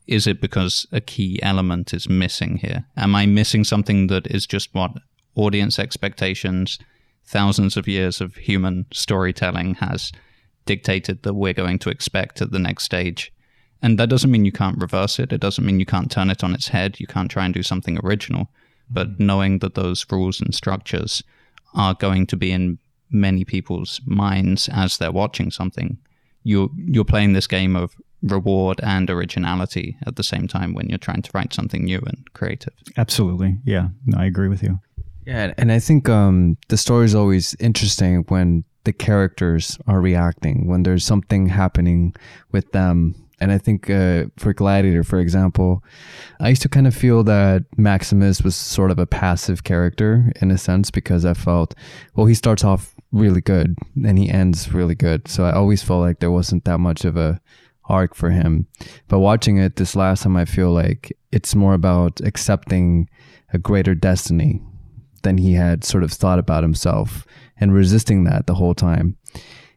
is 0.07 0.26
it 0.26 0.41
because 0.41 0.86
a 0.93 1.01
key 1.01 1.43
element 1.43 1.93
is 1.93 2.09
missing 2.09 2.59
here? 2.59 2.86
Am 2.97 3.14
I 3.14 3.26
missing 3.26 3.64
something 3.64 4.07
that 4.07 4.26
is 4.28 4.47
just 4.47 4.72
what 4.72 4.93
audience 5.34 5.78
expectations, 5.78 6.78
thousands 7.24 7.76
of 7.76 7.89
years 7.89 8.20
of 8.20 8.36
human 8.36 8.86
storytelling 8.93 9.74
has 9.74 10.12
dictated 10.72 11.22
that 11.24 11.34
we're 11.34 11.60
going 11.62 11.78
to 11.80 11.90
expect 11.90 12.40
at 12.40 12.52
the 12.52 12.58
next 12.58 12.84
stage? 12.84 13.32
And 13.82 13.98
that 13.98 14.08
doesn't 14.08 14.30
mean 14.30 14.44
you 14.44 14.52
can't 14.52 14.80
reverse 14.80 15.18
it. 15.18 15.32
It 15.32 15.40
doesn't 15.40 15.66
mean 15.66 15.80
you 15.80 15.86
can't 15.86 16.10
turn 16.10 16.30
it 16.30 16.44
on 16.44 16.54
its 16.54 16.68
head. 16.68 17.00
You 17.00 17.06
can't 17.06 17.30
try 17.30 17.44
and 17.44 17.54
do 17.54 17.62
something 17.62 17.98
original. 18.04 18.48
But 18.90 19.18
knowing 19.18 19.58
that 19.60 19.74
those 19.74 20.06
rules 20.10 20.40
and 20.40 20.54
structures 20.54 21.22
are 21.74 21.94
going 21.94 22.26
to 22.26 22.36
be 22.36 22.50
in 22.52 22.78
many 23.10 23.44
people's 23.44 24.00
minds 24.04 24.68
as 24.72 24.98
they're 24.98 25.12
watching 25.12 25.50
something. 25.50 25.98
You're 26.42 26.70
you're 26.76 27.04
playing 27.04 27.32
this 27.32 27.46
game 27.46 27.76
of 27.76 27.96
reward 28.22 28.80
and 28.82 29.08
originality 29.10 29.96
at 30.06 30.16
the 30.16 30.22
same 30.22 30.48
time 30.48 30.74
when 30.74 30.88
you're 30.88 30.98
trying 30.98 31.22
to 31.22 31.30
write 31.34 31.52
something 31.52 31.84
new 31.84 32.02
and 32.06 32.32
creative. 32.32 32.74
Absolutely, 32.96 33.56
yeah, 33.64 33.88
no, 34.06 34.18
I 34.18 34.26
agree 34.26 34.48
with 34.48 34.62
you. 34.62 34.80
Yeah, 35.26 35.52
and 35.58 35.70
I 35.70 35.78
think 35.78 36.08
um, 36.08 36.56
the 36.68 36.76
story 36.76 37.04
is 37.04 37.14
always 37.14 37.54
interesting 37.60 38.24
when 38.28 38.64
the 38.89 38.93
characters 38.95 39.78
are 39.86 40.01
reacting, 40.01 40.66
when 40.66 40.82
there's 40.82 41.05
something 41.05 41.49
happening 41.49 42.14
with 42.53 42.72
them 42.72 43.14
and 43.41 43.53
I 43.53 43.59
think 43.59 43.89
uh, 43.89 44.24
for 44.36 44.53
Gladiator, 44.53 45.05
for 45.05 45.20
example, 45.20 45.84
I 46.41 46.49
used 46.49 46.62
to 46.62 46.68
kind 46.68 46.86
of 46.86 46.95
feel 46.95 47.22
that 47.24 47.64
Maximus 47.76 48.43
was 48.43 48.57
sort 48.57 48.91
of 48.91 48.99
a 48.99 49.07
passive 49.07 49.62
character 49.62 50.32
in 50.43 50.51
a 50.51 50.59
sense 50.59 50.91
because 50.91 51.24
I 51.24 51.34
felt, 51.34 51.74
well, 52.16 52.26
he 52.26 52.34
starts 52.34 52.64
off 52.64 52.95
really 53.12 53.41
good 53.41 53.76
and 54.05 54.18
he 54.18 54.28
ends 54.28 54.72
really 54.72 54.97
good. 54.97 55.28
So 55.28 55.45
I 55.45 55.53
always 55.53 55.82
felt 55.82 56.01
like 56.01 56.18
there 56.18 56.32
wasn't 56.32 56.64
that 56.64 56.78
much 56.78 57.05
of 57.05 57.16
a 57.16 57.41
arc 57.84 58.14
for 58.16 58.30
him. 58.30 58.66
But 59.07 59.20
watching 59.20 59.59
it 59.59 59.76
this 59.76 59.95
last 59.95 60.24
time, 60.24 60.36
I 60.36 60.45
feel 60.45 60.72
like 60.72 61.16
it's 61.30 61.55
more 61.55 61.74
about 61.74 62.20
accepting 62.22 63.09
a 63.53 63.59
greater 63.59 63.95
destiny 63.95 64.61
than 65.22 65.39
he 65.39 65.53
had 65.53 65.84
sort 65.84 66.03
of 66.03 66.12
thought 66.12 66.39
about 66.41 66.64
himself 66.64 67.24
and 67.61 67.74
resisting 67.74 68.24
that 68.24 68.46
the 68.46 68.54
whole 68.54 68.74
time. 68.74 69.16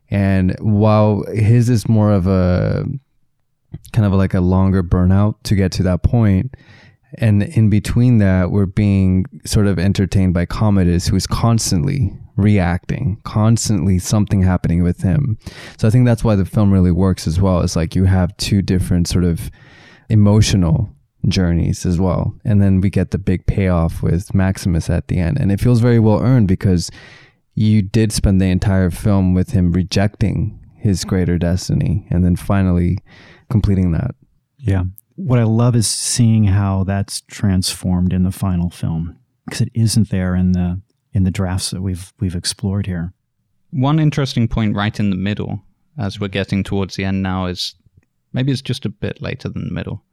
And 0.09 0.55
while 0.59 1.23
his 1.33 1.69
is 1.69 1.87
more 1.87 2.11
of 2.11 2.27
a 2.27 2.85
kind 3.93 4.05
of 4.05 4.13
like 4.13 4.33
a 4.33 4.41
longer 4.41 4.83
burnout 4.83 5.35
to 5.43 5.55
get 5.55 5.71
to 5.73 5.83
that. 5.83 6.01
And 7.15 7.43
in 7.43 7.69
between 7.69 8.19
that, 8.19 8.51
we're 8.51 8.65
being 8.65 9.25
sort 9.45 9.67
of 9.67 9.77
entertained 9.77 10.33
by 10.33 10.45
Commodus, 10.45 11.07
who's 11.07 11.27
constantly 11.27 12.13
reacting, 12.37 13.19
constantly 13.23 13.99
something 13.99 14.41
happening 14.41 14.81
with 14.83 15.01
him. 15.01 15.37
So 15.77 15.87
I 15.87 15.91
think 15.91 16.05
that's 16.05 16.23
why 16.23 16.35
the 16.35 16.45
film 16.45 16.71
really 16.71 16.91
works 16.91 17.27
as 17.27 17.39
well. 17.41 17.61
It's 17.61 17.75
like 17.75 17.95
you 17.95 18.05
have 18.05 18.35
two 18.37 18.61
different 18.61 19.07
sort 19.07 19.25
of 19.25 19.51
emotional 20.09 20.89
journeys 21.27 21.85
as 21.85 21.99
well. 21.99 22.33
And 22.45 22.61
then 22.61 22.81
we 22.81 22.89
get 22.89 23.11
the 23.11 23.17
big 23.17 23.45
payoff 23.45 24.01
with 24.01 24.33
Maximus 24.33 24.89
at 24.89 25.07
the 25.07 25.19
end. 25.19 25.37
And 25.39 25.51
it 25.51 25.59
feels 25.59 25.81
very 25.81 25.99
well 25.99 26.21
earned 26.21 26.47
because 26.47 26.89
you 27.61 27.81
did 27.83 28.11
spend 28.11 28.41
the 28.41 28.45
entire 28.45 28.89
film 28.89 29.33
with 29.33 29.51
him 29.51 29.71
rejecting 29.71 30.59
his 30.75 31.05
greater 31.05 31.37
destiny 31.37 32.07
and 32.09 32.25
then 32.25 32.35
finally 32.35 32.97
completing 33.49 33.91
that. 33.91 34.15
Yeah. 34.57 34.83
What 35.15 35.39
I 35.39 35.43
love 35.43 35.75
is 35.75 35.87
seeing 35.87 36.45
how 36.45 36.83
that's 36.83 37.21
transformed 37.21 38.13
in 38.13 38.23
the 38.23 38.31
final 38.31 38.71
film 38.71 39.17
because 39.45 39.61
it 39.61 39.69
isn't 39.75 40.09
there 40.09 40.35
in 40.35 40.53
the 40.53 40.81
in 41.13 41.23
the 41.23 41.31
drafts 41.31 41.69
that 41.71 41.81
we've 41.81 42.11
we've 42.19 42.35
explored 42.35 42.87
here. 42.87 43.13
One 43.69 43.99
interesting 43.99 44.47
point 44.47 44.75
right 44.75 44.99
in 44.99 45.11
the 45.11 45.15
middle 45.15 45.61
as 45.99 46.19
we're 46.19 46.29
getting 46.29 46.63
towards 46.63 46.95
the 46.95 47.03
end 47.03 47.21
now 47.21 47.45
is 47.45 47.75
maybe 48.33 48.51
it's 48.51 48.61
just 48.61 48.85
a 48.85 48.89
bit 48.89 49.21
later 49.21 49.49
than 49.49 49.65
the 49.65 49.73
middle, 49.73 50.03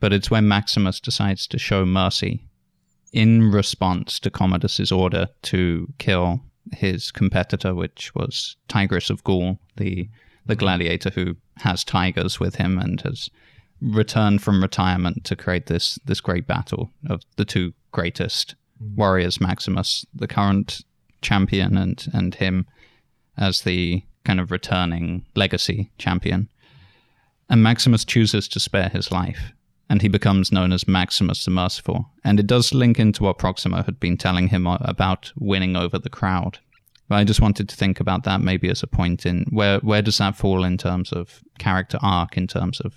but 0.00 0.12
it's 0.12 0.30
when 0.30 0.48
Maximus 0.48 0.98
decides 0.98 1.46
to 1.46 1.58
show 1.58 1.86
mercy 1.86 2.48
in 3.12 3.52
response 3.52 4.18
to 4.18 4.30
Commodus's 4.30 4.90
order 4.90 5.28
to 5.42 5.86
kill 5.98 6.40
his 6.72 7.10
competitor, 7.10 7.74
which 7.74 8.14
was 8.14 8.56
Tigranes 8.68 9.10
of 9.10 9.24
Gaul, 9.24 9.58
the 9.76 10.08
the 10.44 10.56
gladiator 10.56 11.10
who 11.10 11.36
has 11.58 11.84
tigers 11.84 12.40
with 12.40 12.56
him 12.56 12.76
and 12.78 13.00
has 13.02 13.30
returned 13.80 14.42
from 14.42 14.62
retirement 14.62 15.24
to 15.24 15.36
create 15.36 15.66
this 15.66 15.98
this 16.04 16.20
great 16.20 16.46
battle 16.46 16.90
of 17.08 17.22
the 17.36 17.44
two 17.44 17.72
greatest 17.90 18.54
mm. 18.82 18.94
warriors, 18.96 19.40
Maximus, 19.40 20.06
the 20.14 20.28
current 20.28 20.82
champion, 21.20 21.76
and 21.76 22.06
and 22.12 22.34
him, 22.36 22.66
as 23.36 23.62
the 23.62 24.02
kind 24.24 24.40
of 24.40 24.50
returning 24.50 25.24
legacy 25.34 25.90
champion. 25.98 26.48
And 27.48 27.62
Maximus 27.62 28.04
chooses 28.04 28.48
to 28.48 28.60
spare 28.60 28.88
his 28.88 29.10
life, 29.10 29.52
and 29.88 30.02
he 30.02 30.08
becomes 30.08 30.52
known 30.52 30.72
as 30.72 30.88
Maximus 30.88 31.44
the 31.44 31.50
Merciful. 31.50 32.06
And 32.24 32.40
it 32.40 32.46
does 32.46 32.74
link 32.74 32.98
into 32.98 33.24
what 33.24 33.38
Proximo 33.38 33.82
had 33.82 34.00
been 34.00 34.16
telling 34.16 34.48
him 34.48 34.66
uh, 34.66 34.78
about 34.80 35.32
winning 35.36 35.76
over 35.76 35.98
the 35.98 36.10
crowd. 36.10 36.58
But 37.08 37.16
I 37.16 37.24
just 37.24 37.42
wanted 37.42 37.68
to 37.68 37.76
think 37.76 38.00
about 38.00 38.24
that 38.24 38.40
maybe 38.40 38.70
as 38.70 38.82
a 38.82 38.86
point 38.86 39.26
in 39.26 39.44
where 39.50 39.80
where 39.80 40.02
does 40.02 40.18
that 40.18 40.36
fall 40.36 40.64
in 40.64 40.78
terms 40.78 41.12
of 41.12 41.40
character 41.58 41.98
arc, 42.00 42.36
in 42.36 42.46
terms 42.46 42.80
of 42.80 42.94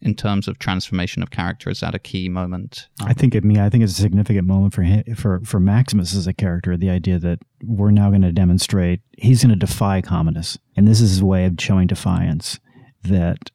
in 0.00 0.14
terms 0.14 0.46
of 0.46 0.58
transformation 0.58 1.22
of 1.22 1.30
character? 1.30 1.68
Is 1.68 1.80
that 1.80 1.94
a 1.94 1.98
key 1.98 2.28
moment? 2.28 2.88
I 3.02 3.12
think 3.12 3.34
it. 3.34 3.44
Me, 3.44 3.58
I 3.58 3.68
think 3.68 3.84
it's 3.84 3.98
a 3.98 4.02
significant 4.02 4.46
moment 4.46 4.74
for 4.74 4.82
him, 4.82 5.04
for 5.14 5.40
for 5.40 5.60
Maximus 5.60 6.14
as 6.14 6.26
a 6.26 6.32
character. 6.32 6.76
The 6.76 6.90
idea 6.90 7.18
that 7.18 7.40
we're 7.62 7.90
now 7.90 8.08
going 8.08 8.22
to 8.22 8.32
demonstrate 8.32 9.00
he's 9.18 9.42
going 9.42 9.50
to 9.50 9.66
defy 9.66 10.00
Commodus, 10.00 10.58
and 10.76 10.86
this 10.86 11.00
is 11.00 11.10
his 11.10 11.22
way 11.22 11.44
of 11.44 11.56
showing 11.58 11.86
defiance. 11.86 12.58
That 13.02 13.50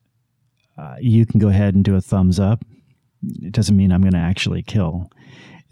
uh, 0.78 0.96
you 1.00 1.26
can 1.26 1.40
go 1.40 1.50
ahead 1.50 1.76
and 1.76 1.84
do 1.84 1.96
a 1.96 2.02
thumbs 2.02 2.40
up. 2.40 2.64
It 3.42 3.52
doesn't 3.52 3.76
mean 3.76 3.92
I'm 3.92 4.02
going 4.02 4.14
to 4.14 4.20
actually 4.20 4.64
kill. 4.64 5.10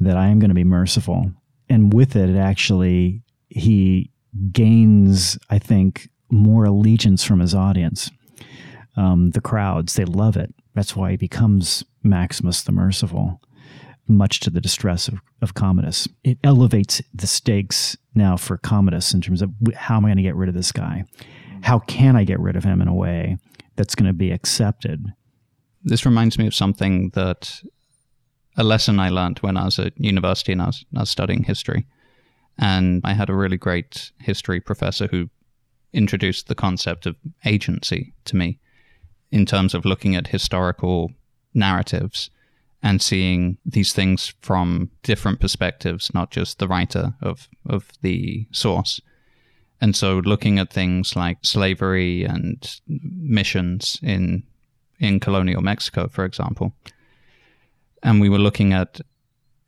That 0.01 0.15
I 0.15 0.27
am 0.27 0.39
going 0.39 0.49
to 0.49 0.55
be 0.55 0.63
merciful, 0.63 1.29
and 1.67 1.91
with 1.91 2.15
it, 2.15 2.29
it 2.29 2.37
actually 2.37 3.21
he 3.49 4.11
gains, 4.51 5.37
I 5.49 5.59
think, 5.59 6.09
more 6.31 6.65
allegiance 6.65 7.23
from 7.23 7.39
his 7.39 7.53
audience. 7.53 8.09
Um, 8.95 9.31
the 9.31 9.41
crowds, 9.41 9.95
they 9.95 10.05
love 10.05 10.37
it. 10.37 10.53
That's 10.73 10.95
why 10.95 11.11
he 11.11 11.17
becomes 11.17 11.83
Maximus 12.03 12.61
the 12.61 12.71
Merciful, 12.71 13.41
much 14.07 14.39
to 14.41 14.49
the 14.49 14.61
distress 14.61 15.07
of, 15.07 15.19
of 15.41 15.53
Commodus. 15.53 16.07
It 16.23 16.37
elevates 16.43 17.01
the 17.13 17.27
stakes 17.27 17.97
now 18.15 18.37
for 18.37 18.57
Commodus 18.57 19.13
in 19.13 19.21
terms 19.21 19.41
of 19.41 19.51
how 19.75 19.97
am 19.97 20.05
I 20.05 20.09
going 20.09 20.17
to 20.17 20.23
get 20.23 20.35
rid 20.35 20.49
of 20.49 20.55
this 20.55 20.71
guy? 20.71 21.03
How 21.61 21.79
can 21.79 22.15
I 22.15 22.23
get 22.23 22.39
rid 22.39 22.55
of 22.55 22.63
him 22.63 22.81
in 22.81 22.87
a 22.87 22.93
way 22.93 23.37
that's 23.79 23.95
going 23.95 24.07
to 24.07 24.13
be 24.13 24.31
accepted? 24.31 25.13
This 25.83 26.05
reminds 26.05 26.37
me 26.37 26.45
of 26.45 26.53
something 26.53 27.11
that 27.11 27.61
a 28.57 28.63
lesson 28.63 28.99
I 28.99 29.07
learned 29.07 29.39
when 29.39 29.55
I 29.55 29.63
was 29.63 29.79
at 29.79 29.97
university 29.97 30.51
and 30.51 30.61
I 30.61 30.65
was, 30.65 30.85
I 30.93 30.99
was 30.99 31.09
studying 31.09 31.43
history. 31.43 31.87
And 32.57 32.99
I 33.05 33.13
had 33.13 33.29
a 33.29 33.33
really 33.33 33.55
great 33.55 34.11
history 34.19 34.59
professor 34.59 35.07
who 35.07 35.29
introduced 35.93 36.49
the 36.49 36.55
concept 36.55 37.05
of 37.05 37.15
agency 37.45 38.13
to 38.25 38.35
me 38.35 38.59
in 39.31 39.45
terms 39.45 39.73
of 39.73 39.85
looking 39.85 40.13
at 40.13 40.27
historical 40.27 41.13
narratives 41.53 42.29
and 42.83 43.01
seeing 43.01 43.59
these 43.65 43.93
things 43.93 44.33
from 44.41 44.91
different 45.03 45.39
perspectives, 45.39 46.13
not 46.13 46.31
just 46.31 46.59
the 46.59 46.67
writer 46.67 47.13
of, 47.21 47.47
of 47.65 47.87
the 48.01 48.45
source. 48.51 48.99
And 49.81 49.95
so 49.95 50.19
looking 50.19 50.59
at 50.59 50.73
things 50.73 51.15
like 51.15 51.37
slavery 51.41 52.23
and 52.23 52.79
missions 52.87 53.99
in 54.03 54.43
in 54.99 55.19
colonial 55.19 55.61
Mexico, 55.61 56.07
for 56.09 56.25
example. 56.25 56.73
And 58.03 58.19
we 58.19 58.29
were 58.29 58.37
looking 58.39 58.73
at 58.73 58.99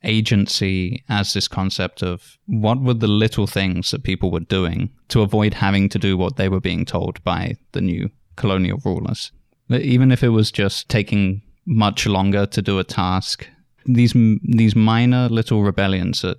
agency 0.03 1.03
as 1.09 1.33
this 1.33 1.47
concept 1.47 2.01
of 2.01 2.37
what 2.47 2.81
were 2.81 2.93
the 2.93 3.07
little 3.07 3.47
things 3.47 3.91
that 3.91 4.03
people 4.03 4.31
were 4.31 4.39
doing 4.39 4.89
to 5.09 5.21
avoid 5.21 5.53
having 5.53 5.89
to 5.89 5.99
do 5.99 6.17
what 6.17 6.35
they 6.35 6.49
were 6.49 6.59
being 6.59 6.85
told 6.85 7.23
by 7.23 7.55
the 7.71 7.81
new 7.81 8.09
colonial 8.35 8.79
rulers. 8.83 9.31
Even 9.69 10.11
if 10.11 10.23
it 10.23 10.29
was 10.29 10.51
just 10.51 10.89
taking 10.89 11.41
much 11.65 12.07
longer 12.07 12.45
to 12.45 12.61
do 12.61 12.79
a 12.79 12.83
task, 12.83 13.47
these 13.85 14.13
these 14.43 14.75
minor 14.75 15.29
little 15.29 15.63
rebellions 15.63 16.21
that 16.21 16.37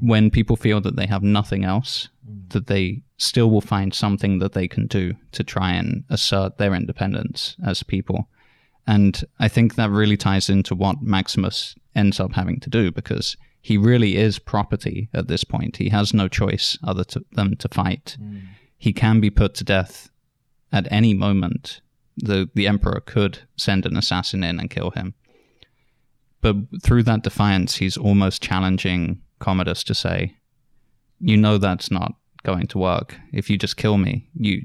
when 0.00 0.30
people 0.30 0.56
feel 0.56 0.80
that 0.80 0.96
they 0.96 1.06
have 1.06 1.22
nothing 1.22 1.64
else, 1.64 2.08
that 2.48 2.66
they 2.66 3.02
still 3.16 3.50
will 3.50 3.60
find 3.60 3.94
something 3.94 4.38
that 4.38 4.52
they 4.52 4.68
can 4.68 4.86
do 4.86 5.14
to 5.32 5.42
try 5.42 5.72
and 5.72 6.04
assert 6.08 6.58
their 6.58 6.74
independence 6.74 7.56
as 7.64 7.82
people. 7.82 8.28
And 8.86 9.24
I 9.38 9.48
think 9.48 9.74
that 9.74 9.90
really 9.90 10.16
ties 10.16 10.48
into 10.48 10.74
what 10.74 11.02
Maximus 11.02 11.74
ends 11.94 12.20
up 12.20 12.32
having 12.32 12.60
to 12.60 12.70
do 12.70 12.90
because 12.90 13.36
he 13.60 13.76
really 13.78 14.16
is 14.16 14.38
property 14.38 15.08
at 15.14 15.28
this 15.28 15.44
point. 15.44 15.76
He 15.76 15.88
has 15.90 16.12
no 16.12 16.26
choice 16.28 16.76
other 16.82 17.04
to, 17.04 17.24
than 17.32 17.56
to 17.56 17.68
fight. 17.68 18.16
Mm. 18.20 18.42
He 18.76 18.92
can 18.92 19.20
be 19.20 19.30
put 19.30 19.54
to 19.54 19.64
death 19.64 20.10
at 20.72 20.90
any 20.90 21.14
moment. 21.14 21.80
The 22.16 22.50
the 22.54 22.66
emperor 22.66 23.00
could 23.00 23.38
send 23.56 23.86
an 23.86 23.96
assassin 23.96 24.42
in 24.42 24.58
and 24.58 24.68
kill 24.68 24.90
him. 24.90 25.14
But 26.40 26.56
through 26.82 27.04
that 27.04 27.22
defiance, 27.22 27.76
he's 27.76 27.96
almost 27.96 28.42
challenging 28.42 29.22
Commodus 29.38 29.84
to 29.84 29.94
say, 29.94 30.36
"You 31.22 31.36
know 31.36 31.56
that's 31.58 31.90
not 31.90 32.14
going 32.42 32.66
to 32.68 32.78
work. 32.78 33.16
If 33.32 33.48
you 33.48 33.56
just 33.56 33.76
kill 33.76 33.96
me, 33.96 34.28
you, 34.34 34.62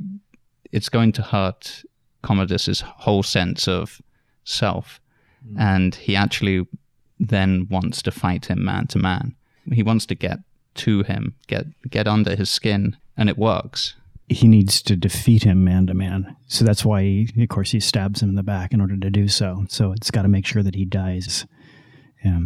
it's 0.71 0.89
going 0.89 1.13
to 1.13 1.21
hurt 1.21 1.83
Commodus's 2.23 2.81
whole 2.81 3.23
sense 3.23 3.67
of 3.67 4.01
self." 4.43 4.99
Mm. 5.47 5.59
And 5.59 5.95
he 5.95 6.15
actually 6.15 6.67
then 7.19 7.67
wants 7.69 8.01
to 8.03 8.11
fight 8.11 8.47
him 8.47 8.63
man 8.63 8.87
to 8.87 8.99
man. 8.99 9.35
He 9.71 9.83
wants 9.83 10.05
to 10.07 10.15
get 10.15 10.39
to 10.75 11.03
him, 11.03 11.35
get 11.47 11.65
get 11.89 12.07
under 12.07 12.35
his 12.35 12.49
skin, 12.49 12.97
and 13.15 13.29
it 13.29 13.37
works. 13.37 13.95
He 14.29 14.47
needs 14.47 14.81
to 14.83 14.95
defeat 14.95 15.43
him 15.43 15.63
man 15.63 15.87
to 15.87 15.93
man. 15.93 16.35
So 16.47 16.65
that's 16.65 16.83
why, 16.83 17.01
he, 17.01 17.43
of 17.43 17.49
course, 17.49 17.71
he 17.71 17.79
stabs 17.79 18.21
him 18.21 18.29
in 18.29 18.35
the 18.35 18.43
back 18.43 18.73
in 18.73 18.81
order 18.81 18.97
to 18.97 19.09
do 19.09 19.29
so. 19.29 19.65
So 19.69 19.93
it's 19.93 20.11
got 20.11 20.23
to 20.23 20.27
make 20.27 20.45
sure 20.45 20.63
that 20.63 20.75
he 20.75 20.83
dies. 20.83 21.45
Yeah. 22.23 22.39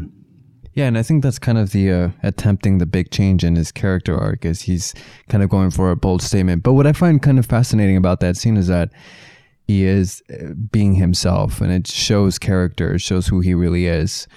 Yeah, 0.73 0.85
and 0.85 0.97
I 0.97 1.03
think 1.03 1.21
that's 1.21 1.39
kind 1.39 1.57
of 1.57 1.71
the 1.71 1.91
uh, 1.91 2.09
attempting 2.23 2.77
the 2.77 2.85
big 2.85 3.11
change 3.11 3.43
in 3.43 3.55
his 3.55 3.71
character 3.71 4.17
arc 4.17 4.45
is 4.45 4.61
he's 4.61 4.93
kind 5.27 5.43
of 5.43 5.49
going 5.49 5.71
for 5.71 5.91
a 5.91 5.97
bold 5.97 6.21
statement. 6.21 6.63
But 6.63 6.73
what 6.73 6.87
I 6.87 6.93
find 6.93 7.21
kind 7.21 7.37
of 7.39 7.45
fascinating 7.45 7.97
about 7.97 8.21
that 8.21 8.37
scene 8.37 8.55
is 8.55 8.67
that 8.67 8.91
he 9.67 9.83
is 9.83 10.23
uh, 10.31 10.53
being 10.71 10.95
himself, 10.95 11.59
and 11.59 11.71
it 11.71 11.87
shows 11.87 12.39
character, 12.39 12.95
it 12.95 13.01
shows 13.01 13.27
who 13.27 13.41
he 13.41 13.53
really 13.53 13.85
is 13.85 14.27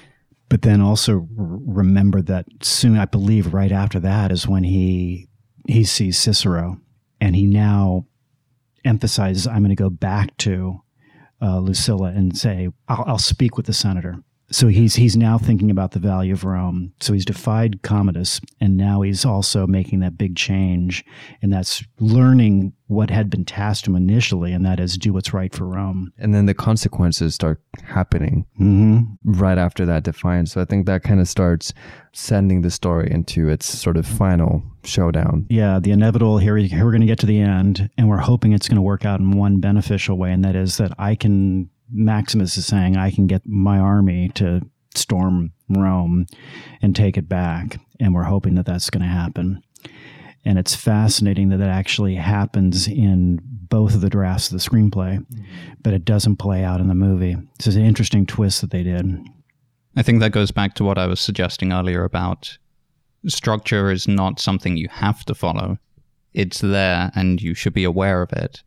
but 0.49 0.63
then 0.63 0.81
also 0.81 1.27
remember 1.35 2.23
that 2.23 2.47
soon, 2.63 2.97
I 2.97 3.07
believe, 3.07 3.55
right 3.55 3.73
after 3.73 3.99
that 4.01 4.31
is 4.31 4.47
when 4.47 4.65
he 4.65 5.29
he 5.67 5.83
sees 5.83 6.19
Cicero, 6.19 6.81
and 7.21 7.35
he 7.35 7.47
now 7.47 8.07
emphasizes, 8.85 9.47
"I'm 9.47 9.61
going 9.63 9.71
to 9.71 9.75
go 9.75 9.91
back 9.91 10.37
to 10.39 10.81
uh, 11.43 11.59
Lucilla 11.59 12.09
and 12.09 12.37
say 12.37 12.69
I'll, 12.89 13.05
I'll 13.07 13.19
speak 13.19 13.57
with 13.57 13.67
the 13.67 13.73
senator." 13.73 14.23
So 14.51 14.69
he's 14.69 14.95
he's 14.95 15.17
now 15.17 15.39
thinking 15.39 15.71
about 15.71 15.93
the 15.93 15.99
value 15.99 16.33
of 16.33 16.45
Rome. 16.45 16.93
So 17.01 17.13
he's 17.13 17.25
defied 17.25 17.83
Commodus, 17.83 18.41
and 18.61 18.77
now 18.77 19.03
he's 19.03 19.25
also 19.25 19.67
making 19.67 20.01
that 20.01 20.19
big 20.19 20.37
change, 20.37 21.05
and 21.43 21.53
that's 21.53 21.83
learning 21.99 22.73
what 22.87 23.11
had 23.11 23.31
been 23.31 23.45
tasked 23.45 23.87
him 23.87 23.97
initially, 23.97 24.53
and 24.53 24.65
that 24.67 24.79
is 24.79 24.99
do 24.99 25.13
what's 25.13 25.33
right 25.33 25.55
for 25.55 25.67
Rome. 25.67 26.13
And 26.19 26.35
then 26.35 26.47
the 26.47 26.55
consequences 26.55 27.35
start 27.35 27.61
happening 27.83 28.47
mm-hmm. 28.61 29.01
right 29.25 29.57
after 29.57 29.87
that 29.87 30.05
defiance. 30.05 30.53
So 30.53 30.61
I 30.61 30.67
think 30.67 30.87
that 30.87 31.03
kind 31.03 31.21
of 31.21 31.29
starts 31.29 31.73
sending 32.13 32.61
the 32.61 32.71
story 32.71 33.11
into 33.11 33.49
its 33.49 33.67
sort 33.67 33.97
of 33.97 34.07
final 34.07 34.63
showdown. 34.85 35.47
Yeah, 35.49 35.81
the 35.81 35.91
inevitable. 35.91 36.39
Here, 36.39 36.57
here 36.57 36.85
we're 36.85 36.91
going 36.91 37.01
to 37.01 37.07
get 37.07 37.19
to 37.21 37.27
the 37.27 37.41
end, 37.41 37.91
and 37.97 38.09
we're 38.09 38.19
hoping 38.19 38.53
it's 38.53 38.69
going 38.69 38.77
to 38.77 38.83
work 38.83 39.05
out 39.05 39.21
in 39.21 39.33
one 39.33 39.61
beneficial 39.61 40.19
way, 40.19 40.33
and 40.33 40.45
that 40.45 40.55
is 40.55 40.77
that 40.77 40.93
I 40.99 41.15
can 41.15 41.71
Maximus 41.91 42.57
is 42.57 42.67
saying, 42.67 42.97
I 42.97 43.11
can 43.11 43.27
get 43.27 43.47
my 43.47 43.79
army 43.79 44.31
to 44.35 44.63
storm 44.95 45.53
Rome 45.69 46.27
and 46.83 46.95
take 46.95 47.17
it 47.17 47.29
back. 47.29 47.81
And 48.01 48.15
we're 48.15 48.25
hoping 48.25 48.55
that 48.55 48.67
that's 48.67 48.91
going 48.91 49.03
to 49.03 49.09
happen. 49.09 49.63
And 50.45 50.59
it's 50.59 50.75
fascinating 50.75 51.49
that 51.49 51.59
that 51.59 51.71
actually 51.71 52.17
happens 52.17 52.87
in 52.87 53.41
both 53.43 53.95
of 53.95 54.03
the 54.03 54.11
drafts 54.11 54.51
of 54.51 54.53
the 54.53 54.71
screenplay, 54.71 55.25
but 55.83 55.95
it 55.95 56.05
doesn't 56.05 56.37
play 56.37 56.63
out 56.63 56.81
in 56.81 56.89
the 56.89 56.95
movie. 56.95 57.35
So 57.61 57.69
it's 57.69 57.77
an 57.77 57.85
interesting 57.85 58.27
twist 58.27 58.61
that 58.61 58.71
they 58.71 58.83
did. 58.83 59.19
I 59.97 60.03
think 60.03 60.21
that 60.21 60.33
goes 60.33 60.51
back 60.51 60.75
to 60.75 60.85
what 60.85 60.99
I 60.99 61.07
was 61.07 61.21
suggesting 61.21 61.73
earlier 61.73 62.05
about 62.05 62.59
structure 63.27 63.91
is 63.91 64.07
not 64.07 64.39
something 64.39 64.77
you 64.77 64.89
have 64.91 65.25
to 65.25 65.35
follow. 65.35 65.79
It's 66.35 66.61
there 66.61 67.11
and 67.15 67.41
you 67.41 67.55
should 67.55 67.73
be 67.73 67.85
aware 67.85 68.21
of 68.21 68.33
it. 68.33 68.63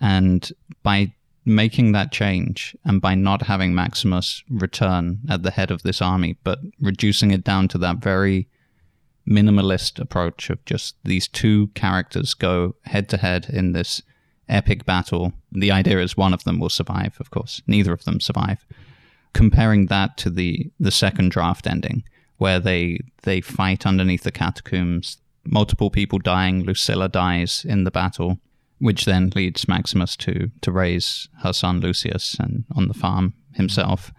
And 0.00 0.50
by 0.82 1.14
making 1.44 1.92
that 1.92 2.12
change 2.12 2.76
and 2.84 3.00
by 3.00 3.14
not 3.14 3.42
having 3.42 3.74
Maximus 3.74 4.42
return 4.48 5.20
at 5.28 5.42
the 5.42 5.50
head 5.50 5.70
of 5.70 5.82
this 5.82 6.00
army, 6.00 6.36
but 6.42 6.60
reducing 6.80 7.30
it 7.30 7.44
down 7.44 7.68
to 7.68 7.78
that 7.78 7.98
very 7.98 8.48
minimalist 9.28 9.98
approach 9.98 10.50
of 10.50 10.64
just 10.64 10.96
these 11.04 11.28
two 11.28 11.68
characters 11.68 12.34
go 12.34 12.74
head 12.84 13.08
to 13.08 13.16
head 13.16 13.46
in 13.50 13.72
this 13.72 14.02
epic 14.48 14.84
battle. 14.84 15.32
The 15.52 15.70
idea 15.70 16.00
is 16.00 16.16
one 16.16 16.34
of 16.34 16.44
them 16.44 16.58
will 16.58 16.70
survive, 16.70 17.16
of 17.20 17.30
course. 17.30 17.62
Neither 17.66 17.92
of 17.92 18.04
them 18.04 18.20
survive. 18.20 18.64
Comparing 19.32 19.86
that 19.86 20.16
to 20.18 20.30
the, 20.30 20.70
the 20.78 20.90
second 20.90 21.30
draft 21.30 21.66
ending, 21.66 22.04
where 22.38 22.60
they 22.60 23.00
they 23.22 23.40
fight 23.40 23.86
underneath 23.86 24.22
the 24.22 24.32
catacombs, 24.32 25.18
multiple 25.44 25.90
people 25.90 26.18
dying, 26.18 26.62
Lucilla 26.62 27.08
dies 27.08 27.64
in 27.66 27.84
the 27.84 27.90
battle 27.90 28.38
which 28.78 29.04
then 29.04 29.30
leads 29.34 29.68
Maximus 29.68 30.16
to 30.16 30.50
to 30.60 30.72
raise 30.72 31.28
her 31.42 31.52
son 31.52 31.80
Lucius 31.80 32.36
and 32.38 32.64
on 32.74 32.88
the 32.88 32.94
farm 32.94 33.34
himself. 33.52 34.12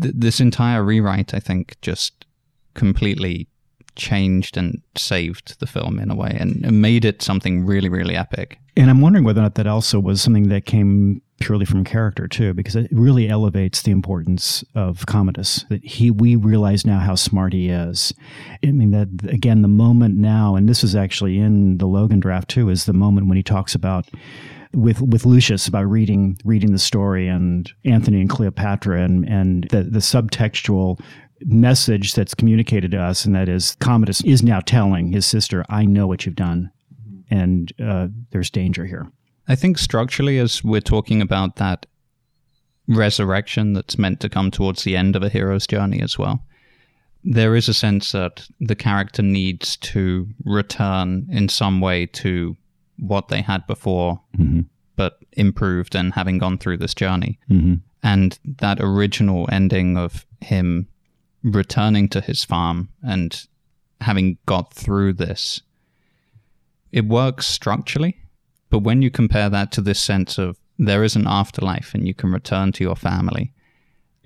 Th- 0.00 0.14
this 0.16 0.40
entire 0.40 0.82
rewrite, 0.82 1.32
I 1.32 1.40
think, 1.40 1.76
just 1.80 2.26
completely 2.74 3.48
changed 3.94 4.56
and 4.56 4.82
saved 4.96 5.58
the 5.58 5.66
film 5.66 5.98
in 5.98 6.10
a 6.10 6.14
way 6.14 6.36
and, 6.38 6.64
and 6.64 6.82
made 6.82 7.04
it 7.04 7.22
something 7.22 7.64
really, 7.64 7.88
really 7.88 8.14
epic. 8.14 8.58
And 8.76 8.90
I'm 8.90 9.00
wondering 9.00 9.24
whether 9.24 9.40
or 9.40 9.44
not 9.44 9.54
that 9.54 9.66
also 9.66 9.98
was 9.98 10.20
something 10.20 10.48
that 10.48 10.66
came 10.66 11.22
purely 11.40 11.64
from 11.64 11.84
character 11.84 12.26
too, 12.26 12.54
because 12.54 12.76
it 12.76 12.88
really 12.90 13.28
elevates 13.28 13.82
the 13.82 13.90
importance 13.90 14.64
of 14.74 15.06
Commodus. 15.06 15.64
That 15.68 15.84
he, 15.84 16.10
we 16.10 16.36
realize 16.36 16.86
now 16.86 16.98
how 16.98 17.14
smart 17.14 17.52
he 17.52 17.68
is. 17.68 18.14
I 18.64 18.70
mean, 18.72 18.90
that 18.90 19.08
again, 19.30 19.62
the 19.62 19.68
moment 19.68 20.16
now, 20.16 20.56
and 20.56 20.68
this 20.68 20.82
is 20.82 20.96
actually 20.96 21.38
in 21.38 21.78
the 21.78 21.86
Logan 21.86 22.20
draft 22.20 22.48
too, 22.48 22.68
is 22.68 22.86
the 22.86 22.92
moment 22.92 23.28
when 23.28 23.36
he 23.36 23.42
talks 23.42 23.74
about 23.74 24.08
with 24.72 25.00
with 25.00 25.24
Lucius 25.24 25.66
about 25.66 25.84
reading 25.84 26.38
reading 26.44 26.72
the 26.72 26.78
story 26.78 27.28
and 27.28 27.72
Antony 27.84 28.20
and 28.20 28.30
Cleopatra 28.30 29.02
and 29.02 29.28
and 29.28 29.64
the 29.70 29.82
the 29.82 30.00
subtextual 30.00 31.00
message 31.40 32.14
that's 32.14 32.34
communicated 32.34 32.90
to 32.92 32.98
us, 32.98 33.24
and 33.24 33.34
that 33.34 33.48
is 33.48 33.76
Commodus 33.80 34.22
is 34.22 34.42
now 34.42 34.60
telling 34.60 35.12
his 35.12 35.26
sister, 35.26 35.64
"I 35.68 35.84
know 35.84 36.06
what 36.06 36.24
you've 36.24 36.34
done, 36.34 36.70
and 37.30 37.72
uh, 37.82 38.08
there's 38.30 38.50
danger 38.50 38.86
here." 38.86 39.10
I 39.48 39.54
think 39.54 39.78
structurally, 39.78 40.38
as 40.38 40.64
we're 40.64 40.80
talking 40.80 41.22
about 41.22 41.56
that 41.56 41.86
resurrection 42.88 43.72
that's 43.72 43.98
meant 43.98 44.20
to 44.20 44.28
come 44.28 44.50
towards 44.50 44.84
the 44.84 44.96
end 44.96 45.16
of 45.16 45.22
a 45.22 45.28
hero's 45.28 45.66
journey 45.66 46.00
as 46.00 46.18
well, 46.18 46.44
there 47.24 47.56
is 47.56 47.68
a 47.68 47.74
sense 47.74 48.12
that 48.12 48.46
the 48.60 48.76
character 48.76 49.22
needs 49.22 49.76
to 49.78 50.28
return 50.44 51.26
in 51.30 51.48
some 51.48 51.80
way 51.80 52.06
to 52.06 52.56
what 52.98 53.28
they 53.28 53.42
had 53.42 53.66
before, 53.66 54.20
mm-hmm. 54.38 54.60
but 54.94 55.18
improved 55.32 55.94
and 55.94 56.14
having 56.14 56.38
gone 56.38 56.58
through 56.58 56.76
this 56.76 56.94
journey. 56.94 57.38
Mm-hmm. 57.50 57.74
And 58.02 58.38
that 58.44 58.78
original 58.80 59.48
ending 59.50 59.96
of 59.96 60.24
him 60.40 60.86
returning 61.42 62.08
to 62.10 62.20
his 62.20 62.44
farm 62.44 62.88
and 63.02 63.46
having 64.00 64.38
got 64.46 64.72
through 64.72 65.14
this, 65.14 65.60
it 66.92 67.06
works 67.06 67.46
structurally. 67.46 68.16
But 68.70 68.80
when 68.80 69.02
you 69.02 69.10
compare 69.10 69.48
that 69.50 69.72
to 69.72 69.80
this 69.80 70.00
sense 70.00 70.38
of 70.38 70.58
there 70.78 71.04
is 71.04 71.16
an 71.16 71.26
afterlife 71.26 71.94
and 71.94 72.06
you 72.06 72.14
can 72.14 72.32
return 72.32 72.72
to 72.72 72.84
your 72.84 72.96
family, 72.96 73.52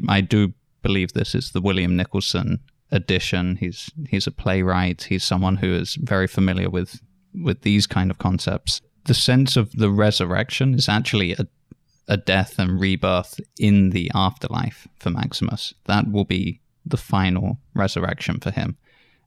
I 0.08 0.20
do 0.20 0.54
believe 0.82 1.12
this 1.12 1.34
is 1.34 1.52
the 1.52 1.60
William 1.60 1.96
Nicholson 1.96 2.60
edition. 2.90 3.56
He's 3.56 3.90
he's 4.08 4.26
a 4.26 4.32
playwright. 4.32 5.02
He's 5.04 5.24
someone 5.24 5.56
who 5.56 5.72
is 5.72 5.96
very 5.96 6.26
familiar 6.26 6.70
with 6.70 7.00
with 7.34 7.62
these 7.62 7.86
kind 7.86 8.10
of 8.10 8.18
concepts. 8.18 8.80
The 9.04 9.14
sense 9.14 9.56
of 9.56 9.72
the 9.72 9.90
resurrection 9.90 10.74
is 10.74 10.88
actually 10.88 11.32
a 11.32 11.46
a 12.08 12.16
death 12.16 12.58
and 12.58 12.80
rebirth 12.80 13.38
in 13.58 13.90
the 13.90 14.10
afterlife 14.14 14.88
for 14.98 15.10
Maximus. 15.10 15.72
That 15.86 16.10
will 16.10 16.24
be 16.24 16.60
the 16.84 16.96
final 16.96 17.58
resurrection 17.74 18.40
for 18.40 18.50
him. 18.50 18.76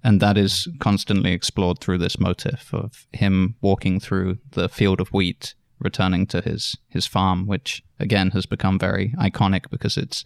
And 0.03 0.19
that 0.19 0.37
is 0.37 0.67
constantly 0.79 1.31
explored 1.31 1.79
through 1.79 1.99
this 1.99 2.19
motif 2.19 2.73
of 2.73 3.07
him 3.13 3.55
walking 3.61 3.99
through 3.99 4.39
the 4.51 4.67
field 4.67 4.99
of 4.99 5.07
wheat, 5.09 5.55
returning 5.79 6.27
to 6.27 6.41
his, 6.41 6.77
his 6.89 7.07
farm, 7.07 7.47
which 7.47 7.83
again 7.99 8.31
has 8.31 8.45
become 8.45 8.77
very 8.77 9.13
iconic 9.17 9.69
because 9.69 9.97
it's 9.97 10.23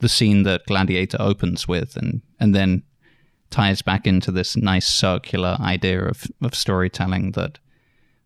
the 0.00 0.08
scene 0.08 0.42
that 0.42 0.66
Gladiator 0.66 1.18
opens 1.20 1.68
with 1.68 1.96
and, 1.96 2.22
and 2.40 2.54
then 2.54 2.82
ties 3.50 3.82
back 3.82 4.06
into 4.06 4.32
this 4.32 4.56
nice 4.56 4.86
circular 4.86 5.56
idea 5.60 6.04
of, 6.04 6.24
of 6.42 6.54
storytelling 6.54 7.32
that 7.32 7.58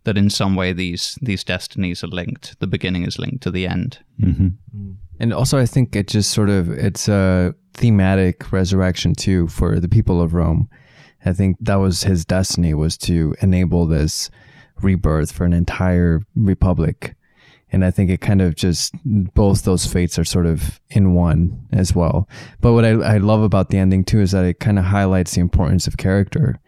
that 0.05 0.19
in 0.19 0.31
some 0.31 0.55
way 0.55 0.73
these 0.73 1.19
these 1.21 1.43
destinies 1.43 2.05
are 2.05 2.09
linked. 2.09 2.59
The 2.61 2.67
beginning 2.67 3.05
is 3.05 3.19
linked 3.19 3.43
to 3.43 3.51
the 3.51 3.67
end. 3.67 3.99
Mm-hmm. 4.21 4.93
And 5.19 5.33
also, 5.33 5.59
I 5.59 5.67
think 5.67 5.97
it 5.97 6.09
just 6.09 6.31
sort 6.31 6.51
of 6.51 6.71
it's 6.71 7.09
a 7.09 7.55
thematic 7.75 8.53
resurrection 8.53 9.14
too 9.14 9.49
for 9.49 9.81
the 9.81 9.89
people 9.89 10.20
of 10.20 10.35
Rome. 10.35 10.68
I 11.25 11.33
think 11.33 11.57
that 11.61 11.77
was 11.77 12.03
his 12.03 12.25
destiny 12.25 12.75
was 12.75 12.99
to 12.99 13.35
enable 13.41 13.87
this 13.87 14.31
rebirth 14.83 15.33
for 15.33 15.45
an 15.45 15.53
entire 15.53 16.20
republic. 16.37 17.14
And 17.72 17.85
I 17.85 17.91
think 17.91 18.11
it 18.11 18.20
kind 18.20 18.43
of 18.43 18.55
just 18.55 18.95
both 19.05 19.62
those 19.62 19.87
fates 19.87 20.18
are 20.18 20.25
sort 20.25 20.47
of 20.47 20.81
in 20.91 21.14
one 21.14 21.66
as 21.72 21.95
well. 21.95 22.29
But 22.61 22.72
what 22.75 22.85
I, 22.85 22.91
I 22.91 23.16
love 23.16 23.43
about 23.43 23.70
the 23.70 23.79
ending 23.79 24.05
too 24.05 24.20
is 24.20 24.33
that 24.33 24.45
it 24.45 24.61
kind 24.61 24.79
of 24.79 24.85
highlights 24.85 25.35
the 25.35 25.41
importance 25.41 25.87
of 25.87 25.97
character 25.97 26.61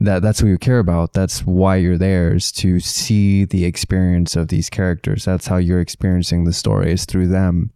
that 0.00 0.22
that's 0.22 0.42
what 0.42 0.48
you 0.48 0.58
care 0.58 0.78
about 0.78 1.12
that's 1.12 1.40
why 1.46 1.76
you're 1.76 1.98
there 1.98 2.34
is 2.34 2.50
to 2.50 2.80
see 2.80 3.44
the 3.44 3.64
experience 3.64 4.36
of 4.36 4.48
these 4.48 4.68
characters 4.68 5.24
that's 5.24 5.46
how 5.46 5.56
you're 5.56 5.80
experiencing 5.80 6.44
the 6.44 6.52
stories 6.52 7.04
through 7.04 7.28
them 7.28 7.70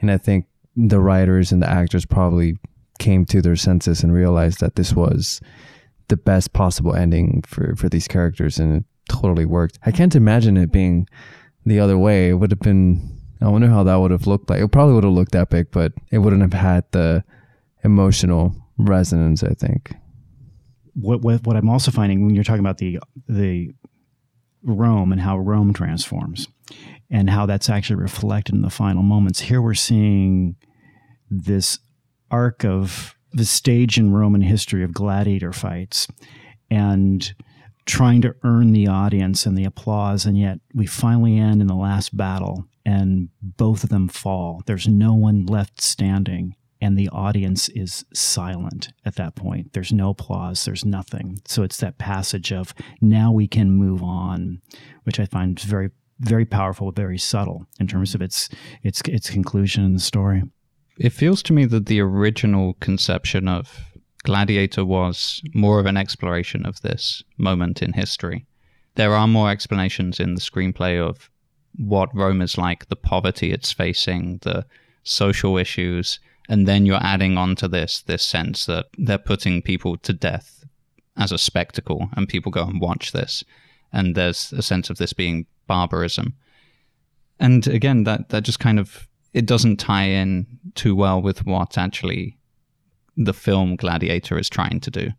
and 0.00 0.10
i 0.10 0.18
think 0.18 0.46
the 0.88 1.00
writers 1.00 1.52
and 1.52 1.62
the 1.62 1.68
actors 1.68 2.06
probably 2.06 2.56
came 2.98 3.24
to 3.26 3.42
their 3.42 3.56
senses 3.56 4.02
and 4.02 4.12
realized 4.12 4.60
that 4.60 4.76
this 4.76 4.92
was 4.92 5.40
the 6.08 6.16
best 6.16 6.52
possible 6.52 6.94
ending 6.94 7.42
for 7.46 7.74
for 7.76 7.88
these 7.88 8.08
characters 8.08 8.58
and 8.58 8.78
it 8.78 8.84
totally 9.08 9.44
worked. 9.44 9.78
I 9.84 9.90
can't 9.90 10.14
imagine 10.14 10.56
it 10.56 10.72
being 10.72 11.08
the 11.64 11.80
other 11.80 11.98
way. 11.98 12.30
It 12.30 12.34
would 12.34 12.50
have 12.50 12.60
been 12.60 13.16
i 13.42 13.48
wonder 13.48 13.68
how 13.68 13.82
that 13.84 13.96
would 13.96 14.10
have 14.10 14.26
looked 14.26 14.50
like. 14.50 14.60
It 14.60 14.68
probably 14.68 14.94
would 14.94 15.04
have 15.04 15.12
looked 15.12 15.34
epic 15.34 15.72
but 15.72 15.92
it 16.10 16.18
wouldn't 16.18 16.42
have 16.42 16.52
had 16.52 16.84
the 16.92 17.24
emotional 17.84 18.54
resonance 18.78 19.42
i 19.42 19.54
think. 19.54 19.94
What, 20.94 21.22
what, 21.22 21.46
what 21.46 21.56
I'm 21.56 21.70
also 21.70 21.90
finding 21.90 22.26
when 22.26 22.34
you're 22.34 22.44
talking 22.44 22.60
about 22.60 22.78
the 22.78 22.98
the 23.28 23.72
Rome 24.62 25.12
and 25.12 25.20
how 25.20 25.38
Rome 25.38 25.72
transforms 25.72 26.48
and 27.10 27.30
how 27.30 27.46
that's 27.46 27.70
actually 27.70 27.96
reflected 27.96 28.54
in 28.54 28.62
the 28.62 28.70
final 28.70 29.02
moments. 29.02 29.40
Here 29.40 29.62
we're 29.62 29.74
seeing 29.74 30.56
this 31.30 31.78
arc 32.30 32.64
of 32.64 33.14
the 33.32 33.44
stage 33.44 33.98
in 33.98 34.12
Roman 34.12 34.40
history 34.40 34.82
of 34.82 34.92
gladiator 34.92 35.52
fights 35.52 36.08
and 36.70 37.32
trying 37.86 38.20
to 38.22 38.34
earn 38.44 38.72
the 38.72 38.86
audience 38.86 39.46
and 39.46 39.56
the 39.56 39.64
applause, 39.64 40.26
and 40.26 40.38
yet 40.38 40.60
we 40.74 40.86
finally 40.86 41.38
end 41.38 41.60
in 41.60 41.66
the 41.66 41.74
last 41.74 42.16
battle 42.16 42.66
and 42.84 43.28
both 43.42 43.84
of 43.84 43.90
them 43.90 44.08
fall. 44.08 44.62
There's 44.66 44.88
no 44.88 45.14
one 45.14 45.46
left 45.46 45.80
standing 45.80 46.54
and 46.80 46.98
the 46.98 47.08
audience 47.10 47.68
is 47.70 48.04
silent 48.14 48.92
at 49.04 49.16
that 49.16 49.34
point. 49.34 49.72
There's 49.72 49.92
no 49.92 50.10
applause, 50.10 50.64
there's 50.64 50.84
nothing. 50.84 51.38
So 51.46 51.62
it's 51.62 51.76
that 51.78 51.98
passage 51.98 52.52
of 52.52 52.72
now 53.00 53.32
we 53.32 53.46
can 53.46 53.70
move 53.70 54.02
on, 54.02 54.62
which 55.04 55.20
I 55.20 55.26
find 55.26 55.58
very 55.60 55.90
very 56.20 56.44
powerful, 56.44 56.92
very 56.92 57.16
subtle 57.16 57.66
in 57.78 57.86
terms 57.86 58.14
of 58.14 58.20
its 58.20 58.48
its 58.82 59.00
its 59.06 59.30
conclusion 59.30 59.84
in 59.84 59.94
the 59.94 60.00
story. 60.00 60.42
It 60.98 61.12
feels 61.12 61.42
to 61.44 61.52
me 61.52 61.64
that 61.66 61.86
the 61.86 62.00
original 62.00 62.74
conception 62.74 63.48
of 63.48 63.80
Gladiator 64.22 64.84
was 64.84 65.40
more 65.54 65.80
of 65.80 65.86
an 65.86 65.96
exploration 65.96 66.66
of 66.66 66.82
this 66.82 67.22
moment 67.38 67.82
in 67.82 67.94
history. 67.94 68.44
There 68.96 69.14
are 69.14 69.26
more 69.26 69.50
explanations 69.50 70.20
in 70.20 70.34
the 70.34 70.40
screenplay 70.40 71.00
of 71.00 71.30
what 71.76 72.14
Rome 72.14 72.42
is 72.42 72.58
like, 72.58 72.88
the 72.88 72.96
poverty 72.96 73.52
it's 73.52 73.72
facing, 73.72 74.38
the 74.42 74.66
social 75.04 75.56
issues, 75.56 76.18
and 76.50 76.66
then 76.66 76.84
you're 76.84 77.02
adding 77.02 77.38
on 77.38 77.54
to 77.54 77.68
this 77.68 78.02
this 78.02 78.22
sense 78.22 78.66
that 78.66 78.86
they're 78.98 79.16
putting 79.16 79.62
people 79.62 79.96
to 79.98 80.12
death 80.12 80.64
as 81.16 81.32
a 81.32 81.38
spectacle 81.38 82.10
and 82.16 82.28
people 82.28 82.52
go 82.52 82.64
and 82.64 82.80
watch 82.80 83.12
this 83.12 83.44
and 83.92 84.14
there's 84.14 84.52
a 84.52 84.62
sense 84.62 84.90
of 84.90 84.98
this 84.98 85.12
being 85.12 85.46
barbarism 85.66 86.34
and 87.38 87.66
again 87.68 88.04
that 88.04 88.28
that 88.30 88.42
just 88.42 88.58
kind 88.58 88.78
of 88.78 89.06
it 89.32 89.46
doesn't 89.46 89.78
tie 89.78 90.04
in 90.04 90.46
too 90.74 90.94
well 90.94 91.20
with 91.20 91.46
what 91.46 91.78
actually 91.78 92.36
the 93.16 93.34
film 93.34 93.76
gladiator 93.76 94.38
is 94.38 94.48
trying 94.48 94.80
to 94.80 94.90
do 94.90 95.10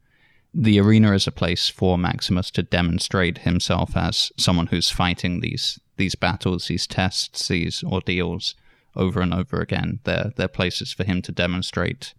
the 0.53 0.80
arena 0.80 1.14
is 1.14 1.28
a 1.28 1.32
place 1.32 1.70
for 1.70 1.97
maximus 1.97 2.51
to 2.51 2.62
demonstrate 2.62 3.39
himself 3.39 3.95
as 3.95 4.32
someone 4.38 4.68
who's 4.68 4.89
fighting 4.89 5.39
these 5.39 5.80
these 5.97 6.16
battles 6.16 6.68
these 6.68 6.88
tests 6.88 7.47
these 7.47 7.84
ordeals 7.84 8.55
over 8.95 9.22
and 9.22 9.34
over 9.34 9.59
again. 9.62 9.99
They're, 10.03 10.32
they're 10.36 10.47
places 10.47 10.93
for 10.93 11.03
him 11.03 11.22
to 11.24 11.32
demonstrate 11.32 12.14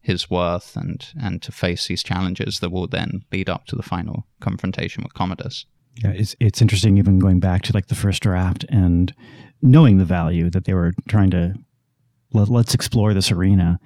his 0.00 0.30
worth 0.30 0.76
and, 0.76 1.06
and 1.20 1.40
to 1.42 1.52
face 1.52 1.86
these 1.86 2.02
challenges 2.02 2.60
that 2.60 2.70
will 2.70 2.88
then 2.88 3.24
lead 3.30 3.48
up 3.48 3.66
to 3.66 3.76
the 3.76 3.82
final 3.82 4.26
confrontation 4.40 5.02
with 5.02 5.14
Commodus. 5.14 5.64
Yeah, 5.96 6.10
it's 6.10 6.34
it's 6.40 6.62
interesting 6.62 6.98
even 6.98 7.18
going 7.18 7.40
back 7.40 7.62
to 7.62 7.72
like 7.72 7.86
the 7.86 7.94
first 7.94 8.22
draft 8.22 8.64
and 8.68 9.12
knowing 9.60 9.98
the 9.98 10.04
value 10.04 10.50
that 10.50 10.64
they 10.64 10.74
were 10.74 10.92
trying 11.08 11.30
to 11.30 11.54
let, 12.34 12.50
us 12.50 12.74
explore 12.74 13.14
this 13.14 13.30
arena. 13.30 13.78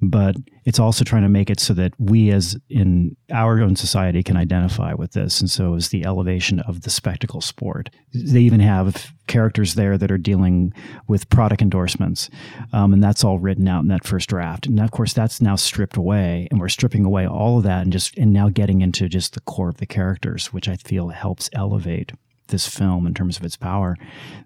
But 0.00 0.36
it's 0.64 0.78
also 0.78 1.04
trying 1.04 1.22
to 1.22 1.28
make 1.28 1.48
it 1.48 1.60
so 1.60 1.74
that 1.74 1.92
we 1.98 2.30
as 2.30 2.56
in 2.68 3.16
our 3.32 3.60
own 3.60 3.76
society 3.76 4.22
can 4.22 4.36
identify 4.36 4.94
with 4.94 5.12
this. 5.12 5.40
And 5.40 5.50
so 5.50 5.74
is 5.74 5.90
the 5.90 6.04
elevation 6.04 6.60
of 6.60 6.82
the 6.82 6.90
spectacle 6.90 7.40
sport. 7.40 7.90
They 8.12 8.40
even 8.40 8.60
have 8.60 9.12
characters 9.28 9.74
there 9.74 9.96
that 9.96 10.10
are 10.10 10.18
dealing 10.18 10.72
with 11.08 11.28
product 11.30 11.62
endorsements 11.62 12.28
um, 12.72 12.92
and 12.92 13.02
that's 13.02 13.24
all 13.24 13.38
written 13.38 13.68
out 13.68 13.82
in 13.82 13.88
that 13.88 14.04
first 14.04 14.28
draft. 14.28 14.66
And 14.66 14.80
of 14.80 14.90
course 14.90 15.12
that's 15.12 15.40
now 15.40 15.56
stripped 15.56 15.96
away 15.96 16.48
and 16.50 16.60
we're 16.60 16.68
stripping 16.68 17.04
away 17.04 17.26
all 17.26 17.58
of 17.58 17.64
that 17.64 17.82
and 17.82 17.92
just 17.92 18.16
and 18.18 18.32
now 18.32 18.48
getting 18.48 18.82
into 18.82 19.08
just 19.08 19.34
the 19.34 19.40
core 19.40 19.68
of 19.68 19.78
the 19.78 19.86
characters 19.86 20.52
which 20.52 20.68
i 20.68 20.76
feel 20.76 21.08
helps 21.08 21.48
elevate 21.52 22.12
this 22.48 22.66
film 22.66 23.06
in 23.06 23.14
terms 23.14 23.38
of 23.38 23.44
its 23.44 23.56
power. 23.56 23.96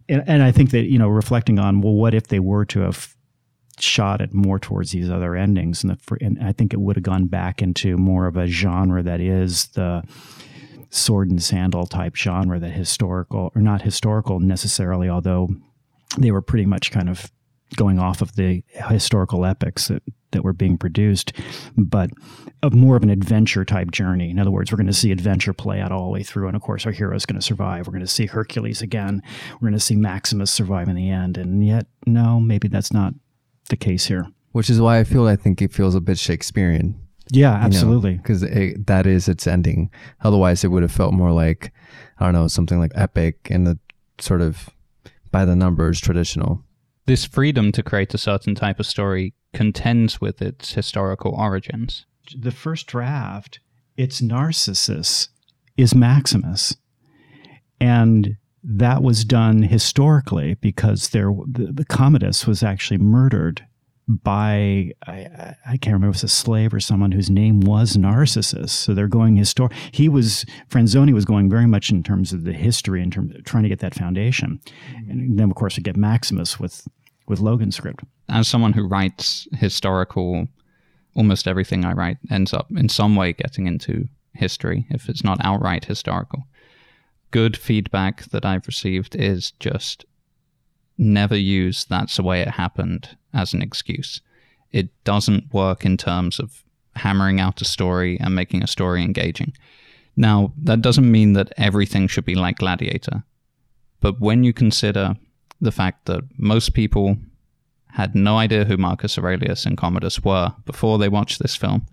And, 0.09 0.23
and 0.27 0.43
i 0.43 0.53
think 0.53 0.71
that 0.71 0.85
you 0.85 0.99
know 0.99 1.09
reflecting 1.09 1.59
on 1.59 1.81
well 1.81 1.95
what 1.95 2.15
if 2.15 2.29
they 2.29 2.41
were 2.41 2.65
to 2.67 2.81
have 2.81 3.16
shot 3.79 4.21
it 4.21 4.33
more 4.33 4.59
towards 4.59 4.93
these 4.93 5.11
other 5.11 5.37
endings, 5.37 5.85
and, 5.85 5.93
the, 5.93 6.17
and 6.21 6.39
I 6.43 6.53
think 6.53 6.73
it 6.73 6.81
would 6.81 6.97
have 6.97 7.03
gone 7.03 7.27
back 7.27 7.63
into 7.63 7.97
more 7.97 8.27
of 8.27 8.37
a 8.37 8.47
genre 8.47 9.03
that 9.03 9.21
is 9.21 9.67
the 9.69 10.03
sword 10.91 11.31
and 11.31 11.43
sandal 11.43 11.87
type 11.87 12.17
genre 12.17 12.59
that 12.59 12.71
historical 12.71 13.53
or 13.55 13.61
not 13.61 13.83
historical 13.83 14.41
necessarily, 14.41 15.09
although 15.09 15.49
they 16.19 16.31
were 16.31 16.43
pretty 16.43 16.65
much 16.65 16.91
kind 16.91 17.09
of 17.09 17.31
going 17.75 17.99
off 17.99 18.23
of 18.23 18.37
the 18.37 18.63
historical 18.89 19.45
epics 19.45 19.89
that, 19.89 20.03
that 20.31 20.45
were 20.45 20.53
being 20.53 20.79
produced, 20.79 21.33
but 21.77 22.11
of 22.63 22.73
more 22.73 22.97
of 22.97 23.03
an 23.03 23.11
adventure 23.11 23.65
type 23.65 23.91
journey. 23.91 24.31
In 24.31 24.39
other 24.39 24.53
words, 24.53 24.71
we're 24.71 24.77
going 24.77 24.87
to 24.87 24.93
see 24.93 25.11
adventure 25.11 25.53
play 25.53 25.81
out 25.81 25.91
all 25.91 26.05
the 26.05 26.13
way 26.13 26.23
through, 26.23 26.47
and 26.47 26.57
of 26.57 26.63
course, 26.63 26.87
our 26.87 26.93
hero 26.93 27.15
is 27.17 27.27
going 27.27 27.39
to 27.39 27.45
survive. 27.45 27.87
We're 27.87 27.93
going 27.93 28.05
to 28.05 28.07
see 28.07 28.27
Hercules 28.27 28.83
again. 28.83 29.23
We're 29.55 29.69
going 29.69 29.73
to 29.73 29.81
see 29.81 29.97
Maximus 29.97 30.51
survive 30.51 30.89
in 30.89 30.95
the 30.95 31.11
end, 31.11 31.37
and 31.37 31.67
yet, 31.67 31.87
no, 32.07 32.39
maybe 32.39 32.69
that's 32.69 32.93
not 32.93 33.15
the 33.67 33.77
case 33.77 34.07
here. 34.07 34.27
Which 34.53 34.71
is 34.71 34.81
why 34.81 34.99
I 34.99 35.05
feel 35.05 35.27
I 35.27 35.37
think 35.37 35.61
it 35.61 35.73
feels 35.73 35.95
a 35.95 36.01
bit 36.01 36.19
Shakespearean. 36.19 36.99
Yeah, 37.31 37.53
absolutely. 37.53 38.15
Because 38.15 38.41
that 38.41 39.07
is 39.07 39.29
its 39.29 39.47
ending. 39.47 39.91
Otherwise, 40.23 40.65
it 40.65 40.69
would 40.69 40.83
have 40.83 40.93
felt 40.93 41.13
more 41.13 41.33
like, 41.33 41.73
I 42.19 42.25
don't 42.25 42.35
know, 42.35 42.49
something 42.49 42.79
like 42.79 42.93
epic 42.95 43.49
and 43.51 43.67
the 43.67 43.79
sort 44.19 44.41
of 44.41 44.71
by 45.31 45.45
the 45.45 45.57
numbers 45.57 46.01
traditional. 46.01 46.63
This 47.07 47.25
freedom 47.25 47.73
to 47.73 47.83
create 47.83 48.15
a 48.15 48.19
certain 48.19 48.55
type 48.55 48.81
of 48.81 48.87
story 48.87 49.35
contends 49.53 50.21
with 50.21 50.41
its 50.41 50.73
historical 50.73 51.35
origins. 51.35 52.07
The 52.37 52.51
first 52.51 52.87
draft, 52.87 53.61
its 53.97 54.23
Narcissus 54.23 55.29
is 55.77 55.95
Maximus. 55.95 56.77
And 57.81 58.37
that 58.69 59.03
was 59.03 59.25
done 59.25 59.63
historically 59.63 60.55
because 60.55 61.11
there 61.11 61.33
the, 61.47 61.73
the 61.73 61.85
Commodus 61.85 62.47
was 62.47 62.63
actually 62.63 62.99
murdered 62.99 63.65
by 64.09 64.91
I, 65.07 65.55
I 65.67 65.77
can't 65.77 65.95
remember 65.95 66.09
if 66.09 66.17
it 66.17 66.23
was 66.23 66.25
a 66.25 66.29
slave 66.29 66.75
or 66.75 66.81
someone 66.81 67.13
whose 67.13 67.31
name 67.31 67.61
was 67.61 67.97
Narcissus. 67.97 68.73
So 68.73 68.93
they're 68.95 69.09
going 69.09 69.37
historic. 69.37 69.73
He 69.93 70.09
was 70.09 70.45
Franzoni 70.69 71.13
was 71.13 71.25
going 71.25 71.49
very 71.49 71.67
much 71.67 71.91
in 71.91 72.03
terms 72.03 72.33
of 72.33 72.45
the 72.45 72.53
history, 72.53 73.03
in 73.03 73.11
terms 73.11 73.35
of 73.35 73.45
trying 73.45 73.63
to 73.63 73.69
get 73.69 73.81
that 73.81 73.95
foundation, 73.95 74.61
mm-hmm. 74.67 75.11
and 75.11 75.39
then 75.39 75.51
of 75.51 75.57
course 75.57 75.77
we 75.77 75.83
get 75.83 75.97
Maximus 75.97 76.59
with 76.59 76.87
with 77.29 77.41
Logan's 77.41 77.77
script. 77.77 78.05
As 78.29 78.49
someone 78.49 78.73
who 78.73 78.87
writes 78.87 79.47
historical, 79.53 80.49
almost 81.15 81.47
everything 81.47 81.85
I 81.85 81.93
write 81.93 82.19
ends 82.31 82.53
up 82.53 82.69
in 82.77 82.89
some 82.89 83.15
way 83.15 83.33
getting 83.33 83.67
into 83.67 84.09
history, 84.35 84.87
if 84.91 85.09
it's 85.09 85.25
not 85.25 85.39
outright 85.43 85.85
historical. 85.85 86.45
Good 87.31 87.57
feedback 87.57 88.25
that 88.31 88.45
I've 88.45 88.67
received 88.67 89.15
is 89.15 89.53
just 89.53 90.05
never 90.99 91.37
use 91.37 91.85
that's 91.85 92.17
the 92.17 92.23
way 92.23 92.41
it 92.41 92.49
happened 92.49 93.17
as 93.35 93.53
an 93.53 93.63
excuse. 93.63 94.21
It 94.73 94.89
doesn't 95.05 95.53
work 95.53 95.85
in 95.85 95.97
terms 95.97 96.39
of 96.39 96.65
hammering 96.95 97.41
out 97.41 97.61
a 97.61 97.65
story 97.65 98.19
and 98.21 98.35
making 98.35 98.63
a 98.63 98.67
story 98.67 99.03
engaging. 99.03 99.53
Now, 100.17 100.53
that 100.63 100.81
doesn't 100.81 101.11
mean 101.11 101.35
that 101.35 101.53
everything 101.59 102.09
should 102.09 102.25
be 102.25 102.35
like 102.35 102.59
Gladiator, 102.59 103.23
but 104.01 104.19
when 104.21 104.45
you 104.45 104.53
consider 104.53 105.15
the 105.61 105.73
fact 105.73 106.07
that 106.07 106.23
most 106.39 106.73
people 106.75 107.19
had 107.89 108.15
no 108.15 108.39
idea 108.39 108.65
who 108.65 108.77
Marcus 108.77 109.19
Aurelius 109.19 109.67
and 109.67 109.77
Commodus 109.77 110.23
were 110.23 110.55
before 110.65 110.99
they 110.99 111.09
watched 111.09 111.39
this 111.39 111.57
film, 111.57 111.87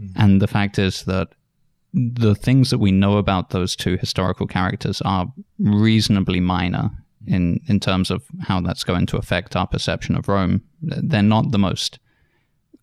mm-hmm. 0.00 0.20
and 0.20 0.40
the 0.40 0.46
fact 0.46 0.78
is 0.78 1.04
that 1.04 1.28
the 1.94 2.34
things 2.34 2.70
that 2.70 2.78
we 2.78 2.90
know 2.90 3.18
about 3.18 3.50
those 3.50 3.76
two 3.76 3.96
historical 3.96 4.46
characters 4.46 5.00
are 5.02 5.32
reasonably 5.58 6.40
minor 6.40 6.90
in 7.26 7.60
in 7.68 7.80
terms 7.80 8.10
of 8.10 8.24
how 8.42 8.60
that's 8.60 8.84
going 8.84 9.06
to 9.06 9.16
affect 9.16 9.56
our 9.56 9.66
perception 9.66 10.16
of 10.16 10.28
Rome. 10.28 10.62
They're 10.82 11.22
not 11.22 11.52
the 11.52 11.58
most. 11.58 11.98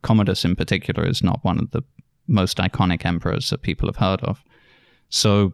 Commodus, 0.01 0.43
in 0.45 0.55
particular, 0.55 1.05
is 1.05 1.21
not 1.21 1.43
one 1.43 1.59
of 1.59 1.69
the 1.71 1.83
most 2.27 2.57
iconic 2.57 3.05
emperors 3.05 3.51
that 3.51 3.61
people 3.61 3.87
have 3.87 3.97
heard 3.97 4.21
of. 4.21 4.41
So, 5.09 5.53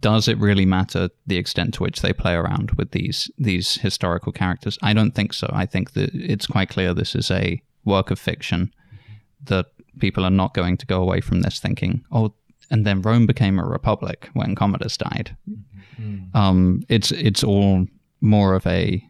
does 0.00 0.26
it 0.26 0.38
really 0.38 0.64
matter 0.64 1.10
the 1.26 1.36
extent 1.36 1.74
to 1.74 1.82
which 1.82 2.00
they 2.00 2.14
play 2.14 2.32
around 2.32 2.70
with 2.78 2.92
these 2.92 3.30
these 3.36 3.74
historical 3.74 4.32
characters? 4.32 4.78
I 4.82 4.94
don't 4.94 5.14
think 5.14 5.32
so. 5.32 5.50
I 5.52 5.66
think 5.66 5.92
that 5.94 6.14
it's 6.14 6.46
quite 6.46 6.70
clear 6.70 6.94
this 6.94 7.14
is 7.14 7.30
a 7.30 7.60
work 7.84 8.10
of 8.10 8.18
fiction 8.18 8.72
that 9.44 9.66
people 9.98 10.24
are 10.24 10.30
not 10.30 10.54
going 10.54 10.76
to 10.78 10.86
go 10.86 11.02
away 11.02 11.20
from 11.20 11.40
this 11.40 11.58
thinking, 11.58 12.04
oh, 12.12 12.34
and 12.70 12.84
then 12.84 13.02
Rome 13.02 13.26
became 13.26 13.58
a 13.58 13.64
republic 13.64 14.28
when 14.34 14.54
Commodus 14.54 14.96
died. 14.96 15.36
Mm. 16.00 16.34
Um, 16.34 16.82
it's 16.88 17.12
it's 17.12 17.44
all 17.44 17.86
more 18.20 18.54
of 18.54 18.66
a 18.66 19.02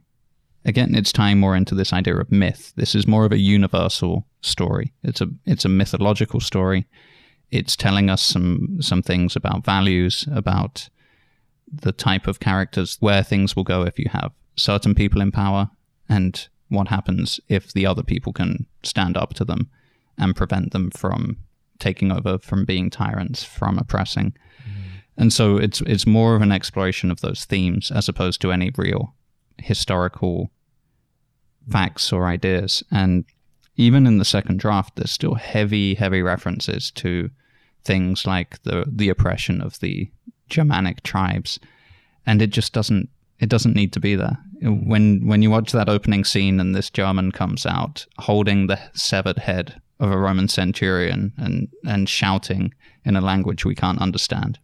again, 0.64 0.94
it's 0.94 1.12
tying 1.12 1.38
more 1.38 1.56
into 1.56 1.74
this 1.74 1.92
idea 1.92 2.16
of 2.16 2.30
myth. 2.30 2.72
This 2.76 2.94
is 2.94 3.06
more 3.06 3.24
of 3.24 3.32
a 3.32 3.38
universal 3.38 4.26
story. 4.42 4.92
It's 5.02 5.20
a 5.20 5.28
it's 5.46 5.64
a 5.64 5.70
mythological 5.70 6.40
story. 6.40 6.86
It's 7.50 7.76
telling 7.76 8.10
us 8.10 8.22
some 8.22 8.78
some 8.80 9.02
things 9.02 9.36
about 9.36 9.64
values, 9.64 10.28
about 10.30 10.88
the 11.72 11.92
type 11.92 12.26
of 12.26 12.40
characters, 12.40 12.96
where 13.00 13.22
things 13.22 13.56
will 13.56 13.64
go 13.64 13.82
if 13.82 13.98
you 13.98 14.06
have 14.10 14.32
certain 14.56 14.94
people 14.94 15.20
in 15.20 15.32
power, 15.32 15.70
and 16.08 16.48
what 16.68 16.88
happens 16.88 17.40
if 17.48 17.72
the 17.72 17.86
other 17.86 18.02
people 18.02 18.32
can 18.32 18.66
stand 18.82 19.16
up 19.16 19.34
to 19.34 19.44
them 19.44 19.70
and 20.18 20.36
prevent 20.36 20.72
them 20.72 20.90
from 20.90 21.38
taking 21.78 22.12
over, 22.12 22.38
from 22.38 22.64
being 22.64 22.90
tyrants, 22.90 23.44
from 23.44 23.78
oppressing. 23.78 24.34
Mm. 24.66 24.82
And 25.18 25.32
so 25.32 25.56
it's 25.56 25.80
it's 25.82 26.06
more 26.06 26.34
of 26.36 26.42
an 26.42 26.52
exploration 26.52 27.10
of 27.10 27.20
those 27.20 27.44
themes 27.44 27.90
as 27.90 28.08
opposed 28.08 28.40
to 28.42 28.52
any 28.52 28.70
real 28.76 29.14
historical 29.58 30.50
facts 31.70 32.12
or 32.12 32.26
ideas. 32.26 32.82
And 32.90 33.24
even 33.76 34.06
in 34.06 34.18
the 34.18 34.24
second 34.24 34.58
draft, 34.58 34.96
there's 34.96 35.10
still 35.10 35.34
heavy, 35.34 35.94
heavy 35.94 36.22
references 36.22 36.90
to 36.92 37.30
things 37.84 38.26
like 38.26 38.62
the 38.62 38.84
the 38.86 39.08
oppression 39.08 39.60
of 39.60 39.78
the 39.80 40.10
Germanic 40.48 41.02
tribes, 41.02 41.58
and 42.26 42.42
it 42.42 42.50
just 42.50 42.72
doesn't 42.72 43.08
it 43.38 43.48
doesn't 43.48 43.76
need 43.76 43.92
to 43.92 44.00
be 44.00 44.16
there. 44.16 44.38
When 44.62 45.26
when 45.26 45.42
you 45.42 45.50
watch 45.50 45.72
that 45.72 45.88
opening 45.88 46.24
scene 46.24 46.60
and 46.60 46.74
this 46.74 46.90
German 46.90 47.32
comes 47.32 47.66
out 47.66 48.06
holding 48.18 48.66
the 48.66 48.78
severed 48.94 49.38
head 49.38 49.80
of 49.98 50.10
a 50.10 50.18
Roman 50.18 50.48
centurion 50.48 51.32
and 51.38 51.68
and 51.86 52.08
shouting 52.08 52.72
in 53.04 53.16
a 53.16 53.20
language 53.20 53.64
we 53.64 53.74
can't 53.74 54.00
understand, 54.00 54.58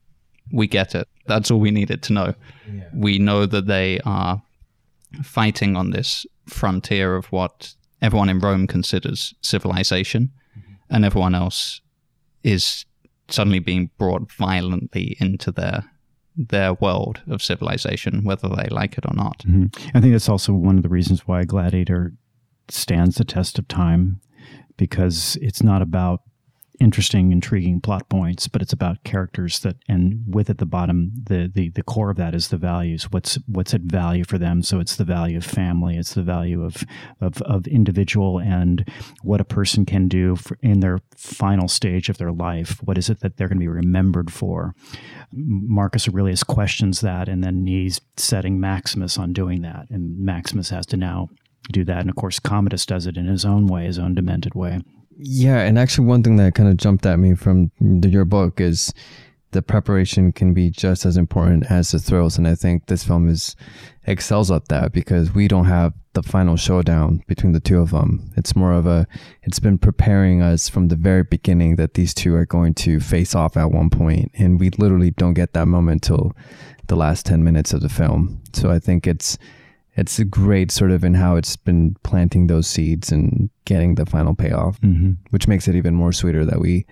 we 0.53 0.67
get 0.67 0.95
it. 0.95 1.09
That's 1.27 1.51
all 1.51 1.61
we 1.61 1.71
needed 1.71 2.03
to 2.05 2.13
know. 2.13 2.35
Yeah. 2.71 2.89
We 2.95 3.19
know 3.19 3.47
that 3.47 3.67
they 3.67 4.01
are 4.05 4.43
fighting 5.23 5.77
on 5.77 5.91
this 5.91 6.27
frontier 6.47 7.17
of 7.17 7.27
what 7.27 7.75
everyone 8.01 8.29
in 8.29 8.41
Rome 8.41 8.67
considers 8.67 9.35
civilization, 9.43 10.33
mm-hmm. 10.59 10.73
and 10.91 11.05
everyone 11.05 11.35
else 11.35 11.81
is 12.43 12.85
suddenly 13.29 13.61
being 13.61 13.91
brought 13.99 14.31
violently 14.33 15.17
into 15.21 15.53
their 15.53 15.85
their 16.35 16.75
world 16.75 17.21
of 17.29 17.43
civilization, 17.43 18.25
whether 18.25 18.49
they 18.49 18.69
like 18.71 18.97
it 18.97 19.05
or 19.07 19.15
not. 19.15 19.39
Mm-hmm. 19.41 19.97
I 19.97 20.01
think 20.01 20.13
that's 20.13 20.31
also 20.31 20.53
one 20.55 20.77
of 20.77 20.83
the 20.83 20.89
reasons 20.89 21.27
why 21.27 21.45
Gladiator 21.45 22.13
stands 22.69 23.17
the 23.17 23.25
test 23.25 23.59
of 23.59 23.69
time, 23.69 24.21
because 24.83 25.39
it's 25.41 25.63
not 25.63 25.81
about 25.81 26.23
interesting, 26.81 27.31
intriguing 27.31 27.81
plot 27.81 28.09
points, 28.09 28.49
but 28.49 28.61
it's 28.61 28.73
about 28.73 29.05
characters 29.05 29.61
that, 29.61 29.77
and 29.89 30.25
with 30.27 30.51
at 30.51 30.59
the 30.59 30.67
bottom, 30.67 31.13
the, 31.29 31.49
the 31.55 31.71
the 31.71 31.85
core 31.85 32.11
of 32.11 32.17
that 32.17 32.35
is 32.35 32.49
the 32.49 32.57
values. 32.57 33.05
What's 33.13 33.39
what's 33.47 33.75
at 33.75 33.83
value 33.83 34.25
for 34.25 34.39
them? 34.39 34.61
So 34.61 34.81
it's 34.81 34.97
the 34.97 35.05
value 35.05 35.37
of 35.37 35.45
family. 35.45 35.97
It's 35.97 36.15
the 36.15 36.25
value 36.25 36.65
of 36.65 36.83
of, 37.21 37.41
of 37.43 37.69
individual 37.69 38.41
and 38.41 38.85
what 39.23 39.41
a 39.41 39.45
person 39.45 39.87
can 39.87 40.09
do 40.09 40.35
for, 40.35 40.59
in 40.63 40.81
their 40.81 40.99
final 41.17 41.69
stage 41.69 42.09
of 42.09 42.19
their 42.19 42.33
life. 42.33 42.83
What 42.83 42.99
is 42.99 43.09
it 43.09 43.21
that 43.21 43.37
they're 43.37 43.47
going 43.47 43.59
to 43.59 43.61
be 43.61 43.69
remembered 43.69 44.33
for? 44.33 44.75
Marcus 45.33 46.09
Aurelius 46.09 46.43
questions 46.43 47.03
that, 47.03 47.29
and 47.29 47.45
then 47.45 47.69
he's 47.69 48.01
setting 48.17 48.59
Maximus 48.59 49.17
on 49.17 49.33
doing 49.33 49.63
that, 49.63 49.87
and 49.91 50.19
Maximus 50.19 50.71
has 50.71 50.87
to 50.87 50.97
now 50.97 51.29
do 51.71 51.85
that. 51.85 51.99
And 51.99 52.11
of 52.11 52.17
course, 52.17 52.39
Commodus 52.39 52.87
does 52.87 53.07
it 53.07 53.17
in 53.17 53.27
his 53.27 53.45
own 53.45 53.67
way, 53.67 53.85
his 53.85 53.99
own 53.99 54.15
demented 54.15 54.55
way. 54.55 54.81
Yeah, 55.17 55.61
and 55.61 55.79
actually, 55.79 56.07
one 56.07 56.23
thing 56.23 56.37
that 56.37 56.55
kind 56.55 56.69
of 56.69 56.77
jumped 56.77 57.07
at 57.07 57.19
me 57.19 57.35
from 57.35 57.71
the, 57.81 58.09
your 58.09 58.25
book 58.25 58.61
is 58.61 58.93
the 59.53 59.63
preparation 59.63 60.33
can 60.33 60.55
be 60.55 60.71
just 60.71 61.05
as 61.05 61.17
important 61.17 61.71
as 61.71 61.91
the 61.91 61.99
thrills, 61.99 62.39
and 62.39 62.49
I 62.49 62.55
think 62.55 62.87
this 62.87 63.05
film 63.05 63.29
is 63.29 63.55
excels 64.05 64.51
at 64.51 64.69
that 64.69 64.93
because 64.93 65.33
we 65.33 65.47
don't 65.47 65.67
have 65.67 65.93
the 66.15 66.23
final 66.23 66.57
showdown 66.57 67.23
between 67.29 67.53
the 67.53 67.61
two 67.61 67.81
of 67.81 67.91
them. 67.91 68.33
It's 68.37 68.57
more 68.57 68.73
of 68.73 68.87
a 68.87 69.07
it's 69.43 69.61
been 69.61 69.79
preparing 69.79 70.43
us 70.43 70.69
from 70.69 70.89
the 70.89 70.97
very 70.97 71.23
beginning 71.23 71.77
that 71.77 71.95
these 71.95 72.15
two 72.15 72.35
are 72.35 72.47
going 72.47 72.75
to 72.75 72.99
face 72.99 73.35
off 73.35 73.57
at 73.57 73.71
one 73.71 73.91
point, 73.91 74.33
and 74.39 74.59
we 74.59 74.71
literally 74.71 75.11
don't 75.11 75.35
get 75.35 75.53
that 75.53 75.69
moment 75.69 76.03
till 76.03 76.33
the 76.89 76.97
last 76.97 77.27
ten 77.27 77.45
minutes 77.45 77.73
of 77.73 77.83
the 77.83 77.89
film. 77.89 78.43
So 78.55 78.71
I 78.71 78.79
think 78.79 79.07
it's 79.07 79.39
it's 79.95 80.19
great 80.25 80.71
sort 80.71 80.91
of 80.91 81.05
in 81.05 81.15
how 81.15 81.37
it's 81.37 81.57
been 81.57 81.97
planting 82.03 82.47
those 82.47 82.67
seeds 82.67 83.13
and 83.13 83.51
getting 83.65 83.97
the 83.97 84.07
final 84.07 84.35
payoff, 84.35 84.81
mm-hmm. 84.81 85.13
which 85.31 85.47
makes 85.47 85.69
it 85.69 85.75
even 85.75 85.95
more 85.95 86.13
sweeter 86.13 86.45
that 86.45 86.61
we 86.61 86.87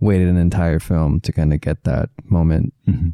waited 0.00 0.28
an 0.28 0.38
entire 0.38 0.78
film 0.78 1.20
to 1.20 1.32
kind 1.32 1.52
of 1.52 1.60
get 1.60 1.84
that 1.84 2.08
moment. 2.24 2.72
Mm-hmm. 2.88 3.08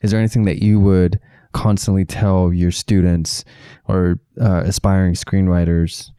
is 0.00 0.10
there 0.10 0.20
anything 0.20 0.44
that 0.44 0.62
you 0.62 0.78
would 0.78 1.18
constantly 1.52 2.04
tell 2.04 2.52
your 2.52 2.70
students 2.70 3.44
or 3.86 4.18
uh, 4.40 4.62
aspiring 4.64 5.14
screenwriters? 5.14 6.10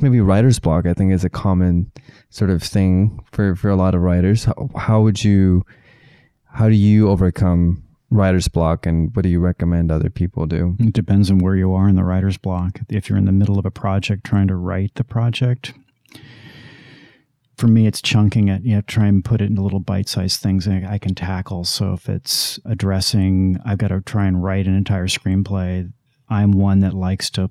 Maybe 0.00 0.20
writer's 0.20 0.58
block, 0.58 0.86
I 0.86 0.94
think, 0.94 1.12
is 1.12 1.24
a 1.24 1.30
common 1.30 1.90
sort 2.30 2.50
of 2.50 2.62
thing 2.62 3.20
for, 3.32 3.56
for 3.56 3.68
a 3.68 3.76
lot 3.76 3.94
of 3.94 4.02
writers. 4.02 4.44
How, 4.44 4.68
how 4.76 5.00
would 5.00 5.22
you, 5.22 5.64
how 6.52 6.68
do 6.68 6.74
you 6.74 7.08
overcome 7.08 7.82
writer's 8.10 8.48
block 8.48 8.86
and 8.86 9.14
what 9.14 9.22
do 9.22 9.28
you 9.28 9.40
recommend 9.40 9.90
other 9.90 10.10
people 10.10 10.46
do? 10.46 10.76
It 10.78 10.92
depends 10.92 11.30
on 11.30 11.38
where 11.38 11.56
you 11.56 11.74
are 11.74 11.88
in 11.88 11.96
the 11.96 12.04
writer's 12.04 12.38
block. 12.38 12.80
If 12.88 13.08
you're 13.08 13.18
in 13.18 13.26
the 13.26 13.32
middle 13.32 13.58
of 13.58 13.66
a 13.66 13.70
project 13.70 14.24
trying 14.24 14.48
to 14.48 14.56
write 14.56 14.94
the 14.94 15.04
project, 15.04 15.74
for 17.56 17.66
me, 17.66 17.86
it's 17.86 18.00
chunking 18.00 18.48
it. 18.48 18.62
You 18.62 18.76
know, 18.76 18.80
try 18.82 19.06
and 19.06 19.24
put 19.24 19.40
it 19.40 19.50
into 19.50 19.62
little 19.62 19.80
bite-sized 19.80 20.40
things 20.40 20.68
I 20.68 20.98
can 20.98 21.14
tackle. 21.16 21.64
So 21.64 21.92
if 21.92 22.08
it's 22.08 22.60
addressing, 22.64 23.58
I've 23.64 23.78
got 23.78 23.88
to 23.88 24.00
try 24.00 24.26
and 24.26 24.42
write 24.42 24.66
an 24.66 24.76
entire 24.76 25.08
screenplay. 25.08 25.92
I'm 26.28 26.52
one 26.52 26.78
that 26.80 26.94
likes 26.94 27.30
to 27.30 27.50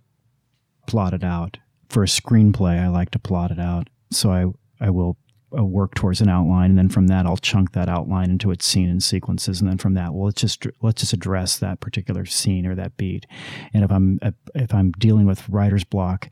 plot 0.88 1.14
it 1.14 1.26
out. 1.26 1.58
For 1.90 2.04
a 2.04 2.08
screenplay, 2.08 2.80
I 2.80 2.88
like 2.88 3.12
to 3.12 3.20
plot 3.20 3.52
it 3.52 3.60
out. 3.60 3.90
So 4.10 4.32
I 4.32 4.46
I 4.80 4.90
will 4.90 5.18
uh, 5.56 5.64
work 5.64 5.96
towards 5.96 6.22
an 6.22 6.30
outline, 6.30 6.72
and 6.72 6.78
then 6.78 6.90
from 6.90 7.08
that, 7.08 7.26
I'll 7.26 7.38
chunk 7.38 7.74
that 7.74 7.90
outline 7.90 8.30
into 8.30 8.52
its 8.52 8.66
scene 8.66 8.90
and 8.90 9.04
sequences, 9.04 9.62
and 9.62 9.70
then 9.70 9.78
from 9.78 9.94
that, 9.94 10.14
well, 10.14 10.26
let's 10.26 10.42
just 10.42 10.66
let's 10.82 11.02
just 11.02 11.14
address 11.14 11.58
that 11.58 11.80
particular 11.80 12.26
scene 12.26 12.66
or 12.66 12.76
that 12.76 12.98
beat. 12.98 13.26
And 13.74 13.84
if 13.84 13.92
I'm 13.92 14.20
if 14.56 14.74
I'm 14.74 14.92
dealing 14.94 15.26
with 15.26 15.48
writer's 15.50 15.84
block, 15.84 16.30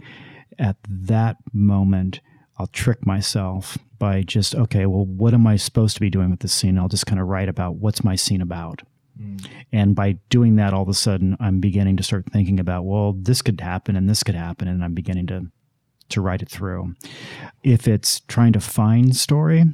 at 0.57 0.77
that 0.87 1.37
moment 1.53 2.21
I'll 2.57 2.67
trick 2.67 3.05
myself 3.05 3.77
by 3.99 4.21
just, 4.21 4.55
okay, 4.55 4.85
well, 4.85 5.05
what 5.05 5.33
am 5.33 5.45
I 5.47 5.57
supposed 5.57 5.95
to 5.95 6.01
be 6.01 6.09
doing 6.09 6.29
with 6.29 6.39
this 6.39 6.53
scene? 6.53 6.77
I'll 6.77 6.87
just 6.87 7.05
kind 7.05 7.19
of 7.19 7.27
write 7.27 7.49
about 7.49 7.75
what's 7.75 8.03
my 8.03 8.15
scene 8.15 8.41
about. 8.41 8.81
Mm. 9.19 9.45
And 9.71 9.95
by 9.95 10.13
doing 10.29 10.55
that, 10.55 10.73
all 10.73 10.83
of 10.83 10.89
a 10.89 10.93
sudden, 10.93 11.35
I'm 11.39 11.59
beginning 11.59 11.97
to 11.97 12.03
start 12.03 12.25
thinking 12.31 12.59
about, 12.59 12.83
well, 12.85 13.13
this 13.13 13.41
could 13.41 13.59
happen 13.59 13.95
and 13.95 14.09
this 14.09 14.23
could 14.23 14.35
happen. 14.35 14.67
And 14.67 14.83
I'm 14.83 14.93
beginning 14.93 15.27
to, 15.27 15.47
to 16.09 16.21
write 16.21 16.41
it 16.41 16.49
through. 16.49 16.93
If 17.63 17.87
it's 17.87 18.21
trying 18.21 18.53
to 18.53 18.59
find 18.59 19.15
story, 19.15 19.65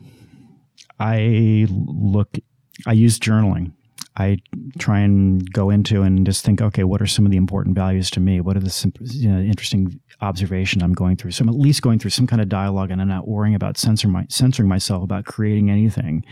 I 0.99 1.67
look, 1.69 2.37
I 2.85 2.93
use 2.93 3.19
journaling. 3.19 3.73
I 4.17 4.37
try 4.77 4.99
and 4.99 5.51
go 5.53 5.69
into 5.69 6.01
and 6.01 6.25
just 6.25 6.43
think, 6.43 6.61
okay, 6.61 6.83
what 6.83 7.01
are 7.01 7.07
some 7.07 7.25
of 7.25 7.31
the 7.31 7.37
important 7.37 7.75
values 7.75 8.09
to 8.11 8.19
me? 8.19 8.41
What 8.41 8.57
are 8.57 8.59
the 8.59 8.91
you 9.09 9.29
know, 9.29 9.39
interesting 9.39 9.99
observation 10.19 10.83
I'm 10.83 10.93
going 10.93 11.15
through? 11.15 11.31
So 11.31 11.43
I'm 11.43 11.49
at 11.49 11.55
least 11.55 11.81
going 11.81 11.97
through 11.97 12.11
some 12.11 12.27
kind 12.27 12.41
of 12.41 12.49
dialogue, 12.49 12.91
and 12.91 13.01
I'm 13.01 13.07
not 13.07 13.27
worrying 13.27 13.55
about 13.55 13.77
censor 13.77 14.09
my, 14.09 14.25
censoring 14.29 14.67
myself 14.67 15.01
about 15.01 15.25
creating 15.25 15.71
anything 15.71 16.25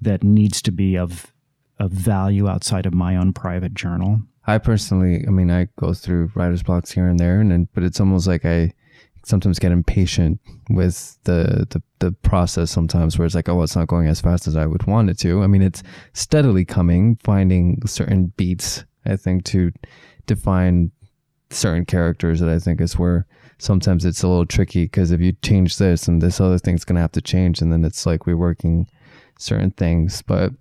that 0.00 0.22
needs 0.22 0.62
to 0.62 0.72
be 0.72 0.96
of 0.96 1.32
of 1.80 1.90
value 1.90 2.48
outside 2.48 2.86
of 2.86 2.94
my 2.94 3.16
own 3.16 3.32
private 3.32 3.74
journal. 3.74 4.20
I 4.46 4.58
personally, 4.58 5.24
I 5.26 5.30
mean, 5.30 5.50
I 5.50 5.68
go 5.76 5.92
through 5.92 6.30
writer's 6.36 6.62
blocks 6.62 6.92
here 6.92 7.08
and 7.08 7.18
there, 7.18 7.40
and, 7.40 7.52
and 7.52 7.72
but 7.72 7.82
it's 7.82 7.98
almost 7.98 8.28
like 8.28 8.44
I 8.44 8.72
sometimes 9.24 9.58
get 9.58 9.72
impatient 9.72 10.40
with 10.70 11.18
the, 11.24 11.66
the 11.70 11.82
the 12.00 12.12
process 12.12 12.70
sometimes 12.70 13.18
where 13.18 13.26
it's 13.26 13.34
like 13.34 13.48
oh 13.48 13.62
it's 13.62 13.76
not 13.76 13.88
going 13.88 14.06
as 14.06 14.20
fast 14.20 14.46
as 14.46 14.56
I 14.56 14.66
would 14.66 14.86
want 14.86 15.10
it 15.10 15.18
to. 15.20 15.42
I 15.42 15.46
mean 15.46 15.62
it's 15.62 15.82
steadily 16.12 16.64
coming, 16.64 17.16
finding 17.22 17.80
certain 17.86 18.32
beats 18.36 18.84
I 19.06 19.16
think 19.16 19.44
to 19.46 19.72
define 20.26 20.90
certain 21.50 21.84
characters 21.84 22.40
that 22.40 22.48
I 22.48 22.58
think 22.58 22.80
is 22.80 22.98
where 22.98 23.26
sometimes 23.58 24.04
it's 24.04 24.22
a 24.22 24.28
little 24.28 24.46
tricky 24.46 24.84
because 24.84 25.10
if 25.10 25.20
you 25.20 25.32
change 25.42 25.78
this 25.78 26.08
and 26.08 26.20
this 26.20 26.40
other 26.40 26.58
thing's 26.58 26.84
gonna 26.84 27.00
have 27.00 27.12
to 27.12 27.22
change 27.22 27.60
and 27.60 27.72
then 27.72 27.84
it's 27.84 28.06
like 28.06 28.20
reworking 28.20 28.86
certain 29.38 29.70
things. 29.70 30.22
But 30.22 30.52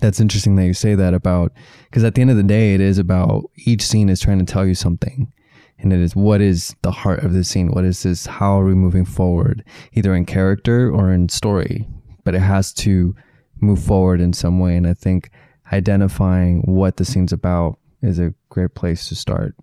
that's 0.00 0.20
interesting 0.20 0.56
that 0.56 0.66
you 0.66 0.74
say 0.74 0.94
that 0.94 1.14
about 1.14 1.52
because 1.84 2.04
at 2.04 2.14
the 2.14 2.20
end 2.20 2.30
of 2.30 2.36
the 2.36 2.42
day 2.42 2.74
it 2.74 2.80
is 2.80 2.98
about 2.98 3.44
each 3.66 3.82
scene 3.82 4.08
is 4.08 4.20
trying 4.20 4.38
to 4.38 4.44
tell 4.44 4.66
you 4.66 4.74
something 4.74 5.32
and 5.78 5.92
it 5.92 6.00
is 6.00 6.14
what 6.14 6.40
is 6.40 6.74
the 6.82 6.92
heart 6.92 7.24
of 7.24 7.32
the 7.32 7.44
scene? 7.44 7.72
What 7.72 7.84
is 7.84 8.02
this? 8.02 8.26
How 8.26 8.60
are 8.60 8.64
we 8.64 8.74
moving 8.74 9.04
forward? 9.04 9.64
Either 9.92 10.14
in 10.14 10.26
character 10.26 10.90
or 10.90 11.12
in 11.12 11.28
story. 11.28 11.88
But 12.24 12.34
it 12.34 12.40
has 12.40 12.72
to 12.74 13.14
move 13.60 13.82
forward 13.82 14.20
in 14.20 14.32
some 14.32 14.58
way. 14.58 14.76
And 14.76 14.86
i 14.86 14.94
think 14.94 15.30
identifying 15.72 16.62
what 16.62 16.96
the 16.96 17.04
scene's 17.04 17.32
about 17.32 17.78
is 18.02 18.18
a 18.18 18.34
great 18.50 18.74
place 18.74 19.08
to 19.08 19.14
start. 19.14 19.54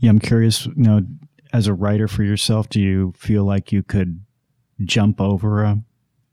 Yeah 0.00 0.10
i'm 0.10 0.18
curious 0.18 0.66
you 0.66 0.72
know 0.76 1.00
as 1.52 1.66
a 1.66 1.74
writer 1.74 2.08
for 2.08 2.22
yourself 2.22 2.68
do 2.68 2.80
you 2.80 3.12
feel 3.16 3.44
like 3.44 3.72
you 3.72 3.82
could 3.82 4.24
jump 4.84 5.20
over 5.20 5.62
a, 5.62 5.82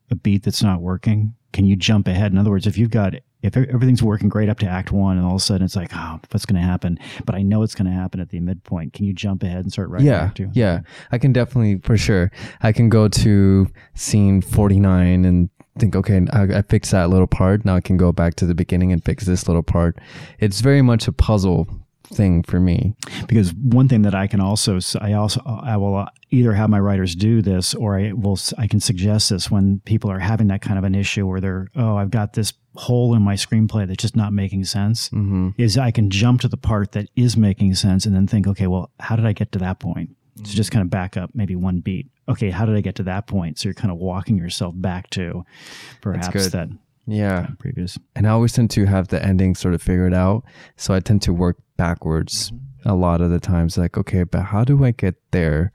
a 0.10 0.16
beat 0.16 0.44
that's 0.44 0.64
not 0.64 0.82
working? 0.82 1.36
Can 1.52 1.66
you 1.66 1.76
jump 1.76 2.08
ahead? 2.08 2.32
In 2.32 2.38
other 2.38 2.52
words 2.52 2.68
if 2.68 2.78
you've 2.78 2.90
got 2.90 3.16
if 3.42 3.56
everything's 3.56 4.04
working 4.04 4.30
great 4.30 4.50
up 4.50 4.60
to 4.60 4.68
act 4.68 4.92
one 4.92 5.18
and 5.18 5.26
all 5.26 5.36
of 5.36 5.42
a 5.42 5.44
sudden 5.44 5.64
it's 5.64 5.76
like 5.76 5.92
oh 5.94 6.20
what's 6.32 6.46
going 6.46 6.60
to 6.60 6.68
happen? 6.68 7.00
But 7.26 7.36
i 7.36 7.42
know 7.42 7.64
it's 7.64 7.76
going 7.76 7.90
to 7.90 7.94
happen 7.94 8.20
at 8.20 8.30
the 8.30 8.40
midpoint. 8.40 8.94
Can 8.94 9.06
you 9.06 9.14
jump 9.14 9.44
ahead 9.44 9.60
and 9.60 9.72
start 9.72 9.90
writing 9.90 10.08
yeah 10.08 10.32
yeah. 10.54 10.82
I 11.12 11.18
can 11.18 11.34
definitely 11.34 11.80
for 11.80 11.98
sure. 11.98 12.32
I 12.62 12.72
can 12.72 12.90
go 12.90 13.08
to 13.08 13.68
scene 13.96 14.42
49 14.42 15.26
and 15.26 15.50
think 15.78 15.96
okay 15.96 16.26
I, 16.34 16.44
I 16.44 16.62
fixed 16.64 16.92
that 16.92 17.10
little 17.10 17.28
part. 17.28 17.66
Now 17.66 17.76
i 17.76 17.82
can 17.82 17.98
go 17.98 18.12
back 18.12 18.36
to 18.36 18.46
the 18.46 18.56
beginning 18.56 18.92
and 18.92 19.04
fix 19.04 19.26
this 19.26 19.48
little 19.48 19.64
part. 19.64 19.98
It's 20.40 20.62
very 20.62 20.82
much 20.82 21.08
a 21.08 21.12
puzzle 21.12 21.68
thing 22.10 22.44
for 22.44 22.60
me. 22.60 22.96
Because 23.28 23.54
one 23.54 23.88
thing 23.88 24.02
that 24.04 24.16
i 24.16 24.28
can 24.28 24.40
also 24.40 24.80
i 25.00 25.14
also 25.14 25.42
i 25.46 25.76
will 25.78 26.06
either 26.32 26.54
have 26.54 26.70
my 26.70 26.80
writers 26.80 27.16
do 27.16 27.42
this 27.42 27.74
or 27.74 27.98
i 27.98 28.12
will 28.12 28.38
i 28.58 28.68
can 28.68 28.80
suggest 28.80 29.30
this 29.30 29.50
when 29.50 29.80
people 29.86 30.12
are 30.12 30.20
having 30.20 30.48
that 30.48 30.62
kind 30.62 30.78
of 30.78 30.84
an 30.84 30.96
issue 30.96 31.26
where 31.26 31.40
they're 31.40 31.68
oh 31.76 31.96
i've 31.98 32.12
got 32.12 32.34
this 32.34 32.54
hole 32.76 33.14
in 33.14 33.22
my 33.22 33.36
screenplay 33.36 33.88
that's 33.88 34.02
just 34.02 34.16
not 34.16 34.32
making 34.32 34.64
sense 34.64 35.10
mm-hmm. 35.10 35.50
is 35.58 35.78
i 35.78 35.92
can 35.92 36.10
jump 36.10 36.42
to 36.42 36.48
the 36.48 36.58
part 36.58 36.92
that 36.94 37.08
is 37.16 37.36
making 37.36 37.74
sense 37.74 38.06
and 38.06 38.16
then 38.16 38.28
think 38.28 38.48
okay 38.48 38.68
well 38.68 38.92
how 39.00 39.16
did 39.16 39.26
i 39.26 39.34
get 39.34 39.52
to 39.52 39.60
that 39.60 39.80
point? 39.80 40.10
Mm-hmm. 40.10 40.46
so 40.46 40.54
just 40.54 40.72
kind 40.72 40.84
of 40.84 40.90
back 40.90 41.18
up 41.18 41.32
maybe 41.34 41.56
one 41.56 41.80
beat. 41.80 42.08
Okay 42.28 42.50
how 42.50 42.66
did 42.66 42.76
i 42.76 42.82
get 42.82 42.96
to 42.96 43.04
that 43.04 43.28
point? 43.28 43.60
So 43.60 43.68
you're 43.68 43.74
kind 43.74 43.92
of 43.92 43.98
walking 43.98 44.38
yourself 44.38 44.74
back 44.78 45.10
to 45.12 45.44
perhaps 46.02 46.52
that 46.52 46.70
yeah. 47.08 47.48
previous 47.58 47.98
and 48.16 48.28
i 48.28 48.30
always 48.30 48.54
tend 48.54 48.70
to 48.70 48.86
have 48.86 49.08
the 49.08 49.24
ending 49.24 49.56
sort 49.56 49.74
of 49.74 49.82
figured 49.82 50.14
out. 50.14 50.44
So 50.78 50.94
i 50.94 51.00
tend 51.00 51.22
to 51.24 51.34
work 51.34 51.58
backwards 51.80 52.52
mm-hmm. 52.52 52.90
a 52.90 52.94
lot 52.94 53.22
of 53.22 53.30
the 53.32 53.40
times 53.40 53.78
like 53.78 53.98
okay 53.98 54.24
but 54.24 54.42
how 54.42 54.66
do 54.66 54.84
i 54.84 54.92
get 54.92 55.16
there 55.32 55.72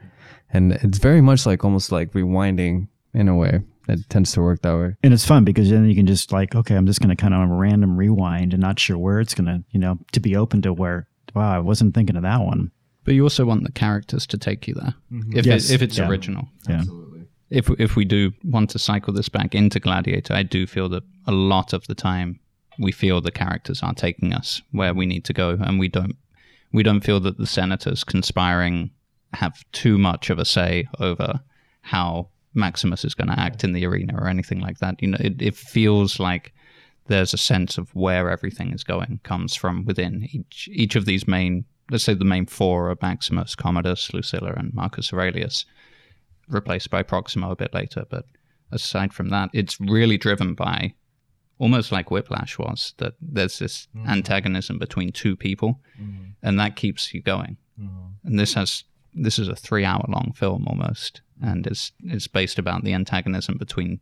and 0.52 0.72
it's 0.72 0.98
very 0.98 1.22
much 1.22 1.46
like 1.46 1.64
almost 1.64 1.90
like 1.90 2.12
rewinding 2.12 2.86
in 3.14 3.26
a 3.26 3.34
way 3.34 3.62
it 3.88 4.00
tends 4.10 4.30
to 4.32 4.42
work 4.42 4.60
that 4.60 4.76
way 4.76 4.94
and 5.02 5.14
it's 5.14 5.24
fun 5.24 5.44
because 5.44 5.70
then 5.70 5.88
you 5.88 5.94
can 5.94 6.06
just 6.06 6.30
like 6.30 6.54
okay 6.54 6.76
i'm 6.76 6.86
just 6.86 7.00
going 7.00 7.08
to 7.08 7.16
kind 7.16 7.32
of 7.32 7.48
random 7.48 7.96
rewind 7.96 8.52
and 8.52 8.60
not 8.60 8.78
sure 8.78 8.98
where 8.98 9.18
it's 9.18 9.32
going 9.32 9.46
to 9.46 9.64
you 9.70 9.80
know 9.80 9.98
to 10.12 10.20
be 10.20 10.36
open 10.36 10.60
to 10.60 10.74
where 10.74 11.08
wow 11.34 11.56
i 11.56 11.58
wasn't 11.58 11.94
thinking 11.94 12.16
of 12.16 12.22
that 12.22 12.40
one 12.40 12.70
but 13.04 13.14
you 13.14 13.22
also 13.22 13.46
want 13.46 13.64
the 13.64 13.72
characters 13.72 14.26
to 14.26 14.36
take 14.36 14.68
you 14.68 14.74
there 14.74 14.94
mm-hmm. 15.10 15.38
if, 15.38 15.46
yes. 15.46 15.70
it, 15.70 15.74
if 15.76 15.82
it's 15.82 15.96
yeah. 15.96 16.06
original 16.06 16.46
yeah 16.68 16.80
Absolutely. 16.80 17.22
if, 17.48 17.70
if 17.78 17.96
we 17.96 18.04
do 18.04 18.30
want 18.44 18.68
to 18.68 18.78
cycle 18.78 19.14
this 19.14 19.30
back 19.30 19.54
into 19.54 19.80
gladiator 19.80 20.34
i 20.34 20.42
do 20.42 20.66
feel 20.66 20.90
that 20.90 21.02
a 21.26 21.32
lot 21.32 21.72
of 21.72 21.86
the 21.86 21.94
time 21.94 22.40
we 22.78 22.92
feel 22.92 23.20
the 23.20 23.30
characters 23.30 23.82
are 23.82 23.94
taking 23.94 24.32
us 24.32 24.62
where 24.72 24.94
we 24.94 25.06
need 25.06 25.24
to 25.24 25.32
go 25.32 25.50
and 25.60 25.78
we 25.78 25.88
don't 25.88 26.16
we 26.72 26.82
don't 26.82 27.04
feel 27.04 27.20
that 27.20 27.38
the 27.38 27.46
senators 27.46 28.02
conspiring 28.02 28.90
have 29.32 29.64
too 29.72 29.96
much 29.96 30.28
of 30.28 30.38
a 30.38 30.44
say 30.44 30.88
over 30.98 31.40
how 31.82 32.28
Maximus 32.54 33.04
is 33.04 33.14
going 33.14 33.28
to 33.28 33.38
act 33.38 33.62
in 33.62 33.72
the 33.72 33.86
arena 33.86 34.14
or 34.16 34.28
anything 34.28 34.60
like 34.60 34.78
that. 34.78 35.00
You 35.00 35.08
know, 35.08 35.18
it, 35.20 35.40
it 35.40 35.56
feels 35.56 36.18
like 36.18 36.52
there's 37.06 37.34
a 37.34 37.38
sense 37.38 37.78
of 37.78 37.94
where 37.94 38.30
everything 38.30 38.72
is 38.72 38.82
going 38.84 39.20
comes 39.22 39.54
from 39.54 39.84
within 39.84 40.28
each 40.32 40.68
each 40.72 40.96
of 40.96 41.04
these 41.04 41.28
main. 41.28 41.64
Let's 41.90 42.04
say 42.04 42.14
the 42.14 42.24
main 42.24 42.46
four 42.46 42.90
are 42.90 42.96
Maximus, 43.02 43.54
Commodus, 43.54 44.12
Lucilla, 44.14 44.54
and 44.56 44.72
Marcus 44.72 45.12
Aurelius, 45.12 45.66
replaced 46.48 46.90
by 46.90 47.02
Proximo 47.02 47.50
a 47.50 47.56
bit 47.56 47.74
later. 47.74 48.04
But 48.08 48.24
aside 48.72 49.12
from 49.12 49.28
that, 49.28 49.50
it's 49.52 49.78
really 49.80 50.16
driven 50.16 50.54
by 50.54 50.94
almost 51.58 51.92
like 51.92 52.10
Whiplash 52.10 52.58
was 52.58 52.94
that 52.98 53.14
there's 53.20 53.58
this 53.58 53.88
mm-hmm. 53.96 54.08
antagonism 54.08 54.78
between 54.78 55.12
two 55.12 55.36
people, 55.36 55.80
mm-hmm. 56.00 56.30
and 56.42 56.58
that 56.58 56.76
keeps 56.76 57.14
you 57.14 57.22
going. 57.22 57.56
Mm-hmm. 57.80 58.28
And 58.28 58.38
this 58.38 58.54
has 58.54 58.84
this 59.14 59.38
is 59.38 59.48
a 59.48 59.56
three 59.56 59.84
hour 59.84 60.04
long 60.08 60.32
film 60.34 60.66
almost, 60.66 61.20
and 61.42 61.66
it's 61.66 61.92
it's 62.04 62.26
based 62.26 62.58
about 62.58 62.84
the 62.84 62.94
antagonism 62.94 63.56
between 63.58 64.00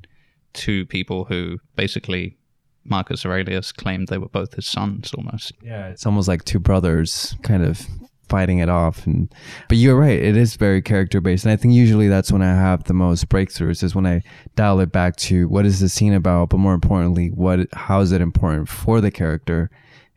two 0.52 0.86
people 0.86 1.24
who 1.24 1.58
basically 1.76 2.36
Marcus 2.84 3.24
Aurelius 3.24 3.72
claimed 3.72 4.08
they 4.08 4.18
were 4.18 4.28
both 4.28 4.54
his 4.54 4.66
sons 4.66 5.12
almost. 5.14 5.52
Yeah, 5.62 5.88
it's 5.88 6.06
almost 6.06 6.28
like 6.28 6.44
two 6.44 6.58
brothers 6.58 7.36
kind 7.42 7.64
of 7.64 7.86
fighting 8.32 8.58
it 8.58 8.68
off. 8.68 9.06
And 9.06 9.32
but 9.68 9.76
you're 9.76 9.98
right 9.98 10.18
it 10.18 10.36
is 10.36 10.56
very 10.56 10.80
character 10.80 11.20
based. 11.20 11.44
And 11.44 11.52
i 11.52 11.56
think 11.56 11.74
usually 11.74 12.08
that's 12.08 12.32
when 12.32 12.42
i 12.42 12.54
have 12.54 12.84
the 12.84 12.94
most 12.94 13.28
breakthroughs 13.28 13.82
is 13.82 13.94
when 13.94 14.06
i 14.06 14.22
dial 14.56 14.80
it 14.80 14.90
back 14.90 15.16
to 15.16 15.48
what 15.48 15.66
is 15.66 15.80
the 15.80 15.88
scene 15.88 16.14
about 16.14 16.50
but 16.50 16.58
more 16.58 16.74
importantly 16.74 17.28
what 17.28 17.60
how 17.72 18.00
is 18.00 18.12
it 18.12 18.20
important 18.20 18.68
for 18.68 19.00
the 19.00 19.10
character 19.10 19.70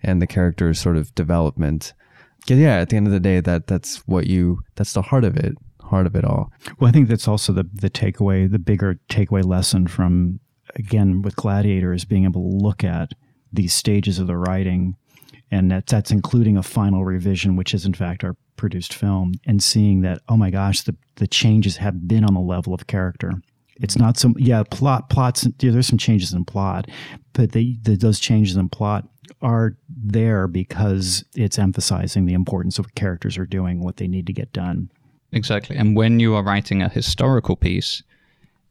and 0.05 0.21
the 0.21 0.27
character's 0.27 0.79
sort 0.79 0.97
of 0.97 1.13
development. 1.15 1.93
Yeah, 2.47 2.77
at 2.77 2.89
the 2.89 2.97
end 2.97 3.07
of 3.07 3.13
the 3.13 3.19
day, 3.19 3.39
that 3.39 3.67
that's 3.67 4.07
what 4.07 4.27
you 4.27 4.61
that's 4.75 4.93
the 4.93 5.01
heart 5.01 5.23
of 5.23 5.35
it, 5.35 5.55
heart 5.81 6.05
of 6.05 6.15
it 6.15 6.23
all. 6.23 6.51
Well, 6.79 6.87
I 6.87 6.91
think 6.91 7.09
that's 7.09 7.27
also 7.27 7.51
the 7.51 7.67
the 7.73 7.89
takeaway, 7.89 8.49
the 8.49 8.59
bigger 8.59 8.99
takeaway 9.09 9.43
lesson 9.43 9.87
from 9.87 10.39
again 10.75 11.23
with 11.23 11.35
Gladiator 11.35 11.91
is 11.91 12.05
being 12.05 12.23
able 12.23 12.43
to 12.43 12.57
look 12.57 12.83
at 12.83 13.13
these 13.51 13.73
stages 13.73 14.19
of 14.19 14.27
the 14.27 14.37
writing, 14.37 14.95
and 15.51 15.71
that's 15.71 15.91
that's 15.91 16.11
including 16.11 16.57
a 16.57 16.63
final 16.63 17.05
revision, 17.05 17.55
which 17.55 17.73
is 17.73 17.85
in 17.85 17.93
fact 17.93 18.23
our 18.23 18.35
produced 18.57 18.93
film, 18.93 19.33
and 19.45 19.61
seeing 19.61 20.01
that 20.01 20.21
oh 20.29 20.37
my 20.37 20.49
gosh, 20.49 20.81
the 20.81 20.95
the 21.15 21.27
changes 21.27 21.77
have 21.77 22.07
been 22.07 22.23
on 22.23 22.33
the 22.33 22.39
level 22.39 22.73
of 22.73 22.87
character. 22.87 23.33
It's 23.77 23.97
not 23.97 24.17
some 24.17 24.35
yeah 24.37 24.63
plot 24.63 25.09
plots. 25.09 25.47
Yeah, 25.59 25.71
there's 25.71 25.87
some 25.87 25.97
changes 25.97 26.33
in 26.33 26.45
plot, 26.45 26.89
but 27.33 27.51
the, 27.51 27.77
the, 27.81 27.95
those 27.95 28.19
changes 28.19 28.55
in 28.55 28.69
plot 28.69 29.07
are 29.41 29.75
there 29.89 30.47
because 30.47 31.25
it's 31.35 31.59
emphasizing 31.59 32.25
the 32.25 32.33
importance 32.33 32.79
of 32.79 32.85
what 32.85 32.95
characters 32.95 33.37
are 33.37 33.45
doing, 33.45 33.81
what 33.81 33.97
they 33.97 34.07
need 34.07 34.27
to 34.27 34.33
get 34.33 34.53
done. 34.53 34.89
Exactly, 35.31 35.75
and 35.75 35.95
when 35.95 36.19
you 36.19 36.35
are 36.35 36.43
writing 36.43 36.81
a 36.81 36.89
historical 36.89 37.55
piece, 37.55 38.01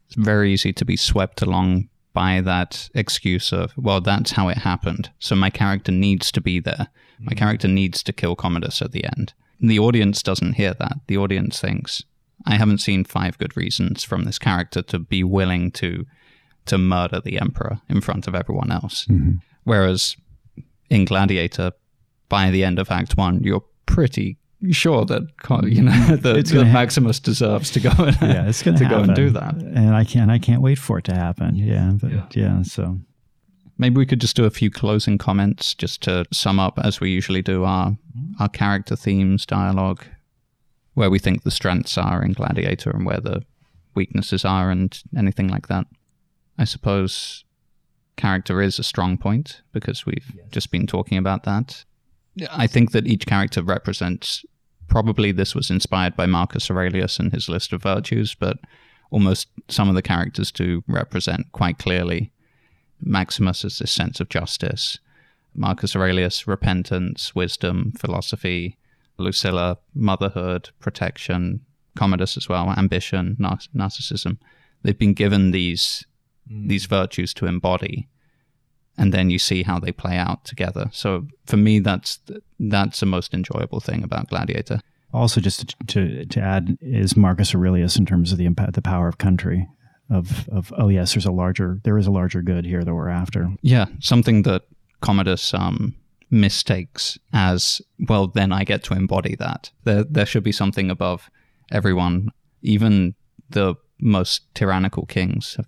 it's 0.07 0.15
very 0.15 0.53
easy 0.53 0.73
to 0.73 0.85
be 0.85 0.97
swept 0.97 1.41
along 1.41 1.89
by 2.15 2.41
that 2.41 2.89
excuse 2.95 3.51
of 3.51 3.73
well, 3.77 4.01
that's 4.01 4.31
how 4.31 4.47
it 4.47 4.57
happened. 4.57 5.11
So 5.19 5.35
my 5.35 5.51
character 5.51 5.91
needs 5.91 6.31
to 6.31 6.41
be 6.41 6.59
there. 6.59 6.87
My 7.19 7.25
mm-hmm. 7.25 7.37
character 7.37 7.67
needs 7.67 8.01
to 8.03 8.13
kill 8.13 8.35
Commodus 8.35 8.81
at 8.81 8.93
the 8.93 9.05
end. 9.05 9.33
And 9.59 9.69
the 9.69 9.79
audience 9.79 10.23
doesn't 10.23 10.53
hear 10.53 10.73
that. 10.73 10.97
The 11.07 11.17
audience 11.17 11.59
thinks 11.59 12.03
I 12.45 12.55
haven't 12.55 12.79
seen 12.79 13.03
five 13.03 13.37
good 13.37 13.55
reasons 13.55 14.03
from 14.03 14.23
this 14.23 14.39
character 14.39 14.81
to 14.83 14.97
be 14.97 15.23
willing 15.23 15.71
to 15.73 16.05
to 16.65 16.77
murder 16.77 17.21
the 17.21 17.39
emperor 17.39 17.81
in 17.89 18.01
front 18.01 18.27
of 18.27 18.33
everyone 18.33 18.71
else. 18.71 19.05
Mm-hmm. 19.05 19.35
Whereas 19.65 20.15
in 20.89 21.05
Gladiator, 21.05 21.73
by 22.29 22.49
the 22.49 22.63
end 22.63 22.79
of 22.79 22.89
Act 22.89 23.17
One, 23.17 23.43
you're 23.43 23.65
pretty 23.85 24.37
sure 24.71 25.05
that 25.05 25.23
you 25.63 25.81
know 25.81 25.91
that, 26.15 26.45
that 26.45 26.67
Maximus 26.71 27.19
deserves 27.19 27.71
to 27.71 27.79
go 27.79 27.91
and 27.97 28.17
yeah, 28.21 28.47
it's 28.47 28.63
gonna 28.63 28.77
to 28.77 28.85
happen. 28.85 28.99
go 28.99 29.03
and 29.03 29.15
do 29.15 29.29
that. 29.31 29.55
And 29.55 29.95
I 29.95 30.03
can't 30.03 30.31
I 30.31 30.39
can't 30.39 30.61
wait 30.61 30.77
for 30.77 30.97
it 30.99 31.05
to 31.05 31.15
happen. 31.15 31.55
Yeah, 31.55 31.91
but 31.93 32.11
yeah. 32.11 32.25
yeah, 32.33 32.61
so 32.63 32.99
maybe 33.77 33.97
we 33.97 34.05
could 34.05 34.21
just 34.21 34.35
do 34.35 34.45
a 34.45 34.49
few 34.49 34.69
closing 34.69 35.17
comments 35.17 35.73
just 35.73 36.01
to 36.03 36.25
sum 36.31 36.59
up 36.59 36.79
as 36.83 36.99
we 36.99 37.11
usually 37.11 37.41
do 37.41 37.63
our 37.63 37.97
our 38.39 38.49
character 38.49 38.95
themes, 38.95 39.45
dialogue, 39.45 40.05
where 40.93 41.09
we 41.09 41.19
think 41.19 41.43
the 41.43 41.51
strengths 41.51 41.97
are 41.97 42.23
in 42.23 42.33
Gladiator 42.33 42.89
and 42.89 43.05
where 43.05 43.19
the 43.19 43.43
weaknesses 43.93 44.45
are, 44.45 44.71
and 44.71 45.01
anything 45.17 45.47
like 45.47 45.67
that. 45.67 45.85
I 46.57 46.63
suppose 46.63 47.43
character 48.15 48.61
is 48.61 48.79
a 48.79 48.83
strong 48.83 49.17
point 49.17 49.61
because 49.73 50.05
we've 50.05 50.31
yes. 50.35 50.45
just 50.51 50.71
been 50.71 50.87
talking 50.87 51.17
about 51.17 51.43
that. 51.43 51.83
I 52.51 52.67
think 52.67 52.91
that 52.91 53.07
each 53.07 53.25
character 53.25 53.61
represents 53.63 54.45
probably 54.87 55.31
this 55.31 55.55
was 55.55 55.71
inspired 55.71 56.15
by 56.15 56.25
Marcus 56.25 56.69
Aurelius 56.69 57.19
and 57.19 57.33
his 57.33 57.49
list 57.49 57.73
of 57.73 57.81
virtues, 57.81 58.35
but 58.35 58.57
almost 59.09 59.47
some 59.67 59.89
of 59.89 59.95
the 59.95 60.01
characters 60.01 60.51
do 60.51 60.83
represent 60.87 61.51
quite 61.51 61.79
clearly 61.79 62.31
Maximus 63.01 63.65
as 63.65 63.79
this 63.79 63.91
sense 63.91 64.19
of 64.19 64.29
justice, 64.29 64.99
Marcus 65.53 65.95
Aurelius, 65.95 66.47
repentance, 66.47 67.33
wisdom, 67.35 67.93
philosophy, 67.97 68.77
Lucilla, 69.17 69.77
motherhood, 69.93 70.69
protection, 70.79 71.61
Commodus 71.95 72.35
as 72.35 72.49
well, 72.49 72.73
ambition, 72.77 73.37
nar- 73.39 73.59
narcissism. 73.73 74.37
They've 74.83 74.97
been 74.97 75.13
given 75.13 75.51
these 75.51 76.05
mm. 76.51 76.67
these 76.67 76.85
virtues 76.85 77.33
to 77.35 77.45
embody, 77.45 78.09
and 78.97 79.13
then 79.13 79.29
you 79.29 79.39
see 79.39 79.63
how 79.63 79.79
they 79.79 79.91
play 79.91 80.17
out 80.17 80.45
together. 80.45 80.89
So 80.91 81.27
for 81.45 81.57
me, 81.57 81.79
that's 81.79 82.19
that's 82.59 82.99
the 82.99 83.05
most 83.05 83.33
enjoyable 83.33 83.79
thing 83.79 84.03
about 84.03 84.29
Gladiator. 84.29 84.79
Also, 85.13 85.39
just 85.39 85.69
to, 85.69 85.85
to, 85.87 86.25
to 86.25 86.41
add, 86.41 86.77
is 86.81 87.15
Marcus 87.15 87.55
Aurelius 87.55 87.95
in 87.95 88.05
terms 88.05 88.31
of 88.31 88.37
the 88.37 88.45
impact, 88.45 88.73
the 88.73 88.81
power 88.81 89.07
of 89.07 89.17
country. 89.17 89.67
Of, 90.09 90.47
of 90.49 90.73
oh 90.77 90.89
yes, 90.89 91.13
there's 91.13 91.25
a 91.25 91.31
larger 91.31 91.79
there 91.83 91.97
is 91.97 92.05
a 92.05 92.11
larger 92.11 92.41
good 92.41 92.65
here 92.65 92.83
that 92.83 92.93
we're 92.93 93.09
after. 93.09 93.49
Yeah, 93.61 93.85
something 93.99 94.43
that 94.43 94.63
Commodus 95.01 95.53
um, 95.53 95.95
mistakes 96.31 97.17
as 97.33 97.81
well 98.09 98.27
then 98.27 98.51
i 98.51 98.63
get 98.63 98.83
to 98.83 98.93
embody 98.93 99.35
that 99.35 99.71
there 99.83 100.03
there 100.03 100.25
should 100.25 100.43
be 100.43 100.51
something 100.51 100.89
above 100.89 101.29
everyone 101.71 102.29
even 102.61 103.13
the 103.49 103.75
most 103.99 104.53
tyrannical 104.55 105.05
kings 105.05 105.55
have 105.55 105.67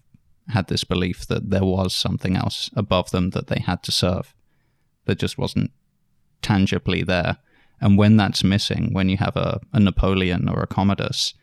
had 0.49 0.67
this 0.67 0.83
belief 0.83 1.27
that 1.27 1.49
there 1.49 1.63
was 1.63 1.95
something 1.95 2.35
else 2.35 2.69
above 2.75 3.11
them 3.11 3.31
that 3.31 3.47
they 3.47 3.59
had 3.59 3.83
to 3.83 3.91
serve 3.91 4.33
that 5.05 5.19
just 5.19 5.37
wasn't 5.37 5.71
tangibly 6.41 7.03
there 7.03 7.37
and 7.81 7.97
when 7.97 8.17
that's 8.17 8.43
missing 8.43 8.93
when 8.93 9.09
you 9.09 9.17
have 9.17 9.35
a, 9.35 9.59
a 9.73 9.79
napoleon 9.79 10.47
or 10.47 10.61
a 10.61 10.67
commodus 10.67 11.33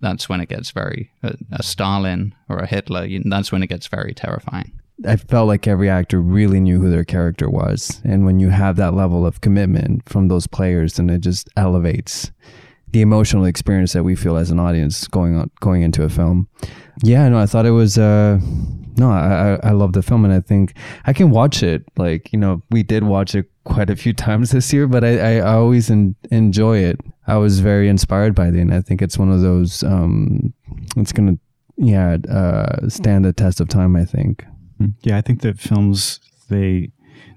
that's 0.00 0.28
when 0.28 0.40
it 0.40 0.48
gets 0.48 0.70
very 0.70 1.10
a, 1.22 1.34
a 1.52 1.62
stalin 1.62 2.34
or 2.48 2.58
a 2.58 2.66
hitler 2.66 3.06
that's 3.26 3.52
when 3.52 3.62
it 3.62 3.68
gets 3.68 3.86
very 3.86 4.14
terrifying 4.14 4.72
I 5.06 5.16
felt 5.16 5.46
like 5.46 5.68
every 5.68 5.88
actor 5.88 6.20
really 6.20 6.58
knew 6.58 6.80
who 6.80 6.90
their 6.90 7.04
character 7.04 7.48
was. 7.48 8.00
And 8.04 8.24
when 8.24 8.40
you 8.40 8.48
have 8.48 8.74
that 8.76 8.94
level 8.94 9.24
of 9.24 9.40
commitment 9.40 10.08
from 10.08 10.26
those 10.26 10.48
players, 10.48 10.94
then 10.94 11.08
it 11.08 11.20
just 11.20 11.48
elevates 11.56 12.32
the 12.92 13.00
emotional 13.00 13.44
experience 13.44 13.92
that 13.92 14.04
we 14.04 14.16
feel 14.16 14.36
as 14.36 14.50
an 14.50 14.58
audience 14.58 15.06
going 15.08 15.36
on 15.36 15.50
going 15.60 15.82
into 15.82 16.02
a 16.02 16.08
film. 16.08 16.48
Yeah, 17.02 17.28
no, 17.28 17.38
I 17.38 17.46
thought 17.46 17.66
it 17.66 17.72
was 17.72 17.98
uh 17.98 18.40
no, 18.96 19.10
I 19.10 19.58
I 19.62 19.70
love 19.72 19.92
the 19.92 20.02
film 20.02 20.24
and 20.24 20.34
I 20.34 20.40
think 20.40 20.74
I 21.04 21.12
can 21.12 21.30
watch 21.30 21.62
it. 21.62 21.84
Like, 21.96 22.32
you 22.32 22.38
know, 22.38 22.62
we 22.70 22.82
did 22.82 23.04
watch 23.04 23.34
it 23.34 23.50
quite 23.64 23.90
a 23.90 23.96
few 23.96 24.12
times 24.26 24.50
this 24.50 24.72
year, 24.72 24.86
but 24.86 25.04
I, 25.04 25.38
I 25.38 25.40
always 25.40 25.90
en- 25.90 26.16
enjoy 26.30 26.78
it. 26.78 27.00
I 27.26 27.36
was 27.36 27.60
very 27.60 27.88
inspired 27.88 28.34
by 28.34 28.48
it 28.48 28.54
and 28.54 28.72
I 28.72 28.80
think 28.80 29.02
it's 29.02 29.18
one 29.18 29.30
of 29.30 29.40
those 29.40 29.82
um 29.82 30.52
it's 30.96 31.12
gonna 31.12 31.38
yeah, 31.78 32.16
uh, 32.28 32.88
stand 32.88 33.24
the 33.24 33.32
test 33.32 33.60
of 33.60 33.68
time, 33.68 33.94
I 33.94 34.04
think. 34.04 34.44
Yeah, 35.02 35.16
I 35.16 35.20
think 35.20 35.42
that 35.42 35.58
films 35.58 36.20
they 36.48 36.90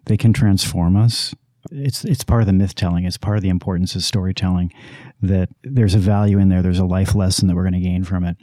they 0.05 0.17
can 0.17 0.33
transform 0.33 0.97
us. 0.97 1.35
It's 1.71 2.03
it's 2.05 2.23
part 2.23 2.41
of 2.41 2.47
the 2.47 2.53
myth 2.53 2.75
telling. 2.75 3.05
It's 3.05 3.17
part 3.17 3.37
of 3.37 3.43
the 3.43 3.49
importance 3.49 3.95
of 3.95 4.03
storytelling. 4.03 4.73
That 5.21 5.49
there's 5.63 5.93
a 5.93 5.99
value 5.99 6.39
in 6.39 6.49
there. 6.49 6.61
There's 6.61 6.79
a 6.79 6.85
life 6.85 7.13
lesson 7.13 7.47
that 7.47 7.55
we're 7.55 7.63
going 7.63 7.73
to 7.73 7.79
gain 7.79 8.03
from 8.03 8.23
it, 8.23 8.37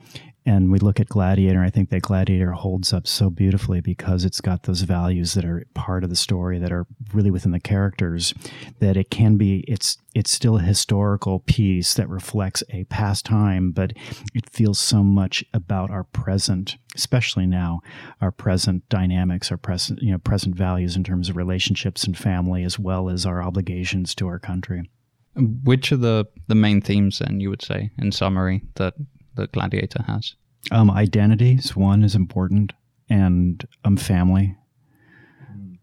and 0.46 0.70
we 0.70 0.78
look 0.78 0.98
at 0.98 1.08
Gladiator, 1.08 1.62
I 1.62 1.68
think 1.68 1.90
that 1.90 2.02
Gladiator 2.02 2.52
holds 2.52 2.92
up 2.92 3.06
so 3.06 3.28
beautifully 3.28 3.80
because 3.80 4.24
it's 4.24 4.40
got 4.40 4.62
those 4.62 4.82
values 4.82 5.34
that 5.34 5.44
are 5.44 5.66
part 5.74 6.04
of 6.04 6.10
the 6.10 6.16
story 6.16 6.58
that 6.58 6.72
are 6.72 6.86
really 7.12 7.30
within 7.30 7.52
the 7.52 7.60
characters. 7.60 8.32
That 8.80 8.96
it 8.96 9.10
can 9.10 9.36
be, 9.36 9.60
it's 9.68 9.98
it's 10.14 10.30
still 10.30 10.56
a 10.56 10.62
historical 10.62 11.40
piece 11.40 11.94
that 11.94 12.08
reflects 12.08 12.62
a 12.70 12.84
past 12.84 13.26
time, 13.26 13.72
but 13.72 13.92
it 14.34 14.48
feels 14.50 14.78
so 14.78 15.02
much 15.02 15.44
about 15.52 15.90
our 15.90 16.04
present, 16.04 16.76
especially 16.94 17.46
now, 17.46 17.80
our 18.20 18.32
present 18.32 18.88
dynamics, 18.88 19.50
our 19.50 19.58
present 19.58 20.00
you 20.02 20.12
know 20.12 20.18
present 20.18 20.54
values 20.54 20.96
in 20.96 21.04
terms 21.04 21.28
of 21.28 21.36
relationships 21.36 22.04
and 22.04 22.16
family, 22.16 22.64
as 22.64 22.78
well 22.78 23.10
as 23.10 23.26
our 23.26 23.42
obligations 23.42 24.14
to 24.14 24.26
our 24.26 24.38
country. 24.38 24.88
Which 25.36 25.92
are 25.92 25.96
the 25.98 26.26
the 26.46 26.54
main 26.54 26.80
themes 26.80 27.18
then 27.18 27.38
you 27.40 27.50
would 27.50 27.62
say 27.62 27.90
in 27.98 28.12
summary 28.12 28.62
that 28.76 28.94
the 29.38 29.46
gladiator 29.46 30.02
has? 30.02 30.34
Um, 30.70 30.90
identities, 30.90 31.76
one 31.76 32.02
is 32.04 32.14
important, 32.14 32.72
and 33.08 33.66
um, 33.84 33.96
family. 33.96 34.56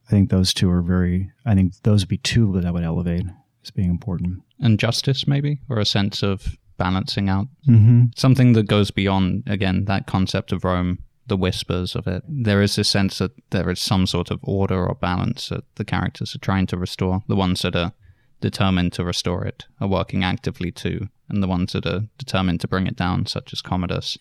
I 0.07 0.09
think 0.09 0.29
those 0.29 0.53
two 0.53 0.69
are 0.69 0.81
very, 0.81 1.31
I 1.45 1.55
think 1.55 1.73
those 1.81 2.03
would 2.03 2.09
be 2.09 2.17
two 2.17 2.51
that 2.53 2.65
I 2.65 2.71
would 2.71 2.83
elevate 2.83 3.25
as 3.63 3.71
being 3.71 3.89
important. 3.89 4.43
And 4.59 4.79
justice, 4.79 5.27
maybe, 5.27 5.61
or 5.69 5.79
a 5.79 5.85
sense 5.85 6.21
of 6.21 6.57
balancing 6.77 7.29
out. 7.29 7.47
Mm-hmm. 7.67 8.07
Something 8.15 8.53
that 8.53 8.67
goes 8.67 8.91
beyond, 8.91 9.43
again, 9.47 9.85
that 9.85 10.05
concept 10.05 10.51
of 10.51 10.63
Rome, 10.63 10.99
the 11.25 11.37
whispers 11.37 11.95
of 11.95 12.05
it. 12.05 12.23
There 12.27 12.61
is 12.61 12.75
this 12.75 12.89
sense 12.89 13.17
that 13.17 13.31
there 13.49 13.69
is 13.71 13.79
some 13.79 14.05
sort 14.05 14.29
of 14.29 14.39
order 14.43 14.85
or 14.85 14.93
balance 14.95 15.49
that 15.49 15.63
the 15.75 15.85
characters 15.85 16.35
are 16.35 16.39
trying 16.39 16.67
to 16.67 16.77
restore. 16.77 17.23
The 17.27 17.35
ones 17.35 17.61
that 17.63 17.75
are 17.75 17.93
determined 18.41 18.93
to 18.93 19.03
restore 19.03 19.45
it 19.45 19.65
are 19.79 19.87
working 19.87 20.23
actively 20.23 20.71
to 20.71 21.07
and 21.29 21.41
the 21.41 21.47
ones 21.47 21.73
that 21.73 21.85
are 21.85 22.03
determined 22.17 22.61
to 22.61 22.67
bring 22.67 22.87
it 22.87 22.95
down, 22.95 23.25
such 23.25 23.51
as 23.53 23.61
Commodus, 23.61 24.17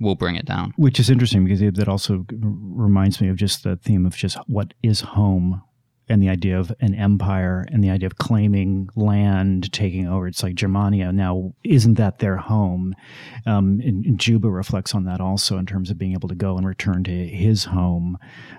will 0.00 0.14
bring 0.14 0.36
it 0.36 0.46
down. 0.46 0.72
Which 0.76 1.00
is 1.00 1.10
interesting 1.10 1.44
because 1.44 1.60
that 1.60 1.88
also 1.88 2.26
reminds 2.30 3.20
me 3.20 3.28
of 3.28 3.36
just 3.36 3.64
the 3.64 3.76
theme 3.76 4.06
of 4.06 4.16
just 4.16 4.38
what 4.46 4.74
is 4.82 5.00
home 5.00 5.62
and 6.08 6.22
the 6.22 6.28
idea 6.28 6.58
of 6.58 6.72
an 6.80 6.94
empire 6.94 7.64
and 7.72 7.82
the 7.82 7.90
idea 7.90 8.06
of 8.06 8.18
claiming 8.18 8.88
land, 8.94 9.72
taking 9.72 10.06
over. 10.06 10.26
It's 10.26 10.42
like 10.42 10.54
Germania 10.54 11.12
now, 11.12 11.54
isn't 11.64 11.94
that 11.94 12.18
their 12.18 12.36
home? 12.36 12.94
Um, 13.46 13.80
and, 13.82 14.04
and 14.04 14.20
Juba 14.20 14.50
reflects 14.50 14.94
on 14.94 15.04
that 15.04 15.20
also 15.20 15.56
in 15.56 15.66
terms 15.66 15.90
of 15.90 15.98
being 15.98 16.12
able 16.12 16.28
to 16.28 16.34
go 16.34 16.56
and 16.56 16.66
return 16.66 17.04
to 17.04 17.26
his 17.26 17.64
home, 17.64 18.18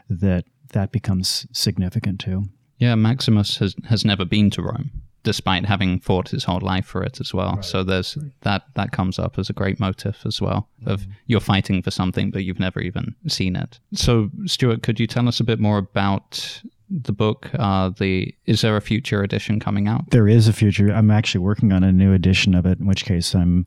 that 0.10 0.45
that 0.69 0.91
becomes 0.91 1.45
significant 1.52 2.19
too. 2.19 2.45
Yeah, 2.77 2.95
Maximus 2.95 3.57
has, 3.57 3.76
has 3.88 4.03
never 4.03 4.26
been 4.26 4.49
to 4.52 4.61
Rome 4.61 4.91
despite 5.26 5.65
having 5.65 5.99
fought 5.99 6.30
his 6.30 6.43
whole 6.43 6.61
life 6.61 6.85
for 6.85 7.03
it 7.03 7.19
as 7.19 7.34
well. 7.34 7.56
Right. 7.56 7.65
So 7.65 7.84
there's 7.84 8.15
right. 8.15 8.31
that 8.41 8.61
that 8.76 8.91
comes 8.91 9.19
up 9.19 9.38
as 9.38 9.49
a 9.49 9.53
great 9.53 9.80
motive 9.80 10.18
as 10.23 10.39
well 10.39 10.69
of 10.85 11.02
mm-hmm. 11.02 11.11
you're 11.26 11.39
fighting 11.39 11.81
for 11.81 11.91
something 11.91 12.30
but 12.30 12.45
you've 12.45 12.60
never 12.60 12.80
even 12.80 13.15
seen 13.27 13.56
it. 13.56 13.80
So 13.93 14.30
Stuart, 14.45 14.84
could 14.84 14.99
you 14.99 15.07
tell 15.07 15.27
us 15.27 15.39
a 15.41 15.43
bit 15.43 15.60
more 15.60 15.80
about 15.80 16.61
the 16.90 17.12
book? 17.12 17.49
Uh, 17.57 17.90
the 17.90 18.34
is 18.45 18.62
there 18.62 18.78
a 18.78 18.82
future 18.82 19.24
edition 19.24 19.60
coming 19.60 19.88
out? 19.88 20.10
There 20.12 20.28
is 20.28 20.48
a 20.48 20.53
future. 20.53 20.90
I'm 20.90 21.12
actually 21.12 21.41
working 21.41 21.72
on 21.72 21.84
a 21.84 21.91
new 21.91 22.14
edition 22.14 22.56
of 22.56 22.66
it. 22.66 22.80
In 22.80 22.88
which 22.88 23.06
case, 23.06 23.34
I'm 23.34 23.66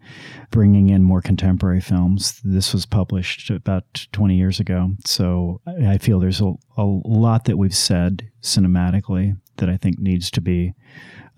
bringing 0.50 0.88
in 0.88 1.02
more 1.02 1.20
contemporary 1.20 1.80
films. 1.80 2.40
This 2.44 2.72
was 2.72 2.86
published 2.86 3.50
about 3.50 4.06
20 4.12 4.36
years 4.36 4.60
ago, 4.60 4.90
so 5.04 5.60
I 5.66 5.98
feel 5.98 6.20
there's 6.20 6.40
a, 6.40 6.52
a 6.76 6.84
lot 6.84 7.44
that 7.44 7.56
we've 7.56 7.74
said 7.74 8.30
cinematically 8.42 9.36
that 9.56 9.68
I 9.68 9.76
think 9.76 9.98
needs 9.98 10.30
to 10.32 10.40
be 10.40 10.74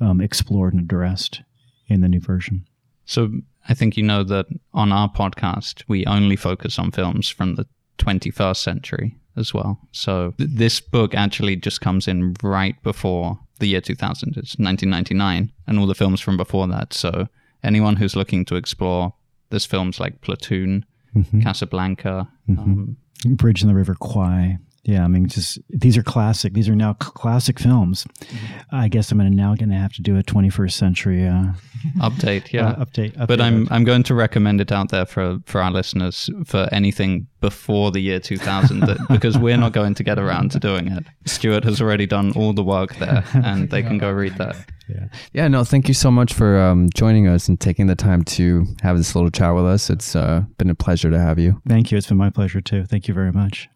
um, 0.00 0.20
explored 0.20 0.74
and 0.74 0.82
addressed 0.82 1.42
in 1.88 2.00
the 2.00 2.08
new 2.08 2.20
version. 2.20 2.64
So 3.04 3.30
I 3.68 3.74
think 3.74 3.96
you 3.96 4.02
know 4.02 4.22
that 4.24 4.46
on 4.72 4.92
our 4.92 5.10
podcast 5.10 5.84
we 5.88 6.06
only 6.06 6.36
focus 6.36 6.78
on 6.78 6.92
films 6.92 7.28
from 7.28 7.56
the 7.56 7.66
21st 7.98 8.56
century 8.56 9.16
as 9.40 9.52
well. 9.52 9.80
So 9.92 10.34
th- 10.38 10.50
this 10.52 10.80
book 10.80 11.14
actually 11.14 11.56
just 11.56 11.80
comes 11.80 12.06
in 12.06 12.36
right 12.42 12.80
before 12.82 13.40
the 13.58 13.66
year 13.68 13.80
2000. 13.80 14.30
It's 14.36 14.58
1999, 14.58 15.52
and 15.66 15.78
all 15.78 15.86
the 15.86 15.94
films 15.94 16.20
from 16.20 16.36
before 16.36 16.68
that. 16.68 16.92
So 16.92 17.26
anyone 17.64 17.96
who's 17.96 18.16
looking 18.16 18.44
to 18.46 18.56
explore, 18.56 19.14
there's 19.50 19.66
films 19.66 19.98
like 19.98 20.20
Platoon, 20.20 20.84
mm-hmm. 21.14 21.40
Casablanca, 21.40 22.28
mm-hmm. 22.48 22.60
Um, 22.60 22.96
Bridge 23.26 23.62
in 23.62 23.68
the 23.68 23.74
River 23.74 23.94
Kwai. 23.94 24.58
Yeah, 24.84 25.04
I 25.04 25.08
mean, 25.08 25.28
just 25.28 25.58
these 25.68 25.98
are 25.98 26.02
classic. 26.02 26.54
These 26.54 26.68
are 26.68 26.74
now 26.74 26.94
classic 26.94 27.58
films. 27.58 28.04
Mm-hmm. 28.04 28.74
I 28.74 28.88
guess 28.88 29.12
I'm 29.12 29.18
gonna 29.18 29.28
now 29.28 29.54
going 29.54 29.68
to 29.68 29.76
have 29.76 29.92
to 29.94 30.02
do 30.02 30.16
a 30.16 30.22
21st 30.22 30.72
century 30.72 31.26
uh, 31.26 31.52
update. 31.98 32.50
Yeah, 32.52 32.68
uh, 32.68 32.84
update, 32.84 33.14
update. 33.16 33.26
But 33.26 33.42
I'm 33.42 33.68
I'm 33.70 33.84
going 33.84 34.02
to 34.04 34.14
recommend 34.14 34.60
it 34.60 34.72
out 34.72 34.90
there 34.90 35.04
for 35.04 35.38
for 35.44 35.60
our 35.60 35.70
listeners 35.70 36.30
for 36.46 36.66
anything 36.72 37.26
before 37.40 37.90
the 37.90 38.00
year 38.00 38.20
2000 38.20 38.80
that, 38.80 38.98
because 39.10 39.36
we're 39.36 39.56
not 39.56 39.72
going 39.72 39.94
to 39.94 40.02
get 40.02 40.18
around 40.18 40.50
to 40.52 40.58
doing 40.58 40.88
it. 40.88 41.04
Stuart 41.26 41.64
has 41.64 41.82
already 41.82 42.06
done 42.06 42.32
all 42.34 42.52
the 42.54 42.64
work 42.64 42.96
there, 42.96 43.24
and 43.34 43.68
they 43.70 43.82
can 43.82 43.98
go 43.98 44.10
read 44.10 44.36
that. 44.36 44.56
Yeah. 44.88 45.08
Yeah. 45.32 45.48
No. 45.48 45.62
Thank 45.62 45.88
you 45.88 45.94
so 45.94 46.10
much 46.10 46.32
for 46.32 46.58
um, 46.58 46.88
joining 46.94 47.28
us 47.28 47.48
and 47.48 47.60
taking 47.60 47.86
the 47.86 47.94
time 47.94 48.24
to 48.24 48.66
have 48.82 48.96
this 48.96 49.14
little 49.14 49.30
chat 49.30 49.54
with 49.54 49.66
us. 49.66 49.90
It's 49.90 50.16
uh, 50.16 50.44
been 50.56 50.70
a 50.70 50.74
pleasure 50.74 51.10
to 51.10 51.18
have 51.18 51.38
you. 51.38 51.60
Thank 51.68 51.92
you. 51.92 51.98
It's 51.98 52.06
been 52.06 52.16
my 52.16 52.30
pleasure 52.30 52.62
too. 52.62 52.86
Thank 52.86 53.08
you 53.08 53.14
very 53.14 53.30
much. 53.30 53.68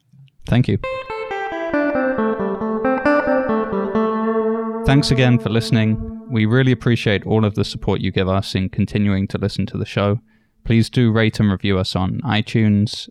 Thank 0.47 0.69
you. 0.69 0.79
Thanks 4.87 5.11
again 5.11 5.39
for 5.39 5.49
listening. 5.49 5.99
We 6.31 6.47
really 6.47 6.73
appreciate 6.73 7.27
all 7.27 7.45
of 7.45 7.55
the 7.55 7.65
support 7.65 8.01
you 8.01 8.11
give 8.11 8.29
us 8.29 8.55
in 8.55 8.69
continuing 8.69 9.27
to 9.29 9.39
listen 9.39 9.67
to 9.67 9.79
the 9.79 9.87
show. 9.87 10.21
Please 10.65 10.91
do 10.91 11.11
rate 11.11 11.41
and 11.41 11.51
review 11.51 11.79
us 11.79 11.97
on 11.97 12.21
iTunes. 12.23 13.09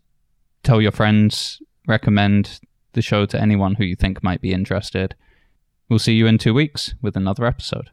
Tell 0.64 0.82
your 0.82 0.92
friends, 0.92 1.62
recommend 1.88 2.60
the 2.94 3.02
show 3.02 3.26
to 3.26 3.42
anyone 3.42 3.76
who 3.76 3.84
you 3.84 3.96
think 3.96 4.24
might 4.24 4.42
be 4.42 4.54
interested. 4.54 5.16
We'll 5.90 6.00
see 6.00 6.14
you 6.14 6.28
in 6.28 6.38
two 6.38 6.54
weeks 6.54 6.96
with 7.02 7.16
another 7.16 7.46
episode. 7.46 7.90